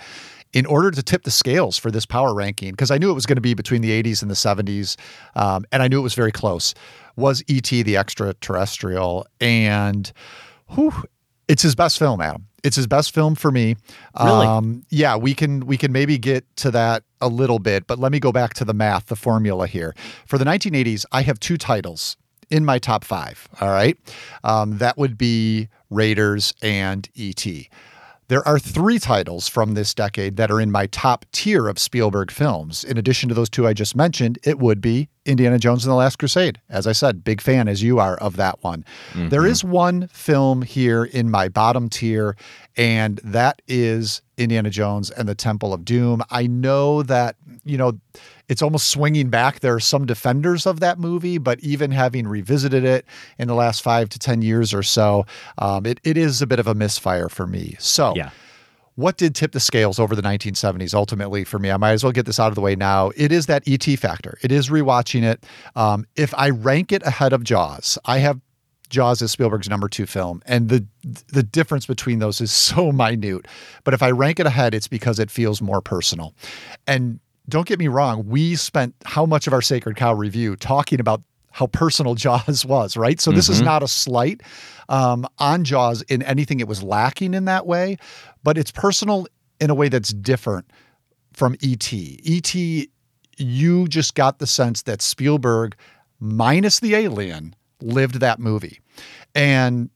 in 0.56 0.66
order 0.66 0.90
to 0.90 1.04
tip 1.04 1.24
the 1.24 1.32
scales 1.32 1.78
for 1.78 1.92
this 1.92 2.06
power 2.06 2.34
ranking 2.34 2.72
because 2.72 2.90
I 2.90 2.98
knew 2.98 3.12
it 3.12 3.14
was 3.14 3.26
going 3.26 3.36
to 3.36 3.42
be 3.42 3.54
between 3.54 3.82
the 3.82 4.02
80s 4.02 4.22
and 4.22 4.32
the 4.32 4.36
70s, 4.36 4.96
um, 5.36 5.66
and 5.72 5.84
I 5.84 5.90
knew 5.90 6.00
it 6.00 6.04
was 6.04 6.16
very 6.16 6.32
close. 6.32 6.74
Was 7.16 7.44
E.T. 7.48 7.84
the 7.84 7.98
Extraterrestrial 7.98 9.26
and. 9.40 10.12
Whew, 10.70 10.94
it's 11.48 11.62
his 11.62 11.76
best 11.76 12.00
film, 12.00 12.22
Adam. 12.22 12.48
It's 12.64 12.76
his 12.76 12.88
best 12.88 13.14
film 13.14 13.36
for 13.36 13.52
me. 13.52 13.76
Really? 14.20 14.48
Um, 14.48 14.84
yeah, 14.90 15.16
we 15.16 15.36
can 15.36 15.68
we 15.68 15.78
can 15.78 15.92
maybe 15.92 16.18
get 16.18 16.44
to 16.58 16.72
that 16.72 17.04
a 17.22 17.28
little 17.28 17.60
bit, 17.60 17.86
but 17.86 18.00
let 18.00 18.12
me 18.12 18.20
go 18.20 18.32
back 18.32 18.56
to 18.56 18.66
the 18.66 18.74
math, 18.74 19.06
the 19.06 19.16
formula 19.16 19.68
here. 19.68 19.94
For 20.26 20.40
the 20.40 20.46
1980s, 20.46 21.06
I 21.12 21.22
have 21.22 21.40
two 21.40 21.58
titles 21.58 22.18
in 22.50 22.66
my 22.66 22.80
top 22.80 23.04
five. 23.04 23.48
All 23.62 23.70
right, 23.70 23.98
um, 24.44 24.80
that 24.80 24.98
would 24.98 25.18
be 25.18 25.70
Raiders 25.92 26.54
and 26.64 27.08
E.T. 27.14 27.70
There 28.28 28.48
are 28.48 28.58
three 28.58 28.98
titles 28.98 29.48
from 29.48 29.76
this 29.76 29.94
decade 29.94 30.36
that 30.38 30.50
are 30.50 30.60
in 30.60 30.72
my 30.72 30.88
top 30.88 31.26
tier 31.32 31.68
of 31.68 31.78
Spielberg 31.78 32.32
films. 32.32 32.84
In 32.84 32.98
addition 32.98 33.30
to 33.30 33.36
those 33.36 33.50
two 33.50 33.68
I 33.68 33.74
just 33.74 33.96
mentioned, 33.96 34.40
it 34.44 34.58
would 34.58 34.82
be 34.82 35.10
Indiana 35.26 35.60
Jones 35.60 35.86
and 35.86 35.92
the 35.92 35.96
Last 35.96 36.18
Crusade. 36.18 36.60
As 36.70 36.88
I 36.88 36.92
said, 36.92 37.24
big 37.24 37.40
fan 37.40 37.68
as 37.68 37.84
you 37.84 38.00
are 38.00 38.18
of 38.18 38.36
that 38.38 38.64
one. 38.64 38.84
Mm-hmm. 39.14 39.30
There 39.30 39.46
is 39.46 39.64
one 39.64 40.08
film 40.08 40.64
here 40.64 41.06
in 41.06 41.30
my 41.30 41.50
bottom 41.50 41.88
tier, 41.88 42.36
and 42.76 43.20
that 43.24 43.62
is 43.68 44.24
Indiana 44.38 44.72
Jones 44.72 45.12
and 45.12 45.30
the 45.30 45.36
Temple 45.36 45.74
of 45.74 45.86
Doom. 45.86 46.24
I 46.32 46.48
know 46.48 47.04
that, 47.04 47.36
you 47.64 47.78
know, 47.78 48.00
it's 48.50 48.62
almost 48.62 48.90
swinging 48.90 49.30
back. 49.30 49.60
There 49.62 49.74
are 49.74 49.80
some 49.80 50.06
defenders 50.06 50.66
of 50.66 50.80
that 50.80 51.00
movie, 51.00 51.38
but 51.38 51.60
even 51.62 51.92
having 51.92 52.28
revisited 52.28 52.84
it 52.84 53.06
in 53.40 53.48
the 53.48 53.56
last 53.56 53.82
five 53.82 54.10
to 54.10 54.20
10 54.20 54.42
years 54.42 54.74
or 54.74 54.84
so, 54.84 55.26
um, 55.58 55.86
it, 55.86 56.00
it 56.04 56.18
is 56.18 56.42
a 56.42 56.48
bit 56.48 56.60
of 56.60 56.68
a 56.68 56.76
misfire 56.76 57.30
for 57.30 57.48
me. 57.48 57.76
So, 57.80 58.14
Yeah. 58.16 58.30
what 58.96 59.18
did 59.18 59.36
tip 59.36 59.52
the 59.52 59.60
scales 59.60 60.00
over 60.00 60.16
the 60.16 60.22
1970s 60.22 60.94
ultimately 60.94 61.44
for 61.44 61.60
me? 61.60 61.72
I 61.72 61.78
might 61.78 61.92
as 61.94 62.04
well 62.04 62.14
get 62.14 62.26
this 62.26 62.40
out 62.40 62.50
of 62.50 62.56
the 62.56 62.62
way 62.62 62.76
now. 62.76 63.12
It 63.16 63.32
is 63.32 63.48
that 63.48 63.64
ET 63.68 63.84
factor. 63.98 64.38
It 64.42 64.52
is 64.52 64.70
rewatching 64.70 65.24
it. 65.24 65.44
Um, 65.76 66.06
if 66.16 66.34
I 66.38 66.50
rank 66.52 66.92
it 66.92 67.02
ahead 67.04 67.34
of 67.34 67.44
Jaws, 67.44 67.98
I 68.06 68.20
have 68.20 68.40
Jaws 68.90 69.22
as 69.24 69.32
Spielberg's 69.32 69.68
number 69.68 69.90
two 69.90 70.06
film, 70.06 70.44
and 70.46 70.70
the 70.70 70.86
the 71.34 71.42
difference 71.42 71.88
between 71.88 72.20
those 72.20 72.40
is 72.40 72.52
so 72.70 72.92
minute. 72.92 73.48
But 73.84 73.96
if 73.96 74.04
I 74.04 74.12
rank 74.12 74.40
it 74.40 74.46
ahead, 74.46 74.76
it's 74.76 74.88
because 74.88 75.18
it 75.20 75.32
feels 75.32 75.60
more 75.60 75.82
personal. 75.82 76.36
And 76.86 77.20
don't 77.48 77.68
get 77.68 77.80
me 77.80 77.88
wrong, 77.88 78.26
we 78.28 78.56
spent 78.56 78.96
how 79.06 79.26
much 79.26 79.48
of 79.48 79.54
our 79.54 79.62
Sacred 79.62 79.96
Cow 79.96 80.14
review 80.14 80.56
talking 80.56 81.00
about 81.00 81.22
how 81.52 81.68
personal 81.68 82.16
Jaws 82.16 82.66
was, 82.66 82.98
right? 82.98 83.20
So 83.20 83.32
this 83.32 83.50
is 83.50 83.62
not 83.62 83.84
a 83.84 83.88
slight 83.88 84.42
um, 84.90 85.26
on 85.38 85.64
Jaws 85.64 86.02
in 86.04 86.22
anything 86.24 86.60
it 86.60 86.68
was 86.68 86.84
lacking 86.84 87.34
in 87.34 87.46
that 87.46 87.66
way, 87.66 87.98
but 88.44 88.58
it's 88.58 88.72
personal 88.72 89.28
in 89.60 89.70
a 89.70 89.76
way 89.76 89.90
that's 89.90 90.10
different 90.14 90.70
from 91.34 91.56
E.T. 91.62 92.20
E.T., 92.24 92.90
you 93.38 93.88
just 93.88 94.16
got 94.16 94.40
the 94.40 94.48
sense 94.48 94.84
that 94.84 95.02
Spielberg, 95.02 95.76
minus 96.20 96.80
the 96.80 96.96
alien, 96.96 97.54
lived 97.82 98.22
that 98.22 98.40
movie. 98.40 98.80
And 99.34 99.90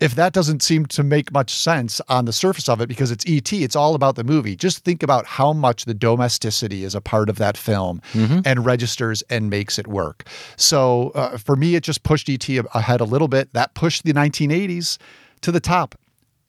if 0.00 0.14
that 0.14 0.32
doesn't 0.32 0.62
seem 0.62 0.86
to 0.86 1.02
make 1.02 1.32
much 1.32 1.52
sense 1.52 2.00
on 2.08 2.24
the 2.24 2.32
surface 2.32 2.68
of 2.68 2.80
it 2.80 2.88
because 2.88 3.10
it's 3.10 3.24
ET, 3.26 3.52
it's 3.52 3.74
all 3.74 3.94
about 3.96 4.14
the 4.14 4.22
movie. 4.22 4.54
Just 4.54 4.84
think 4.84 5.02
about 5.02 5.26
how 5.26 5.52
much 5.52 5.86
the 5.86 5.94
domesticity 5.94 6.84
is 6.84 6.94
a 6.94 7.00
part 7.00 7.28
of 7.28 7.36
that 7.38 7.56
film 7.56 8.00
and 8.14 8.64
registers 8.64 9.22
and 9.28 9.50
makes 9.50 9.78
it 9.78 9.86
work. 9.88 10.28
So 10.56 11.10
uh, 11.16 11.36
for 11.38 11.56
me, 11.56 11.74
it 11.74 11.82
just 11.82 12.04
pushed 12.04 12.28
ET 12.28 12.48
ahead 12.48 13.00
a 13.00 13.04
little 13.04 13.28
bit. 13.28 13.52
That 13.54 13.74
pushed 13.74 14.04
the 14.04 14.12
1980s 14.12 14.98
to 15.40 15.50
the 15.50 15.60
top. 15.60 15.96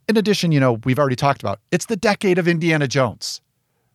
In 0.07 0.17
addition, 0.17 0.51
you 0.51 0.59
know, 0.59 0.73
we've 0.83 0.99
already 0.99 1.15
talked 1.15 1.41
about 1.41 1.59
it's 1.71 1.85
the 1.87 1.95
decade 1.97 2.37
of 2.37 2.47
Indiana 2.47 2.87
Jones 2.87 3.41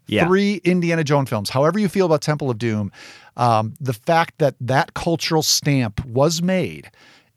Yeah. 0.06 0.26
three 0.26 0.60
Indiana 0.64 1.05
Jones 1.05 1.28
films. 1.31 1.51
However 1.51 1.78
you 1.78 1.89
feel 1.89 2.06
about 2.06 2.22
Temple 2.22 2.51
of 2.51 2.59
Doom, 2.59 2.90
um, 3.36 3.74
the 3.81 3.93
fact 3.93 4.39
that 4.39 4.55
that 4.60 4.94
cultural 4.94 5.43
stamp 5.43 6.05
was 6.05 6.43
made 6.43 6.90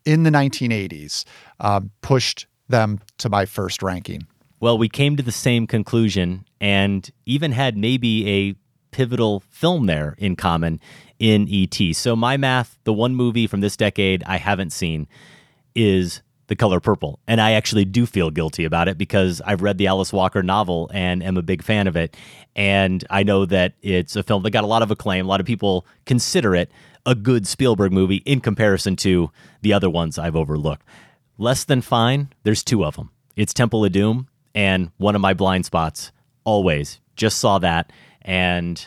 in 0.07 0.23
the 0.23 0.29
1980s 0.29 1.25
um, 1.59 1.91
pushed 2.01 2.47
them 2.69 3.01
to 3.17 3.27
my 3.27 3.45
first 3.45 3.83
ranking. 3.83 4.25
Well, 4.61 4.77
we 4.77 4.87
came 4.87 5.17
to 5.17 5.23
the 5.23 5.33
same 5.33 5.67
conclusion 5.67 6.45
and 6.61 7.07
even 7.25 7.51
had 7.51 7.77
maybe 7.77 8.27
a 8.27 8.55
pivotal 8.91 9.43
film 9.49 9.85
there 9.85 10.15
in 10.17 10.37
common 10.37 10.79
in 11.19 11.47
E.T. 11.49 11.91
So, 11.93 12.15
my 12.15 12.37
math, 12.37 12.79
the 12.85 12.93
one 12.93 13.15
movie 13.15 13.47
from 13.47 13.59
this 13.59 13.75
decade 13.75 14.23
I 14.23 14.37
haven't 14.37 14.71
seen 14.71 15.07
is 15.75 16.21
The 16.47 16.55
Color 16.55 16.79
Purple. 16.79 17.19
And 17.27 17.41
I 17.41 17.51
actually 17.51 17.83
do 17.83 18.05
feel 18.05 18.31
guilty 18.31 18.63
about 18.63 18.87
it 18.87 18.97
because 18.97 19.41
I've 19.45 19.61
read 19.61 19.77
the 19.77 19.87
Alice 19.87 20.13
Walker 20.13 20.41
novel 20.41 20.89
and 20.93 21.21
am 21.21 21.35
a 21.35 21.41
big 21.41 21.61
fan 21.61 21.85
of 21.85 21.97
it. 21.97 22.15
And 22.55 23.03
I 23.09 23.23
know 23.23 23.45
that 23.45 23.73
it's 23.81 24.15
a 24.15 24.23
film 24.23 24.41
that 24.43 24.51
got 24.51 24.63
a 24.63 24.67
lot 24.67 24.81
of 24.81 24.89
acclaim. 24.89 25.25
A 25.25 25.29
lot 25.29 25.41
of 25.41 25.45
people 25.45 25.85
consider 26.05 26.55
it 26.55 26.71
a 27.07 27.15
good 27.15 27.47
Spielberg 27.47 27.93
movie 27.93 28.17
in 28.17 28.41
comparison 28.41 28.97
to 28.97 29.31
the 29.61 29.71
other 29.71 29.89
ones 29.89 30.19
I've 30.19 30.35
overlooked. 30.35 30.85
Less 31.37 31.63
than 31.63 31.81
fine, 31.81 32.33
there's 32.43 32.63
two 32.63 32.83
of 32.83 32.97
them. 32.97 33.11
It's 33.37 33.53
Temple 33.53 33.85
of 33.85 33.93
Doom 33.93 34.27
and 34.53 34.91
one 34.97 35.15
of 35.15 35.21
my 35.21 35.33
blind 35.33 35.65
spots. 35.65 36.11
Always. 36.43 36.99
Just 37.15 37.39
saw 37.39 37.59
that. 37.59 37.91
And 38.21 38.85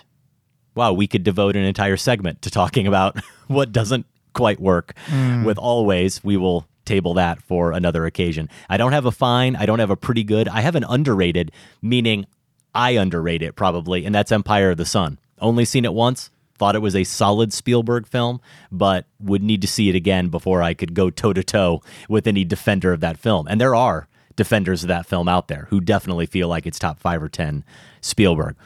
wow, 0.74 0.92
we 0.92 1.06
could 1.06 1.24
devote 1.24 1.56
an 1.56 1.64
entire 1.64 1.96
segment 1.96 2.42
to 2.42 2.50
talking 2.50 2.86
about 2.86 3.18
what 3.48 3.72
doesn't 3.72 4.04
quite 4.34 4.60
work 4.60 4.94
hmm. 5.06 5.44
with 5.44 5.56
Always. 5.56 6.22
We 6.22 6.36
will 6.36 6.66
table 6.84 7.14
that 7.14 7.40
for 7.40 7.72
another 7.72 8.04
occasion. 8.04 8.50
I 8.68 8.76
don't 8.76 8.92
have 8.92 9.06
a 9.06 9.12
fine. 9.12 9.56
I 9.56 9.64
don't 9.64 9.78
have 9.78 9.90
a 9.90 9.96
pretty 9.96 10.24
good. 10.24 10.46
I 10.46 10.60
have 10.60 10.74
an 10.74 10.84
underrated, 10.84 11.52
meaning 11.80 12.26
I 12.74 12.98
underrate 12.98 13.42
it 13.42 13.56
probably, 13.56 14.04
and 14.04 14.14
that's 14.14 14.30
Empire 14.30 14.72
of 14.72 14.76
the 14.76 14.84
Sun. 14.84 15.18
Only 15.38 15.64
seen 15.64 15.84
it 15.84 15.94
once. 15.94 16.30
Thought 16.60 16.76
it 16.76 16.80
was 16.82 16.94
a 16.94 17.04
solid 17.04 17.54
Spielberg 17.54 18.06
film, 18.06 18.38
but 18.70 19.06
would 19.18 19.42
need 19.42 19.62
to 19.62 19.66
see 19.66 19.88
it 19.88 19.94
again 19.94 20.28
before 20.28 20.62
I 20.62 20.74
could 20.74 20.92
go 20.92 21.08
toe 21.08 21.32
to 21.32 21.42
toe 21.42 21.80
with 22.06 22.26
any 22.26 22.44
defender 22.44 22.92
of 22.92 23.00
that 23.00 23.16
film. 23.16 23.48
And 23.48 23.58
there 23.58 23.74
are 23.74 24.08
defenders 24.36 24.82
of 24.84 24.88
that 24.88 25.06
film 25.06 25.26
out 25.26 25.48
there 25.48 25.68
who 25.70 25.80
definitely 25.80 26.26
feel 26.26 26.48
like 26.48 26.66
it's 26.66 26.78
top 26.78 27.00
five 27.00 27.22
or 27.22 27.30
10 27.30 27.64
Spielberg. 28.02 28.56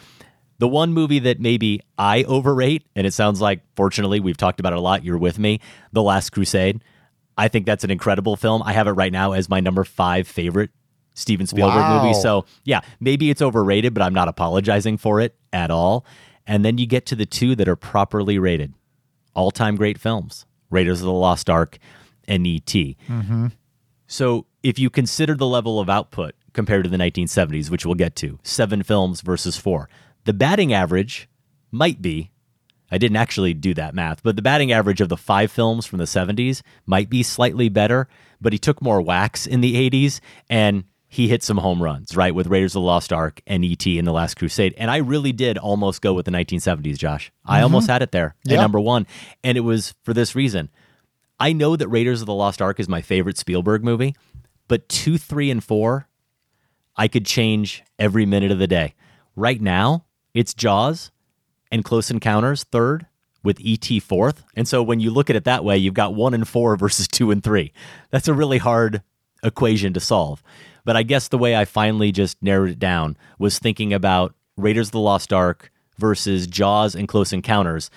The 0.59 0.67
one 0.67 0.93
movie 0.93 1.21
that 1.21 1.39
maybe 1.39 1.83
I 1.97 2.25
overrate, 2.25 2.85
and 2.97 3.07
it 3.07 3.15
sounds 3.15 3.41
like, 3.41 3.61
fortunately, 3.77 4.19
we've 4.19 4.37
talked 4.37 4.59
about 4.59 4.73
it 4.73 4.79
a 4.79 4.83
lot. 4.83 5.05
You're 5.05 5.17
with 5.17 5.39
me. 5.39 5.61
The 5.93 6.03
Last 6.03 6.31
Crusade. 6.31 6.83
I 7.39 7.47
think 7.47 7.65
that's 7.65 7.85
an 7.85 7.93
incredible 7.93 8.35
film. 8.35 8.61
I 8.65 8.73
have 8.73 8.89
it 8.89 8.93
right 8.93 9.13
now 9.13 9.33
as 9.33 9.49
my 9.49 9.61
number 9.61 9.85
five 9.85 10.27
favorite 10.27 10.71
Steven 11.15 11.47
Spielberg 11.47 11.83
Wow. 11.83 12.03
movie. 12.03 12.15
So, 12.21 12.45
yeah, 12.65 12.81
maybe 12.99 13.31
it's 13.31 13.41
overrated, 13.41 13.95
but 13.95 14.03
I'm 14.03 14.15
not 14.15 14.27
apologizing 14.27 14.97
for 14.97 15.21
it 15.21 15.37
at 15.53 15.71
all. 15.71 16.05
And 16.47 16.65
then 16.65 16.79
you 16.79 16.87
get 16.87 17.07
to 17.07 17.17
the 17.17 17.27
two 17.27 17.55
that 17.57 17.69
are 17.69 17.77
properly 17.77 18.39
rated 18.39 18.75
all 19.35 19.51
time 19.51 19.77
great 19.77 19.99
films 19.99 20.47
Raiders 20.71 21.01
of 21.01 21.07
the 21.07 21.13
Lost 21.13 21.49
Ark 21.49 21.79
and 22.27 22.47
E.T. 22.47 22.97
Mm-hmm. 23.09 23.47
So, 24.07 24.47
if 24.63 24.79
you 24.79 24.91
consider 24.91 25.35
the 25.35 25.47
level 25.47 25.79
of 25.79 25.89
output 25.89 26.35
compared 26.53 26.85
to 26.85 26.91
the 26.91 26.97
1970s, 26.97 27.71
which 27.71 27.85
we'll 27.85 27.95
get 27.95 28.17
to, 28.17 28.39
seven 28.43 28.83
films 28.83 29.21
versus 29.21 29.57
four, 29.57 29.89
the 30.25 30.33
batting 30.33 30.73
average 30.73 31.29
might 31.71 32.01
be, 32.03 32.31
I 32.91 32.99
didn't 32.99 33.17
actually 33.17 33.55
do 33.55 33.75
that 33.75 33.95
math, 33.95 34.23
but 34.23 34.37
the 34.37 34.43
batting 34.43 34.73
average 34.73 35.01
of 35.01 35.09
the 35.09 35.17
five 35.17 35.51
films 35.51 35.87
from 35.87 35.99
the 35.99 36.05
70s 36.05 36.63
might 36.87 37.11
be 37.11 37.23
slightly 37.23 37.69
better, 37.69 38.09
but 38.41 38.53
he 38.53 38.59
took 38.59 38.81
more 38.81 39.01
whacks 39.01 39.47
in 39.47 39.61
the 39.61 39.91
80s 39.91 40.21
and 40.49 40.85
he 41.15 41.29
hit 41.29 41.43
some 41.45 41.59
home 41.59 41.81
runs, 41.83 42.17
right, 42.17 42.35
with 42.35 42.49
Raiders 42.49 42.73
of 42.73 42.81
the 42.81 42.87
Lost 42.87 43.13
Ark 43.13 43.41
and 43.47 43.65
E.T. 43.65 43.99
in 43.99 44.05
The 44.05 44.13
Last 44.13 44.35
Crusade. 44.35 44.75
And 44.77 44.91
I 44.91 44.97
really 44.97 45.33
did 45.33 45.59
almost 45.59 46.03
go 46.03 46.13
with 46.13 46.25
the 46.25 46.33
1970s, 46.33 46.99
Josh. 46.99 47.31
I 47.47 47.61
Mhm. 47.61 47.63
almost 47.65 47.89
had 47.89 48.03
it 48.03 48.11
there 48.11 48.35
at 48.49 48.57
number 48.57 48.81
one. 48.81 49.07
And 49.45 49.57
it 49.57 49.61
was 49.63 49.95
for 50.03 50.13
this 50.13 50.35
reason. 50.35 50.71
I 51.39 51.53
know 51.53 51.77
that 51.77 51.87
Raiders 51.89 52.21
of 52.21 52.27
the 52.27 52.35
Lost 52.35 52.61
Ark 52.61 52.81
is 52.81 52.89
my 52.89 53.01
favorite 53.01 53.39
Spielberg 53.39 53.85
movie, 53.85 54.17
but 54.67 54.89
two, 54.89 55.17
three, 55.19 55.51
and 55.51 55.63
four, 55.63 56.09
I 56.97 57.07
could 57.09 57.27
change 57.27 57.85
every 57.99 58.27
minute 58.27 58.51
of 58.51 58.59
the 58.59 58.67
day. 58.67 58.95
Right 59.37 59.61
now, 59.61 60.05
it's 60.33 60.53
Jaws 60.55 61.11
and 61.71 61.85
Close 61.85 62.11
Encounters 62.11 62.65
third 62.65 63.07
with 63.43 63.61
ET 63.65 64.01
fourth. 64.01 64.43
And 64.57 64.67
so 64.67 64.83
when 64.83 64.99
you 65.01 65.11
look 65.11 65.29
at 65.31 65.37
it 65.37 65.45
that 65.45 65.65
way, 65.65 65.77
you've 65.79 65.95
got 65.95 66.15
one 66.15 66.35
and 66.35 66.47
four 66.49 66.77
versus 66.85 67.07
two 67.07 67.31
and 67.31 67.43
three. 67.43 67.73
That's 68.11 68.27
a 68.27 68.35
really 68.35 68.59
hard 68.59 69.03
equation 69.45 69.93
to 69.93 70.01
solve. 70.01 70.43
But 70.85 70.97
I 70.97 71.03
guess 71.03 71.29
the 71.29 71.39
way 71.39 71.57
I 71.57 71.65
finally 71.65 72.13
just 72.13 72.43
narrowed 72.43 72.71
it 72.71 72.79
down 72.79 73.17
was 73.39 73.59
thinking 73.59 73.93
about 73.93 74.35
Raiders 74.57 74.89
of 74.89 74.93
the 74.93 75.01
Lost 75.01 75.33
Ark 75.33 75.71
versus 75.99 76.47
Jaws 76.47 76.95
and 76.95 77.09
Close 77.09 77.33
Encounters. 77.33 77.91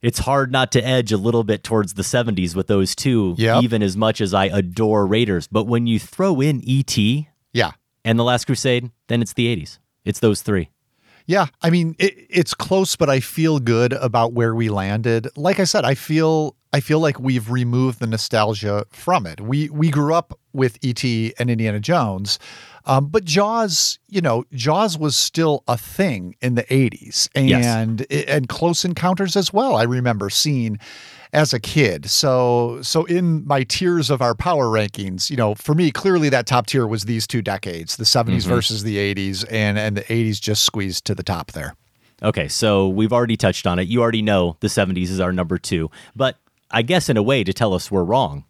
It's 0.00 0.20
hard 0.20 0.50
not 0.50 0.72
to 0.72 0.84
edge 0.84 1.12
a 1.12 1.16
little 1.16 1.44
bit 1.44 1.62
towards 1.62 1.94
the 1.94 2.02
70s 2.02 2.56
with 2.56 2.66
those 2.66 2.96
two, 2.96 3.34
Yep. 3.38 3.62
even 3.62 3.82
as 3.82 3.96
much 3.96 4.20
as 4.20 4.34
I 4.34 4.46
adore 4.46 5.06
Raiders. 5.06 5.46
But 5.46 5.64
when 5.64 5.86
you 5.86 5.98
throw 6.00 6.40
in 6.40 6.60
ET 6.66 6.96
Yeah. 7.52 7.72
and 8.04 8.18
The 8.18 8.24
Last 8.24 8.46
Crusade, 8.46 8.90
then 9.08 9.22
it's 9.22 9.34
the 9.34 9.46
80s. 9.46 9.78
It's 10.04 10.18
those 10.18 10.42
three. 10.42 10.70
Yeah, 11.24 11.46
I 11.62 11.70
mean 11.70 11.94
it, 12.00 12.14
it's 12.28 12.52
close, 12.52 12.96
but 12.96 13.08
I 13.08 13.20
feel 13.20 13.60
good 13.60 13.92
about 13.92 14.32
where 14.32 14.56
we 14.56 14.68
landed. 14.68 15.28
Like 15.36 15.60
I 15.60 15.64
said, 15.64 15.84
I 15.84 15.94
feel 15.94 16.56
I 16.72 16.80
feel 16.80 17.00
like 17.00 17.20
we've 17.20 17.50
removed 17.50 17.98
the 18.00 18.06
nostalgia 18.06 18.86
from 18.90 19.26
it. 19.26 19.40
We 19.40 19.68
we 19.70 19.90
grew 19.90 20.14
up 20.14 20.38
with 20.52 20.78
E.T. 20.82 21.34
and 21.38 21.50
Indiana 21.50 21.80
Jones, 21.80 22.38
um, 22.86 23.06
but 23.08 23.24
Jaws, 23.24 23.98
you 24.08 24.20
know, 24.20 24.44
Jaws 24.52 24.96
was 24.98 25.14
still 25.16 25.64
a 25.68 25.76
thing 25.76 26.34
in 26.40 26.54
the 26.54 26.64
'80s, 26.64 27.28
Yes. 27.34 27.64
and 27.66 28.06
and 28.10 28.48
Close 28.48 28.84
Encounters 28.84 29.36
as 29.36 29.52
well. 29.52 29.76
I 29.76 29.82
remember 29.82 30.30
seeing 30.30 30.78
as 31.34 31.52
a 31.52 31.60
kid. 31.60 32.08
So 32.10 32.78
so 32.82 33.04
in 33.04 33.46
my 33.46 33.64
tiers 33.64 34.08
of 34.10 34.22
our 34.22 34.34
power 34.34 34.66
rankings, 34.66 35.28
you 35.30 35.36
know, 35.36 35.54
for 35.54 35.74
me 35.74 35.90
clearly 35.90 36.28
that 36.30 36.46
top 36.46 36.66
tier 36.66 36.86
was 36.86 37.04
these 37.04 37.26
two 37.26 37.42
decades, 37.42 37.96
the 37.96 38.04
70s 38.04 38.44
Mhm. 38.44 38.48
versus 38.48 38.82
the 38.82 38.96
80s 38.98 39.44
and 39.50 39.78
and 39.78 39.96
the 39.96 40.10
80s 40.12 40.40
just 40.40 40.62
squeezed 40.64 41.04
to 41.06 41.14
the 41.14 41.22
top 41.22 41.52
there. 41.52 41.74
Okay, 42.22 42.48
so 42.48 42.88
we've 42.88 43.12
already 43.12 43.36
touched 43.36 43.66
on 43.66 43.78
it. 43.78 43.88
You 43.88 44.00
already 44.00 44.22
know 44.22 44.56
the 44.60 44.68
70s 44.68 45.10
is 45.10 45.20
our 45.20 45.32
number 45.32 45.58
two. 45.58 45.90
But 46.14 46.36
I 46.72 46.82
guess 46.82 47.08
in 47.08 47.16
a 47.16 47.22
way 47.22 47.44
to 47.44 47.52
tell 47.52 47.74
us 47.74 47.90
we're 47.90 48.02
wrong, 48.02 48.44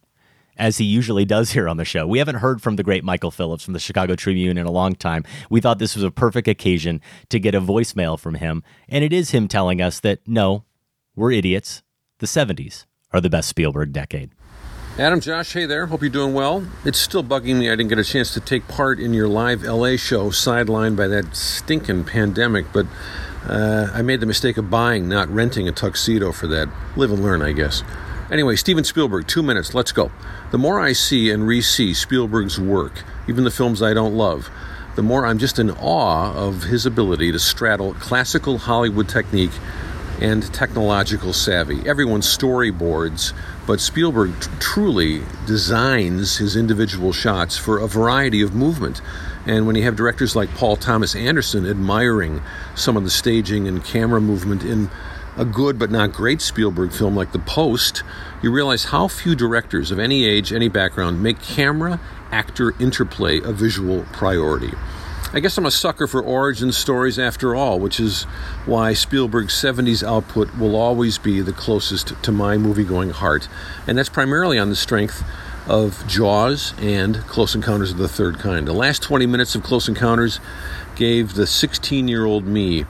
as 0.57 0.78
he 0.78 0.85
usually 0.85 1.24
does 1.24 1.51
here 1.51 1.69
on 1.69 1.77
the 1.77 1.85
show. 1.85 2.07
We 2.07 2.19
haven't 2.19 2.36
heard 2.36 2.62
from 2.62 2.77
the 2.77 2.82
great 2.82 3.03
Michael 3.03 3.31
Phillips 3.31 3.65
from 3.65 3.74
the 3.74 3.81
Chicago 3.81 4.15
Tribune 4.15 4.59
in 4.59 4.66
a 4.66 4.70
long 4.70 4.94
time. 4.94 5.24
We 5.51 5.61
thought 5.61 5.78
this 5.78 5.97
was 5.97 6.05
a 6.05 6.11
perfect 6.11 6.47
occasion 6.47 7.01
to 7.31 7.40
get 7.40 7.55
a 7.55 7.61
voicemail 7.61 8.19
from 8.19 8.35
him. 8.35 8.62
And 8.89 9.03
it 9.03 9.12
is 9.12 9.31
him 9.31 9.49
telling 9.49 9.82
us 9.82 9.99
that 10.01 10.20
no, 10.27 10.65
we're 11.16 11.32
idiots. 11.32 11.82
The 12.19 12.27
70s 12.27 12.86
are 13.12 13.20
the 13.20 13.31
best 13.31 13.49
Spielberg 13.49 13.93
decade. 13.93 14.31
Adam, 14.99 15.20
Josh, 15.20 15.55
hey 15.55 15.65
there. 15.65 15.86
Hope 15.86 16.03
you're 16.03 16.11
doing 16.11 16.35
well. 16.35 16.66
It's 16.85 16.99
still 16.99 17.24
bugging 17.24 17.57
me 17.57 17.69
I 17.69 17.77
didn't 17.77 17.89
get 17.89 17.99
a 17.99 18.05
chance 18.05 18.35
to 18.35 18.40
take 18.40 18.69
part 18.69 19.01
in 19.01 19.15
your 19.15 19.27
live 19.27 19.62
LA 19.62 19.97
show, 19.97 20.28
sidelined 20.28 20.97
by 20.97 21.09
that 21.09 21.35
stinking 21.35 22.05
pandemic, 22.05 22.66
but 22.74 22.86
uh, 23.47 23.89
I 23.93 24.03
made 24.03 24.20
the 24.20 24.27
mistake 24.27 24.59
of 24.59 24.69
buying, 24.69 25.09
not 25.09 25.31
renting 25.31 25.66
a 25.66 25.73
tuxedo 25.73 26.31
for 26.31 26.47
that. 26.49 26.69
Live 26.94 27.11
and 27.11 27.23
learn, 27.23 27.40
I 27.40 27.53
guess. 27.53 27.82
Anyway, 28.33 28.57
Steven 28.57 28.83
Spielberg, 28.83 29.27
two 29.27 29.43
minutes, 29.43 29.75
let's 29.75 29.93
go. 29.93 30.11
The 30.53 30.59
more 30.59 30.81
I 30.81 30.95
see 30.95 31.31
and 31.31 31.47
re 31.47 31.61
see 31.61 31.93
Spielberg's 31.93 32.59
work, 32.59 33.05
even 33.29 33.45
the 33.45 33.51
films 33.51 33.83
I 33.83 33.93
don't 33.93 34.15
love, 34.15 34.49
the 34.97 35.03
more 35.03 35.27
I'm 35.27 35.37
just 35.37 35.59
in 35.59 35.71
awe 35.71 36.33
of 36.33 36.63
his 36.63 36.87
ability 36.87 37.31
to 37.33 37.39
straddle 37.39 37.93
classical 37.93 38.57
Hollywood 38.57 39.07
technique 39.07 39.53
and 40.19 40.43
technological 40.55 41.35
savvy. 41.35 41.87
Everyone 41.87 42.23
storyboards, 42.23 43.35
but 43.67 43.81
Spielberg 43.81 44.41
t- 44.41 44.49
truly 44.61 45.23
designs 45.47 46.39
his 46.39 46.57
individual 46.57 47.13
shots 47.13 47.59
for 47.59 47.81
a 47.81 47.87
variety 47.87 48.41
of 48.41 48.55
movement. 48.55 49.03
And 49.45 49.67
when 49.67 49.77
you 49.77 49.83
have 49.83 49.97
directors 49.97 50.35
like 50.35 50.49
Paul 50.55 50.77
Thomas 50.77 51.15
Anderson 51.15 51.67
admiring 51.67 52.41
some 52.77 52.97
of 52.97 53.05
the 53.05 53.11
staging 53.11 53.69
and 53.69 53.85
camera 53.85 54.23
movement 54.23 54.63
in 54.63 54.89
a 55.37 55.45
good 55.45 55.79
but 55.79 55.91
not 55.91 56.13
great 56.13 56.41
Spielberg 56.41 56.93
film 56.93 57.17
like 57.17 57.33
The 57.33 57.39
Post, 57.39 58.03
you 58.43 58.53
realize 58.53 58.85
how 58.85 59.09
few 59.09 59.35
directors 59.35 59.91
of 59.91 59.99
any 59.99 60.25
age, 60.25 60.53
any 60.53 60.69
background 60.69 61.23
make 61.23 61.41
camera 61.41 62.01
actor 62.31 62.75
interplay 62.81 63.41
a 63.41 63.53
visual 63.53 64.05
priority. 64.13 64.73
I 65.35 65.41
guess 65.41 65.57
I'm 65.57 65.65
a 65.65 65.71
sucker 65.71 66.07
for 66.07 66.21
origin 66.21 66.73
stories 66.73 67.19
after 67.19 67.55
all, 67.55 67.81
which 67.81 67.99
is 67.99 68.25
why 68.67 68.93
Spielberg's 68.93 69.55
70s 69.55 70.07
output 70.07 70.55
will 70.59 70.77
always 70.77 71.17
be 71.17 71.41
the 71.41 71.55
closest 71.55 72.23
to 72.23 72.31
my 72.31 72.59
movie 72.59 72.85
going 72.85 73.11
heart. 73.11 73.49
And 73.87 73.97
that's 73.97 74.11
primarily 74.11 74.59
on 74.59 74.69
the 74.69 74.77
strength 74.77 75.25
of 75.67 76.07
Jaws 76.07 76.75
and 76.79 77.17
Close 77.29 77.55
Encounters 77.55 77.93
of 77.93 77.97
the 77.97 78.09
Third 78.09 78.41
Kind. 78.41 78.69
The 78.69 78.75
last 78.75 79.03
20 79.03 79.25
minutes 79.25 79.55
of 79.55 79.63
Close 79.63 79.89
Encounters 79.89 80.39
gave 80.97 81.33
the 81.33 81.47
16 81.47 82.09
year 82.09 82.27
old 82.27 82.45
me 82.45 82.85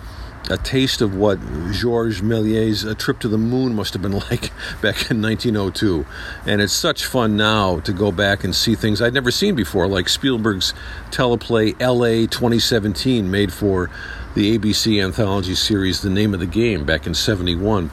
a 0.50 0.56
taste 0.58 1.00
of 1.00 1.14
what 1.16 1.38
Georges 1.72 2.20
Méliès' 2.20 2.88
A 2.88 2.94
Trip 2.94 3.18
to 3.20 3.28
the 3.28 3.38
Moon 3.38 3.74
must 3.74 3.92
have 3.92 4.02
been 4.02 4.12
like 4.30 4.50
back 4.80 5.10
in 5.10 5.22
1902. 5.22 6.04
And 6.46 6.60
it's 6.60 6.72
such 6.72 7.04
fun 7.04 7.36
now 7.36 7.80
to 7.80 7.92
go 7.92 8.12
back 8.12 8.44
and 8.44 8.54
see 8.54 8.74
things 8.74 9.00
I'd 9.00 9.14
never 9.14 9.30
seen 9.30 9.54
before, 9.54 9.86
like 9.86 10.08
Spielberg's 10.08 10.74
teleplay 11.10 11.78
LA 11.80 12.26
2017, 12.26 13.30
made 13.30 13.52
for 13.52 13.90
the 14.34 14.58
ABC 14.58 15.02
anthology 15.02 15.54
series 15.54 16.00
The 16.00 16.10
Name 16.10 16.34
of 16.34 16.40
the 16.40 16.46
Game 16.46 16.84
back 16.84 17.06
in 17.06 17.14
71. 17.14 17.90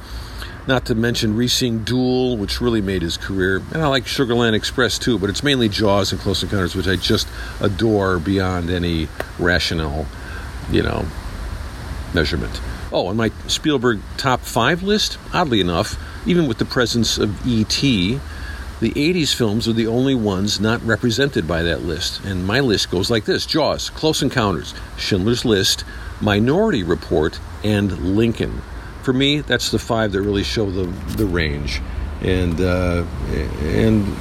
Not 0.67 0.85
to 0.85 0.95
mention 0.95 1.35
re-seeing 1.35 1.83
Duel, 1.83 2.37
which 2.37 2.61
really 2.61 2.81
made 2.81 3.01
his 3.01 3.17
career. 3.17 3.57
And 3.73 3.81
I 3.81 3.87
like 3.87 4.03
Sugarland 4.03 4.53
Express 4.53 4.99
too, 4.99 5.17
but 5.17 5.29
it's 5.29 5.43
mainly 5.43 5.67
Jaws 5.67 6.11
and 6.11 6.21
Close 6.21 6.43
Encounters, 6.43 6.75
which 6.75 6.87
I 6.87 6.95
just 6.95 7.27
adore 7.59 8.19
beyond 8.19 8.69
any 8.69 9.07
rational, 9.39 10.05
you 10.69 10.83
know, 10.83 11.05
measurement. 12.13 12.61
Oh, 12.91 13.09
and 13.09 13.17
my 13.17 13.31
Spielberg 13.47 13.99
top 14.17 14.41
five 14.41 14.83
list, 14.83 15.17
oddly 15.33 15.61
enough, 15.61 15.97
even 16.25 16.47
with 16.47 16.57
the 16.57 16.65
presence 16.65 17.17
of 17.17 17.47
E.T., 17.47 18.19
the 18.79 18.91
80s 18.91 19.35
films 19.35 19.67
are 19.67 19.73
the 19.73 19.87
only 19.87 20.15
ones 20.15 20.59
not 20.59 20.81
represented 20.85 21.47
by 21.47 21.63
that 21.63 21.83
list. 21.83 22.23
And 22.23 22.47
my 22.47 22.61
list 22.61 22.89
goes 22.89 23.11
like 23.11 23.25
this 23.25 23.45
Jaws, 23.45 23.89
Close 23.89 24.21
Encounters, 24.21 24.73
Schindler's 24.97 25.43
List, 25.43 25.83
Minority 26.21 26.83
Report, 26.83 27.39
and 27.63 28.15
Lincoln. 28.15 28.61
For 29.03 29.11
me, 29.11 29.41
that's 29.41 29.71
the 29.71 29.79
five 29.79 30.13
that 30.13 30.21
really 30.21 30.43
show 30.43 30.71
the, 30.71 30.85
the 31.17 31.25
range. 31.25 31.81
And, 32.21 32.59
uh, 32.61 33.03
and 33.63 34.15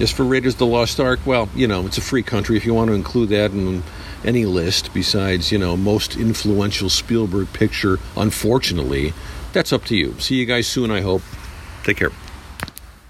as 0.00 0.10
for 0.10 0.24
Raiders 0.24 0.54
of 0.54 0.58
the 0.58 0.66
Lost 0.66 1.00
Ark, 1.00 1.20
well, 1.24 1.48
you 1.54 1.66
know, 1.66 1.86
it's 1.86 1.98
a 1.98 2.02
free 2.02 2.22
country. 2.22 2.56
If 2.56 2.66
you 2.66 2.74
want 2.74 2.88
to 2.88 2.94
include 2.94 3.30
that 3.30 3.50
in 3.52 3.82
any 4.24 4.44
list 4.44 4.92
besides, 4.92 5.50
you 5.50 5.58
know, 5.58 5.76
most 5.76 6.16
influential 6.16 6.88
Spielberg 6.88 7.52
picture, 7.52 7.98
unfortunately, 8.16 9.12
that's 9.52 9.72
up 9.72 9.84
to 9.86 9.96
you. 9.96 10.14
See 10.18 10.36
you 10.36 10.46
guys 10.46 10.66
soon, 10.66 10.90
I 10.90 11.00
hope. 11.00 11.22
Take 11.84 11.96
care. 11.96 12.12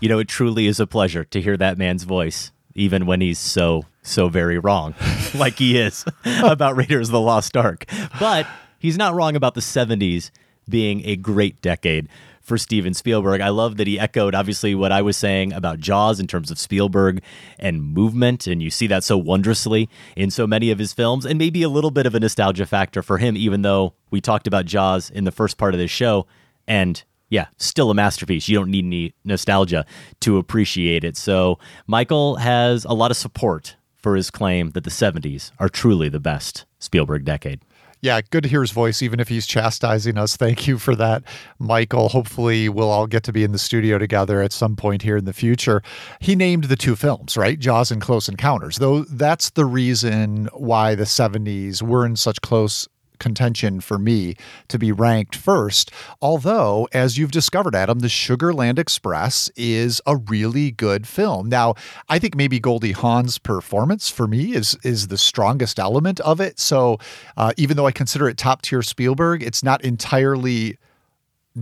You 0.00 0.08
know, 0.08 0.18
it 0.18 0.28
truly 0.28 0.66
is 0.66 0.80
a 0.80 0.86
pleasure 0.86 1.24
to 1.24 1.40
hear 1.40 1.56
that 1.56 1.76
man's 1.76 2.04
voice, 2.04 2.52
even 2.74 3.06
when 3.06 3.20
he's 3.20 3.38
so, 3.38 3.84
so 4.02 4.28
very 4.28 4.58
wrong, 4.58 4.94
like 5.34 5.54
he 5.58 5.78
is 5.78 6.04
about 6.24 6.76
Raiders 6.76 7.08
of 7.08 7.12
the 7.12 7.20
Lost 7.20 7.56
Ark. 7.56 7.84
But 8.18 8.46
he's 8.78 8.96
not 8.96 9.14
wrong 9.14 9.36
about 9.36 9.54
the 9.54 9.60
70s 9.60 10.30
being 10.68 11.04
a 11.04 11.16
great 11.16 11.60
decade 11.60 12.08
for 12.40 12.58
Steven 12.58 12.94
Spielberg. 12.94 13.40
I 13.40 13.50
love 13.50 13.76
that 13.76 13.86
he 13.86 13.98
echoed, 13.98 14.34
obviously, 14.34 14.74
what 14.74 14.92
I 14.92 15.02
was 15.02 15.16
saying 15.16 15.52
about 15.52 15.78
Jaws 15.78 16.18
in 16.18 16.26
terms 16.26 16.50
of 16.50 16.58
Spielberg 16.58 17.22
and 17.58 17.82
movement. 17.82 18.46
And 18.46 18.62
you 18.62 18.70
see 18.70 18.86
that 18.88 19.04
so 19.04 19.16
wondrously 19.16 19.88
in 20.16 20.30
so 20.30 20.46
many 20.46 20.70
of 20.70 20.78
his 20.78 20.92
films, 20.92 21.24
and 21.24 21.38
maybe 21.38 21.62
a 21.62 21.68
little 21.68 21.90
bit 21.90 22.06
of 22.06 22.14
a 22.14 22.20
nostalgia 22.20 22.66
factor 22.66 23.02
for 23.02 23.18
him, 23.18 23.36
even 23.36 23.62
though 23.62 23.94
we 24.10 24.20
talked 24.20 24.46
about 24.46 24.66
Jaws 24.66 25.10
in 25.10 25.24
the 25.24 25.30
first 25.30 25.58
part 25.58 25.74
of 25.74 25.78
this 25.78 25.90
show. 25.90 26.26
And 26.66 27.02
yeah, 27.28 27.46
still 27.58 27.90
a 27.90 27.94
masterpiece. 27.94 28.48
You 28.48 28.58
don't 28.58 28.70
need 28.70 28.84
any 28.84 29.14
nostalgia 29.24 29.86
to 30.20 30.38
appreciate 30.38 31.04
it. 31.04 31.16
So 31.16 31.58
Michael 31.86 32.36
has 32.36 32.84
a 32.84 32.92
lot 32.92 33.10
of 33.10 33.16
support 33.16 33.76
for 33.96 34.16
his 34.16 34.30
claim 34.30 34.70
that 34.70 34.84
the 34.84 34.90
70s 34.90 35.52
are 35.58 35.68
truly 35.68 36.08
the 36.08 36.20
best 36.20 36.64
Spielberg 36.78 37.24
decade. 37.24 37.60
Yeah, 38.02 38.22
good 38.30 38.44
to 38.44 38.48
hear 38.48 38.62
his 38.62 38.70
voice, 38.70 39.02
even 39.02 39.20
if 39.20 39.28
he's 39.28 39.46
chastising 39.46 40.16
us. 40.16 40.34
Thank 40.34 40.66
you 40.66 40.78
for 40.78 40.96
that, 40.96 41.22
Michael. 41.58 42.08
Hopefully, 42.08 42.68
we'll 42.70 42.88
all 42.88 43.06
get 43.06 43.24
to 43.24 43.32
be 43.32 43.44
in 43.44 43.52
the 43.52 43.58
studio 43.58 43.98
together 43.98 44.40
at 44.40 44.52
some 44.52 44.74
point 44.74 45.02
here 45.02 45.18
in 45.18 45.26
the 45.26 45.34
future. 45.34 45.82
He 46.18 46.34
named 46.34 46.64
the 46.64 46.76
two 46.76 46.96
films, 46.96 47.36
right? 47.36 47.58
Jaws 47.58 47.90
and 47.90 48.00
Close 48.00 48.26
Encounters. 48.26 48.78
Though 48.78 49.04
that's 49.04 49.50
the 49.50 49.66
reason 49.66 50.48
why 50.54 50.94
the 50.94 51.04
70s 51.04 51.82
were 51.82 52.06
in 52.06 52.16
such 52.16 52.40
close 52.40 52.88
contention 53.20 53.80
for 53.80 53.98
me 53.98 54.34
to 54.68 54.78
be 54.78 54.90
ranked 54.90 55.36
first. 55.36 55.92
Although, 56.20 56.88
as 56.92 57.16
you've 57.16 57.30
discovered, 57.30 57.74
Adam, 57.76 58.00
the 58.00 58.08
Sugarland 58.08 58.78
Express 58.78 59.50
is 59.56 60.00
a 60.06 60.16
really 60.16 60.72
good 60.72 61.06
film. 61.06 61.48
Now, 61.48 61.74
I 62.08 62.18
think 62.18 62.34
maybe 62.34 62.58
Goldie 62.58 62.92
Hawn's 62.92 63.38
performance 63.38 64.08
for 64.08 64.26
me 64.26 64.54
is 64.54 64.76
is 64.82 65.08
the 65.08 65.18
strongest 65.18 65.78
element 65.78 66.18
of 66.20 66.40
it. 66.40 66.58
So, 66.58 66.98
uh, 67.36 67.52
even 67.56 67.76
though 67.76 67.86
I 67.86 67.92
consider 67.92 68.28
it 68.28 68.36
top 68.36 68.62
tier 68.62 68.82
Spielberg, 68.82 69.42
it's 69.42 69.62
not 69.62 69.84
entirely 69.84 70.78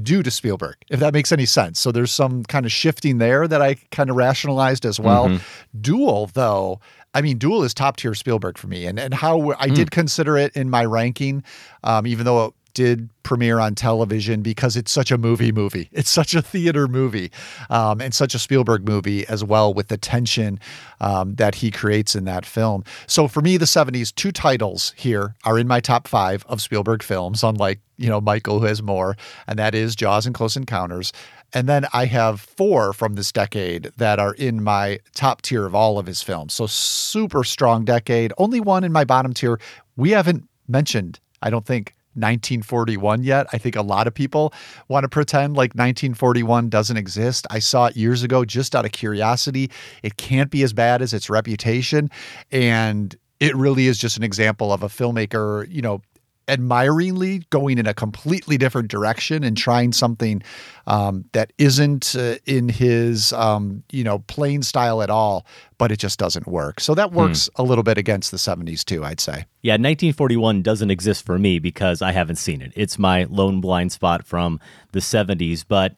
due 0.02 0.22
to 0.22 0.30
Spielberg, 0.30 0.76
if 0.90 1.00
that 1.00 1.12
makes 1.12 1.32
any 1.32 1.46
sense. 1.46 1.78
So 1.78 1.92
there's 1.92 2.12
some 2.12 2.44
kind 2.44 2.66
of 2.66 2.72
shifting 2.72 3.18
there 3.18 3.46
that 3.48 3.62
I 3.62 3.74
kind 3.90 4.10
of 4.10 4.16
rationalized 4.16 4.84
as 4.84 4.98
well. 4.98 5.28
Mm-hmm. 5.28 5.80
Duel, 5.80 6.30
though, 6.32 6.80
I 7.14 7.22
mean, 7.22 7.38
Duel 7.38 7.64
is 7.64 7.74
top 7.74 7.96
tier 7.96 8.14
Spielberg 8.14 8.58
for 8.58 8.66
me, 8.66 8.86
and 8.86 8.98
and 8.98 9.14
how 9.14 9.54
I 9.58 9.68
did 9.68 9.90
consider 9.90 10.36
it 10.36 10.54
in 10.54 10.70
my 10.70 10.84
ranking, 10.84 11.42
um, 11.82 12.06
even 12.06 12.24
though 12.24 12.46
it 12.46 12.54
did 12.78 13.10
premiere 13.24 13.58
on 13.58 13.74
television 13.74 14.40
because 14.40 14.76
it's 14.76 14.92
such 14.92 15.10
a 15.10 15.18
movie 15.18 15.50
movie. 15.50 15.88
It's 15.98 16.10
such 16.10 16.32
a 16.36 16.40
theater 16.40 16.86
movie, 16.86 17.32
um, 17.70 18.00
and 18.00 18.14
such 18.14 18.36
a 18.36 18.38
Spielberg 18.38 18.86
movie 18.86 19.26
as 19.26 19.42
well 19.42 19.74
with 19.74 19.88
the 19.88 19.96
tension 19.96 20.60
um, 21.00 21.34
that 21.34 21.56
he 21.56 21.72
creates 21.72 22.14
in 22.14 22.24
that 22.26 22.46
film. 22.46 22.84
So 23.08 23.26
for 23.26 23.40
me, 23.40 23.56
the 23.56 23.64
'70s 23.64 24.14
two 24.14 24.30
titles 24.30 24.94
here 24.96 25.34
are 25.42 25.58
in 25.58 25.66
my 25.66 25.80
top 25.80 26.06
five 26.06 26.46
of 26.48 26.62
Spielberg 26.62 27.02
films. 27.02 27.42
Unlike 27.42 27.80
you 27.96 28.08
know 28.08 28.20
Michael 28.20 28.60
who 28.60 28.66
has 28.66 28.80
more, 28.80 29.16
and 29.48 29.58
that 29.58 29.74
is 29.74 29.96
Jaws 29.96 30.24
and 30.24 30.34
Close 30.36 30.56
Encounters. 30.56 31.12
And 31.52 31.68
then 31.68 31.86
I 31.92 32.04
have 32.04 32.40
four 32.40 32.92
from 32.92 33.14
this 33.14 33.32
decade 33.32 33.90
that 33.96 34.20
are 34.20 34.34
in 34.34 34.62
my 34.62 35.00
top 35.14 35.42
tier 35.42 35.66
of 35.66 35.74
all 35.74 35.98
of 35.98 36.06
his 36.06 36.22
films. 36.22 36.54
So 36.54 36.68
super 36.68 37.42
strong 37.42 37.84
decade. 37.84 38.32
Only 38.38 38.60
one 38.60 38.84
in 38.84 38.92
my 38.92 39.04
bottom 39.04 39.32
tier. 39.32 39.58
We 39.96 40.10
haven't 40.10 40.46
mentioned, 40.68 41.18
I 41.42 41.50
don't 41.50 41.66
think, 41.66 41.94
1941 42.18 43.22
yet. 43.22 43.46
I 43.52 43.58
think 43.58 43.76
a 43.76 43.82
lot 43.82 44.06
of 44.06 44.14
people 44.14 44.52
want 44.88 45.04
to 45.04 45.08
pretend 45.08 45.54
like 45.54 45.70
1941 45.74 46.68
doesn't 46.68 46.96
exist. 46.96 47.46
I 47.50 47.58
saw 47.58 47.86
it 47.86 47.96
years 47.96 48.22
ago 48.22 48.44
just 48.44 48.74
out 48.74 48.84
of 48.84 48.92
curiosity. 48.92 49.70
It 50.02 50.16
can't 50.16 50.50
be 50.50 50.62
as 50.62 50.72
bad 50.72 51.02
as 51.02 51.12
its 51.12 51.30
reputation. 51.30 52.10
And 52.50 53.16
it 53.40 53.54
really 53.54 53.86
is 53.86 53.98
just 53.98 54.16
an 54.16 54.24
example 54.24 54.72
of 54.72 54.82
a 54.82 54.88
filmmaker, 54.88 55.70
you 55.70 55.80
know, 55.80 56.02
admiringly 56.48 57.44
going 57.50 57.78
in 57.78 57.86
a 57.86 57.94
completely 57.94 58.56
different 58.56 58.88
direction 58.88 59.44
and 59.44 59.56
trying 59.56 59.92
something 59.92 60.42
um, 60.86 61.24
that 61.32 61.52
isn't 61.58 62.16
uh, 62.16 62.36
in 62.46 62.68
his 62.68 63.32
um, 63.34 63.82
you 63.92 64.02
know 64.02 64.18
plain 64.20 64.62
style 64.62 65.02
at 65.02 65.10
all 65.10 65.46
but 65.76 65.92
it 65.92 65.98
just 65.98 66.18
doesn't 66.18 66.46
work 66.46 66.80
so 66.80 66.94
that 66.94 67.12
works 67.12 67.48
a 67.56 67.62
little 67.62 67.84
bit 67.84 67.98
against 67.98 68.30
the 68.30 68.36
70s 68.36 68.84
too 68.84 69.04
i'd 69.04 69.20
say 69.20 69.44
Yeah, 69.62 69.74
1941 69.74 70.62
doesn't 70.62 70.90
exist 70.90 71.26
for 71.26 71.38
me 71.38 71.58
because 71.58 72.00
I 72.00 72.12
haven't 72.12 72.36
seen 72.36 72.62
it. 72.62 72.72
It's 72.74 72.98
my 72.98 73.24
lone 73.24 73.60
blind 73.60 73.92
spot 73.92 74.24
from 74.24 74.60
the 74.92 75.00
70s. 75.00 75.64
But 75.66 75.96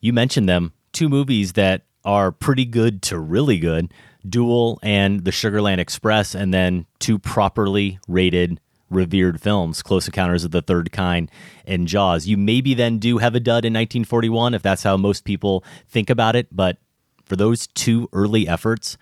you 0.00 0.12
mentioned 0.12 0.48
them 0.48 0.72
two 0.92 1.08
movies 1.08 1.52
that 1.52 1.82
are 2.04 2.32
pretty 2.32 2.64
good 2.64 3.02
to 3.02 3.18
really 3.18 3.58
good 3.58 3.92
Duel 4.28 4.78
and 4.82 5.24
The 5.24 5.30
Sugarland 5.30 5.78
Express, 5.78 6.34
and 6.34 6.52
then 6.52 6.86
two 6.98 7.18
properly 7.18 7.98
rated, 8.08 8.60
revered 8.92 9.40
films 9.40 9.82
Close 9.82 10.06
Encounters 10.06 10.44
of 10.44 10.50
the 10.50 10.62
Third 10.62 10.92
Kind 10.92 11.30
and 11.66 11.88
Jaws. 11.88 12.26
You 12.26 12.36
maybe 12.36 12.74
then 12.74 12.98
do 12.98 13.18
have 13.18 13.34
a 13.34 13.40
dud 13.40 13.64
in 13.64 13.72
1941 13.72 14.54
if 14.54 14.62
that's 14.62 14.82
how 14.82 14.96
most 14.96 15.24
people 15.24 15.64
think 15.88 16.10
about 16.10 16.36
it. 16.36 16.48
But 16.54 16.78
for 17.24 17.36
those 17.36 17.66
two 17.68 18.08
early 18.12 18.46
efforts, 18.46 18.96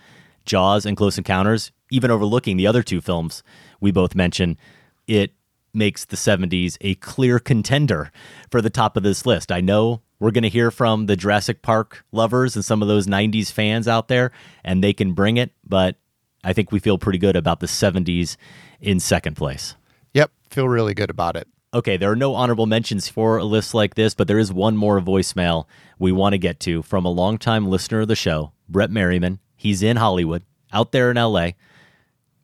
Jaws 0.45 0.87
and 0.87 0.97
Close 0.97 1.19
Encounters, 1.19 1.73
even 1.91 2.11
overlooking 2.11 2.57
the 2.57 2.67
other 2.67 2.83
two 2.83 3.01
films 3.01 3.43
we 3.81 3.91
both 3.91 4.15
mentioned, 4.15 4.57
it 5.07 5.33
makes 5.73 6.05
the 6.05 6.17
70s 6.17 6.77
a 6.81 6.95
clear 6.97 7.39
contender 7.39 8.11
for 8.51 8.61
the 8.61 8.71
top 8.71 8.97
of 8.97 9.03
this 9.03 9.25
list. 9.27 9.53
I 9.53 9.61
know 9.61 10.03
we're 10.19 10.31
going 10.31 10.43
to 10.43 10.49
hear 10.49 10.71
from 10.71 11.07
the 11.07 11.17
Jurassic 11.17 11.63
Park 11.63 12.05
lovers 12.13 12.57
and 12.57 12.65
some 12.65 12.83
of 12.83 12.89
those 12.89 13.07
90s 13.07 13.51
fans 13.51 13.89
out 13.89 14.09
there, 14.09 14.33
and 14.65 14.83
they 14.83 14.93
can 14.93 15.13
bring 15.13 15.37
it, 15.37 15.53
but 15.65 15.97
I 16.43 16.53
think 16.53 16.73
we 16.73 16.79
feel 16.79 16.99
pretty 16.99 17.19
good 17.19 17.37
about 17.37 17.61
the 17.61 17.67
70s 17.67 18.37
in 18.81 19.01
second 19.01 19.37
place. 19.37 19.77
Feel 20.51 20.69
really 20.69 20.95
good 20.95 21.11
about 21.11 21.37
it 21.37 21.49
Okay, 21.73 21.97
there 21.97 22.11
are 22.11 22.17
no 22.17 22.35
honorable 22.35 22.67
mentions 22.67 23.09
for 23.09 23.37
a 23.37 23.45
list 23.45 23.75
like 23.75 23.95
this, 23.95 24.13
but 24.13 24.27
there 24.27 24.41
is 24.41 24.53
one 24.53 24.77
more 24.77 25.01
voicemail 25.01 25.67
we 26.01 26.11
want 26.11 26.33
to 26.33 26.39
get 26.39 26.59
to 26.61 26.83
from 26.83 27.05
a 27.05 27.11
longtime 27.11 27.69
listener 27.69 28.01
of 28.01 28.09
the 28.09 28.17
show, 28.17 28.53
Brett 28.69 28.91
Merriman. 28.91 29.39
He's 29.55 29.81
in 29.81 29.97
Hollywood, 29.97 30.43
out 30.73 30.91
there 30.91 31.13
in 31.13 31.17
LA. 31.17 31.51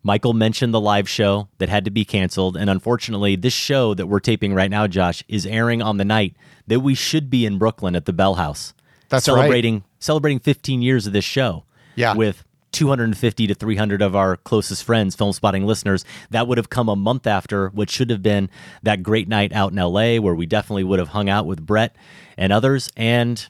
Michael 0.04 0.32
mentioned 0.32 0.72
the 0.72 0.80
live 0.80 1.08
show 1.08 1.48
that 1.58 1.68
had 1.68 1.84
to 1.86 1.90
be 1.90 2.04
canceled, 2.04 2.56
and 2.56 2.70
unfortunately, 2.70 3.34
this 3.34 3.52
show 3.52 3.94
that 3.94 4.06
we're 4.06 4.20
taping 4.20 4.54
right 4.54 4.70
now, 4.70 4.86
Josh, 4.86 5.24
is 5.26 5.44
airing 5.44 5.82
on 5.82 5.96
the 5.96 6.04
night 6.04 6.36
that 6.68 6.78
we 6.78 6.94
should 6.94 7.28
be 7.28 7.44
in 7.44 7.58
Brooklyn 7.58 7.96
at 7.96 8.04
the 8.04 8.12
Bell 8.12 8.36
House. 8.36 8.74
That's 9.08 9.26
right. 9.26 9.34
celebrating 9.34 9.82
celebrating 9.98 10.38
15 10.38 10.82
years 10.82 11.08
of 11.08 11.12
this 11.12 11.24
show. 11.24 11.64
Yeah. 11.96 12.14
With 12.14 12.44
250 12.76 13.46
to 13.46 13.54
300 13.54 14.02
of 14.02 14.14
our 14.14 14.36
closest 14.36 14.84
friends, 14.84 15.14
film 15.14 15.32
spotting 15.32 15.64
listeners. 15.64 16.04
That 16.28 16.46
would 16.46 16.58
have 16.58 16.68
come 16.68 16.90
a 16.90 16.94
month 16.94 17.26
after 17.26 17.70
what 17.70 17.88
should 17.88 18.10
have 18.10 18.22
been 18.22 18.50
that 18.82 19.02
great 19.02 19.28
night 19.28 19.50
out 19.54 19.72
in 19.72 19.78
LA 19.78 20.16
where 20.16 20.34
we 20.34 20.44
definitely 20.44 20.84
would 20.84 20.98
have 20.98 21.08
hung 21.08 21.30
out 21.30 21.46
with 21.46 21.64
Brett 21.64 21.96
and 22.36 22.52
others. 22.52 22.90
And 22.94 23.48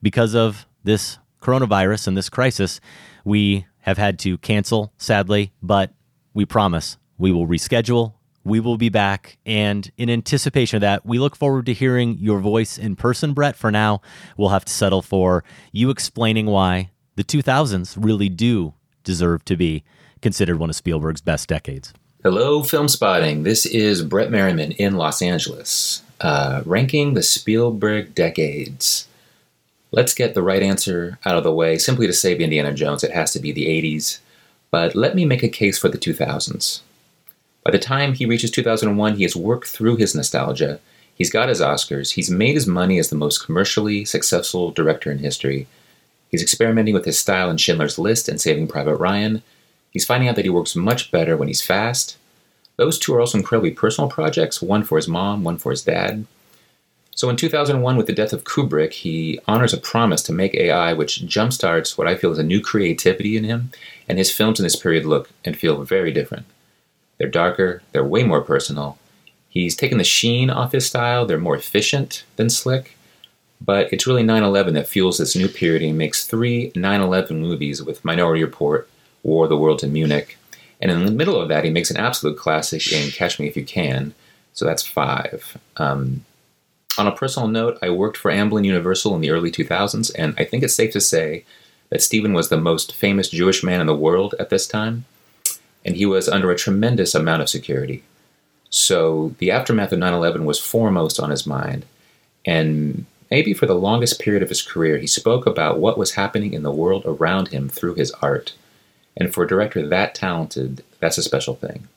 because 0.00 0.36
of 0.36 0.68
this 0.84 1.18
coronavirus 1.40 2.06
and 2.06 2.16
this 2.16 2.28
crisis, 2.28 2.80
we 3.24 3.66
have 3.80 3.98
had 3.98 4.16
to 4.20 4.38
cancel, 4.38 4.92
sadly, 4.96 5.52
but 5.60 5.92
we 6.32 6.46
promise 6.46 6.98
we 7.18 7.32
will 7.32 7.48
reschedule. 7.48 8.14
We 8.44 8.60
will 8.60 8.76
be 8.76 8.90
back. 8.90 9.38
And 9.44 9.90
in 9.96 10.08
anticipation 10.08 10.76
of 10.76 10.82
that, 10.82 11.04
we 11.04 11.18
look 11.18 11.34
forward 11.34 11.66
to 11.66 11.72
hearing 11.72 12.16
your 12.20 12.38
voice 12.38 12.78
in 12.78 12.94
person, 12.94 13.32
Brett. 13.34 13.56
For 13.56 13.72
now, 13.72 14.02
we'll 14.36 14.50
have 14.50 14.64
to 14.66 14.72
settle 14.72 15.02
for 15.02 15.42
you 15.72 15.90
explaining 15.90 16.46
why 16.46 16.92
the 17.16 17.24
2000s 17.24 17.96
really 17.98 18.28
do 18.28 18.74
deserve 19.04 19.44
to 19.44 19.56
be 19.56 19.84
considered 20.20 20.58
one 20.58 20.70
of 20.70 20.76
Spielberg's 20.76 21.20
best 21.20 21.48
decades. 21.48 21.92
Hello, 22.22 22.62
Film 22.62 22.88
Spotting. 22.88 23.42
This 23.42 23.66
is 23.66 24.02
Brett 24.02 24.30
Merriman 24.30 24.72
in 24.72 24.96
Los 24.96 25.20
Angeles, 25.20 26.02
uh, 26.20 26.62
ranking 26.64 27.14
the 27.14 27.22
Spielberg 27.22 28.14
decades. 28.14 29.08
Let's 29.90 30.14
get 30.14 30.34
the 30.34 30.42
right 30.42 30.62
answer 30.62 31.18
out 31.24 31.36
of 31.36 31.44
the 31.44 31.52
way. 31.52 31.78
Simply 31.78 32.06
to 32.06 32.12
save 32.12 32.40
Indiana 32.40 32.72
Jones, 32.72 33.02
it 33.02 33.10
has 33.10 33.32
to 33.32 33.40
be 33.40 33.52
the 33.52 33.66
80s. 33.66 34.20
But 34.70 34.94
let 34.94 35.14
me 35.14 35.26
make 35.26 35.42
a 35.42 35.48
case 35.48 35.78
for 35.78 35.88
the 35.88 35.98
2000s. 35.98 36.80
By 37.64 37.72
the 37.72 37.78
time 37.78 38.14
he 38.14 38.24
reaches 38.24 38.50
2001, 38.50 39.16
he 39.16 39.24
has 39.24 39.36
worked 39.36 39.68
through 39.68 39.96
his 39.96 40.14
nostalgia. 40.14 40.80
He's 41.14 41.30
got 41.30 41.48
his 41.48 41.60
Oscars. 41.60 42.12
He's 42.12 42.30
made 42.30 42.54
his 42.54 42.66
money 42.66 42.98
as 42.98 43.10
the 43.10 43.16
most 43.16 43.44
commercially 43.44 44.04
successful 44.04 44.70
director 44.70 45.10
in 45.10 45.18
history. 45.18 45.66
He's 46.32 46.42
experimenting 46.42 46.94
with 46.94 47.04
his 47.04 47.18
style 47.18 47.50
in 47.50 47.58
Schindler's 47.58 47.98
List 47.98 48.28
and 48.28 48.40
Saving 48.40 48.66
Private 48.66 48.96
Ryan. 48.96 49.42
He's 49.90 50.06
finding 50.06 50.28
out 50.28 50.36
that 50.36 50.46
he 50.46 50.50
works 50.50 50.74
much 50.74 51.10
better 51.10 51.36
when 51.36 51.46
he's 51.46 51.62
fast. 51.62 52.16
Those 52.76 52.98
two 52.98 53.14
are 53.14 53.20
also 53.20 53.36
incredibly 53.36 53.70
personal 53.70 54.08
projects, 54.08 54.62
one 54.62 54.82
for 54.82 54.96
his 54.96 55.06
mom, 55.06 55.44
one 55.44 55.58
for 55.58 55.70
his 55.70 55.84
dad. 55.84 56.26
So 57.14 57.28
in 57.28 57.36
2001, 57.36 57.98
with 57.98 58.06
the 58.06 58.14
death 58.14 58.32
of 58.32 58.44
Kubrick, 58.44 58.94
he 58.94 59.38
honors 59.46 59.74
a 59.74 59.78
promise 59.78 60.22
to 60.22 60.32
make 60.32 60.54
AI 60.54 60.94
which 60.94 61.20
jumpstarts 61.20 61.98
what 61.98 62.08
I 62.08 62.16
feel 62.16 62.32
is 62.32 62.38
a 62.38 62.42
new 62.42 62.62
creativity 62.62 63.36
in 63.36 63.44
him, 63.44 63.70
and 64.08 64.16
his 64.16 64.32
films 64.32 64.58
in 64.58 64.64
this 64.64 64.76
period 64.76 65.04
look 65.04 65.28
and 65.44 65.54
feel 65.54 65.84
very 65.84 66.10
different. 66.10 66.46
They're 67.18 67.28
darker, 67.28 67.82
they're 67.92 68.02
way 68.02 68.22
more 68.22 68.40
personal. 68.40 68.98
He's 69.50 69.76
taken 69.76 69.98
the 69.98 70.04
sheen 70.04 70.48
off 70.48 70.72
his 70.72 70.86
style, 70.86 71.26
they're 71.26 71.38
more 71.38 71.56
efficient 71.56 72.24
than 72.36 72.48
slick. 72.48 72.96
But 73.64 73.92
it's 73.92 74.06
really 74.06 74.22
9 74.22 74.42
11 74.42 74.74
that 74.74 74.88
fuels 74.88 75.18
this 75.18 75.36
new 75.36 75.48
period. 75.48 75.82
He 75.82 75.92
makes 75.92 76.26
three 76.26 76.72
9 76.74 77.00
11 77.00 77.40
movies 77.40 77.82
with 77.82 78.04
Minority 78.04 78.42
Report, 78.42 78.88
War 79.22 79.44
of 79.44 79.50
the 79.50 79.56
Worlds, 79.56 79.82
and 79.82 79.92
Munich. 79.92 80.38
And 80.80 80.90
in 80.90 81.04
the 81.04 81.12
middle 81.12 81.40
of 81.40 81.48
that, 81.48 81.64
he 81.64 81.70
makes 81.70 81.90
an 81.90 81.96
absolute 81.96 82.36
classic 82.36 82.92
in 82.92 83.10
Catch 83.10 83.38
Me 83.38 83.46
If 83.46 83.56
You 83.56 83.64
Can. 83.64 84.14
So 84.52 84.64
that's 84.64 84.84
five. 84.84 85.56
Um, 85.76 86.24
on 86.98 87.06
a 87.06 87.12
personal 87.12 87.48
note, 87.48 87.78
I 87.82 87.90
worked 87.90 88.16
for 88.16 88.30
Amblin 88.30 88.64
Universal 88.64 89.14
in 89.14 89.20
the 89.20 89.30
early 89.30 89.50
2000s, 89.50 90.10
and 90.18 90.34
I 90.36 90.44
think 90.44 90.62
it's 90.62 90.74
safe 90.74 90.92
to 90.92 91.00
say 91.00 91.44
that 91.90 92.02
Steven 92.02 92.32
was 92.32 92.48
the 92.48 92.60
most 92.60 92.94
famous 92.94 93.28
Jewish 93.28 93.62
man 93.62 93.80
in 93.80 93.86
the 93.86 93.94
world 93.94 94.34
at 94.38 94.50
this 94.50 94.66
time, 94.66 95.04
and 95.84 95.96
he 95.96 96.04
was 96.04 96.28
under 96.28 96.50
a 96.50 96.56
tremendous 96.56 97.14
amount 97.14 97.42
of 97.42 97.48
security. 97.48 98.02
So 98.70 99.34
the 99.38 99.50
aftermath 99.50 99.92
of 99.92 99.98
9 100.00 100.12
11 100.12 100.44
was 100.44 100.58
foremost 100.58 101.20
on 101.20 101.30
his 101.30 101.46
mind, 101.46 101.84
and 102.44 103.06
maybe 103.32 103.54
for 103.54 103.64
the 103.64 103.74
longest 103.74 104.20
period 104.20 104.42
of 104.42 104.50
his 104.50 104.60
career, 104.60 104.98
he 104.98 105.06
spoke 105.06 105.46
about 105.46 105.78
what 105.78 105.96
was 105.96 106.12
happening 106.12 106.52
in 106.52 106.62
the 106.62 106.70
world 106.70 107.02
around 107.06 107.48
him 107.48 107.66
through 107.66 107.94
his 107.94 108.10
art. 108.20 108.52
And 109.16 109.32
for 109.32 109.44
a 109.44 109.48
director 109.48 109.88
that 109.88 110.14
talented, 110.14 110.84
that's 111.00 111.16
a 111.16 111.22
special 111.22 111.54
thing. 111.54 111.88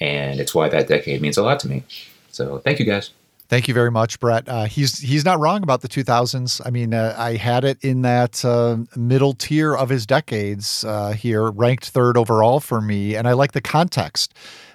And 0.00 0.40
it's 0.40 0.54
why 0.54 0.70
that 0.70 0.88
decade 0.88 1.20
means 1.20 1.36
a 1.36 1.42
lot 1.42 1.60
to 1.60 1.68
me. 1.68 1.82
So 2.30 2.56
thank 2.60 2.78
you 2.78 2.86
guys. 2.86 3.10
Thank 3.50 3.68
you 3.68 3.74
very 3.74 3.90
much, 3.90 4.18
Brett. 4.18 4.48
Uh, 4.48 4.64
he's 4.64 4.98
he's 4.98 5.26
not 5.26 5.38
wrong 5.38 5.62
about 5.62 5.82
the 5.82 5.88
2000s. 5.88 6.62
I 6.64 6.70
mean, 6.70 6.94
uh, 6.94 7.14
I 7.18 7.36
had 7.36 7.64
it 7.64 7.76
in 7.82 8.00
that 8.00 8.42
uh, 8.42 8.78
middle 8.96 9.34
tier 9.34 9.76
of 9.76 9.90
his 9.90 10.06
decades 10.06 10.84
uh, 10.84 11.12
here, 11.12 11.50
ranked 11.50 11.90
third 11.90 12.16
overall 12.16 12.60
for 12.60 12.80
me, 12.80 13.14
and 13.14 13.28
I 13.28 13.34
like 13.34 13.52
the 13.52 13.60
context 13.60 14.32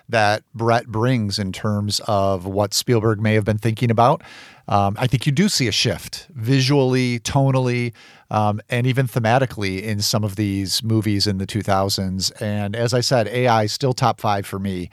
that 0.09 0.43
Brett 0.53 0.87
brings 0.87 1.37
in 1.39 1.51
terms 1.51 1.99
of 2.07 2.45
what 2.45 2.73
Spielberg 2.73 3.19
may 3.19 3.33
have 3.33 3.45
been 3.45 3.57
thinking 3.57 3.91
about. 3.91 4.23
Um, 4.69 4.95
I 4.99 5.07
think 5.07 5.25
you 5.25 5.31
do 5.31 5.47
see 5.47 5.67
a 5.67 5.71
shift 5.71 6.27
visually, 6.33 7.19
tonally, 7.19 7.93
um, 8.29 8.59
and 8.69 8.85
even 8.85 9.07
thematically 9.07 9.81
in 9.81 10.01
some 10.01 10.23
of 10.23 10.35
these 10.35 10.83
movies 10.83 11.25
in 11.25 11.37
the 11.37 11.47
2000s. 11.47 12.41
And 12.41 12.75
as 12.75 12.93
I 12.93 13.01
said, 13.01 13.27
AI 13.27 13.63
is 13.63 13.71
still 13.71 13.93
top 13.93 14.19
five 14.19 14.45
for 14.45 14.59
me. 14.59 14.89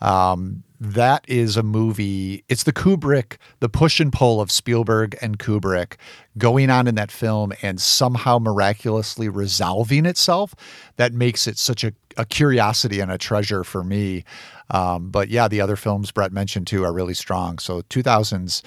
Um, 0.00 0.62
that 0.78 1.24
is 1.26 1.56
a 1.56 1.62
movie. 1.62 2.44
It's 2.48 2.64
the 2.64 2.72
Kubrick, 2.72 3.38
the 3.60 3.68
push 3.68 3.98
and 3.98 4.12
pull 4.12 4.40
of 4.40 4.50
Spielberg 4.50 5.16
and 5.22 5.38
Kubrick 5.38 5.94
going 6.36 6.68
on 6.70 6.86
in 6.86 6.94
that 6.96 7.10
film 7.10 7.52
and 7.62 7.80
somehow 7.80 8.38
miraculously 8.38 9.28
resolving 9.28 10.04
itself 10.04 10.54
that 10.96 11.14
makes 11.14 11.46
it 11.46 11.56
such 11.56 11.82
a, 11.82 11.92
a 12.18 12.26
curiosity 12.26 13.00
and 13.00 13.10
a 13.10 13.16
treasure 13.16 13.64
for 13.64 13.82
me. 13.82 14.24
Um, 14.70 15.10
but 15.10 15.28
yeah, 15.28 15.48
the 15.48 15.60
other 15.60 15.76
films 15.76 16.10
Brett 16.10 16.32
mentioned 16.32 16.66
too 16.66 16.84
are 16.84 16.92
really 16.92 17.14
strong. 17.14 17.58
So 17.58 17.82
2000s 17.82 18.62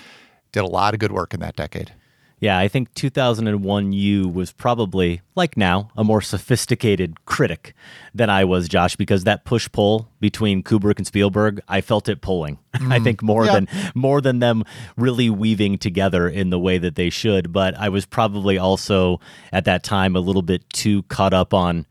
did 0.52 0.62
a 0.62 0.68
lot 0.68 0.94
of 0.94 1.00
good 1.00 1.12
work 1.12 1.34
in 1.34 1.40
that 1.42 1.56
decade. 1.56 1.94
Yeah, 2.42 2.58
I 2.58 2.70
think 2.70 2.94
2001 2.94 3.92
U 3.92 4.30
was 4.30 4.54
probably, 4.54 5.22
like 5.36 5.58
now, 5.58 5.90
a 5.98 6.06
more 6.06 6.22
sophisticated 6.22 7.26
critic 7.26 7.74
than 8.16 8.30
I 8.30 8.46
was, 8.46 8.70
Josh, 8.70 8.96
because 8.96 9.26
that 9.26 9.44
push 9.44 9.70
pull 9.70 10.08
between 10.22 10.64
Kubrick 10.64 10.98
and 10.98 11.06
Spielberg, 11.06 11.60
I 11.68 11.82
felt 11.82 12.08
it 12.08 12.22
pulling. 12.22 12.58
Mm. 12.76 12.92
I 12.94 13.00
think 13.00 13.22
more 13.22 13.46
yeah. 13.46 13.54
than 13.56 13.68
more 13.94 14.22
than 14.22 14.40
them 14.40 14.64
really 14.96 15.30
weaving 15.30 15.80
together 15.80 16.30
in 16.30 16.50
the 16.50 16.60
way 16.60 16.78
that 16.78 16.96
they 16.96 17.10
should. 17.10 17.52
But 17.52 17.78
I 17.78 17.90
was 17.90 18.06
probably 18.06 18.58
also 18.58 19.20
at 19.52 19.66
that 19.66 19.84
time 19.84 20.16
a 20.16 20.22
little 20.22 20.42
bit 20.42 20.68
too 20.70 21.04
caught 21.04 21.34
up 21.34 21.54
on 21.54 21.86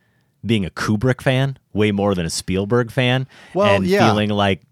being 0.45 0.65
a 0.65 0.71
Kubrick 0.71 1.21
fan 1.21 1.59
way 1.73 1.93
more 1.93 2.15
than 2.15 2.27
a 2.27 2.31
Spielberg 2.31 2.91
fan, 2.91 3.27
well, 3.55 3.77
and 3.77 3.87
yeah. 3.87 4.07
feeling 4.07 4.31
like 4.31 4.63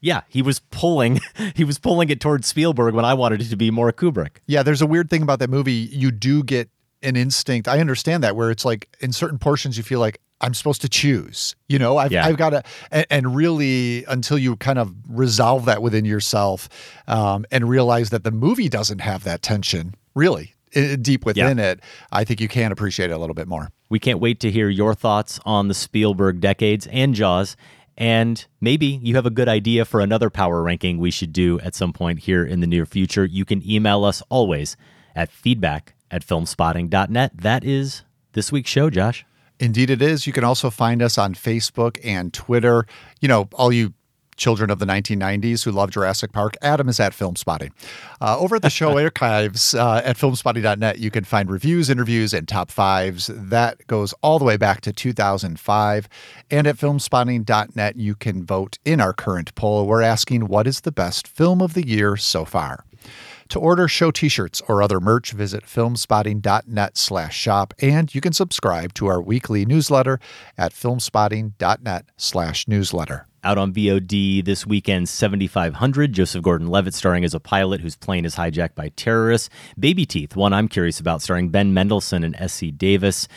yeah, 0.00 0.22
he 0.28 0.42
was 0.42 0.60
pulling 0.70 1.20
he 1.54 1.64
was 1.64 1.78
pulling 1.78 2.10
it 2.10 2.20
towards 2.20 2.46
Spielberg 2.46 2.94
when 2.94 3.04
I 3.04 3.14
wanted 3.14 3.40
it 3.40 3.50
to 3.50 3.56
be 3.56 3.70
more 3.70 3.92
Kubrick. 3.92 4.38
Yeah, 4.46 4.62
there's 4.62 4.82
a 4.82 4.86
weird 4.86 5.10
thing 5.10 5.22
about 5.22 5.38
that 5.40 5.50
movie. 5.50 5.72
You 5.72 6.10
do 6.10 6.42
get 6.42 6.70
an 7.02 7.16
instinct. 7.16 7.68
I 7.68 7.80
understand 7.80 8.22
that 8.24 8.36
where 8.36 8.50
it's 8.50 8.64
like 8.64 8.88
in 9.00 9.12
certain 9.12 9.38
portions 9.38 9.76
you 9.76 9.82
feel 9.82 10.00
like 10.00 10.20
I'm 10.40 10.54
supposed 10.54 10.82
to 10.82 10.88
choose. 10.88 11.56
You 11.68 11.78
know, 11.78 11.96
I've, 11.96 12.12
yeah. 12.12 12.26
I've 12.26 12.36
got 12.36 12.50
to, 12.50 12.62
and, 12.90 13.06
and, 13.10 13.34
really 13.34 14.04
until 14.04 14.36
you 14.36 14.56
kind 14.56 14.78
of 14.78 14.94
resolve 15.08 15.64
that 15.64 15.80
within 15.80 16.04
yourself 16.04 16.68
um, 17.06 17.46
and 17.50 17.68
realize 17.68 18.10
that 18.10 18.22
the 18.22 18.30
movie 18.30 18.68
doesn't 18.68 18.98
have 18.98 19.24
that 19.24 19.40
tension, 19.40 19.94
really 20.14 20.54
deep 21.00 21.24
within 21.24 21.58
yeah. 21.58 21.72
it, 21.72 21.80
I 22.12 22.24
think 22.24 22.40
you 22.40 22.48
can 22.48 22.70
appreciate 22.70 23.10
it 23.10 23.14
a 23.14 23.18
little 23.18 23.34
bit 23.34 23.48
more. 23.48 23.70
We 23.88 23.98
can't 23.98 24.20
wait 24.20 24.40
to 24.40 24.50
hear 24.50 24.68
your 24.68 24.94
thoughts 24.94 25.38
on 25.44 25.68
the 25.68 25.74
Spielberg 25.74 26.40
decades 26.40 26.86
and 26.88 27.14
Jaws. 27.14 27.56
And 27.96 28.44
maybe 28.60 28.86
you 28.86 29.14
have 29.14 29.26
a 29.26 29.30
good 29.30 29.48
idea 29.48 29.84
for 29.84 30.00
another 30.00 30.28
power 30.28 30.62
ranking 30.62 30.98
we 30.98 31.10
should 31.10 31.32
do 31.32 31.58
at 31.60 31.74
some 31.74 31.92
point 31.92 32.20
here 32.20 32.44
in 32.44 32.60
the 32.60 32.66
near 32.66 32.84
future. 32.84 33.24
You 33.24 33.44
can 33.44 33.68
email 33.68 34.04
us 34.04 34.22
always 34.28 34.76
at 35.14 35.30
feedback 35.30 35.94
at 36.10 36.26
filmspotting.net. 36.26 37.32
That 37.34 37.64
is 37.64 38.02
this 38.32 38.52
week's 38.52 38.70
show, 38.70 38.90
Josh. 38.90 39.24
Indeed, 39.58 39.88
it 39.88 40.02
is. 40.02 40.26
You 40.26 40.32
can 40.32 40.44
also 40.44 40.68
find 40.68 41.00
us 41.00 41.16
on 41.16 41.34
Facebook 41.34 41.98
and 42.04 42.32
Twitter. 42.32 42.86
You 43.20 43.28
know, 43.28 43.48
all 43.54 43.72
you 43.72 43.94
children 44.36 44.70
of 44.70 44.78
the 44.78 44.86
1990s 44.86 45.64
who 45.64 45.72
love 45.72 45.90
Jurassic 45.90 46.32
Park, 46.32 46.56
Adam 46.62 46.88
is 46.88 47.00
at 47.00 47.12
Filmspotting. 47.12 47.72
Uh, 48.20 48.38
over 48.38 48.56
at 48.56 48.62
the 48.62 48.70
show 48.70 48.98
archives 49.02 49.74
uh, 49.74 50.02
at 50.04 50.16
filmspotting.net, 50.16 50.98
you 50.98 51.10
can 51.10 51.24
find 51.24 51.50
reviews, 51.50 51.90
interviews, 51.90 52.32
and 52.32 52.46
top 52.46 52.70
fives. 52.70 53.30
That 53.32 53.86
goes 53.86 54.12
all 54.22 54.38
the 54.38 54.44
way 54.44 54.56
back 54.56 54.80
to 54.82 54.92
2005. 54.92 56.08
And 56.50 56.66
at 56.66 56.76
filmspotting.net, 56.76 57.96
you 57.96 58.14
can 58.14 58.44
vote 58.44 58.78
in 58.84 59.00
our 59.00 59.12
current 59.12 59.54
poll. 59.54 59.86
We're 59.86 60.02
asking 60.02 60.48
what 60.48 60.66
is 60.66 60.82
the 60.82 60.92
best 60.92 61.26
film 61.26 61.60
of 61.60 61.74
the 61.74 61.86
year 61.86 62.16
so 62.16 62.44
far. 62.44 62.84
To 63.50 63.60
order 63.60 63.86
show 63.86 64.10
t-shirts 64.10 64.60
or 64.66 64.82
other 64.82 64.98
merch, 64.98 65.30
visit 65.30 65.64
filmspotting.net 65.64 66.96
slash 66.96 67.36
shop, 67.36 67.74
and 67.80 68.12
you 68.12 68.20
can 68.20 68.32
subscribe 68.32 68.92
to 68.94 69.06
our 69.06 69.22
weekly 69.22 69.64
newsletter 69.64 70.18
at 70.58 70.72
filmspotting.net 70.72 72.06
slash 72.16 72.66
newsletter. 72.66 73.28
Out 73.46 73.58
on 73.58 73.72
VOD 73.72 74.44
this 74.44 74.66
weekend, 74.66 75.08
7500, 75.08 76.12
Joseph 76.12 76.42
Gordon 76.42 76.66
Levitt 76.66 76.94
starring 76.94 77.22
as 77.24 77.32
a 77.32 77.38
pilot 77.38 77.80
whose 77.80 77.94
plane 77.94 78.24
is 78.24 78.34
hijacked 78.34 78.74
by 78.74 78.88
terrorists. 78.96 79.50
Baby 79.78 80.04
Teeth, 80.04 80.34
one 80.34 80.52
I'm 80.52 80.66
curious 80.66 80.98
about, 80.98 81.22
starring 81.22 81.50
Ben 81.50 81.72
Mendelsohn 81.72 82.24
and 82.24 82.34
Essie 82.40 82.72
Davis. 82.72 83.28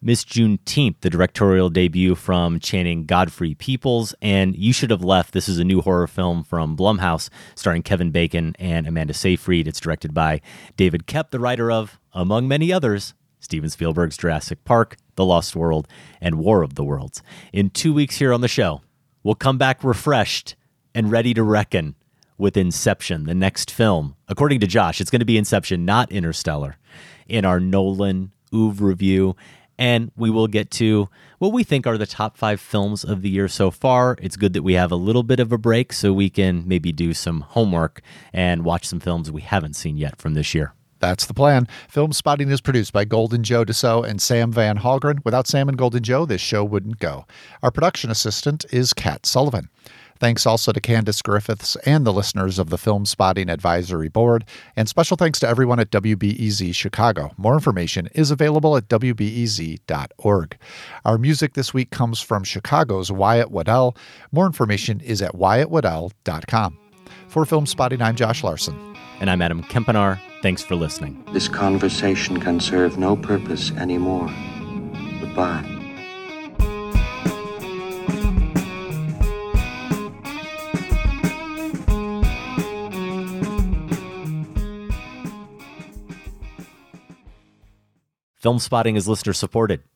Miss 0.00 0.24
Juneteenth, 0.24 0.96
the 1.02 1.10
directorial 1.10 1.70
debut 1.70 2.16
from 2.16 2.58
Channing 2.58 3.06
Godfrey 3.06 3.54
Peoples, 3.54 4.16
and 4.20 4.56
You 4.56 4.72
Should 4.72 4.90
Have 4.90 5.04
Left. 5.04 5.32
This 5.32 5.48
is 5.48 5.60
a 5.60 5.64
new 5.64 5.80
horror 5.80 6.08
film 6.08 6.42
from 6.42 6.76
Blumhouse, 6.76 7.28
starring 7.54 7.84
Kevin 7.84 8.10
Bacon 8.10 8.56
and 8.58 8.88
Amanda 8.88 9.14
Seyfried. 9.14 9.68
It's 9.68 9.78
directed 9.78 10.12
by 10.12 10.40
David 10.76 11.06
Koepp, 11.06 11.30
the 11.30 11.38
writer 11.38 11.70
of, 11.70 12.00
among 12.12 12.48
many 12.48 12.72
others, 12.72 13.14
Steven 13.38 13.70
Spielberg's 13.70 14.16
Jurassic 14.16 14.64
Park, 14.64 14.96
The 15.14 15.24
Lost 15.24 15.54
World, 15.54 15.86
and 16.20 16.40
War 16.40 16.64
of 16.64 16.74
the 16.74 16.82
Worlds. 16.82 17.22
In 17.52 17.70
two 17.70 17.92
weeks 17.92 18.16
here 18.16 18.32
on 18.32 18.40
the 18.40 18.48
show, 18.48 18.80
we'll 19.22 19.34
come 19.34 19.58
back 19.58 19.82
refreshed 19.82 20.56
and 20.94 21.10
ready 21.10 21.34
to 21.34 21.42
reckon 21.42 21.94
with 22.38 22.56
Inception, 22.56 23.24
the 23.24 23.34
next 23.34 23.70
film. 23.70 24.16
According 24.28 24.60
to 24.60 24.66
Josh, 24.66 25.00
it's 25.00 25.10
going 25.10 25.20
to 25.20 25.26
be 25.26 25.38
Inception, 25.38 25.84
not 25.84 26.10
Interstellar, 26.10 26.76
in 27.28 27.44
our 27.44 27.60
Nolan 27.60 28.32
Oeuvre 28.52 28.86
review 28.86 29.36
and 29.78 30.12
we 30.16 30.30
will 30.30 30.46
get 30.46 30.70
to 30.70 31.08
what 31.38 31.52
we 31.52 31.64
think 31.64 31.86
are 31.86 31.98
the 31.98 32.06
top 32.06 32.36
five 32.36 32.60
films 32.60 33.04
of 33.04 33.22
the 33.22 33.28
year 33.28 33.48
so 33.48 33.70
far. 33.70 34.16
It's 34.20 34.36
good 34.36 34.52
that 34.52 34.62
we 34.62 34.74
have 34.74 34.92
a 34.92 34.96
little 34.96 35.22
bit 35.22 35.40
of 35.40 35.50
a 35.50 35.58
break 35.58 35.92
so 35.92 36.12
we 36.12 36.30
can 36.30 36.62
maybe 36.68 36.92
do 36.92 37.12
some 37.14 37.40
homework 37.40 38.00
and 38.32 38.64
watch 38.64 38.86
some 38.86 39.00
films 39.00 39.32
we 39.32 39.42
haven't 39.42 39.74
seen 39.74 39.96
yet 39.96 40.20
from 40.20 40.34
this 40.34 40.54
year. 40.54 40.74
That's 41.02 41.26
the 41.26 41.34
plan. 41.34 41.66
Film 41.88 42.12
Spotting 42.12 42.48
is 42.48 42.60
produced 42.60 42.92
by 42.92 43.04
Golden 43.04 43.42
Joe 43.42 43.64
Deso 43.64 44.08
and 44.08 44.22
Sam 44.22 44.52
Van 44.52 44.78
Hallgren. 44.78 45.18
Without 45.24 45.48
Sam 45.48 45.68
and 45.68 45.76
Golden 45.76 46.00
Joe, 46.00 46.24
this 46.24 46.40
show 46.40 46.62
wouldn't 46.62 47.00
go. 47.00 47.26
Our 47.60 47.72
production 47.72 48.08
assistant 48.08 48.64
is 48.70 48.92
Kat 48.92 49.26
Sullivan. 49.26 49.68
Thanks 50.20 50.46
also 50.46 50.70
to 50.70 50.80
Candace 50.80 51.20
Griffiths 51.20 51.74
and 51.84 52.06
the 52.06 52.12
listeners 52.12 52.60
of 52.60 52.70
the 52.70 52.78
Film 52.78 53.04
Spotting 53.04 53.50
Advisory 53.50 54.08
Board. 54.08 54.44
And 54.76 54.88
special 54.88 55.16
thanks 55.16 55.40
to 55.40 55.48
everyone 55.48 55.80
at 55.80 55.90
WBEZ 55.90 56.72
Chicago. 56.72 57.32
More 57.36 57.54
information 57.54 58.08
is 58.14 58.30
available 58.30 58.76
at 58.76 58.88
WBEZ.org. 58.88 60.56
Our 61.04 61.18
music 61.18 61.54
this 61.54 61.74
week 61.74 61.90
comes 61.90 62.20
from 62.20 62.44
Chicago's 62.44 63.10
Wyatt 63.10 63.50
Waddell. 63.50 63.96
More 64.30 64.46
information 64.46 65.00
is 65.00 65.20
at 65.20 65.32
WyattWaddell.com. 65.32 66.78
For 67.26 67.44
Film 67.44 67.66
Spotting, 67.66 68.00
I'm 68.00 68.14
Josh 68.14 68.44
Larsen. 68.44 68.91
And 69.22 69.30
I'm 69.30 69.40
Adam 69.40 69.62
Kempenaar. 69.62 70.18
Thanks 70.42 70.64
for 70.64 70.74
listening. 70.74 71.24
This 71.32 71.46
conversation 71.46 72.40
can 72.40 72.58
serve 72.58 72.98
no 72.98 73.14
purpose 73.14 73.70
anymore. 73.70 74.26
Goodbye. 75.20 75.62
Film 88.34 88.58
Spotting 88.58 88.96
is 88.96 89.06
listener 89.06 89.34
supported. 89.34 89.84